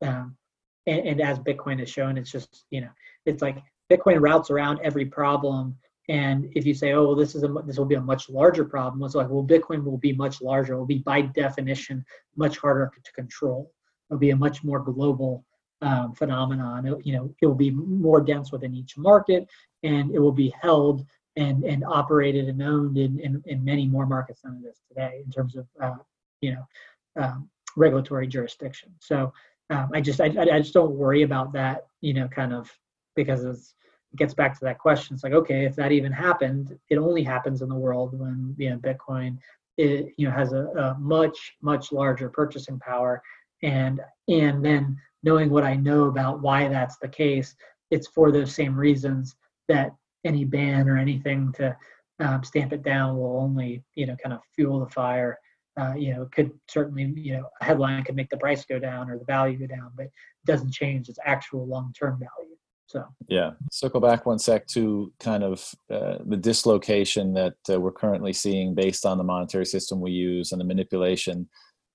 um, 0.02 0.38
and, 0.86 1.08
and 1.08 1.22
as 1.22 1.40
Bitcoin 1.40 1.80
has 1.80 1.90
shown, 1.90 2.18
it's 2.18 2.32
just 2.32 2.66
you 2.70 2.82
know 2.82 2.90
it's 3.26 3.42
like 3.42 3.62
Bitcoin 3.92 4.22
routes 4.22 4.50
around 4.50 4.80
every 4.84 5.06
problem. 5.06 5.76
And 6.10 6.50
if 6.54 6.66
you 6.66 6.74
say, 6.74 6.94
oh, 6.94 7.08
well, 7.08 7.16
this 7.16 7.34
is 7.34 7.44
a 7.44 7.48
this 7.66 7.78
will 7.78 7.86
be 7.86 7.96
a 7.96 8.02
much 8.02 8.30
larger 8.30 8.66
problem, 8.66 9.04
it's 9.04 9.16
like, 9.16 9.30
well, 9.30 9.44
Bitcoin 9.44 9.84
will 9.84 9.98
be 9.98 10.14
much 10.14 10.42
larger. 10.42 10.74
It 10.74 10.78
will 10.78 10.86
be 10.86 11.00
by 11.00 11.22
definition 11.22 12.04
much 12.36 12.58
harder 12.58 12.92
to 13.04 13.12
control. 13.14 13.72
It'll 14.10 14.20
be 14.20 14.32
a 14.32 14.36
much 14.36 14.64
more 14.64 14.80
global 14.80 15.46
um, 15.82 16.14
phenomenon. 16.14 16.86
It, 16.86 17.06
you 17.06 17.14
know, 17.14 17.34
it 17.42 17.46
will 17.46 17.56
be 17.56 17.72
more 17.72 18.22
dense 18.22 18.52
within 18.52 18.74
each 18.74 18.98
market, 18.98 19.48
and 19.84 20.14
it 20.14 20.20
will 20.20 20.34
be 20.34 20.54
held 20.62 21.06
and 21.36 21.64
and 21.64 21.84
operated 21.86 22.48
and 22.48 22.62
owned 22.62 22.98
in 22.98 23.20
in, 23.20 23.42
in 23.46 23.64
many 23.64 23.88
more 23.88 24.06
markets 24.06 24.42
than 24.42 24.62
it 24.64 24.68
is 24.68 24.82
today 24.88 25.22
in 25.26 25.32
terms 25.32 25.56
of 25.56 25.68
uh, 25.82 25.96
you 26.42 26.54
know 26.54 27.24
um, 27.24 27.50
regulatory 27.76 28.28
jurisdiction. 28.28 28.92
So 29.00 29.34
um, 29.70 29.90
I 29.94 30.02
just 30.02 30.22
I, 30.22 30.26
I 30.26 30.60
just 30.60 30.74
don't 30.74 30.96
worry 30.96 31.24
about 31.24 31.54
that. 31.54 31.88
You 32.02 32.14
know, 32.14 32.28
kind 32.28 32.54
of 32.54 32.72
because 33.16 33.44
it's 33.44 33.74
it 33.83 33.83
gets 34.16 34.34
back 34.34 34.54
to 34.54 34.66
that 34.66 34.80
question. 34.80 35.16
It's 35.16 35.24
like, 35.24 35.34
okay, 35.34 35.66
if 35.66 35.76
that 35.76 35.92
even 35.92 36.12
happened, 36.12 36.78
it 36.90 36.98
only 36.98 37.24
happens 37.24 37.62
in 37.62 37.70
the 37.70 37.76
world 37.76 38.18
when 38.18 38.56
you 38.58 38.70
know 38.70 38.78
Bitcoin 38.78 39.38
it 39.78 40.14
you 40.18 40.28
know 40.28 40.34
has 40.34 40.54
a, 40.54 40.68
a 40.68 40.98
much 41.00 41.56
much 41.62 41.92
larger 41.92 42.30
purchasing 42.30 42.80
power, 42.80 43.22
and 43.64 44.02
and 44.28 44.64
then 44.64 44.98
knowing 45.24 45.50
what 45.50 45.64
I 45.64 45.76
know 45.76 46.06
about 46.06 46.42
why 46.42 46.68
that's 46.68 46.98
the 46.98 47.08
case, 47.08 47.56
it's 47.92 48.08
for 48.08 48.32
those 48.32 48.54
same 48.54 48.76
reasons 48.76 49.36
that 49.68 49.96
any 50.26 50.46
ban 50.46 50.90
or 50.90 50.98
anything 50.98 51.52
to 51.54 51.76
um, 52.20 52.44
stamp 52.44 52.74
it 52.74 52.84
down 52.84 53.18
will 53.18 53.38
only 53.40 53.84
you 53.96 54.06
know 54.06 54.16
kind 54.24 54.34
of 54.34 54.42
fuel 54.56 54.80
the 54.80 54.90
fire. 54.90 55.38
Uh, 55.76 55.96
you 55.98 56.14
know, 56.14 56.30
could 56.32 56.52
certainly 56.70 57.12
you 57.16 57.34
know 57.34 57.50
a 57.62 57.66
headline 57.66 58.04
could 58.04 58.16
make 58.16 58.30
the 58.30 58.38
price 58.38 58.64
go 58.66 58.78
down 58.78 59.10
or 59.10 59.18
the 59.18 59.26
value 59.26 59.58
go 59.58 59.66
down, 59.66 59.92
but 59.96 60.06
it 60.06 60.12
doesn't 60.46 60.72
change 60.72 61.10
its 61.10 61.20
actual 61.26 61.66
long-term 61.66 62.20
value. 62.20 62.53
So 62.88 63.06
yeah, 63.28 63.52
circle 63.72 64.02
back 64.02 64.26
one 64.26 64.40
sec 64.40 64.68
to 64.68 65.12
kind 65.20 65.44
of 65.44 65.74
uh, 65.90 66.18
the 66.26 66.38
dislocation 66.38 67.34
that 67.34 67.56
uh, 67.70 67.80
we're 67.80 67.92
currently 67.92 68.34
seeing 68.34 68.76
based 68.76 69.06
on 69.06 69.18
the 69.18 69.24
monetary 69.24 69.66
system 69.66 70.00
we 70.00 70.12
use 70.12 70.52
and 70.52 70.62
the 70.62 70.66
manipulation. 70.66 71.50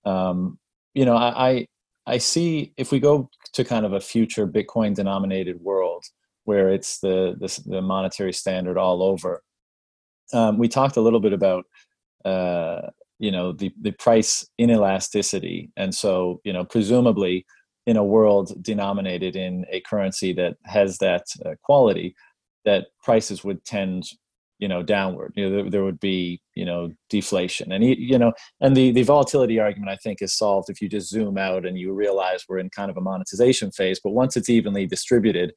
Um, 0.04 0.58
you 0.94 1.04
know, 1.04 1.16
I, 1.16 1.50
I 1.50 1.66
I 2.06 2.18
see 2.18 2.72
if 2.76 2.90
we 2.90 3.00
go 3.00 3.28
to 3.52 3.64
kind 3.64 3.84
of 3.84 3.92
a 3.92 4.00
future 4.00 4.46
Bitcoin 4.46 4.94
denominated 4.94 5.60
world 5.60 6.04
where 6.44 6.70
it's 6.70 6.98
the 7.00 7.36
the, 7.38 7.62
the 7.66 7.82
monetary 7.82 8.32
standard 8.32 8.78
all 8.78 9.02
over. 9.02 9.42
Um, 10.32 10.58
we 10.58 10.68
talked 10.68 10.96
a 10.96 11.00
little 11.00 11.20
bit 11.20 11.34
about 11.34 11.66
uh, 12.24 12.88
you 13.18 13.30
know 13.30 13.52
the 13.52 13.70
the 13.82 13.92
price 13.92 14.48
inelasticity, 14.58 15.70
and 15.76 15.94
so 15.94 16.40
you 16.44 16.52
know 16.52 16.64
presumably 16.64 17.44
in 17.88 17.96
a 17.96 18.04
world 18.04 18.52
denominated 18.62 19.34
in 19.34 19.64
a 19.70 19.80
currency 19.80 20.34
that 20.34 20.58
has 20.66 20.98
that 20.98 21.24
uh, 21.46 21.54
quality, 21.64 22.14
that 22.66 22.88
prices 23.02 23.42
would 23.42 23.64
tend, 23.64 24.04
you 24.58 24.68
know, 24.68 24.82
downward. 24.82 25.32
You 25.34 25.48
know, 25.48 25.56
there, 25.56 25.70
there, 25.70 25.84
would 25.84 25.98
be, 25.98 26.42
you 26.54 26.66
know, 26.66 26.90
deflation, 27.08 27.72
and 27.72 27.82
you 27.82 28.18
know, 28.18 28.34
and 28.60 28.76
the 28.76 28.92
the 28.92 29.04
volatility 29.04 29.58
argument 29.58 29.90
I 29.90 29.96
think 29.96 30.20
is 30.20 30.36
solved 30.36 30.68
if 30.68 30.82
you 30.82 30.88
just 30.90 31.08
zoom 31.08 31.38
out 31.38 31.64
and 31.64 31.78
you 31.78 31.94
realize 31.94 32.44
we're 32.46 32.58
in 32.58 32.68
kind 32.68 32.90
of 32.90 32.98
a 32.98 33.00
monetization 33.00 33.70
phase. 33.70 34.00
But 34.04 34.10
once 34.10 34.36
it's 34.36 34.50
evenly 34.50 34.86
distributed, 34.86 35.54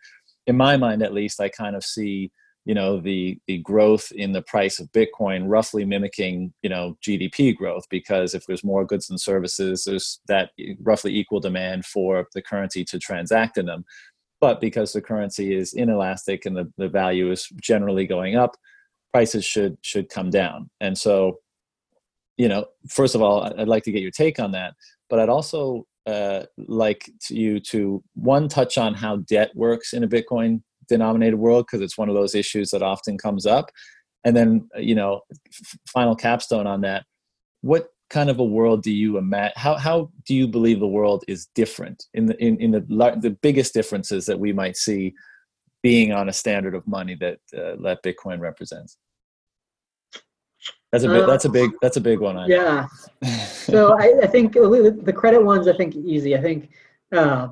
in 0.48 0.56
my 0.56 0.78
mind 0.78 1.04
at 1.04 1.14
least, 1.14 1.42
I 1.42 1.50
kind 1.50 1.76
of 1.76 1.84
see 1.84 2.32
you 2.66 2.76
know 2.76 3.00
the 3.00 3.40
the 3.48 3.58
growth 3.60 4.12
in 4.12 4.32
the 4.32 4.42
price 4.44 4.80
of 4.80 4.92
bitcoin 4.92 5.44
roughly 5.48 5.84
mimicking 5.84 6.54
you 6.62 6.70
know 6.70 6.96
gdp 7.02 7.56
growth 7.56 7.86
because 7.90 8.36
if 8.36 8.46
there's 8.46 8.64
more 8.64 8.86
goods 8.86 9.10
and 9.10 9.20
services 9.20 9.84
there's 9.86 10.20
that 10.28 10.52
roughly 10.82 11.16
equal 11.16 11.40
demand 11.40 11.86
for 11.86 12.28
the 12.34 12.42
currency 12.42 12.84
to 12.86 13.00
transact 13.00 13.58
in 13.58 13.66
them. 13.66 13.84
But 14.40 14.60
because 14.60 14.92
the 14.92 15.02
currency 15.02 15.54
is 15.54 15.74
inelastic 15.74 16.48
and 16.48 16.58
the, 16.58 16.72
the 16.78 16.90
value 16.90 17.32
is 17.32 17.48
generally 17.62 18.08
going 18.08 18.36
up 18.36 18.56
prices 19.12 19.44
should 19.44 19.78
should 19.82 20.10
come 20.10 20.30
down. 20.30 20.70
And 20.80 20.98
so 20.98 21.40
you 22.38 22.48
know 22.48 22.66
first 22.90 23.14
of 23.14 23.22
all 23.22 23.44
i'd 23.60 23.68
like 23.68 23.84
to 23.84 23.92
get 23.92 24.02
your 24.02 24.12
take 24.12 24.40
on 24.40 24.52
that 24.52 24.74
but 25.10 25.20
i'd 25.20 25.30
also 25.30 25.86
uh, 26.08 26.42
like 26.58 27.08
to 27.22 27.36
you 27.36 27.60
to 27.60 28.04
one 28.16 28.48
touch 28.48 28.80
on 28.80 28.96
how 28.96 29.18
debt 29.18 29.52
works 29.54 29.94
in 29.94 30.04
a 30.04 30.08
bitcoin 30.08 30.64
denominated 30.92 31.38
world 31.38 31.66
because 31.66 31.82
it's 31.82 31.98
one 31.98 32.10
of 32.10 32.16
those 32.16 32.36
issues 32.36 32.70
that 32.72 32.84
often 32.84 33.18
comes 33.18 33.46
up. 33.46 33.70
And 34.24 34.36
then 34.36 34.70
you 34.78 34.96
know 34.96 35.22
f- 35.48 35.80
final 35.88 36.16
capstone 36.16 36.68
on 36.68 36.82
that 36.82 37.06
what 37.62 37.88
kind 38.10 38.30
of 38.30 38.40
a 38.40 38.44
world 38.44 38.84
do 38.84 38.92
you 38.92 39.18
imagine 39.18 39.54
how, 39.56 39.76
how 39.78 40.12
do 40.28 40.36
you 40.36 40.48
believe 40.48 40.80
the 40.80 40.88
world 40.88 41.24
is 41.28 41.48
different 41.56 42.04
in 42.14 42.26
the 42.26 42.36
in, 42.44 42.60
in 42.60 42.72
the 42.72 42.82
the 43.22 43.38
biggest 43.42 43.74
differences 43.74 44.26
that 44.26 44.40
we 44.40 44.52
might 44.52 44.76
see 44.76 45.14
being 45.82 46.12
on 46.12 46.30
a 46.30 46.34
standard 46.34 46.76
of 46.76 46.86
money 46.86 47.16
that 47.16 47.40
uh, 47.58 47.76
that 47.82 48.04
bitcoin 48.04 48.40
represents? 48.40 48.98
That's 50.92 51.06
a 51.06 51.08
big, 51.08 51.24
uh, 51.24 51.26
that's 51.26 51.46
a 51.46 51.50
big 51.50 51.72
that's 51.82 51.98
a 51.98 52.02
big 52.02 52.20
one 52.20 52.38
I 52.38 52.48
yeah. 52.48 52.88
So 53.48 53.98
I, 53.98 54.14
I, 54.24 54.28
think 54.28 54.54
the 54.54 55.14
credit 55.16 55.42
ones 55.42 55.68
i 55.70 55.74
think 55.74 55.96
easy. 55.96 56.36
I 56.36 56.42
think 56.42 56.70
uh, 57.14 57.48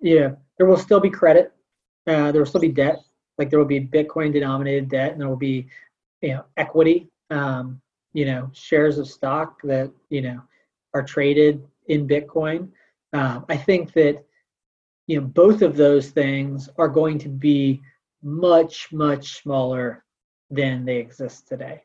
yeah 0.00 0.32
there 0.58 0.66
will 0.66 0.76
still 0.76 1.00
be 1.00 1.10
credit 1.10 1.53
uh, 2.06 2.32
there 2.32 2.40
will 2.40 2.46
still 2.46 2.60
be 2.60 2.68
debt. 2.68 3.00
Like 3.38 3.50
there 3.50 3.58
will 3.58 3.66
be 3.66 3.80
Bitcoin 3.80 4.32
denominated 4.32 4.88
debt, 4.88 5.12
and 5.12 5.20
there 5.20 5.28
will 5.28 5.36
be, 5.36 5.66
you 6.22 6.34
know, 6.34 6.44
equity. 6.56 7.08
Um, 7.30 7.80
you 8.12 8.24
know, 8.24 8.48
shares 8.52 8.98
of 8.98 9.08
stock 9.08 9.60
that 9.62 9.90
you 10.08 10.22
know 10.22 10.40
are 10.94 11.02
traded 11.02 11.66
in 11.88 12.08
Bitcoin. 12.08 12.68
Um, 13.12 13.44
I 13.48 13.56
think 13.56 13.92
that 13.94 14.24
you 15.06 15.20
know 15.20 15.26
both 15.26 15.62
of 15.62 15.76
those 15.76 16.10
things 16.10 16.68
are 16.78 16.88
going 16.88 17.18
to 17.18 17.28
be 17.28 17.82
much 18.22 18.92
much 18.92 19.42
smaller 19.42 20.04
than 20.50 20.84
they 20.84 20.96
exist 20.96 21.48
today. 21.48 21.82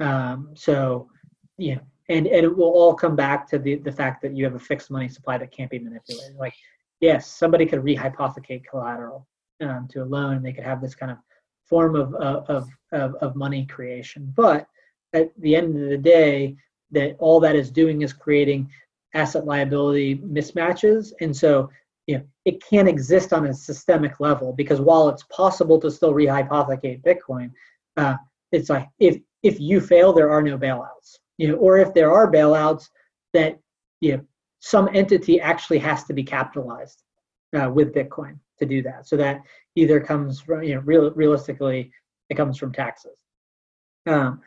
Um, 0.00 0.50
so 0.54 1.10
you 1.58 1.76
know, 1.76 1.82
and 2.08 2.26
and 2.26 2.44
it 2.44 2.56
will 2.56 2.72
all 2.72 2.94
come 2.94 3.14
back 3.14 3.48
to 3.50 3.58
the 3.58 3.76
the 3.76 3.92
fact 3.92 4.22
that 4.22 4.34
you 4.34 4.44
have 4.44 4.54
a 4.54 4.58
fixed 4.58 4.90
money 4.90 5.08
supply 5.08 5.36
that 5.38 5.52
can't 5.52 5.70
be 5.70 5.78
manipulated. 5.78 6.36
Like 6.36 6.54
yes, 7.00 7.26
somebody 7.26 7.66
could 7.66 7.82
rehypothecate 7.82 8.64
collateral 8.64 9.26
um, 9.60 9.88
to 9.90 10.02
a 10.02 10.04
loan. 10.04 10.42
They 10.42 10.52
could 10.52 10.64
have 10.64 10.80
this 10.80 10.94
kind 10.94 11.12
of 11.12 11.18
form 11.64 11.96
of, 11.96 12.14
of, 12.14 12.68
of, 12.92 13.14
of 13.16 13.36
money 13.36 13.66
creation. 13.66 14.32
But 14.36 14.66
at 15.12 15.30
the 15.40 15.56
end 15.56 15.80
of 15.80 15.88
the 15.88 15.98
day, 15.98 16.56
that 16.92 17.16
all 17.18 17.40
that 17.40 17.56
is 17.56 17.70
doing 17.70 18.02
is 18.02 18.12
creating 18.12 18.70
asset 19.14 19.44
liability 19.44 20.18
mismatches. 20.18 21.12
And 21.20 21.36
so 21.36 21.70
you 22.06 22.18
know, 22.18 22.24
it 22.44 22.62
can't 22.62 22.88
exist 22.88 23.32
on 23.32 23.46
a 23.46 23.54
systemic 23.54 24.20
level 24.20 24.52
because 24.52 24.80
while 24.80 25.08
it's 25.08 25.24
possible 25.24 25.80
to 25.80 25.90
still 25.90 26.12
rehypothecate 26.12 27.02
Bitcoin, 27.02 27.50
uh, 27.96 28.16
it's 28.52 28.70
like 28.70 28.88
if 29.00 29.18
if 29.42 29.60
you 29.60 29.80
fail, 29.80 30.12
there 30.12 30.30
are 30.30 30.42
no 30.42 30.56
bailouts. 30.56 31.18
You 31.38 31.48
know, 31.48 31.54
or 31.56 31.78
if 31.78 31.92
there 31.94 32.12
are 32.12 32.30
bailouts, 32.30 32.88
that 33.32 33.58
you 34.00 34.16
know 34.16 34.24
some 34.60 34.88
entity 34.94 35.40
actually 35.40 35.78
has 35.78 36.04
to 36.04 36.12
be 36.12 36.22
capitalized 36.22 37.02
uh, 37.54 37.70
with 37.70 37.92
Bitcoin 37.92 38.38
to 38.58 38.66
do 38.66 38.82
that. 38.82 39.06
So 39.06 39.16
that 39.16 39.42
either 39.74 40.00
comes 40.00 40.40
from 40.40 40.62
you 40.62 40.74
know 40.74 40.80
real, 40.82 41.10
realistically 41.12 41.90
it 42.28 42.36
comes 42.36 42.58
from 42.58 42.72
taxes. 42.72 43.18
Um, 44.06 44.40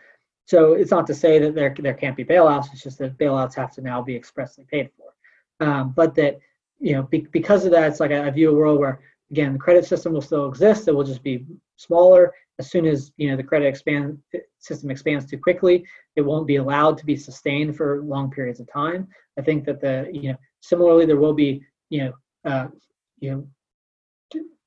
so 0.45 0.73
it's 0.73 0.91
not 0.91 1.05
to 1.07 1.13
say 1.13 1.37
that 1.39 1.53
there 1.53 1.75
there 1.77 1.93
can't 1.93 2.17
be 2.17 2.25
bailouts. 2.25 2.73
It's 2.73 2.83
just 2.83 2.97
that 2.99 3.17
bailouts 3.17 3.55
have 3.55 3.71
to 3.73 3.81
now 3.81 4.01
be 4.01 4.15
expressly 4.15 4.65
paid 4.69 4.89
for. 4.97 5.65
Um, 5.65 5.93
but 5.95 6.15
that 6.15 6.39
you 6.79 6.93
know 6.93 7.03
be, 7.03 7.27
because 7.31 7.65
of 7.65 7.71
that, 7.71 7.89
it's 7.89 7.99
like 7.99 8.11
I, 8.11 8.27
I 8.27 8.29
view 8.31 8.49
a 8.49 8.55
world 8.55 8.79
where 8.79 9.01
again 9.31 9.53
the 9.53 9.59
credit 9.59 9.85
system 9.85 10.13
will 10.13 10.21
still 10.21 10.47
exist. 10.47 10.87
It 10.87 10.95
will 10.95 11.03
just 11.03 11.23
be 11.23 11.45
smaller. 11.77 12.33
As 12.57 12.69
soon 12.71 12.85
as 12.85 13.11
you 13.17 13.29
know 13.29 13.37
the 13.37 13.43
credit 13.43 13.67
expand 13.67 14.17
system 14.57 14.89
expands 14.89 15.25
too 15.25 15.37
quickly, 15.37 15.85
it 16.15 16.21
won't 16.21 16.47
be 16.47 16.57
allowed 16.57 16.97
to 16.97 17.05
be 17.05 17.15
sustained 17.15 17.77
for 17.77 18.01
long 18.01 18.31
periods 18.31 18.59
of 18.59 18.71
time. 18.71 19.07
I 19.37 19.41
think 19.41 19.65
that 19.65 19.79
the 19.79 20.09
you 20.11 20.31
know 20.31 20.37
similarly 20.61 21.05
there 21.05 21.17
will 21.17 21.33
be 21.33 21.63
you 21.89 22.05
know 22.05 22.13
uh, 22.49 22.67
you 23.19 23.31
know 23.31 23.47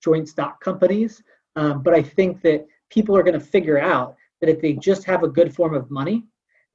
joint 0.02 0.28
stock 0.28 0.60
companies. 0.60 1.22
Um, 1.56 1.82
but 1.82 1.94
I 1.94 2.02
think 2.02 2.42
that 2.42 2.66
people 2.90 3.16
are 3.16 3.22
going 3.22 3.38
to 3.38 3.40
figure 3.40 3.78
out 3.78 4.16
that 4.40 4.50
if 4.50 4.60
they 4.60 4.74
just 4.74 5.04
have 5.04 5.22
a 5.22 5.28
good 5.28 5.54
form 5.54 5.74
of 5.74 5.90
money, 5.90 6.24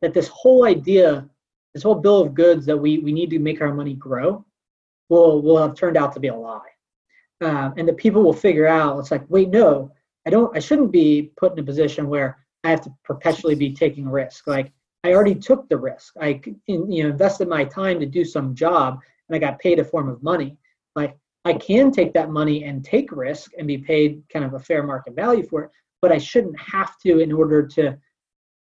that 0.01 0.13
this 0.13 0.27
whole 0.27 0.65
idea, 0.65 1.27
this 1.73 1.83
whole 1.83 1.95
bill 1.95 2.21
of 2.21 2.33
goods 2.33 2.65
that 2.65 2.77
we, 2.77 2.99
we 2.99 3.11
need 3.11 3.29
to 3.31 3.39
make 3.39 3.61
our 3.61 3.73
money 3.73 3.93
grow, 3.93 4.45
will 5.09 5.41
will 5.41 5.57
have 5.57 5.75
turned 5.75 5.97
out 5.97 6.13
to 6.13 6.19
be 6.19 6.27
a 6.27 6.35
lie. 6.35 6.59
Um, 7.41 7.73
and 7.77 7.87
the 7.87 7.93
people 7.93 8.23
will 8.23 8.33
figure 8.33 8.67
out 8.67 8.99
it's 8.99 9.11
like, 9.11 9.23
wait, 9.29 9.49
no, 9.49 9.91
I 10.25 10.29
don't, 10.29 10.55
I 10.55 10.59
shouldn't 10.59 10.91
be 10.91 11.31
put 11.37 11.53
in 11.53 11.59
a 11.59 11.63
position 11.63 12.09
where 12.09 12.37
I 12.63 12.71
have 12.71 12.81
to 12.81 12.93
perpetually 13.03 13.55
be 13.55 13.73
taking 13.73 14.09
risk. 14.09 14.47
Like 14.47 14.71
I 15.03 15.13
already 15.13 15.35
took 15.35 15.69
the 15.69 15.77
risk. 15.77 16.13
I 16.19 16.41
you 16.67 17.03
know 17.03 17.09
invested 17.09 17.47
my 17.47 17.63
time 17.63 17.99
to 17.99 18.05
do 18.05 18.25
some 18.25 18.55
job, 18.55 18.99
and 19.29 19.35
I 19.35 19.39
got 19.39 19.59
paid 19.59 19.79
a 19.79 19.85
form 19.85 20.09
of 20.09 20.21
money. 20.23 20.57
I 21.47 21.53
can 21.53 21.91
take 21.91 22.13
that 22.13 22.29
money 22.29 22.65
and 22.65 22.83
take 22.83 23.09
risk 23.11 23.51
and 23.57 23.65
be 23.65 23.77
paid 23.77 24.21
kind 24.31 24.43
of 24.43 24.53
a 24.53 24.59
fair 24.59 24.83
market 24.83 25.15
value 25.15 25.47
for 25.47 25.63
it, 25.63 25.71
but 26.01 26.11
I 26.11 26.17
shouldn't 26.17 26.59
have 26.59 26.97
to 26.99 27.19
in 27.19 27.31
order 27.31 27.65
to 27.67 27.97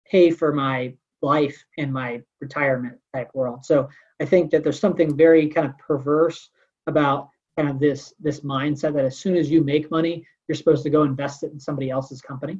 pay 0.06 0.30
for 0.30 0.52
my 0.52 0.94
life 1.22 1.64
and 1.78 1.90
my 1.90 2.20
retirement 2.42 2.98
type 3.14 3.30
world. 3.32 3.64
So 3.64 3.88
I 4.20 4.26
think 4.26 4.50
that 4.50 4.62
there's 4.62 4.78
something 4.78 5.16
very 5.16 5.48
kind 5.48 5.66
of 5.66 5.78
perverse 5.78 6.50
about 6.86 7.30
kind 7.56 7.70
of 7.70 7.80
this 7.80 8.12
this 8.20 8.40
mindset 8.40 8.92
that 8.94 9.06
as 9.06 9.16
soon 9.18 9.34
as 9.34 9.50
you 9.50 9.64
make 9.64 9.90
money, 9.90 10.26
you're 10.46 10.56
supposed 10.56 10.82
to 10.82 10.90
go 10.90 11.04
invest 11.04 11.42
it 11.42 11.52
in 11.52 11.58
somebody 11.58 11.88
else's 11.88 12.20
company. 12.20 12.58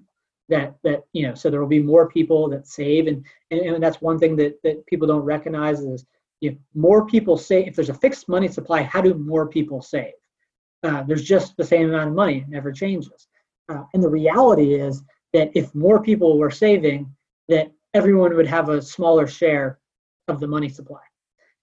That 0.48 0.74
that 0.84 1.04
you 1.12 1.28
know, 1.28 1.34
so 1.34 1.50
there 1.50 1.60
will 1.60 1.68
be 1.68 1.82
more 1.82 2.08
people 2.08 2.48
that 2.48 2.66
save, 2.66 3.08
and 3.08 3.26
and, 3.50 3.60
and 3.60 3.82
that's 3.82 4.00
one 4.00 4.18
thing 4.18 4.36
that 4.36 4.54
that 4.62 4.86
people 4.86 5.06
don't 5.06 5.20
recognize 5.20 5.80
is 5.80 6.06
if 6.46 6.56
more 6.74 7.06
people 7.06 7.36
save, 7.36 7.68
if 7.68 7.76
there's 7.76 7.90
a 7.90 7.94
fixed 7.94 8.28
money 8.28 8.48
supply, 8.48 8.82
how 8.82 9.00
do 9.00 9.14
more 9.14 9.48
people 9.48 9.80
save? 9.82 10.12
Uh, 10.82 11.02
there's 11.02 11.24
just 11.24 11.56
the 11.56 11.64
same 11.64 11.88
amount 11.88 12.08
of 12.08 12.14
money, 12.14 12.38
it 12.38 12.48
never 12.48 12.70
changes. 12.70 13.28
Uh, 13.68 13.84
and 13.94 14.02
the 14.02 14.08
reality 14.08 14.74
is 14.74 15.02
that 15.32 15.50
if 15.54 15.74
more 15.74 16.02
people 16.02 16.38
were 16.38 16.50
saving, 16.50 17.10
that 17.48 17.72
everyone 17.94 18.36
would 18.36 18.46
have 18.46 18.68
a 18.68 18.82
smaller 18.82 19.26
share 19.26 19.78
of 20.28 20.40
the 20.40 20.46
money 20.46 20.68
supply. 20.68 21.00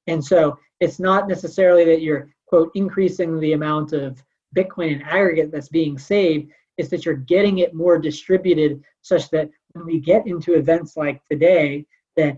And 0.08 0.24
so 0.24 0.58
it's 0.80 0.99
not 0.99 1.28
necessarily 1.28 1.86
that 1.86 2.02
you're, 2.02 2.30
quote, 2.48 2.72
increasing 2.74 3.40
the 3.40 3.53
amount 3.53 3.94
of 3.94 4.24
Bitcoin 4.56 4.95
in 4.95 5.02
aggregate 5.03 5.52
that's 5.52 5.70
being 5.70 5.98
saved, 5.98 6.52
it's 6.78 6.90
that 6.90 7.06
you're 7.06 7.16
getting 7.16 7.60
it 7.60 7.74
more 7.74 7.98
distributed 7.98 8.82
such 9.02 9.30
that 9.30 9.49
when 9.74 9.86
we 9.86 9.99
get 9.99 10.28
into 10.28 10.56
events 10.56 10.98
like 10.98 11.22
today, 11.30 11.86
that 12.18 12.38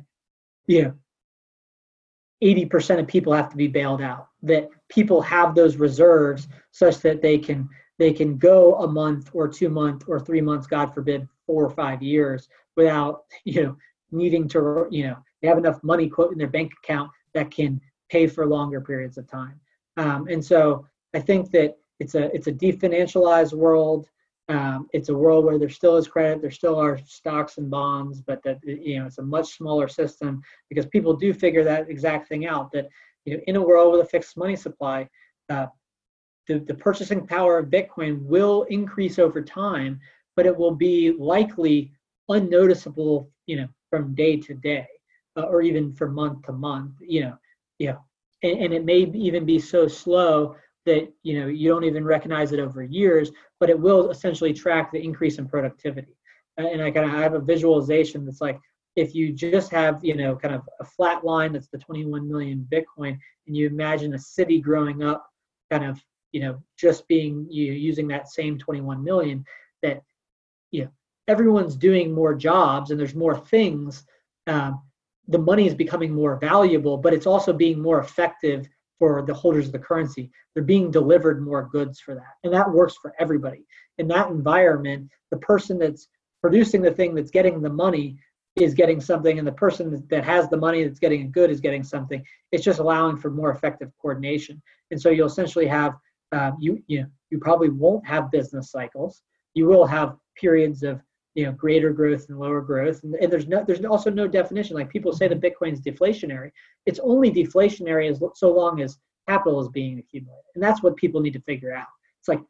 you 0.67 0.83
know 0.83 0.93
80% 2.43 2.99
of 2.99 3.07
people 3.07 3.31
have 3.33 3.49
to 3.49 3.55
be 3.55 3.67
bailed 3.67 4.01
out 4.01 4.27
that 4.41 4.69
people 4.89 5.21
have 5.21 5.55
those 5.55 5.77
reserves 5.77 6.47
such 6.71 6.99
that 6.99 7.21
they 7.21 7.37
can 7.37 7.69
they 7.99 8.11
can 8.11 8.37
go 8.37 8.75
a 8.75 8.87
month 8.87 9.29
or 9.33 9.47
two 9.47 9.69
months 9.69 10.05
or 10.07 10.19
three 10.19 10.41
months 10.41 10.67
god 10.67 10.93
forbid 10.93 11.27
four 11.45 11.63
or 11.63 11.69
five 11.69 12.03
years 12.03 12.49
without 12.75 13.21
you 13.45 13.63
know 13.63 13.77
needing 14.11 14.47
to 14.47 14.85
you 14.91 15.07
know 15.07 15.17
they 15.41 15.47
have 15.47 15.57
enough 15.57 15.81
money 15.83 16.09
quote 16.09 16.31
in 16.31 16.37
their 16.37 16.47
bank 16.47 16.71
account 16.83 17.09
that 17.33 17.49
can 17.49 17.79
pay 18.09 18.27
for 18.27 18.45
longer 18.45 18.79
periods 18.79 19.17
of 19.17 19.27
time. 19.27 19.59
Um, 19.97 20.27
and 20.27 20.43
so 20.43 20.85
i 21.15 21.19
think 21.19 21.51
that 21.51 21.75
it's 21.99 22.15
a 22.15 22.33
it's 22.35 22.47
a 22.47 22.51
definancialized 22.51 23.53
world 23.53 24.09
um, 24.49 24.87
it's 24.91 25.09
a 25.09 25.15
world 25.15 25.45
where 25.45 25.57
there 25.57 25.69
still 25.69 25.95
is 25.95 26.07
credit, 26.07 26.41
there 26.41 26.51
still 26.51 26.77
are 26.79 26.99
stocks 27.05 27.57
and 27.57 27.69
bonds, 27.69 28.21
but 28.21 28.43
that 28.43 28.59
you 28.63 28.99
know 28.99 29.05
it's 29.05 29.17
a 29.17 29.23
much 29.23 29.55
smaller 29.57 29.87
system 29.87 30.41
because 30.69 30.85
people 30.87 31.15
do 31.15 31.33
figure 31.33 31.63
that 31.63 31.89
exact 31.89 32.27
thing 32.27 32.45
out. 32.45 32.71
That 32.73 32.89
you 33.25 33.37
know 33.37 33.43
in 33.47 33.55
a 33.55 33.61
world 33.61 33.93
with 33.93 34.01
a 34.01 34.09
fixed 34.09 34.35
money 34.35 34.57
supply, 34.57 35.07
uh, 35.49 35.67
the 36.47 36.59
the 36.59 36.73
purchasing 36.73 37.25
power 37.25 37.57
of 37.57 37.67
Bitcoin 37.67 38.21
will 38.23 38.63
increase 38.63 39.17
over 39.17 39.41
time, 39.41 39.99
but 40.35 40.45
it 40.45 40.55
will 40.55 40.75
be 40.75 41.13
likely 41.17 41.93
unnoticeable, 42.27 43.29
you 43.45 43.55
know, 43.55 43.67
from 43.89 44.13
day 44.13 44.35
to 44.37 44.53
day, 44.55 44.87
uh, 45.37 45.43
or 45.43 45.61
even 45.61 45.93
from 45.93 46.13
month 46.13 46.41
to 46.43 46.51
month. 46.51 46.91
You 46.99 47.21
know, 47.21 47.37
know, 47.79 47.99
and, 48.43 48.59
and 48.59 48.73
it 48.73 48.83
may 48.83 48.99
even 49.13 49.45
be 49.45 49.57
so 49.57 49.87
slow 49.87 50.57
that 50.85 51.11
you 51.23 51.39
know 51.39 51.47
you 51.47 51.69
don't 51.69 51.83
even 51.83 52.03
recognize 52.03 52.51
it 52.51 52.59
over 52.59 52.83
years, 52.83 53.31
but 53.59 53.69
it 53.69 53.79
will 53.79 54.11
essentially 54.11 54.53
track 54.53 54.91
the 54.91 55.03
increase 55.03 55.37
in 55.37 55.47
productivity. 55.47 56.15
And 56.57 56.81
I 56.81 56.91
kind 56.91 57.05
of 57.05 57.17
have 57.17 57.33
a 57.33 57.39
visualization 57.39 58.25
that's 58.25 58.41
like 58.41 58.59
if 58.95 59.15
you 59.15 59.33
just 59.33 59.71
have 59.71 60.03
you 60.03 60.15
know 60.15 60.35
kind 60.35 60.53
of 60.53 60.61
a 60.79 60.85
flat 60.85 61.23
line 61.23 61.53
that's 61.53 61.69
the 61.69 61.77
21 61.77 62.27
million 62.27 62.67
Bitcoin, 62.71 63.17
and 63.47 63.57
you 63.57 63.67
imagine 63.67 64.13
a 64.13 64.19
city 64.19 64.59
growing 64.59 65.03
up, 65.03 65.25
kind 65.71 65.85
of 65.85 65.99
you 66.31 66.41
know 66.41 66.61
just 66.77 67.07
being 67.07 67.47
you 67.49 67.71
using 67.71 68.07
that 68.07 68.29
same 68.29 68.57
21 68.57 69.03
million, 69.03 69.43
that 69.81 70.01
you 70.71 70.83
know 70.83 70.89
everyone's 71.27 71.75
doing 71.75 72.11
more 72.11 72.35
jobs 72.35 72.91
and 72.91 72.99
there's 72.99 73.15
more 73.15 73.37
things. 73.37 74.05
Um, 74.47 74.81
the 75.29 75.39
money 75.39 75.65
is 75.65 75.73
becoming 75.73 76.13
more 76.13 76.35
valuable, 76.35 76.97
but 76.97 77.13
it's 77.13 77.27
also 77.27 77.53
being 77.53 77.81
more 77.81 78.01
effective 78.01 78.67
for 79.03 79.21
the 79.21 79.33
holders 79.33 79.65
of 79.65 79.73
the 79.73 79.79
currency. 79.79 80.31
They're 80.53 80.63
being 80.63 80.89
delivered 80.89 81.43
more 81.43 81.67
goods 81.67 81.99
for 81.99 82.15
that. 82.15 82.35
And 82.45 82.53
that 82.53 82.71
works 82.71 82.95
for 83.01 83.13
everybody. 83.19 83.65
In 83.97 84.07
that 84.07 84.29
environment, 84.29 85.09
the 85.29 85.39
person 85.39 85.77
that's 85.77 86.07
producing 86.41 86.81
the 86.81 86.91
thing 86.91 87.13
that's 87.13 87.29
getting 87.29 87.61
the 87.61 87.69
money 87.69 88.17
is 88.55 88.73
getting 88.73 89.01
something, 89.01 89.39
and 89.39 89.45
the 89.45 89.51
person 89.65 90.07
that 90.09 90.23
has 90.23 90.47
the 90.47 90.55
money 90.55 90.85
that's 90.85 90.99
getting 90.99 91.23
a 91.23 91.27
good 91.27 91.51
is 91.51 91.59
getting 91.59 91.83
something. 91.83 92.23
It's 92.53 92.63
just 92.63 92.79
allowing 92.79 93.17
for 93.17 93.29
more 93.29 93.51
effective 93.51 93.91
coordination. 94.01 94.61
And 94.89 95.01
so 95.01 95.09
you'll 95.09 95.27
essentially 95.27 95.67
have 95.67 95.95
uh, 96.31 96.51
you 96.57 96.81
you 96.87 97.01
know 97.01 97.07
you 97.29 97.39
probably 97.39 97.69
won't 97.69 98.07
have 98.07 98.31
business 98.31 98.71
cycles. 98.71 99.21
You 99.53 99.65
will 99.65 99.85
have 99.85 100.15
periods 100.37 100.81
of 100.83 101.01
you 101.35 101.45
know 101.45 101.51
greater 101.51 101.91
growth 101.91 102.27
and 102.29 102.39
lower 102.39 102.61
growth. 102.61 103.03
And, 103.03 103.15
and, 103.15 103.31
there's 103.31 103.47
no 103.47 103.63
there's 103.65 103.83
also 103.85 104.09
no 104.09 104.27
definition. 104.27 104.75
Like 104.75 104.89
people 104.89 105.13
say 105.13 105.27
that 105.27 105.41
bitcoin's 105.41 105.81
deflationary. 105.81 106.51
It's 106.85 106.99
only 106.99 107.31
deflationary 107.31 108.09
as 108.09 108.21
so 108.35 108.51
long 108.51 108.81
as 108.81 108.97
capital 109.27 109.61
is 109.61 109.69
being 109.69 109.99
accumulated. 109.99 110.43
And 110.55 110.63
that's 110.63 110.83
what 110.83 110.95
people 110.95 111.21
need 111.21 111.33
to 111.33 111.41
figure 111.41 111.73
out. 111.73 111.87
It's 112.19 112.27
like 112.27 112.41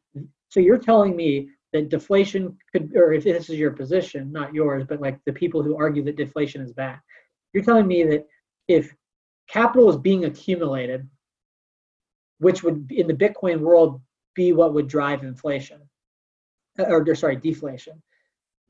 so 0.50 0.60
you're 0.60 0.78
telling 0.78 1.16
me 1.16 1.50
that 1.74 1.90
deflation 1.90 2.56
could 2.72 2.96
or 2.96 3.14
if 3.14 3.24
this 3.24 3.50
is 3.50 3.58
your 3.58 3.72
position 3.72 4.32
not 4.32 4.54
yours 4.54 4.86
but 4.88 5.02
like 5.02 5.20
the 5.26 5.34
people 5.34 5.64
who 5.64 5.76
argue 5.76 6.04
that 6.04 6.16
deflation 6.16 6.62
is 6.62 6.72
bad 6.72 7.00
you're 7.52 7.64
telling 7.64 7.88
me 7.88 8.04
that 8.04 8.26
if 8.68 8.96
capital 9.50 9.90
is 9.90 9.98
being 9.98 10.26
accumulated 10.26 11.10
which 12.38 12.64
would 12.64 12.90
in 12.92 13.08
the 13.08 13.14
bitcoin 13.14 13.60
world 13.60 14.00
be 14.36 14.54
what 14.54 14.74
would 14.74 14.88
drive 14.88 15.24
inflation 15.24 15.82
or 16.78 17.04
sorry 17.16 17.36
deflation 17.36 18.02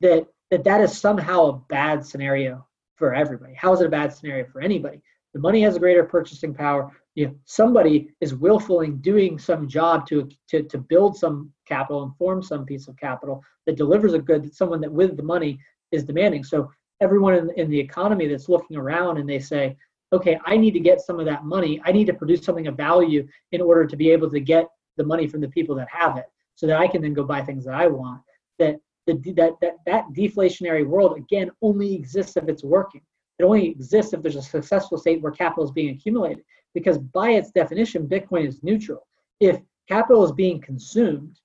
that 0.03 0.27
that 0.51 0.63
that 0.63 0.81
is 0.81 0.95
somehow 0.95 1.45
a 1.45 1.53
bad 1.69 2.05
scenario 2.05 2.65
for 2.95 3.15
everybody. 3.15 3.55
How 3.55 3.73
is 3.73 3.81
it 3.81 3.88
a 3.88 3.89
bad 3.89 4.13
scenario 4.13 4.45
for 4.45 4.61
anybody? 4.61 5.01
the 5.34 5.39
money 5.39 5.61
has 5.61 5.75
a 5.75 5.80
greater 5.80 6.03
purchasing 6.03 6.53
power. 6.53 6.91
You 7.15 7.27
know, 7.27 7.35
somebody 7.45 8.09
is 8.21 8.35
willfully 8.35 8.89
doing 8.89 9.38
some 9.38 9.67
job 9.67 10.07
to, 10.07 10.30
to, 10.49 10.63
to 10.63 10.77
build 10.77 11.17
some 11.17 11.51
capital 11.67 12.03
and 12.03 12.15
form 12.17 12.41
some 12.41 12.65
piece 12.65 12.88
of 12.88 12.97
capital 12.97 13.43
that 13.65 13.77
delivers 13.77 14.13
a 14.13 14.19
good 14.19 14.43
that 14.43 14.55
someone 14.55 14.81
that 14.81 14.91
with 14.91 15.17
the 15.17 15.23
money 15.23 15.59
is 15.91 16.03
demanding. 16.03 16.43
So 16.43 16.71
everyone 17.01 17.34
in, 17.35 17.51
in 17.57 17.69
the 17.69 17.80
economy 17.80 18.27
that's 18.27 18.49
looking 18.49 18.77
around 18.77 19.17
and 19.17 19.30
they 19.30 19.39
say, 19.39 19.75
okay, 20.11 20.39
I 20.45 20.57
need 20.57 20.71
to 20.71 20.80
get 20.80 21.01
some 21.01 21.19
of 21.19 21.25
that 21.25 21.45
money. 21.45 21.81
I 21.84 21.91
need 21.91 22.05
to 22.05 22.13
produce 22.13 22.43
something 22.43 22.67
of 22.67 22.77
value 22.77 23.27
in 23.51 23.61
order 23.61 23.85
to 23.85 23.95
be 23.95 24.11
able 24.11 24.30
to 24.30 24.39
get 24.39 24.67
the 24.97 25.03
money 25.03 25.27
from 25.27 25.41
the 25.41 25.49
people 25.49 25.75
that 25.75 25.88
have 25.91 26.17
it 26.17 26.25
so 26.55 26.67
that 26.67 26.80
I 26.80 26.88
can 26.88 27.01
then 27.01 27.13
go 27.13 27.23
buy 27.23 27.41
things 27.41 27.65
that 27.65 27.73
I 27.73 27.88
want. 27.88 28.21
That 28.59 28.80
the, 29.05 29.13
that, 29.34 29.53
that, 29.61 29.77
that 29.85 30.05
deflationary 30.13 30.85
world, 30.85 31.17
again, 31.17 31.51
only 31.61 31.93
exists 31.95 32.38
if 32.38 32.47
it's 32.47 32.63
working. 32.63 33.01
It 33.39 33.43
only 33.43 33.69
exists 33.69 34.13
if 34.13 34.21
there's 34.21 34.35
a 34.35 34.41
successful 34.41 34.97
state 34.97 35.21
where 35.21 35.31
capital 35.31 35.63
is 35.63 35.71
being 35.71 35.95
accumulated. 35.95 36.43
Because 36.73 36.97
by 36.97 37.31
its 37.31 37.51
definition, 37.51 38.07
Bitcoin 38.07 38.47
is 38.47 38.63
neutral. 38.63 39.07
If 39.39 39.59
capital 39.88 40.23
is 40.23 40.31
being 40.31 40.61
consumed 40.61 41.39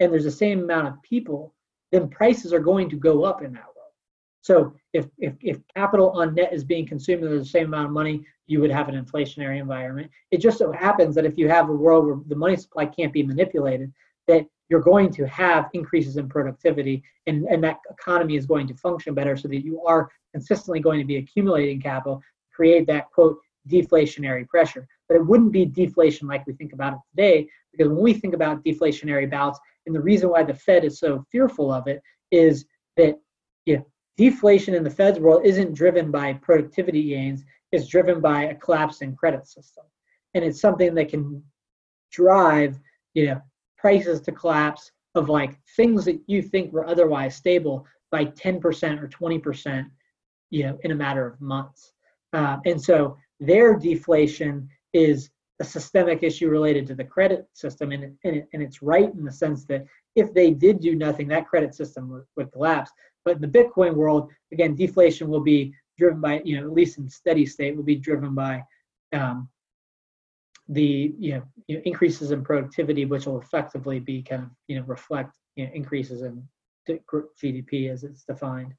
and 0.00 0.12
there's 0.12 0.24
the 0.24 0.30
same 0.30 0.62
amount 0.62 0.88
of 0.88 1.02
people, 1.02 1.54
then 1.92 2.08
prices 2.08 2.52
are 2.52 2.60
going 2.60 2.90
to 2.90 2.96
go 2.96 3.24
up 3.24 3.42
in 3.42 3.52
that 3.52 3.64
world. 3.64 3.92
So 4.42 4.74
if, 4.92 5.06
if, 5.18 5.34
if 5.40 5.58
capital 5.74 6.10
on 6.10 6.34
net 6.34 6.52
is 6.52 6.64
being 6.64 6.86
consumed 6.86 7.22
and 7.22 7.32
there's 7.32 7.44
the 7.44 7.58
same 7.58 7.66
amount 7.66 7.86
of 7.86 7.92
money, 7.92 8.26
you 8.46 8.60
would 8.60 8.70
have 8.70 8.88
an 8.88 9.02
inflationary 9.02 9.58
environment. 9.58 10.10
It 10.30 10.38
just 10.38 10.58
so 10.58 10.70
happens 10.72 11.14
that 11.14 11.24
if 11.24 11.38
you 11.38 11.48
have 11.48 11.70
a 11.70 11.72
world 11.72 12.06
where 12.06 12.18
the 12.26 12.36
money 12.36 12.56
supply 12.56 12.84
can't 12.86 13.12
be 13.12 13.22
manipulated, 13.22 13.92
that 14.26 14.46
you're 14.68 14.80
going 14.80 15.10
to 15.12 15.26
have 15.26 15.68
increases 15.72 16.16
in 16.16 16.28
productivity 16.28 17.02
and, 17.26 17.44
and 17.46 17.62
that 17.62 17.78
economy 17.90 18.36
is 18.36 18.46
going 18.46 18.66
to 18.66 18.74
function 18.74 19.14
better 19.14 19.36
so 19.36 19.48
that 19.48 19.64
you 19.64 19.82
are 19.84 20.10
consistently 20.32 20.80
going 20.80 20.98
to 20.98 21.06
be 21.06 21.16
accumulating 21.16 21.80
capital, 21.80 22.20
create 22.54 22.86
that 22.86 23.10
quote 23.12 23.38
deflationary 23.68 24.46
pressure. 24.48 24.86
But 25.08 25.16
it 25.16 25.26
wouldn't 25.26 25.52
be 25.52 25.66
deflation 25.66 26.26
like 26.28 26.46
we 26.46 26.54
think 26.54 26.72
about 26.72 26.94
it 26.94 26.98
today, 27.10 27.48
because 27.72 27.88
when 27.88 28.02
we 28.02 28.14
think 28.14 28.34
about 28.34 28.64
deflationary 28.64 29.30
bouts, 29.30 29.58
and 29.86 29.94
the 29.94 30.00
reason 30.00 30.30
why 30.30 30.42
the 30.42 30.54
Fed 30.54 30.84
is 30.84 30.98
so 30.98 31.24
fearful 31.30 31.72
of 31.72 31.86
it 31.86 32.02
is 32.30 32.64
that 32.96 33.18
you 33.66 33.76
know, 33.76 33.86
deflation 34.16 34.74
in 34.74 34.84
the 34.84 34.90
Fed's 34.90 35.18
world 35.18 35.42
isn't 35.44 35.74
driven 35.74 36.10
by 36.10 36.32
productivity 36.34 37.08
gains, 37.08 37.44
it's 37.72 37.86
driven 37.86 38.20
by 38.20 38.44
a 38.44 38.54
collapsing 38.54 39.14
credit 39.14 39.46
system. 39.46 39.84
And 40.34 40.44
it's 40.44 40.60
something 40.60 40.94
that 40.94 41.08
can 41.08 41.42
drive, 42.10 42.78
you 43.14 43.26
know, 43.26 43.42
prices 43.84 44.22
to 44.22 44.32
collapse 44.32 44.90
of 45.14 45.28
like 45.28 45.58
things 45.76 46.06
that 46.06 46.18
you 46.26 46.40
think 46.40 46.72
were 46.72 46.88
otherwise 46.88 47.36
stable 47.36 47.86
by 48.10 48.24
10% 48.24 48.62
or 49.02 49.08
20%, 49.08 49.84
you 50.48 50.62
know, 50.62 50.78
in 50.84 50.90
a 50.90 50.94
matter 50.94 51.26
of 51.26 51.38
months. 51.38 51.92
Uh, 52.32 52.56
and 52.64 52.80
so 52.80 53.14
their 53.40 53.76
deflation 53.76 54.66
is 54.94 55.28
a 55.60 55.64
systemic 55.64 56.22
issue 56.22 56.48
related 56.48 56.86
to 56.86 56.94
the 56.94 57.04
credit 57.04 57.46
system, 57.52 57.92
and, 57.92 58.04
and, 58.24 58.36
it, 58.36 58.48
and 58.54 58.62
it's 58.62 58.80
right 58.80 59.12
in 59.12 59.22
the 59.22 59.30
sense 59.30 59.66
that 59.66 59.84
if 60.16 60.32
they 60.32 60.50
did 60.50 60.80
do 60.80 60.94
nothing, 60.94 61.28
that 61.28 61.46
credit 61.46 61.74
system 61.74 62.08
would, 62.08 62.24
would 62.38 62.50
collapse. 62.52 62.90
But 63.26 63.36
in 63.36 63.42
the 63.42 63.58
Bitcoin 63.58 63.96
world, 63.96 64.32
again, 64.50 64.74
deflation 64.74 65.28
will 65.28 65.42
be 65.42 65.74
driven 65.98 66.22
by, 66.22 66.40
you 66.42 66.58
know, 66.58 66.66
at 66.66 66.72
least 66.72 66.96
in 66.96 67.06
steady 67.06 67.44
state, 67.44 67.76
will 67.76 67.84
be 67.84 67.96
driven 67.96 68.34
by 68.34 68.62
um, 69.12 69.46
the 70.68 71.14
you 71.18 71.34
know, 71.34 71.42
you 71.68 71.76
know, 71.76 71.82
increases 71.84 72.30
in 72.30 72.42
productivity, 72.42 73.04
which 73.04 73.26
will 73.26 73.40
effectively 73.40 74.00
be 74.00 74.22
kind 74.22 74.44
of 74.44 74.50
you 74.66 74.78
know 74.78 74.84
reflect 74.86 75.36
you 75.56 75.66
know, 75.66 75.72
increases 75.74 76.22
in 76.22 76.46
GDP 76.88 77.90
as 77.90 78.04
it's 78.04 78.24
defined. 78.24 78.74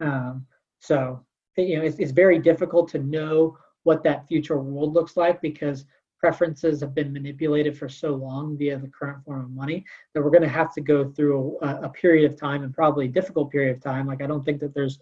Um, 0.00 0.46
so 0.80 1.24
you 1.56 1.76
know 1.78 1.84
it's, 1.84 1.98
it's 1.98 2.12
very 2.12 2.38
difficult 2.38 2.88
to 2.90 2.98
know 2.98 3.56
what 3.82 4.02
that 4.02 4.26
future 4.26 4.58
world 4.58 4.94
looks 4.94 5.16
like 5.16 5.40
because 5.40 5.84
preferences 6.18 6.80
have 6.80 6.94
been 6.94 7.12
manipulated 7.12 7.76
for 7.76 7.86
so 7.86 8.14
long 8.14 8.56
via 8.56 8.78
the 8.78 8.88
current 8.88 9.22
form 9.24 9.44
of 9.44 9.50
money 9.50 9.84
that 10.14 10.22
we're 10.22 10.30
going 10.30 10.42
to 10.42 10.48
have 10.48 10.72
to 10.72 10.80
go 10.80 11.04
through 11.10 11.58
a, 11.60 11.82
a 11.82 11.88
period 11.90 12.30
of 12.30 12.40
time 12.40 12.62
and 12.62 12.72
probably 12.72 13.04
a 13.04 13.10
difficult 13.10 13.50
period 13.50 13.76
of 13.76 13.82
time. 13.82 14.06
Like 14.06 14.22
I 14.22 14.26
don't 14.26 14.42
think 14.42 14.58
that 14.60 14.72
there's 14.72 14.98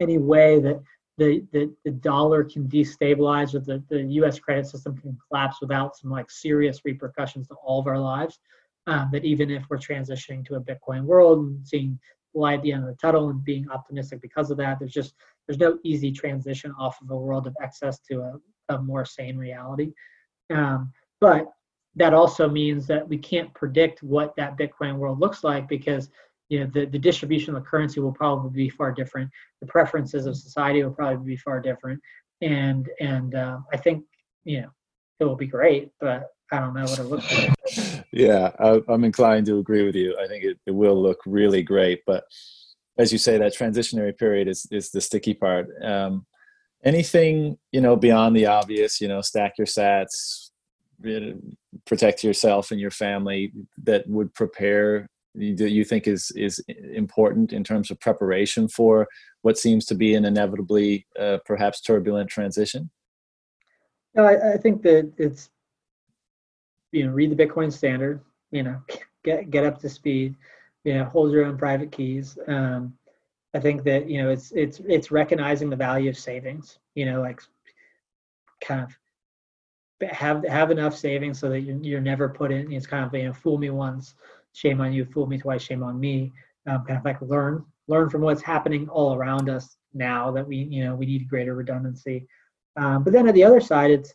any 0.00 0.18
way 0.18 0.58
that 0.60 0.82
the, 1.16 1.44
the, 1.52 1.72
the 1.84 1.90
dollar 1.90 2.42
can 2.44 2.68
destabilize 2.68 3.54
or 3.54 3.60
the, 3.60 3.82
the 3.88 4.02
US 4.02 4.38
credit 4.38 4.66
system 4.66 4.96
can 4.96 5.16
collapse 5.28 5.60
without 5.60 5.96
some 5.96 6.10
like 6.10 6.30
serious 6.30 6.80
repercussions 6.84 7.48
to 7.48 7.54
all 7.54 7.80
of 7.80 7.86
our 7.86 7.98
lives. 7.98 8.40
Um, 8.86 9.08
that 9.12 9.24
even 9.24 9.50
if 9.50 9.64
we're 9.70 9.78
transitioning 9.78 10.44
to 10.46 10.56
a 10.56 10.60
Bitcoin 10.60 11.04
world 11.04 11.38
and 11.38 11.66
seeing 11.66 11.98
light 12.34 12.58
at 12.58 12.62
the 12.62 12.72
end 12.72 12.82
of 12.82 12.90
the 12.90 12.96
tunnel 12.96 13.30
and 13.30 13.42
being 13.42 13.70
optimistic 13.70 14.20
because 14.20 14.50
of 14.50 14.58
that, 14.58 14.78
there's 14.78 14.92
just 14.92 15.14
there's 15.46 15.58
no 15.58 15.78
easy 15.84 16.12
transition 16.12 16.74
off 16.78 17.00
of 17.00 17.10
a 17.10 17.16
world 17.16 17.46
of 17.46 17.56
excess 17.62 17.98
to 18.00 18.20
a, 18.20 18.74
a 18.74 18.82
more 18.82 19.06
sane 19.06 19.38
reality. 19.38 19.92
Um, 20.52 20.92
but 21.20 21.46
that 21.96 22.12
also 22.12 22.48
means 22.48 22.86
that 22.88 23.08
we 23.08 23.16
can't 23.16 23.52
predict 23.54 24.02
what 24.02 24.34
that 24.36 24.58
Bitcoin 24.58 24.96
world 24.96 25.20
looks 25.20 25.44
like 25.44 25.68
because 25.68 26.10
you 26.54 26.60
know 26.60 26.70
the, 26.72 26.86
the 26.86 26.98
distribution 26.98 27.54
of 27.54 27.62
the 27.62 27.68
currency 27.68 27.98
will 27.98 28.12
probably 28.12 28.50
be 28.50 28.70
far 28.70 28.92
different. 28.92 29.28
The 29.60 29.66
preferences 29.66 30.24
of 30.26 30.36
society 30.36 30.84
will 30.84 30.92
probably 30.92 31.26
be 31.26 31.36
far 31.36 31.60
different. 31.60 32.00
And 32.42 32.88
and 33.00 33.34
uh, 33.34 33.58
i 33.72 33.76
think 33.76 34.04
you 34.44 34.60
know 34.62 34.70
it 35.18 35.24
will 35.24 35.36
be 35.36 35.46
great 35.46 35.90
but 36.00 36.28
i 36.52 36.58
don't 36.60 36.74
know 36.74 36.84
what 36.84 36.98
it 36.98 37.04
looks 37.04 37.38
like. 37.38 38.04
Yeah 38.12 38.50
I, 38.60 38.80
am 38.88 39.02
inclined 39.02 39.46
to 39.46 39.58
agree 39.58 39.84
with 39.84 39.96
you. 39.96 40.16
I 40.22 40.28
think 40.28 40.44
it, 40.44 40.58
it 40.66 40.74
will 40.74 41.00
look 41.00 41.18
really 41.26 41.62
great 41.62 42.02
but 42.06 42.24
as 42.98 43.12
you 43.12 43.18
say 43.18 43.38
that 43.38 43.56
transitionary 43.56 44.16
period 44.16 44.46
is 44.46 44.66
is 44.70 44.90
the 44.90 45.00
sticky 45.00 45.34
part. 45.34 45.66
Um, 45.82 46.26
anything 46.84 47.58
you 47.72 47.80
know 47.80 47.96
beyond 47.96 48.36
the 48.36 48.46
obvious 48.46 49.00
you 49.00 49.08
know 49.08 49.20
stack 49.20 49.54
your 49.58 49.66
sats 49.66 50.50
protect 51.86 52.22
yourself 52.22 52.70
and 52.70 52.80
your 52.80 52.90
family 52.90 53.52
that 53.82 54.08
would 54.08 54.32
prepare 54.34 55.08
that 55.34 55.70
you 55.70 55.84
think 55.84 56.06
is 56.06 56.30
is 56.36 56.62
important 56.92 57.52
in 57.52 57.64
terms 57.64 57.90
of 57.90 58.00
preparation 58.00 58.68
for 58.68 59.08
what 59.42 59.58
seems 59.58 59.84
to 59.86 59.94
be 59.94 60.14
an 60.14 60.24
inevitably 60.24 61.06
uh, 61.18 61.38
perhaps 61.44 61.80
turbulent 61.80 62.30
transition? 62.30 62.90
No, 64.14 64.24
I, 64.24 64.54
I, 64.54 64.56
think 64.58 64.82
that 64.82 65.12
it's 65.18 65.50
you 66.92 67.04
know 67.04 67.12
read 67.12 67.36
the 67.36 67.46
Bitcoin 67.46 67.72
standard, 67.72 68.20
you 68.52 68.62
know 68.62 68.80
get 69.24 69.50
get 69.50 69.64
up 69.64 69.80
to 69.80 69.88
speed, 69.88 70.36
you 70.84 70.94
know 70.94 71.04
hold 71.04 71.32
your 71.32 71.44
own 71.44 71.58
private 71.58 71.90
keys. 71.90 72.38
Um, 72.46 72.94
I 73.54 73.60
think 73.60 73.84
that 73.84 74.08
you 74.08 74.22
know 74.22 74.30
it's 74.30 74.52
it's 74.52 74.80
it's 74.86 75.10
recognizing 75.10 75.70
the 75.70 75.76
value 75.76 76.10
of 76.10 76.18
savings. 76.18 76.78
You 76.94 77.06
know, 77.06 77.20
like 77.20 77.40
kind 78.62 78.82
of 78.82 80.10
have 80.10 80.44
have 80.44 80.70
enough 80.70 80.96
savings 80.96 81.38
so 81.38 81.48
that 81.48 81.60
you're, 81.60 81.78
you're 81.78 82.00
never 82.00 82.28
put 82.28 82.52
in. 82.52 82.72
It's 82.72 82.86
kind 82.86 83.04
of 83.04 83.14
you 83.14 83.26
know 83.26 83.32
fool 83.32 83.58
me 83.58 83.70
once, 83.70 84.14
shame 84.54 84.80
on 84.80 84.92
you, 84.92 85.04
fool 85.04 85.26
me 85.26 85.36
twice, 85.38 85.62
shame 85.62 85.82
on 85.82 86.00
me. 86.00 86.32
Um, 86.66 86.84
kind 86.86 86.98
of 86.98 87.04
like 87.04 87.20
learn, 87.20 87.62
learn 87.88 88.08
from 88.08 88.22
what's 88.22 88.40
happening 88.40 88.88
all 88.88 89.14
around 89.14 89.50
us 89.50 89.76
now 89.92 90.30
that 90.30 90.46
we, 90.46 90.56
you 90.56 90.82
know, 90.84 90.94
we 90.94 91.04
need 91.04 91.28
greater 91.28 91.54
redundancy. 91.54 92.26
Um, 92.76 93.04
but 93.04 93.12
then 93.12 93.28
at 93.28 93.34
the 93.34 93.44
other 93.44 93.60
side, 93.60 93.90
it's, 93.90 94.14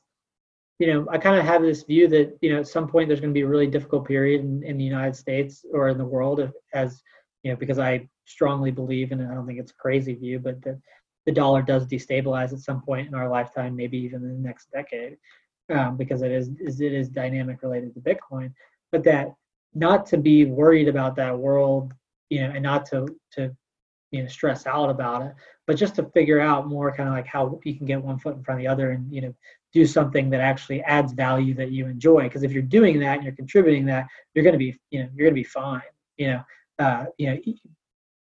you 0.80 0.88
know, 0.88 1.08
I 1.12 1.18
kind 1.18 1.38
of 1.38 1.46
have 1.46 1.62
this 1.62 1.84
view 1.84 2.08
that, 2.08 2.38
you 2.42 2.52
know, 2.52 2.60
at 2.60 2.68
some 2.68 2.88
point 2.88 3.08
there's 3.08 3.20
going 3.20 3.34
to 3.34 3.38
be 3.38 3.44
a 3.44 3.48
really 3.48 3.68
difficult 3.68 4.08
period 4.08 4.42
in, 4.42 4.64
in 4.64 4.78
the 4.78 4.84
United 4.84 5.16
States 5.16 5.64
or 5.74 5.90
in 5.90 5.98
the 5.98 6.06
world 6.06 6.52
as, 6.74 7.04
you 7.44 7.52
know, 7.52 7.58
because 7.58 7.80
I 7.80 8.10
strongly 8.26 8.72
believe, 8.72 9.12
and 9.12 9.22
I 9.22 9.34
don't 9.34 9.46
think 9.46 9.60
it's 9.60 9.72
a 9.72 9.76
crazy 9.76 10.16
view, 10.16 10.40
but 10.40 10.62
that 10.64 10.80
the 11.26 11.32
dollar 11.32 11.62
does 11.62 11.86
destabilize 11.86 12.54
at 12.54 12.60
some 12.60 12.82
point 12.82 13.08
in 13.08 13.14
our 13.14 13.30
lifetime, 13.30 13.76
maybe 13.76 13.98
even 13.98 14.24
in 14.24 14.42
the 14.42 14.48
next 14.48 14.72
decade, 14.72 15.18
um, 15.70 15.98
because 15.98 16.22
it 16.22 16.32
is, 16.32 16.50
is 16.60 16.82
it 16.82 16.94
is 16.94 17.10
dynamic 17.10 17.62
related 17.62 17.94
to 17.94 18.00
Bitcoin. 18.00 18.54
But 18.92 19.04
that 19.04 19.36
not 19.74 20.06
to 20.08 20.18
be 20.18 20.46
worried 20.46 20.88
about 20.88 21.16
that 21.16 21.38
world, 21.38 21.94
you 22.30 22.42
know, 22.42 22.52
and 22.52 22.64
not 22.64 22.86
to 22.88 23.08
to 23.34 23.56
you 24.12 24.24
know 24.24 24.28
stress 24.28 24.66
out 24.66 24.90
about 24.90 25.22
it, 25.24 25.34
but 25.68 25.78
just 25.78 25.96
to 25.96 26.04
figure 26.14 26.40
out 26.40 26.68
more 26.68 26.92
kind 26.96 27.10
of 27.10 27.16
like 27.16 27.28
how 27.28 27.60
you 27.64 27.76
can 27.76 27.86
get 27.86 28.04
one 28.04 28.20
foot 28.20 28.36
in 28.36 28.44
front 28.44 28.60
of 28.60 28.64
the 28.64 28.68
other 28.68 28.92
and 28.92 29.14
you 29.14 29.22
know 29.22 29.34
do 29.72 29.86
something 29.86 30.30
that 30.32 30.42
actually 30.42 30.82
adds 30.82 31.14
value 31.14 31.54
that 31.54 31.72
you 31.72 31.86
enjoy. 31.86 32.24
Because 32.24 32.44
if 32.44 32.52
you're 32.52 32.64
doing 32.64 33.00
that 33.00 33.16
and 33.16 33.24
you're 33.24 33.36
contributing 33.36 33.86
that, 33.86 34.08
you're 34.34 34.44
going 34.44 34.54
to 34.54 34.60
be 34.60 34.78
you 34.90 35.04
know 35.04 35.10
you're 35.16 35.26
going 35.26 35.36
to 35.36 35.42
be 35.42 35.44
fine. 35.44 35.82
You 36.18 36.28
know, 36.28 36.44
uh, 36.80 37.06
you 37.18 37.30
know, 37.30 37.54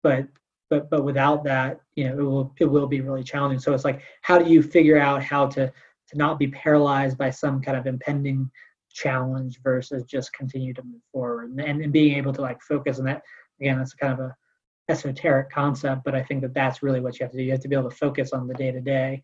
but 0.02 0.26
but 0.70 0.88
but 0.88 1.04
without 1.04 1.44
that, 1.44 1.80
you 1.96 2.08
know, 2.08 2.18
it 2.18 2.22
will 2.22 2.54
it 2.60 2.64
will 2.64 2.86
be 2.86 3.00
really 3.00 3.24
challenging. 3.24 3.58
So 3.58 3.74
it's 3.74 3.84
like, 3.84 4.00
how 4.22 4.38
do 4.38 4.50
you 4.50 4.62
figure 4.62 4.98
out 4.98 5.22
how 5.22 5.46
to 5.48 5.66
to 5.66 6.18
not 6.18 6.38
be 6.38 6.48
paralyzed 6.48 7.18
by 7.18 7.30
some 7.30 7.60
kind 7.60 7.76
of 7.76 7.86
impending 7.86 8.50
challenge 8.92 9.60
versus 9.62 10.04
just 10.04 10.32
continue 10.32 10.72
to 10.74 10.82
move 10.82 11.00
forward 11.12 11.50
and, 11.50 11.60
and, 11.60 11.82
and 11.82 11.92
being 11.92 12.16
able 12.16 12.32
to 12.32 12.40
like 12.40 12.60
focus 12.62 12.98
on 12.98 13.04
that 13.04 13.22
again 13.60 13.78
that's 13.78 13.94
kind 13.94 14.12
of 14.12 14.20
a 14.20 14.34
esoteric 14.88 15.50
concept 15.50 16.02
but 16.04 16.14
i 16.14 16.22
think 16.22 16.40
that 16.40 16.54
that's 16.54 16.82
really 16.82 17.00
what 17.00 17.18
you 17.18 17.24
have 17.24 17.30
to 17.30 17.38
do 17.38 17.44
you 17.44 17.52
have 17.52 17.60
to 17.60 17.68
be 17.68 17.76
able 17.76 17.88
to 17.88 17.96
focus 17.96 18.32
on 18.32 18.46
the 18.46 18.54
day 18.54 18.70
to 18.70 18.80
day 18.80 19.22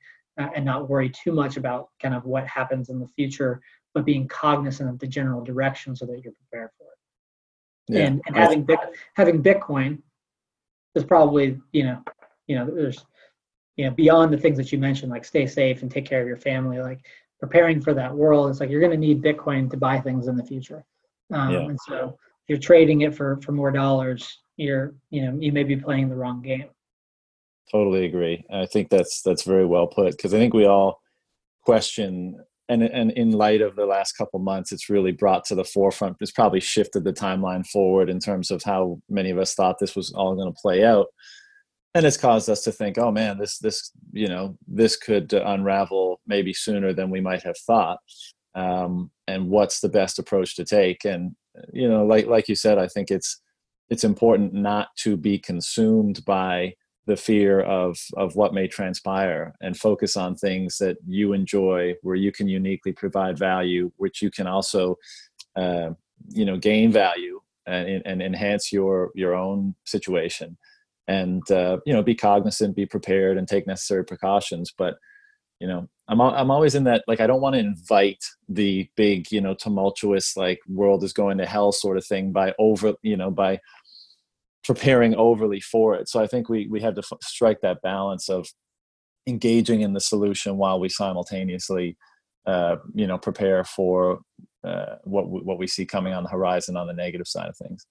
and 0.54 0.64
not 0.64 0.88
worry 0.88 1.10
too 1.10 1.32
much 1.32 1.56
about 1.56 1.88
kind 2.00 2.14
of 2.14 2.24
what 2.24 2.46
happens 2.46 2.90
in 2.90 2.98
the 2.98 3.08
future 3.08 3.60
but 3.94 4.04
being 4.04 4.28
cognizant 4.28 4.88
of 4.88 4.98
the 4.98 5.06
general 5.06 5.42
direction 5.42 5.96
so 5.96 6.06
that 6.06 6.22
you're 6.22 6.32
prepared 6.32 6.70
for 6.78 6.84
it 6.84 7.94
yeah. 7.96 8.06
and, 8.06 8.22
and 8.26 8.36
having 8.36 8.66
having 9.14 9.42
bitcoin 9.42 9.98
is 10.94 11.04
probably 11.04 11.58
you 11.72 11.84
know 11.84 12.02
you 12.46 12.56
know 12.56 12.64
there's 12.64 13.04
you 13.76 13.84
know 13.84 13.90
beyond 13.90 14.32
the 14.32 14.38
things 14.38 14.56
that 14.56 14.70
you 14.70 14.78
mentioned 14.78 15.10
like 15.10 15.24
stay 15.24 15.46
safe 15.46 15.82
and 15.82 15.90
take 15.90 16.04
care 16.04 16.20
of 16.20 16.28
your 16.28 16.36
family 16.36 16.78
like 16.78 17.00
preparing 17.40 17.80
for 17.80 17.94
that 17.94 18.14
world 18.14 18.50
it's 18.50 18.60
like 18.60 18.70
you're 18.70 18.80
going 18.80 18.92
to 18.92 18.98
need 18.98 19.22
bitcoin 19.22 19.70
to 19.70 19.76
buy 19.76 20.00
things 20.00 20.28
in 20.28 20.36
the 20.36 20.44
future. 20.44 20.84
Um, 21.32 21.52
yeah. 21.52 21.60
and 21.60 21.78
so 21.86 22.16
if 22.42 22.48
you're 22.48 22.58
trading 22.58 23.02
it 23.02 23.14
for 23.14 23.40
for 23.42 23.52
more 23.52 23.70
dollars 23.70 24.38
you're 24.56 24.94
you 25.10 25.22
know 25.22 25.36
you 25.40 25.52
may 25.52 25.64
be 25.64 25.76
playing 25.76 26.08
the 26.08 26.16
wrong 26.16 26.42
game. 26.42 26.66
Totally 27.70 28.06
agree. 28.06 28.44
I 28.50 28.66
think 28.66 28.88
that's 28.88 29.22
that's 29.22 29.42
very 29.42 29.66
well 29.66 29.86
put 29.86 30.12
because 30.12 30.34
i 30.34 30.38
think 30.38 30.54
we 30.54 30.66
all 30.66 31.00
question 31.64 32.38
and 32.68 32.82
and 32.82 33.10
in 33.12 33.32
light 33.32 33.60
of 33.60 33.76
the 33.76 33.86
last 33.86 34.12
couple 34.12 34.38
months 34.40 34.72
it's 34.72 34.88
really 34.88 35.12
brought 35.12 35.44
to 35.44 35.54
the 35.54 35.64
forefront 35.64 36.16
it's 36.20 36.30
probably 36.30 36.60
shifted 36.60 37.04
the 37.04 37.12
timeline 37.12 37.66
forward 37.66 38.08
in 38.08 38.18
terms 38.18 38.50
of 38.50 38.62
how 38.62 38.98
many 39.08 39.30
of 39.30 39.38
us 39.38 39.54
thought 39.54 39.78
this 39.78 39.96
was 39.96 40.12
all 40.12 40.34
going 40.34 40.52
to 40.52 40.60
play 40.60 40.84
out 40.84 41.06
and 41.98 42.06
it's 42.06 42.16
caused 42.16 42.48
us 42.48 42.62
to 42.62 42.72
think 42.72 42.96
oh 42.96 43.10
man 43.10 43.38
this 43.38 43.58
this 43.58 43.92
you 44.12 44.28
know 44.28 44.56
this 44.66 44.96
could 44.96 45.32
unravel 45.32 46.20
maybe 46.26 46.54
sooner 46.54 46.92
than 46.92 47.10
we 47.10 47.20
might 47.20 47.42
have 47.42 47.58
thought. 47.58 47.98
Um, 48.54 49.10
and 49.28 49.50
what's 49.50 49.80
the 49.80 49.88
best 49.88 50.18
approach 50.18 50.56
to 50.56 50.64
take? 50.64 51.04
And 51.04 51.36
you 51.72 51.88
know 51.88 52.04
like 52.04 52.26
like 52.26 52.48
you 52.48 52.54
said 52.54 52.78
i 52.78 52.86
think 52.86 53.10
it's 53.10 53.40
it's 53.90 54.04
important 54.04 54.52
not 54.52 54.88
to 54.96 55.16
be 55.16 55.38
consumed 55.38 56.24
by 56.24 56.74
the 57.06 57.16
fear 57.16 57.60
of 57.62 57.98
of 58.16 58.36
what 58.36 58.54
may 58.54 58.68
transpire 58.68 59.54
and 59.60 59.76
focus 59.76 60.16
on 60.16 60.34
things 60.34 60.78
that 60.78 60.96
you 61.06 61.32
enjoy 61.32 61.94
where 62.02 62.16
you 62.16 62.30
can 62.30 62.48
uniquely 62.48 62.92
provide 62.92 63.38
value 63.38 63.90
which 63.96 64.20
you 64.20 64.30
can 64.30 64.46
also 64.46 64.96
uh, 65.56 65.90
you 66.28 66.44
know 66.44 66.56
gain 66.56 66.92
value 66.92 67.40
and, 67.66 68.02
and 68.04 68.22
enhance 68.22 68.72
your 68.72 69.10
your 69.14 69.34
own 69.34 69.74
situation 69.84 70.56
and 71.08 71.50
uh, 71.50 71.78
you 71.84 71.92
know 71.92 72.02
be 72.02 72.14
cognizant 72.14 72.76
be 72.76 72.86
prepared 72.86 73.36
and 73.36 73.48
take 73.48 73.66
necessary 73.66 74.04
precautions 74.04 74.72
but 74.76 74.96
you 75.58 75.66
know 75.66 75.88
i'm 76.06 76.20
i'm 76.20 76.50
always 76.50 76.74
in 76.76 76.84
that 76.84 77.02
like 77.08 77.20
i 77.20 77.26
don't 77.26 77.40
want 77.40 77.54
to 77.54 77.58
invite 77.60 78.24
the 78.48 78.88
big 78.96 79.32
you 79.32 79.40
know 79.40 79.54
tumultuous 79.54 80.36
like 80.36 80.60
world 80.68 81.02
is 81.02 81.12
going 81.12 81.38
to 81.38 81.46
hell 81.46 81.72
sort 81.72 81.96
of 81.96 82.06
thing 82.06 82.30
by 82.30 82.54
over 82.58 82.94
you 83.02 83.16
know 83.16 83.30
by 83.30 83.58
preparing 84.68 85.14
overly 85.14 85.60
for 85.60 85.94
it. 85.94 86.10
So 86.10 86.20
I 86.20 86.26
think 86.26 86.50
we 86.50 86.68
we 86.68 86.78
had 86.78 86.94
to 86.96 87.02
f- 87.02 87.18
strike 87.22 87.62
that 87.62 87.80
balance 87.80 88.28
of 88.28 88.46
engaging 89.26 89.80
in 89.80 89.94
the 89.94 90.00
solution 90.00 90.58
while 90.58 90.78
we 90.78 90.90
simultaneously, 90.90 91.96
uh, 92.44 92.76
you 92.94 93.06
know, 93.06 93.16
prepare 93.16 93.64
for 93.64 94.20
uh, 94.62 94.96
what 95.04 95.26
what 95.28 95.58
we 95.58 95.66
see 95.66 95.86
coming 95.86 96.12
on 96.12 96.22
the 96.22 96.28
horizon 96.28 96.76
on 96.76 96.86
the 96.86 96.92
negative 96.92 97.26
side 97.26 97.48
of 97.48 97.56
things. 97.56 97.86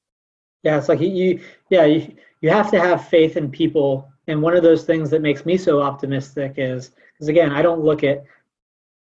Yeah, 0.63 0.77
it's 0.77 0.89
like 0.89 0.99
you, 0.99 1.41
yeah, 1.69 1.85
you, 1.85 2.15
you 2.41 2.49
have 2.49 2.71
to 2.71 2.79
have 2.79 3.07
faith 3.07 3.37
in 3.37 3.49
people. 3.49 4.09
And 4.27 4.41
one 4.41 4.55
of 4.55 4.63
those 4.63 4.83
things 4.83 5.09
that 5.11 5.21
makes 5.21 5.45
me 5.45 5.57
so 5.57 5.81
optimistic 5.81 6.55
is, 6.57 6.91
because 7.13 7.29
again, 7.29 7.51
I 7.51 7.61
don't 7.61 7.83
look 7.83 8.03
at 8.03 8.23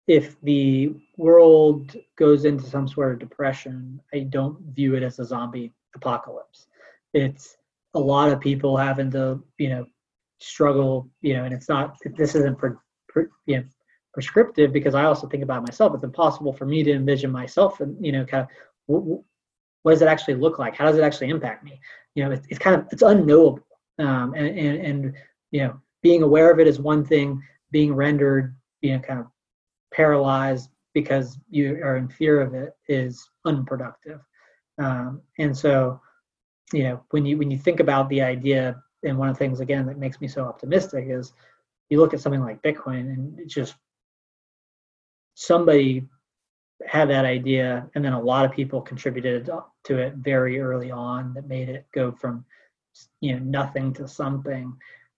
if 0.07 0.39
the 0.41 0.93
world 1.17 1.95
goes 2.17 2.43
into 2.43 2.65
some 2.65 2.87
sort 2.87 3.13
of 3.13 3.19
depression, 3.19 4.01
I 4.13 4.19
don't 4.19 4.59
view 4.75 4.95
it 4.95 5.03
as 5.03 5.19
a 5.19 5.25
zombie 5.25 5.71
apocalypse 5.95 6.67
it's 7.13 7.57
a 7.93 7.99
lot 7.99 8.31
of 8.31 8.39
people 8.39 8.75
having 8.75 9.11
to 9.11 9.41
you 9.57 9.69
know 9.69 9.85
struggle 10.39 11.09
you 11.21 11.33
know 11.33 11.45
and 11.45 11.53
it's 11.53 11.69
not 11.69 11.95
this 12.17 12.35
isn't 12.35 12.59
for, 12.59 12.81
for 13.11 13.29
you 13.45 13.57
know 13.57 13.63
prescriptive 14.13 14.73
because 14.73 14.95
i 14.95 15.03
also 15.03 15.27
think 15.27 15.43
about 15.43 15.61
myself 15.61 15.93
it's 15.93 16.03
impossible 16.03 16.53
for 16.53 16.65
me 16.65 16.83
to 16.83 16.91
envision 16.91 17.31
myself 17.31 17.79
and 17.79 18.03
you 18.03 18.11
know 18.11 18.25
kind 18.25 18.45
of 18.89 19.23
what, 19.83 19.91
does 19.91 20.01
it 20.01 20.07
actually 20.07 20.35
look 20.35 20.59
like? 20.59 20.75
How 20.75 20.85
does 20.85 20.97
it 20.97 21.03
actually 21.03 21.29
impact 21.29 21.63
me? 21.63 21.79
You 22.15 22.25
know 22.25 22.31
it's, 22.31 22.45
it's 22.49 22.59
kind 22.59 22.75
of 22.75 22.87
it's 22.91 23.01
unknowable. 23.01 23.65
Um, 23.99 24.33
and, 24.33 24.57
and 24.57 24.85
and 24.85 25.13
you 25.51 25.61
know 25.61 25.79
being 26.01 26.23
aware 26.23 26.51
of 26.51 26.59
it 26.59 26.67
is 26.67 26.79
one 26.79 27.05
thing 27.05 27.41
being 27.71 27.93
rendered 27.93 28.55
you 28.81 28.93
know 28.93 28.99
kind 28.99 29.19
of 29.19 29.27
paralyzed 29.93 30.69
because 30.93 31.37
you 31.49 31.79
are 31.83 31.97
in 31.97 32.07
fear 32.07 32.41
of 32.41 32.53
it 32.53 32.73
is 32.87 33.27
unproductive. 33.45 34.19
Um, 34.79 35.21
and 35.39 35.55
so 35.55 35.99
you 36.71 36.83
know 36.83 37.03
when 37.11 37.25
you 37.25 37.37
when 37.37 37.51
you 37.51 37.57
think 37.57 37.79
about 37.79 38.09
the 38.09 38.21
idea 38.21 38.81
and 39.03 39.17
one 39.17 39.29
of 39.29 39.35
the 39.35 39.39
things 39.39 39.59
again 39.59 39.85
that 39.85 39.97
makes 39.97 40.21
me 40.21 40.27
so 40.27 40.45
optimistic 40.45 41.05
is 41.09 41.33
you 41.89 41.99
look 41.99 42.13
at 42.13 42.21
something 42.21 42.41
like 42.41 42.61
bitcoin 42.61 43.13
and 43.13 43.39
it's 43.39 43.53
just 43.53 43.75
somebody 45.35 46.07
had 46.87 47.09
that 47.09 47.25
idea 47.25 47.87
and 47.95 48.03
then 48.03 48.13
a 48.13 48.21
lot 48.21 48.45
of 48.45 48.51
people 48.51 48.81
contributed 48.81 49.49
to 49.83 49.97
it 49.97 50.13
very 50.15 50.59
early 50.59 50.91
on 50.91 51.33
that 51.33 51.47
made 51.47 51.69
it 51.69 51.85
go 51.93 52.11
from 52.11 52.45
you 53.21 53.33
know 53.33 53.43
nothing 53.43 53.93
to 53.93 54.07
something 54.07 54.73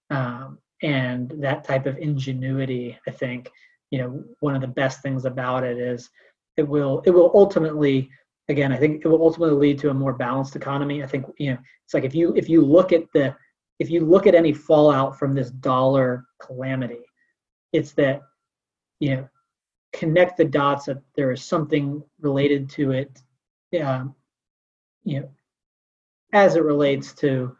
um, 0.10 0.58
and 0.82 1.34
that 1.38 1.64
type 1.64 1.86
of 1.86 1.98
ingenuity 1.98 2.98
i 3.08 3.12
think 3.12 3.50
you 3.92 4.00
know 4.00 4.24
one 4.40 4.56
of 4.56 4.62
the 4.62 4.68
best 4.68 5.02
things 5.02 5.26
about 5.26 5.64
it 5.64 5.78
is 5.78 6.10
it 6.58 6.68
will 6.68 7.02
it 7.06 7.12
will 7.12 7.32
ultimately 7.34 8.10
again, 8.50 8.72
I 8.72 8.78
think 8.78 9.04
it 9.04 9.08
will 9.08 9.22
ultimately 9.22 9.56
lead 9.56 9.80
to 9.80 9.90
a 9.90 9.94
more 9.94 10.14
balanced 10.14 10.56
economy. 10.56 11.04
I 11.04 11.08
think 11.08 11.26
you 11.38 11.52
know 11.52 11.58
it's 11.84 11.94
like 11.94 12.04
if 12.04 12.16
you 12.16 12.34
if 12.36 12.50
you 12.50 12.62
look 12.64 12.92
at 12.92 13.04
the 13.14 13.36
if 13.80 13.90
you 13.90 14.02
look 14.02 14.28
at 14.28 14.36
any 14.36 14.54
fallout 14.54 15.18
from 15.18 15.34
this 15.34 15.52
dollar 15.52 16.26
calamity, 16.40 17.04
it's 17.74 17.94
that 17.94 18.22
you 19.00 19.16
know 19.16 19.30
connect 19.98 20.38
the 20.38 20.46
dots 20.46 20.86
that 20.86 21.02
there 21.16 21.32
is 21.32 21.44
something 21.44 22.04
related 22.20 22.70
to 22.72 22.92
it, 22.92 23.22
um, 23.82 24.16
you 25.04 25.22
know, 25.22 25.30
as 26.34 26.56
it 26.56 26.64
relates 26.64 27.14
to 27.14 27.56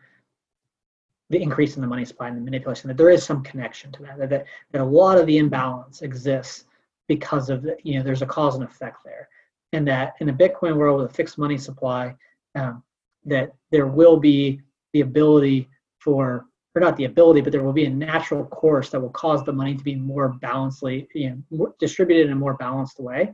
the 1.30 1.42
increase 1.42 1.76
in 1.76 1.82
the 1.82 1.88
money 1.88 2.06
supply 2.06 2.28
and 2.28 2.38
the 2.38 2.42
manipulation. 2.42 2.88
That 2.88 2.98
there 2.98 3.10
is 3.10 3.24
some 3.24 3.44
connection 3.44 3.92
to 3.94 4.04
that. 4.04 4.18
That 4.18 4.30
that, 4.30 4.46
that 4.72 4.82
a 4.82 4.86
lot 4.86 5.18
of 5.18 5.26
the 5.26 5.38
imbalance 5.38 6.02
exists 6.02 6.66
because 7.08 7.50
of 7.50 7.62
the, 7.64 7.78
you 7.84 7.98
know 7.98 8.04
there's 8.04 8.22
a 8.22 8.28
cause 8.28 8.56
and 8.56 8.64
effect 8.64 8.98
there 9.04 9.30
and 9.76 9.88
that 9.88 10.16
in 10.22 10.30
a 10.30 10.34
Bitcoin 10.34 10.78
world 10.78 11.02
with 11.02 11.12
a 11.12 11.14
fixed 11.14 11.38
money 11.38 11.58
supply, 11.58 12.16
um, 12.56 12.82
that 13.26 13.54
there 13.72 13.88
will 13.88 14.18
be 14.18 14.62
the 14.94 15.02
ability 15.02 15.68
for, 16.00 16.46
or 16.76 16.82
not 16.82 16.98
the 16.98 17.06
ability, 17.06 17.42
but 17.42 17.52
there 17.52 17.64
will 17.64 17.74
be 17.74 17.86
a 17.86 17.90
natural 17.90 18.46
course 18.46 18.90
that 18.90 19.00
will 19.00 19.10
cause 19.10 19.44
the 19.44 19.54
money 19.54 19.76
to 19.76 19.84
be 19.84 19.96
more 19.96 20.30
balancedly, 20.42 21.08
you 21.16 21.30
know, 21.30 21.38
more 21.50 21.76
distributed 21.80 22.28
in 22.28 22.34
a 22.34 22.36
more 22.36 22.56
balanced 22.56 23.00
way, 23.00 23.34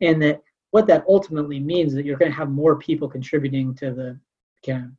and 0.00 0.20
that 0.22 0.42
what 0.72 0.86
that 0.86 1.04
ultimately 1.08 1.58
means 1.58 1.92
is 1.92 1.96
that 1.96 2.04
you're 2.04 2.18
going 2.18 2.30
to 2.30 2.36
have 2.38 2.50
more 2.50 2.76
people 2.76 3.08
contributing 3.08 3.74
to 3.74 3.92
the 3.92 4.18
kind 4.64 4.84
of 4.84 4.90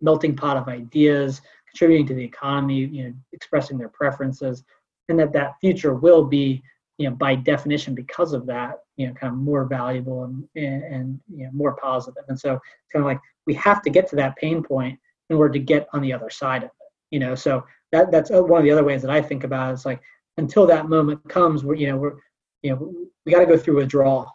melting 0.00 0.34
pot 0.34 0.56
of 0.56 0.68
ideas, 0.68 1.40
contributing 1.68 2.06
to 2.06 2.14
the 2.14 2.24
economy, 2.24 2.80
you 2.80 3.04
know, 3.04 3.14
expressing 3.32 3.78
their 3.78 3.88
preferences, 3.88 4.64
and 5.08 5.18
that 5.18 5.32
that 5.32 5.54
future 5.60 5.94
will 5.94 6.24
be 6.24 6.62
you 6.98 7.08
know, 7.08 7.16
by 7.16 7.34
definition, 7.34 7.94
because 7.94 8.32
of 8.32 8.46
that, 8.46 8.78
you 8.96 9.06
know, 9.06 9.14
kind 9.14 9.32
of 9.32 9.38
more 9.38 9.64
valuable 9.64 10.24
and, 10.24 10.48
and, 10.54 10.84
and 10.84 11.20
you 11.28 11.44
know, 11.44 11.50
more 11.52 11.74
positive. 11.76 12.22
And 12.28 12.38
so 12.38 12.54
it's 12.54 12.92
kind 12.92 13.02
of 13.02 13.06
like 13.06 13.20
we 13.46 13.54
have 13.54 13.82
to 13.82 13.90
get 13.90 14.08
to 14.10 14.16
that 14.16 14.36
pain 14.36 14.62
point 14.62 14.98
in 15.28 15.36
order 15.36 15.52
to 15.54 15.58
get 15.58 15.88
on 15.92 16.02
the 16.02 16.12
other 16.12 16.30
side 16.30 16.62
of 16.62 16.68
it. 16.68 16.83
You 17.14 17.20
know, 17.20 17.36
so 17.36 17.64
that 17.92 18.10
that's 18.10 18.32
uh, 18.32 18.42
one 18.42 18.58
of 18.58 18.64
the 18.64 18.72
other 18.72 18.82
ways 18.82 19.00
that 19.02 19.10
I 19.12 19.22
think 19.22 19.44
about 19.44 19.70
it. 19.70 19.74
It's 19.74 19.86
like 19.86 20.02
until 20.36 20.66
that 20.66 20.88
moment 20.88 21.20
comes, 21.28 21.62
where 21.62 21.76
you 21.76 21.86
know 21.86 21.96
we're 21.96 22.16
you 22.62 22.70
know 22.70 22.92
we 23.24 23.30
got 23.30 23.38
to 23.38 23.46
go 23.46 23.56
through 23.56 23.76
withdrawal. 23.76 24.26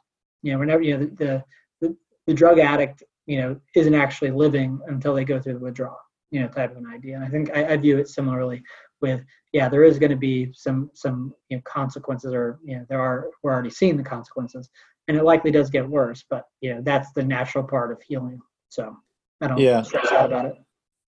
You 0.43 0.53
know, 0.53 0.59
whenever 0.59 0.81
you 0.81 0.97
know 0.97 1.05
the, 1.17 1.43
the 1.81 1.97
the 2.25 2.33
drug 2.33 2.59
addict 2.59 3.03
you 3.25 3.41
know 3.41 3.59
isn't 3.75 3.93
actually 3.93 4.31
living 4.31 4.79
until 4.87 5.13
they 5.13 5.25
go 5.25 5.41
through 5.41 5.55
the 5.55 5.59
withdrawal. 5.59 5.99
You 6.31 6.39
know, 6.39 6.47
type 6.47 6.71
of 6.71 6.77
an 6.77 6.87
idea. 6.87 7.17
And 7.17 7.25
I 7.25 7.27
think 7.27 7.51
I, 7.53 7.73
I 7.73 7.75
view 7.75 7.97
it 7.97 8.07
similarly 8.07 8.63
with 9.01 9.25
yeah 9.51 9.67
there 9.67 9.83
is 9.83 9.99
going 9.99 10.11
to 10.11 10.15
be 10.15 10.49
some 10.53 10.89
some 10.93 11.33
you 11.49 11.57
know 11.57 11.63
consequences 11.65 12.33
or 12.33 12.59
you 12.63 12.77
know 12.77 12.85
there 12.87 13.01
are 13.01 13.29
we're 13.43 13.51
already 13.51 13.69
seeing 13.69 13.97
the 13.97 14.03
consequences 14.03 14.69
and 15.09 15.17
it 15.17 15.25
likely 15.25 15.51
does 15.51 15.69
get 15.69 15.87
worse 15.87 16.23
but 16.29 16.45
you 16.61 16.73
know 16.73 16.81
that's 16.81 17.11
the 17.13 17.23
natural 17.23 17.63
part 17.63 17.91
of 17.91 18.01
healing 18.01 18.39
so 18.69 18.95
i 19.41 19.47
don't 19.47 19.57
yeah 19.57 19.81
stress 19.81 20.11
out 20.11 20.27
about 20.27 20.45
it 20.45 20.55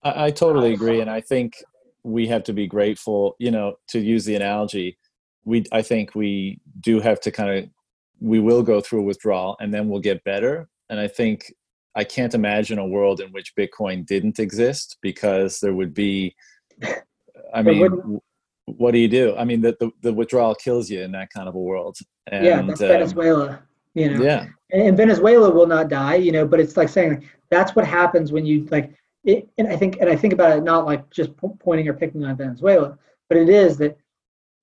I, 0.03 0.25
I 0.25 0.31
totally 0.31 0.73
agree 0.73 1.01
and 1.01 1.09
i 1.09 1.21
think 1.21 1.55
we 2.03 2.27
have 2.27 2.43
to 2.45 2.53
be 2.53 2.67
grateful 2.67 3.35
you 3.39 3.51
know 3.51 3.75
to 3.89 3.99
use 3.99 4.25
the 4.25 4.35
analogy 4.35 4.97
we 5.45 5.63
i 5.71 5.81
think 5.81 6.15
we 6.15 6.59
do 6.79 6.99
have 6.99 7.19
to 7.21 7.31
kind 7.31 7.49
of 7.49 7.69
we 8.19 8.39
will 8.39 8.63
go 8.63 8.81
through 8.81 9.01
a 9.01 9.03
withdrawal 9.03 9.57
and 9.59 9.73
then 9.73 9.87
we'll 9.87 10.01
get 10.01 10.23
better 10.23 10.67
and 10.89 10.99
i 10.99 11.07
think 11.07 11.53
i 11.95 12.03
can't 12.03 12.33
imagine 12.33 12.79
a 12.79 12.85
world 12.85 13.21
in 13.21 13.29
which 13.31 13.55
bitcoin 13.55 14.05
didn't 14.05 14.39
exist 14.39 14.97
because 15.01 15.59
there 15.59 15.73
would 15.73 15.93
be 15.93 16.35
I 17.53 17.61
mean, 17.61 18.19
what 18.65 18.91
do 18.91 18.99
you 18.99 19.07
do? 19.07 19.35
I 19.37 19.43
mean, 19.43 19.61
the, 19.61 19.75
the, 19.79 19.91
the, 20.01 20.13
withdrawal 20.13 20.55
kills 20.55 20.89
you 20.89 21.01
in 21.01 21.11
that 21.11 21.29
kind 21.31 21.49
of 21.49 21.55
a 21.55 21.59
world. 21.59 21.97
And, 22.27 22.45
yeah, 22.45 22.61
that's 22.61 22.81
um, 22.81 22.87
Venezuela. 22.87 23.61
You 23.93 24.11
know, 24.11 24.23
yeah, 24.23 24.47
and, 24.71 24.95
Venezuela 24.95 25.49
will 25.49 25.67
not 25.67 25.89
die. 25.89 26.15
You 26.15 26.31
know, 26.31 26.47
but 26.47 26.59
it's 26.59 26.77
like 26.77 26.87
saying 26.87 27.27
that's 27.49 27.75
what 27.75 27.85
happens 27.85 28.31
when 28.31 28.45
you 28.45 28.65
like. 28.71 28.93
It, 29.23 29.49
and 29.57 29.67
I 29.67 29.75
think, 29.77 29.97
and 30.01 30.09
I 30.09 30.15
think 30.15 30.33
about 30.33 30.57
it 30.57 30.63
not 30.63 30.85
like 30.85 31.09
just 31.11 31.31
pointing 31.37 31.87
or 31.87 31.93
picking 31.93 32.23
on 32.25 32.35
Venezuela, 32.37 32.97
but 33.29 33.37
it 33.37 33.49
is 33.49 33.77
that 33.77 33.97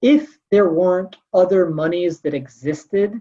if 0.03 0.39
there 0.51 0.71
weren't 0.71 1.17
other 1.33 1.71
monies 1.71 2.21
that 2.21 2.35
existed 2.35 3.21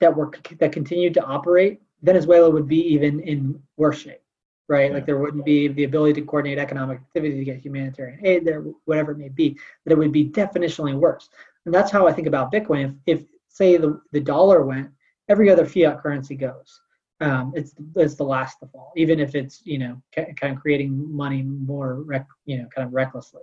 that 0.00 0.14
were 0.16 0.30
that 0.58 0.72
continued 0.72 1.14
to 1.14 1.24
operate, 1.24 1.80
Venezuela 2.02 2.50
would 2.50 2.68
be 2.68 2.80
even 2.94 3.20
in 3.20 3.60
worse 3.76 4.00
shape. 4.00 4.22
right? 4.68 4.90
Yeah. 4.90 4.94
Like 4.96 5.06
there 5.06 5.18
wouldn't 5.18 5.44
be 5.44 5.68
the 5.68 5.84
ability 5.84 6.20
to 6.20 6.26
coordinate 6.26 6.58
economic 6.58 6.98
activity 6.98 7.38
to 7.38 7.44
get 7.44 7.58
humanitarian 7.58 8.24
aid 8.24 8.44
there, 8.44 8.62
whatever 8.84 9.12
it 9.12 9.18
may 9.18 9.28
be, 9.28 9.58
that 9.84 9.92
it 9.92 9.98
would 9.98 10.12
be 10.12 10.28
definitionally 10.28 10.94
worse. 10.94 11.28
And 11.64 11.74
that's 11.74 11.90
how 11.90 12.06
I 12.06 12.12
think 12.12 12.28
about 12.28 12.52
Bitcoin. 12.52 12.96
If, 13.06 13.20
if 13.20 13.26
say 13.48 13.76
the, 13.76 14.00
the 14.12 14.20
dollar 14.20 14.64
went, 14.64 14.90
every 15.28 15.50
other 15.50 15.66
fiat 15.66 16.00
currency 16.02 16.36
goes. 16.36 16.80
Um, 17.20 17.52
it's 17.56 17.74
it's 17.96 18.14
the 18.14 18.24
last 18.24 18.60
to 18.60 18.66
fall, 18.66 18.92
even 18.96 19.18
if 19.18 19.34
it's 19.34 19.60
you 19.64 19.78
know 19.78 20.00
kind 20.14 20.54
of 20.54 20.60
creating 20.60 21.14
money 21.14 21.42
more 21.42 22.02
rec- 22.02 22.26
you 22.46 22.58
know 22.58 22.68
kind 22.74 22.86
of 22.86 22.94
recklessly. 22.94 23.42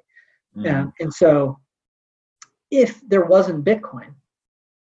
Mm. 0.55 0.73
Um, 0.73 0.93
and 0.99 1.13
so, 1.13 1.59
if 2.71 3.01
there 3.07 3.25
wasn't 3.25 3.65
Bitcoin, 3.65 4.13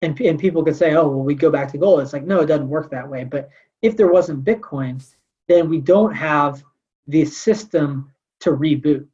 and 0.02 0.18
and 0.20 0.38
people 0.38 0.64
could 0.64 0.76
say, 0.76 0.94
oh 0.94 1.09
well, 1.09 1.24
we 1.24 1.34
go 1.34 1.50
back 1.50 1.72
to 1.72 1.78
gold. 1.78 2.00
It's 2.00 2.12
like 2.12 2.24
no, 2.24 2.40
it 2.40 2.46
doesn't 2.46 2.68
work 2.68 2.90
that 2.90 3.09
way. 3.09 3.24
But 3.24 3.50
if 3.82 3.96
there 3.96 4.12
wasn't 4.12 4.44
Bitcoin, 4.44 5.05
then 5.48 5.68
we 5.68 5.80
don't 5.80 6.14
have 6.14 6.62
the 7.09 7.24
system 7.24 8.12
to 8.40 8.50
reboot. 8.50 9.06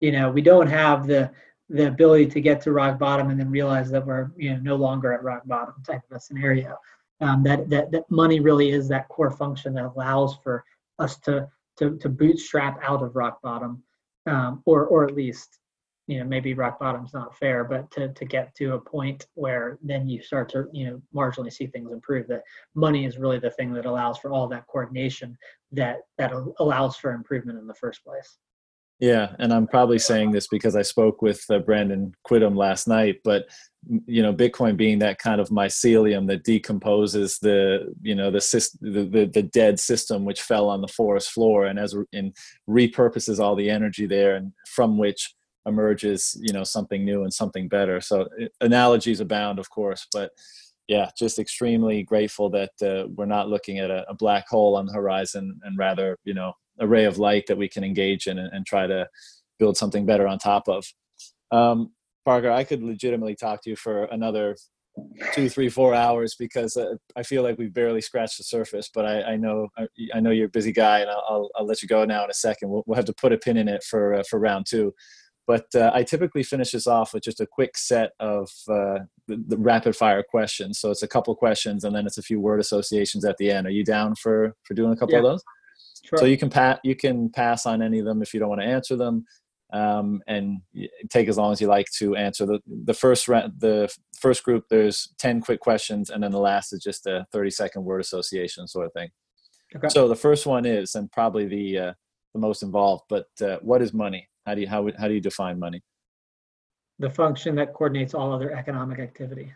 You 0.00 0.12
know, 0.12 0.30
we 0.30 0.40
don't 0.40 0.68
have 0.68 1.06
the 1.06 1.30
the 1.68 1.88
ability 1.88 2.26
to 2.26 2.40
get 2.40 2.60
to 2.62 2.72
rock 2.72 2.98
bottom 2.98 3.30
and 3.30 3.40
then 3.40 3.50
realize 3.50 3.90
that 3.90 4.06
we're 4.06 4.30
you 4.36 4.54
know 4.54 4.60
no 4.60 4.76
longer 4.76 5.12
at 5.12 5.22
rock 5.22 5.42
bottom 5.46 5.74
type 5.86 6.02
of 6.10 6.16
a 6.16 6.20
scenario. 6.20 6.76
Um, 7.20 7.42
that, 7.44 7.70
that 7.70 7.92
that 7.92 8.10
money 8.10 8.40
really 8.40 8.70
is 8.70 8.88
that 8.88 9.08
core 9.08 9.30
function 9.30 9.74
that 9.74 9.92
allows 9.94 10.36
for 10.42 10.64
us 10.98 11.18
to 11.20 11.48
to, 11.78 11.96
to 11.98 12.08
bootstrap 12.08 12.80
out 12.82 13.02
of 13.02 13.16
rock 13.16 13.40
bottom, 13.42 13.82
um, 14.26 14.62
or 14.66 14.86
or 14.86 15.04
at 15.04 15.14
least 15.14 15.58
you 16.08 16.18
know 16.18 16.24
maybe 16.24 16.54
rock 16.54 16.80
bottom's 16.80 17.14
not 17.14 17.36
fair, 17.36 17.64
but 17.64 17.90
to 17.92 18.12
to 18.14 18.24
get 18.24 18.54
to 18.56 18.74
a 18.74 18.80
point 18.80 19.26
where 19.34 19.78
then 19.82 20.08
you 20.08 20.22
start 20.22 20.48
to 20.50 20.68
you 20.72 20.86
know 20.86 21.02
marginally 21.14 21.52
see 21.52 21.66
things 21.66 21.92
improve. 21.92 22.26
That 22.28 22.42
money 22.74 23.04
is 23.04 23.18
really 23.18 23.38
the 23.38 23.50
thing 23.50 23.72
that 23.74 23.86
allows 23.86 24.18
for 24.18 24.32
all 24.32 24.48
that 24.48 24.66
coordination 24.66 25.36
that 25.72 26.00
that 26.18 26.32
allows 26.58 26.96
for 26.96 27.12
improvement 27.12 27.58
in 27.58 27.66
the 27.66 27.74
first 27.74 28.04
place. 28.04 28.38
Yeah, 29.02 29.34
and 29.40 29.52
I'm 29.52 29.66
probably 29.66 29.98
saying 29.98 30.30
this 30.30 30.46
because 30.46 30.76
I 30.76 30.82
spoke 30.82 31.22
with 31.22 31.44
uh, 31.50 31.58
Brandon 31.58 32.14
Quittem 32.24 32.54
last 32.56 32.86
night, 32.86 33.16
but 33.24 33.46
you 34.06 34.22
know, 34.22 34.32
Bitcoin 34.32 34.76
being 34.76 35.00
that 35.00 35.18
kind 35.18 35.40
of 35.40 35.48
mycelium 35.48 36.28
that 36.28 36.44
decomposes 36.44 37.40
the 37.40 37.92
you 38.00 38.14
know 38.14 38.30
the 38.30 38.38
the, 38.80 39.28
the, 39.34 39.42
dead 39.42 39.80
system 39.80 40.24
which 40.24 40.40
fell 40.40 40.68
on 40.68 40.82
the 40.82 40.86
forest 40.86 41.32
floor 41.32 41.66
and 41.66 41.80
as 41.80 41.96
and 42.12 42.32
repurposes 42.70 43.40
all 43.40 43.56
the 43.56 43.68
energy 43.68 44.06
there 44.06 44.36
and 44.36 44.52
from 44.68 44.96
which 44.96 45.34
emerges 45.66 46.38
you 46.40 46.52
know 46.52 46.62
something 46.62 47.04
new 47.04 47.24
and 47.24 47.34
something 47.34 47.66
better. 47.66 48.00
So 48.00 48.28
analogies 48.60 49.18
abound, 49.18 49.58
of 49.58 49.68
course, 49.68 50.06
but 50.12 50.30
yeah, 50.86 51.10
just 51.18 51.40
extremely 51.40 52.04
grateful 52.04 52.50
that 52.50 52.70
uh, 52.80 53.08
we're 53.16 53.26
not 53.26 53.48
looking 53.48 53.80
at 53.80 53.90
a, 53.90 54.08
a, 54.08 54.14
black 54.14 54.46
hole 54.48 54.76
on 54.76 54.86
the 54.86 54.92
horizon 54.92 55.58
and 55.62 55.78
rather, 55.78 56.18
you 56.24 56.34
know, 56.34 56.52
a 56.82 56.86
ray 56.86 57.04
of 57.04 57.18
light 57.18 57.46
that 57.46 57.56
we 57.56 57.68
can 57.68 57.84
engage 57.84 58.26
in 58.26 58.38
and, 58.38 58.52
and 58.52 58.66
try 58.66 58.86
to 58.86 59.08
build 59.58 59.76
something 59.76 60.04
better 60.04 60.26
on 60.26 60.38
top 60.38 60.68
of. 60.68 60.84
Um, 61.50 61.92
Parker, 62.24 62.50
I 62.50 62.64
could 62.64 62.82
legitimately 62.82 63.36
talk 63.36 63.62
to 63.62 63.70
you 63.70 63.76
for 63.76 64.04
another 64.04 64.56
two, 65.32 65.48
three, 65.48 65.68
four 65.68 65.94
hours 65.94 66.34
because 66.38 66.76
uh, 66.76 66.94
I 67.16 67.22
feel 67.22 67.42
like 67.42 67.58
we've 67.58 67.72
barely 67.72 68.00
scratched 68.00 68.38
the 68.38 68.44
surface. 68.44 68.90
But 68.92 69.06
I, 69.06 69.22
I 69.22 69.36
know 69.36 69.68
I, 69.78 69.86
I, 70.14 70.20
know 70.20 70.30
you're 70.30 70.46
a 70.46 70.50
busy 70.50 70.72
guy, 70.72 71.00
and 71.00 71.10
I'll, 71.10 71.50
I'll, 71.56 71.66
let 71.66 71.82
you 71.82 71.88
go 71.88 72.04
now 72.04 72.24
in 72.24 72.30
a 72.30 72.34
second. 72.34 72.70
We'll, 72.70 72.82
we'll 72.86 72.96
have 72.96 73.06
to 73.06 73.14
put 73.14 73.32
a 73.32 73.38
pin 73.38 73.56
in 73.56 73.68
it 73.68 73.82
for 73.82 74.14
uh, 74.14 74.22
for 74.28 74.38
round 74.38 74.66
two. 74.68 74.94
But 75.46 75.66
uh, 75.74 75.90
I 75.92 76.04
typically 76.04 76.44
finish 76.44 76.70
this 76.70 76.86
off 76.86 77.12
with 77.12 77.24
just 77.24 77.40
a 77.40 77.46
quick 77.46 77.76
set 77.76 78.12
of 78.20 78.48
uh, 78.68 79.00
the, 79.26 79.42
the, 79.48 79.58
rapid 79.58 79.96
fire 79.96 80.22
questions. 80.22 80.78
So 80.78 80.90
it's 80.92 81.02
a 81.02 81.08
couple 81.08 81.34
questions, 81.34 81.82
and 81.82 81.94
then 81.96 82.06
it's 82.06 82.18
a 82.18 82.22
few 82.22 82.40
word 82.40 82.60
associations 82.60 83.24
at 83.24 83.38
the 83.38 83.50
end. 83.50 83.66
Are 83.66 83.70
you 83.70 83.84
down 83.84 84.14
for 84.14 84.54
for 84.64 84.74
doing 84.74 84.92
a 84.92 84.96
couple 84.96 85.14
yeah. 85.14 85.18
of 85.18 85.24
those? 85.24 85.42
So 86.16 86.24
you 86.24 86.36
can 86.36 86.50
pat 86.50 86.80
you 86.82 86.96
can 86.96 87.30
pass 87.30 87.66
on 87.66 87.82
any 87.82 87.98
of 87.98 88.04
them 88.04 88.22
if 88.22 88.34
you 88.34 88.40
don't 88.40 88.48
want 88.48 88.60
to 88.60 88.66
answer 88.66 88.96
them, 88.96 89.24
um, 89.72 90.20
and 90.26 90.58
take 91.10 91.28
as 91.28 91.38
long 91.38 91.52
as 91.52 91.60
you 91.60 91.66
like 91.66 91.86
to 91.98 92.16
answer 92.16 92.44
the 92.44 92.60
the 92.84 92.94
first 92.94 93.26
the 93.26 93.92
first 94.18 94.44
group. 94.44 94.64
There's 94.68 95.14
ten 95.18 95.40
quick 95.40 95.60
questions, 95.60 96.10
and 96.10 96.22
then 96.22 96.32
the 96.32 96.38
last 96.38 96.72
is 96.72 96.82
just 96.82 97.06
a 97.06 97.26
thirty 97.32 97.50
second 97.50 97.84
word 97.84 98.00
association 98.00 98.66
sort 98.66 98.86
of 98.86 98.92
thing. 98.92 99.08
Okay. 99.74 99.88
So 99.88 100.08
the 100.08 100.16
first 100.16 100.46
one 100.46 100.66
is, 100.66 100.94
and 100.94 101.10
probably 101.10 101.46
the 101.46 101.78
uh, 101.78 101.92
the 102.34 102.40
most 102.40 102.62
involved, 102.62 103.04
but 103.08 103.26
uh, 103.40 103.58
what 103.62 103.80
is 103.80 103.94
money? 103.94 104.28
How 104.46 104.54
do 104.54 104.60
you 104.60 104.68
how 104.68 104.88
how 104.98 105.08
do 105.08 105.14
you 105.14 105.20
define 105.20 105.58
money? 105.58 105.82
The 106.98 107.10
function 107.10 107.54
that 107.56 107.72
coordinates 107.72 108.14
all 108.14 108.32
other 108.32 108.52
economic 108.52 108.98
activity. 108.98 109.52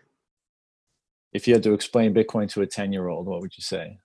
If 1.33 1.47
you 1.47 1.55
had 1.55 1.63
to 1.65 1.75
explain 1.75 2.15
Bitcoin 2.15 2.49
to 2.51 2.63
a 2.63 2.67
ten 2.67 2.93
year 2.93 3.09
old, 3.09 3.27
what 3.27 3.41
would 3.41 3.57
you 3.57 3.63
say? 3.63 3.99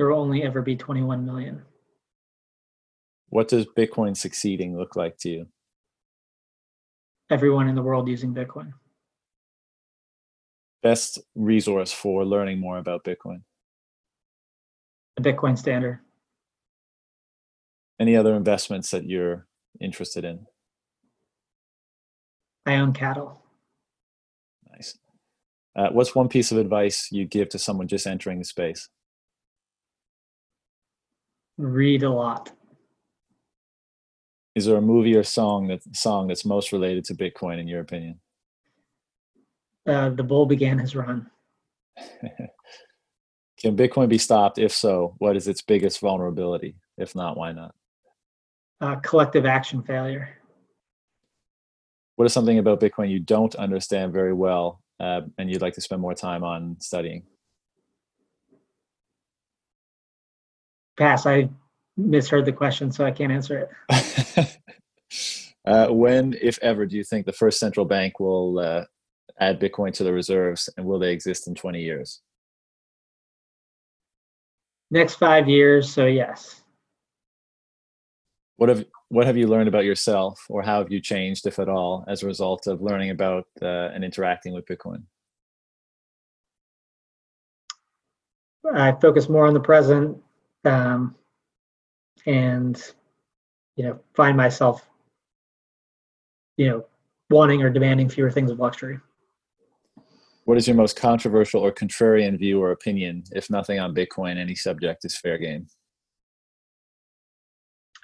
There 0.00 0.08
will 0.08 0.20
only 0.22 0.42
ever 0.42 0.62
be 0.62 0.76
21 0.76 1.26
million. 1.26 1.60
What 3.28 3.48
does 3.48 3.66
Bitcoin 3.66 4.16
succeeding 4.16 4.74
look 4.74 4.96
like 4.96 5.18
to 5.18 5.28
you? 5.28 5.46
Everyone 7.28 7.68
in 7.68 7.74
the 7.74 7.82
world 7.82 8.08
using 8.08 8.32
Bitcoin. 8.32 8.72
Best 10.82 11.18
resource 11.34 11.92
for 11.92 12.24
learning 12.24 12.58
more 12.58 12.78
about 12.78 13.04
Bitcoin? 13.04 13.42
The 15.18 15.32
Bitcoin 15.32 15.58
standard. 15.58 15.98
Any 18.00 18.16
other 18.16 18.34
investments 18.34 18.90
that 18.92 19.04
you're 19.04 19.46
interested 19.82 20.24
in? 20.24 20.46
I 22.64 22.76
own 22.76 22.94
cattle. 22.94 23.42
Nice. 24.72 24.96
Uh, 25.76 25.90
what's 25.90 26.14
one 26.14 26.30
piece 26.30 26.52
of 26.52 26.56
advice 26.56 27.08
you 27.12 27.26
give 27.26 27.50
to 27.50 27.58
someone 27.58 27.86
just 27.86 28.06
entering 28.06 28.38
the 28.38 28.46
space? 28.46 28.88
Read 31.60 32.02
a 32.02 32.10
lot. 32.10 32.52
Is 34.54 34.66
there 34.66 34.76
a 34.76 34.82
movie 34.82 35.16
or 35.16 35.22
song 35.22 35.68
that 35.68 35.80
song 35.94 36.26
that's 36.26 36.44
most 36.44 36.72
related 36.72 37.04
to 37.06 37.14
Bitcoin 37.14 37.60
in 37.60 37.68
your 37.68 37.80
opinion? 37.80 38.20
Uh, 39.86 40.10
the 40.10 40.22
bull 40.22 40.46
began 40.46 40.78
his 40.78 40.94
run. 40.94 41.30
Can 43.60 43.76
Bitcoin 43.76 44.08
be 44.08 44.18
stopped? 44.18 44.58
If 44.58 44.72
so, 44.72 45.14
what 45.18 45.36
is 45.36 45.46
its 45.46 45.62
biggest 45.62 46.00
vulnerability? 46.00 46.76
If 46.96 47.14
not, 47.14 47.36
why 47.36 47.52
not? 47.52 47.74
Uh, 48.80 48.96
collective 48.96 49.44
action 49.44 49.82
failure. 49.82 50.30
What 52.16 52.24
is 52.24 52.32
something 52.32 52.58
about 52.58 52.80
Bitcoin 52.80 53.10
you 53.10 53.20
don't 53.20 53.54
understand 53.54 54.12
very 54.12 54.32
well 54.32 54.82
uh, 54.98 55.22
and 55.38 55.50
you'd 55.50 55.62
like 55.62 55.74
to 55.74 55.80
spend 55.80 56.00
more 56.00 56.14
time 56.14 56.44
on 56.44 56.76
studying? 56.80 57.24
Pass. 61.00 61.26
I 61.26 61.48
misheard 61.96 62.44
the 62.44 62.52
question, 62.52 62.92
so 62.92 63.04
I 63.04 63.10
can't 63.10 63.32
answer 63.32 63.68
it. 63.88 64.58
uh, 65.66 65.88
when, 65.88 66.36
if 66.40 66.58
ever, 66.62 66.86
do 66.86 66.96
you 66.96 67.04
think 67.04 67.26
the 67.26 67.32
first 67.32 67.58
central 67.58 67.86
bank 67.86 68.20
will 68.20 68.58
uh, 68.58 68.84
add 69.40 69.58
Bitcoin 69.58 69.92
to 69.94 70.04
the 70.04 70.12
reserves, 70.12 70.68
and 70.76 70.86
will 70.86 70.98
they 70.98 71.12
exist 71.12 71.48
in 71.48 71.54
20 71.54 71.80
years? 71.80 72.20
Next 74.90 75.14
five 75.14 75.48
years, 75.48 75.92
so 75.92 76.06
yes. 76.06 76.62
What 78.56 78.68
have 78.68 78.84
what 79.08 79.26
have 79.26 79.36
you 79.36 79.48
learned 79.48 79.68
about 79.68 79.84
yourself, 79.84 80.44
or 80.48 80.62
how 80.62 80.78
have 80.78 80.92
you 80.92 81.00
changed, 81.00 81.46
if 81.46 81.58
at 81.58 81.68
all, 81.68 82.04
as 82.06 82.22
a 82.22 82.26
result 82.26 82.66
of 82.66 82.82
learning 82.82 83.10
about 83.10 83.46
uh, 83.62 83.88
and 83.94 84.04
interacting 84.04 84.52
with 84.52 84.66
Bitcoin? 84.66 85.02
I 88.72 88.92
focus 88.92 89.28
more 89.28 89.46
on 89.46 89.54
the 89.54 89.60
present, 89.60 90.16
um, 90.64 91.14
and 92.26 92.92
you 93.76 93.84
know 93.84 93.98
find 94.14 94.36
myself 94.36 94.88
you 96.56 96.68
know 96.68 96.84
wanting 97.30 97.62
or 97.62 97.70
demanding 97.70 98.08
fewer 98.08 98.30
things 98.30 98.50
of 98.50 98.58
luxury. 98.58 98.98
What 100.44 100.58
is 100.58 100.66
your 100.66 100.76
most 100.76 100.96
controversial 100.96 101.60
or 101.60 101.70
contrarian 101.70 102.38
view 102.38 102.60
or 102.60 102.72
opinion? 102.72 103.24
If 103.32 103.50
nothing 103.50 103.78
on 103.78 103.94
bitcoin 103.94 104.36
any 104.36 104.54
subject 104.54 105.04
is 105.04 105.16
fair 105.16 105.38
game. 105.38 105.68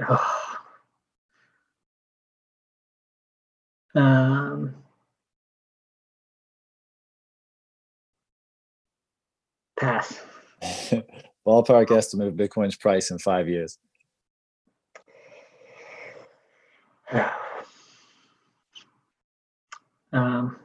Oh. 0.08 0.58
um, 3.94 4.74
pass 9.78 10.20
Ballpark 11.47 11.90
estimate 11.90 12.28
of 12.28 12.35
Bitcoin's 12.35 12.77
price 12.77 13.10
in 13.10 13.18
five 13.18 13.48
years. 13.48 13.78
Um, 20.12 20.56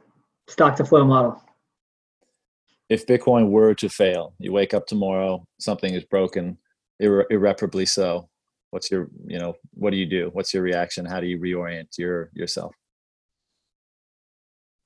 stock 0.46 0.76
to 0.76 0.84
flow 0.84 1.04
model. 1.04 1.42
If 2.88 3.06
Bitcoin 3.06 3.50
were 3.50 3.74
to 3.74 3.88
fail, 3.88 4.34
you 4.38 4.52
wake 4.52 4.72
up 4.72 4.86
tomorrow, 4.86 5.44
something 5.58 5.92
is 5.92 6.04
broken, 6.04 6.56
irre- 7.02 7.26
irreparably 7.28 7.84
so. 7.84 8.30
What's 8.70 8.90
your, 8.90 9.10
you 9.26 9.38
know, 9.38 9.54
what 9.74 9.90
do 9.90 9.96
you 9.96 10.06
do? 10.06 10.30
What's 10.32 10.54
your 10.54 10.62
reaction? 10.62 11.04
How 11.04 11.20
do 11.20 11.26
you 11.26 11.38
reorient 11.38 11.98
your 11.98 12.30
yourself? 12.32 12.74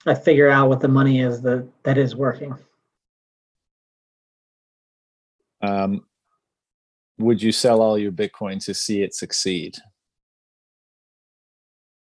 I 0.07 0.15
figure 0.15 0.49
out 0.49 0.69
what 0.69 0.81
the 0.81 0.89
money 0.89 1.21
is 1.21 1.43
that 1.43 1.69
that 1.85 1.99
is 1.99 2.17
working. 2.17 2.57
Um, 5.67 6.05
would 7.19 7.43
you 7.43 7.51
sell 7.51 7.81
all 7.81 7.99
your 7.99 8.13
Bitcoin 8.13 8.63
to 8.65 8.75
see 8.75 9.03
it 9.03 9.15
succeed? 9.15 9.77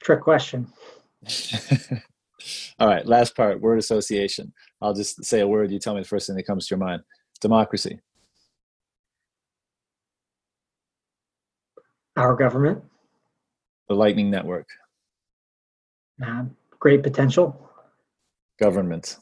Trick 0.03 0.21
question. 0.21 0.69
all 2.79 2.89
right, 2.89 3.07
last 3.07 3.35
part 3.35 3.61
word 3.61 3.79
association. 3.79 4.53
I'll 4.81 4.95
just 4.95 5.25
say 5.25 5.41
a 5.41 5.49
word. 5.49 5.73
You 5.73 5.79
tell 5.79 5.95
me 5.95 6.03
the 6.03 6.09
first 6.09 6.27
thing 6.27 6.37
that 6.37 6.47
comes 6.47 6.67
to 6.67 6.75
your 6.75 6.85
mind 6.85 7.03
democracy. 7.41 8.01
Our 12.17 12.35
government. 12.35 12.83
The 13.89 13.95
Lightning 13.95 14.31
Network. 14.31 14.69
Uh, 16.25 16.45
great 16.79 17.03
potential. 17.03 17.71
Government. 18.59 19.19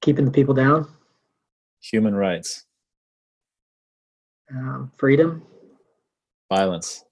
Keeping 0.00 0.24
the 0.24 0.30
people 0.30 0.54
down. 0.54 0.88
Human 1.82 2.14
rights. 2.14 2.64
Um, 4.50 4.92
freedom. 4.96 5.42
Violence. 6.48 7.04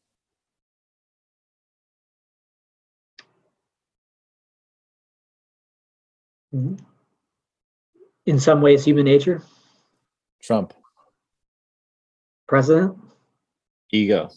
Mm-hmm. 6.55 6.77
In 8.27 8.39
some 8.39 8.61
ways, 8.61 8.85
human 8.85 9.05
nature. 9.05 9.43
Trump. 10.43 10.73
President. 12.47 12.97
Ego. 13.93 14.31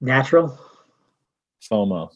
Natural. 0.00 0.58
FOMO. 1.70 2.10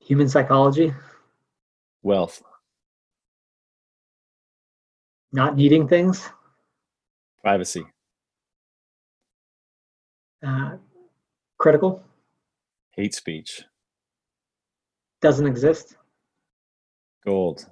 Human 0.00 0.28
psychology. 0.28 0.92
Wealth. 2.02 2.42
Not 5.34 5.56
needing 5.56 5.88
things. 5.88 6.30
Privacy. 7.42 7.84
Uh, 10.46 10.76
critical. 11.58 12.04
Hate 12.92 13.16
speech. 13.16 13.64
Doesn't 15.20 15.48
exist. 15.48 15.96
Gold. 17.24 17.66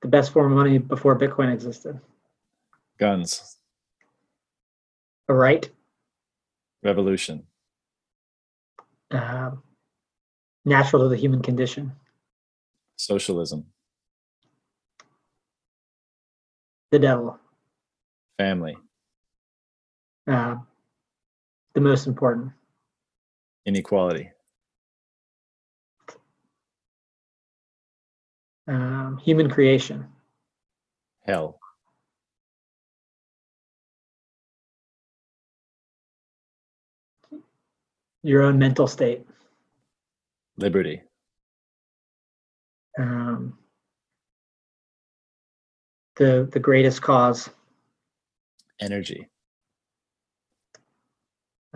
The 0.00 0.08
best 0.08 0.32
form 0.32 0.50
of 0.50 0.56
money 0.56 0.78
before 0.78 1.18
Bitcoin 1.18 1.52
existed. 1.52 2.00
Guns. 2.98 3.58
A 5.28 5.34
right. 5.34 5.68
Revolution. 6.82 7.42
Uh, 9.10 9.50
natural 10.64 11.02
to 11.02 11.10
the 11.10 11.16
human 11.16 11.42
condition. 11.42 11.92
Socialism. 12.96 13.66
The 16.90 16.98
devil. 16.98 17.38
Family. 18.38 18.76
Uh, 20.26 20.56
the 21.74 21.80
most 21.80 22.06
important. 22.06 22.52
Inequality. 23.64 24.30
Um, 28.66 29.18
human 29.18 29.48
creation. 29.50 30.06
Hell. 31.26 31.58
Your 38.22 38.42
own 38.42 38.58
mental 38.58 38.86
state. 38.86 39.26
Liberty. 40.56 41.02
Um, 42.98 43.56
the 46.20 46.46
the 46.52 46.60
greatest 46.60 47.00
cause. 47.00 47.48
Energy. 48.78 49.26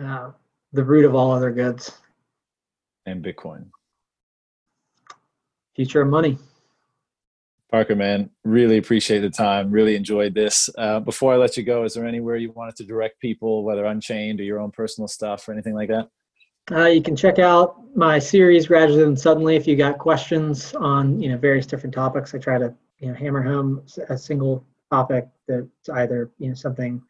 Uh, 0.01 0.31
the 0.71 0.83
root 0.83 1.03
of 1.03 1.15
all 1.15 1.31
other 1.31 1.51
goods. 1.51 1.91
And 3.05 3.23
Bitcoin. 3.23 3.65
Future 5.75 6.01
of 6.01 6.09
money. 6.09 6.37
Parker, 7.71 7.95
man, 7.95 8.29
really 8.43 8.77
appreciate 8.77 9.19
the 9.19 9.29
time. 9.29 9.71
Really 9.71 9.95
enjoyed 9.95 10.35
this. 10.35 10.69
Uh, 10.77 10.99
before 10.99 11.33
I 11.33 11.37
let 11.37 11.57
you 11.57 11.63
go, 11.63 11.83
is 11.83 11.95
there 11.95 12.05
anywhere 12.05 12.35
you 12.35 12.51
wanted 12.51 12.75
to 12.77 12.83
direct 12.83 13.19
people, 13.19 13.63
whether 13.63 13.85
Unchained 13.85 14.39
or 14.39 14.43
your 14.43 14.59
own 14.59 14.71
personal 14.71 15.07
stuff 15.07 15.47
or 15.47 15.53
anything 15.53 15.73
like 15.73 15.89
that? 15.89 16.07
Uh, 16.71 16.85
you 16.85 17.01
can 17.01 17.15
check 17.15 17.39
out 17.39 17.77
my 17.95 18.19
series 18.19 18.67
gradually 18.67 19.03
and 19.03 19.19
suddenly 19.19 19.55
if 19.55 19.67
you 19.67 19.75
got 19.75 19.99
questions 19.99 20.73
on 20.75 21.19
you 21.21 21.29
know 21.29 21.37
various 21.37 21.65
different 21.65 21.95
topics. 21.95 22.35
I 22.35 22.37
try 22.37 22.59
to 22.59 22.73
you 22.99 23.07
know 23.07 23.13
hammer 23.13 23.41
home 23.41 23.83
a 24.09 24.17
single 24.17 24.65
topic 24.91 25.27
that's 25.47 25.89
either 25.93 26.31
you 26.37 26.49
know 26.49 26.53
something 26.53 27.01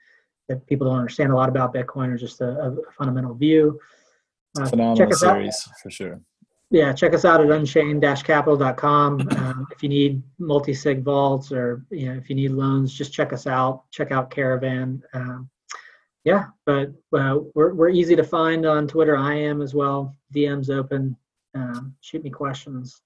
that 0.48 0.66
people 0.68 0.88
don't 0.88 0.98
understand 0.98 1.32
a 1.32 1.36
lot 1.36 1.50
about 1.50 1.74
Bitcoin 1.74 2.14
or 2.14 2.18
just 2.18 2.42
a, 2.42 2.50
a 2.60 2.92
fundamental 2.92 3.34
view. 3.34 3.80
Uh, 4.60 4.68
Phenomenal 4.68 5.12
series 5.12 5.68
out. 5.68 5.74
for 5.82 5.90
sure. 5.90 6.22
Yeah, 6.72 6.94
check 6.94 7.14
us 7.14 7.26
out 7.26 7.42
at 7.42 7.52
unchained-capital.com. 7.52 9.28
Um, 9.38 9.68
if 9.72 9.84
you 9.84 9.90
need 9.90 10.22
multi-sig 10.40 11.04
vaults 11.04 11.52
or 11.52 11.86
you 11.90 12.08
know 12.08 12.18
if 12.18 12.30
you 12.30 12.36
need 12.36 12.52
loans, 12.52 12.94
just 12.94 13.14
check 13.14 13.34
us 13.34 13.48
out. 13.48 13.84
Check 13.92 14.12
out 14.12 14.30
Caravan. 14.30 15.02
Um, 15.14 15.50
yeah, 16.24 16.46
but 16.66 16.90
uh, 17.14 17.40
we're 17.54 17.74
we're 17.74 17.90
easy 17.90 18.16
to 18.16 18.24
find 18.24 18.66
on 18.66 18.88
Twitter. 18.88 19.16
I 19.16 19.36
am 19.36 19.62
as 19.62 19.74
well. 19.76 20.16
DMs 20.34 20.70
open. 20.70 21.16
Um, 21.54 21.96
shoot 22.02 22.24
me 22.24 22.30
questions. 22.30 23.02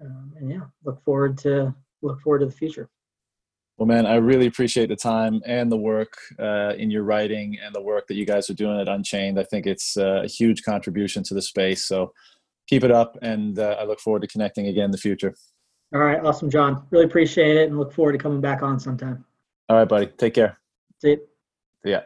Um, 0.00 0.32
and 0.38 0.50
yeah, 0.50 0.62
look 0.84 1.02
forward 1.04 1.36
to 1.38 1.74
look 2.02 2.20
forward 2.20 2.40
to 2.40 2.46
the 2.46 2.52
future. 2.52 2.88
Well, 3.78 3.86
man, 3.86 4.06
I 4.06 4.16
really 4.16 4.46
appreciate 4.46 4.88
the 4.88 4.96
time 4.96 5.40
and 5.46 5.70
the 5.70 5.76
work 5.76 6.12
uh, 6.40 6.74
in 6.76 6.90
your 6.90 7.04
writing 7.04 7.58
and 7.64 7.72
the 7.72 7.80
work 7.80 8.08
that 8.08 8.16
you 8.16 8.26
guys 8.26 8.50
are 8.50 8.54
doing 8.54 8.80
at 8.80 8.88
Unchained. 8.88 9.38
I 9.38 9.44
think 9.44 9.66
it's 9.66 9.96
uh, 9.96 10.22
a 10.24 10.26
huge 10.26 10.64
contribution 10.64 11.22
to 11.24 11.34
the 11.34 11.42
space. 11.42 11.86
So 11.86 12.12
keep 12.66 12.82
it 12.82 12.90
up, 12.90 13.16
and 13.22 13.56
uh, 13.58 13.76
I 13.78 13.84
look 13.84 14.00
forward 14.00 14.22
to 14.22 14.28
connecting 14.28 14.66
again 14.66 14.86
in 14.86 14.90
the 14.90 14.98
future. 14.98 15.34
All 15.94 16.00
right, 16.00 16.22
awesome, 16.24 16.50
John. 16.50 16.86
Really 16.90 17.04
appreciate 17.04 17.56
it, 17.56 17.68
and 17.68 17.78
look 17.78 17.92
forward 17.92 18.12
to 18.12 18.18
coming 18.18 18.40
back 18.40 18.62
on 18.62 18.80
sometime. 18.80 19.24
All 19.68 19.76
right, 19.76 19.88
buddy. 19.88 20.06
Take 20.06 20.34
care. 20.34 20.58
See 21.00 21.10
you. 21.10 21.20
Yeah. 21.84 22.02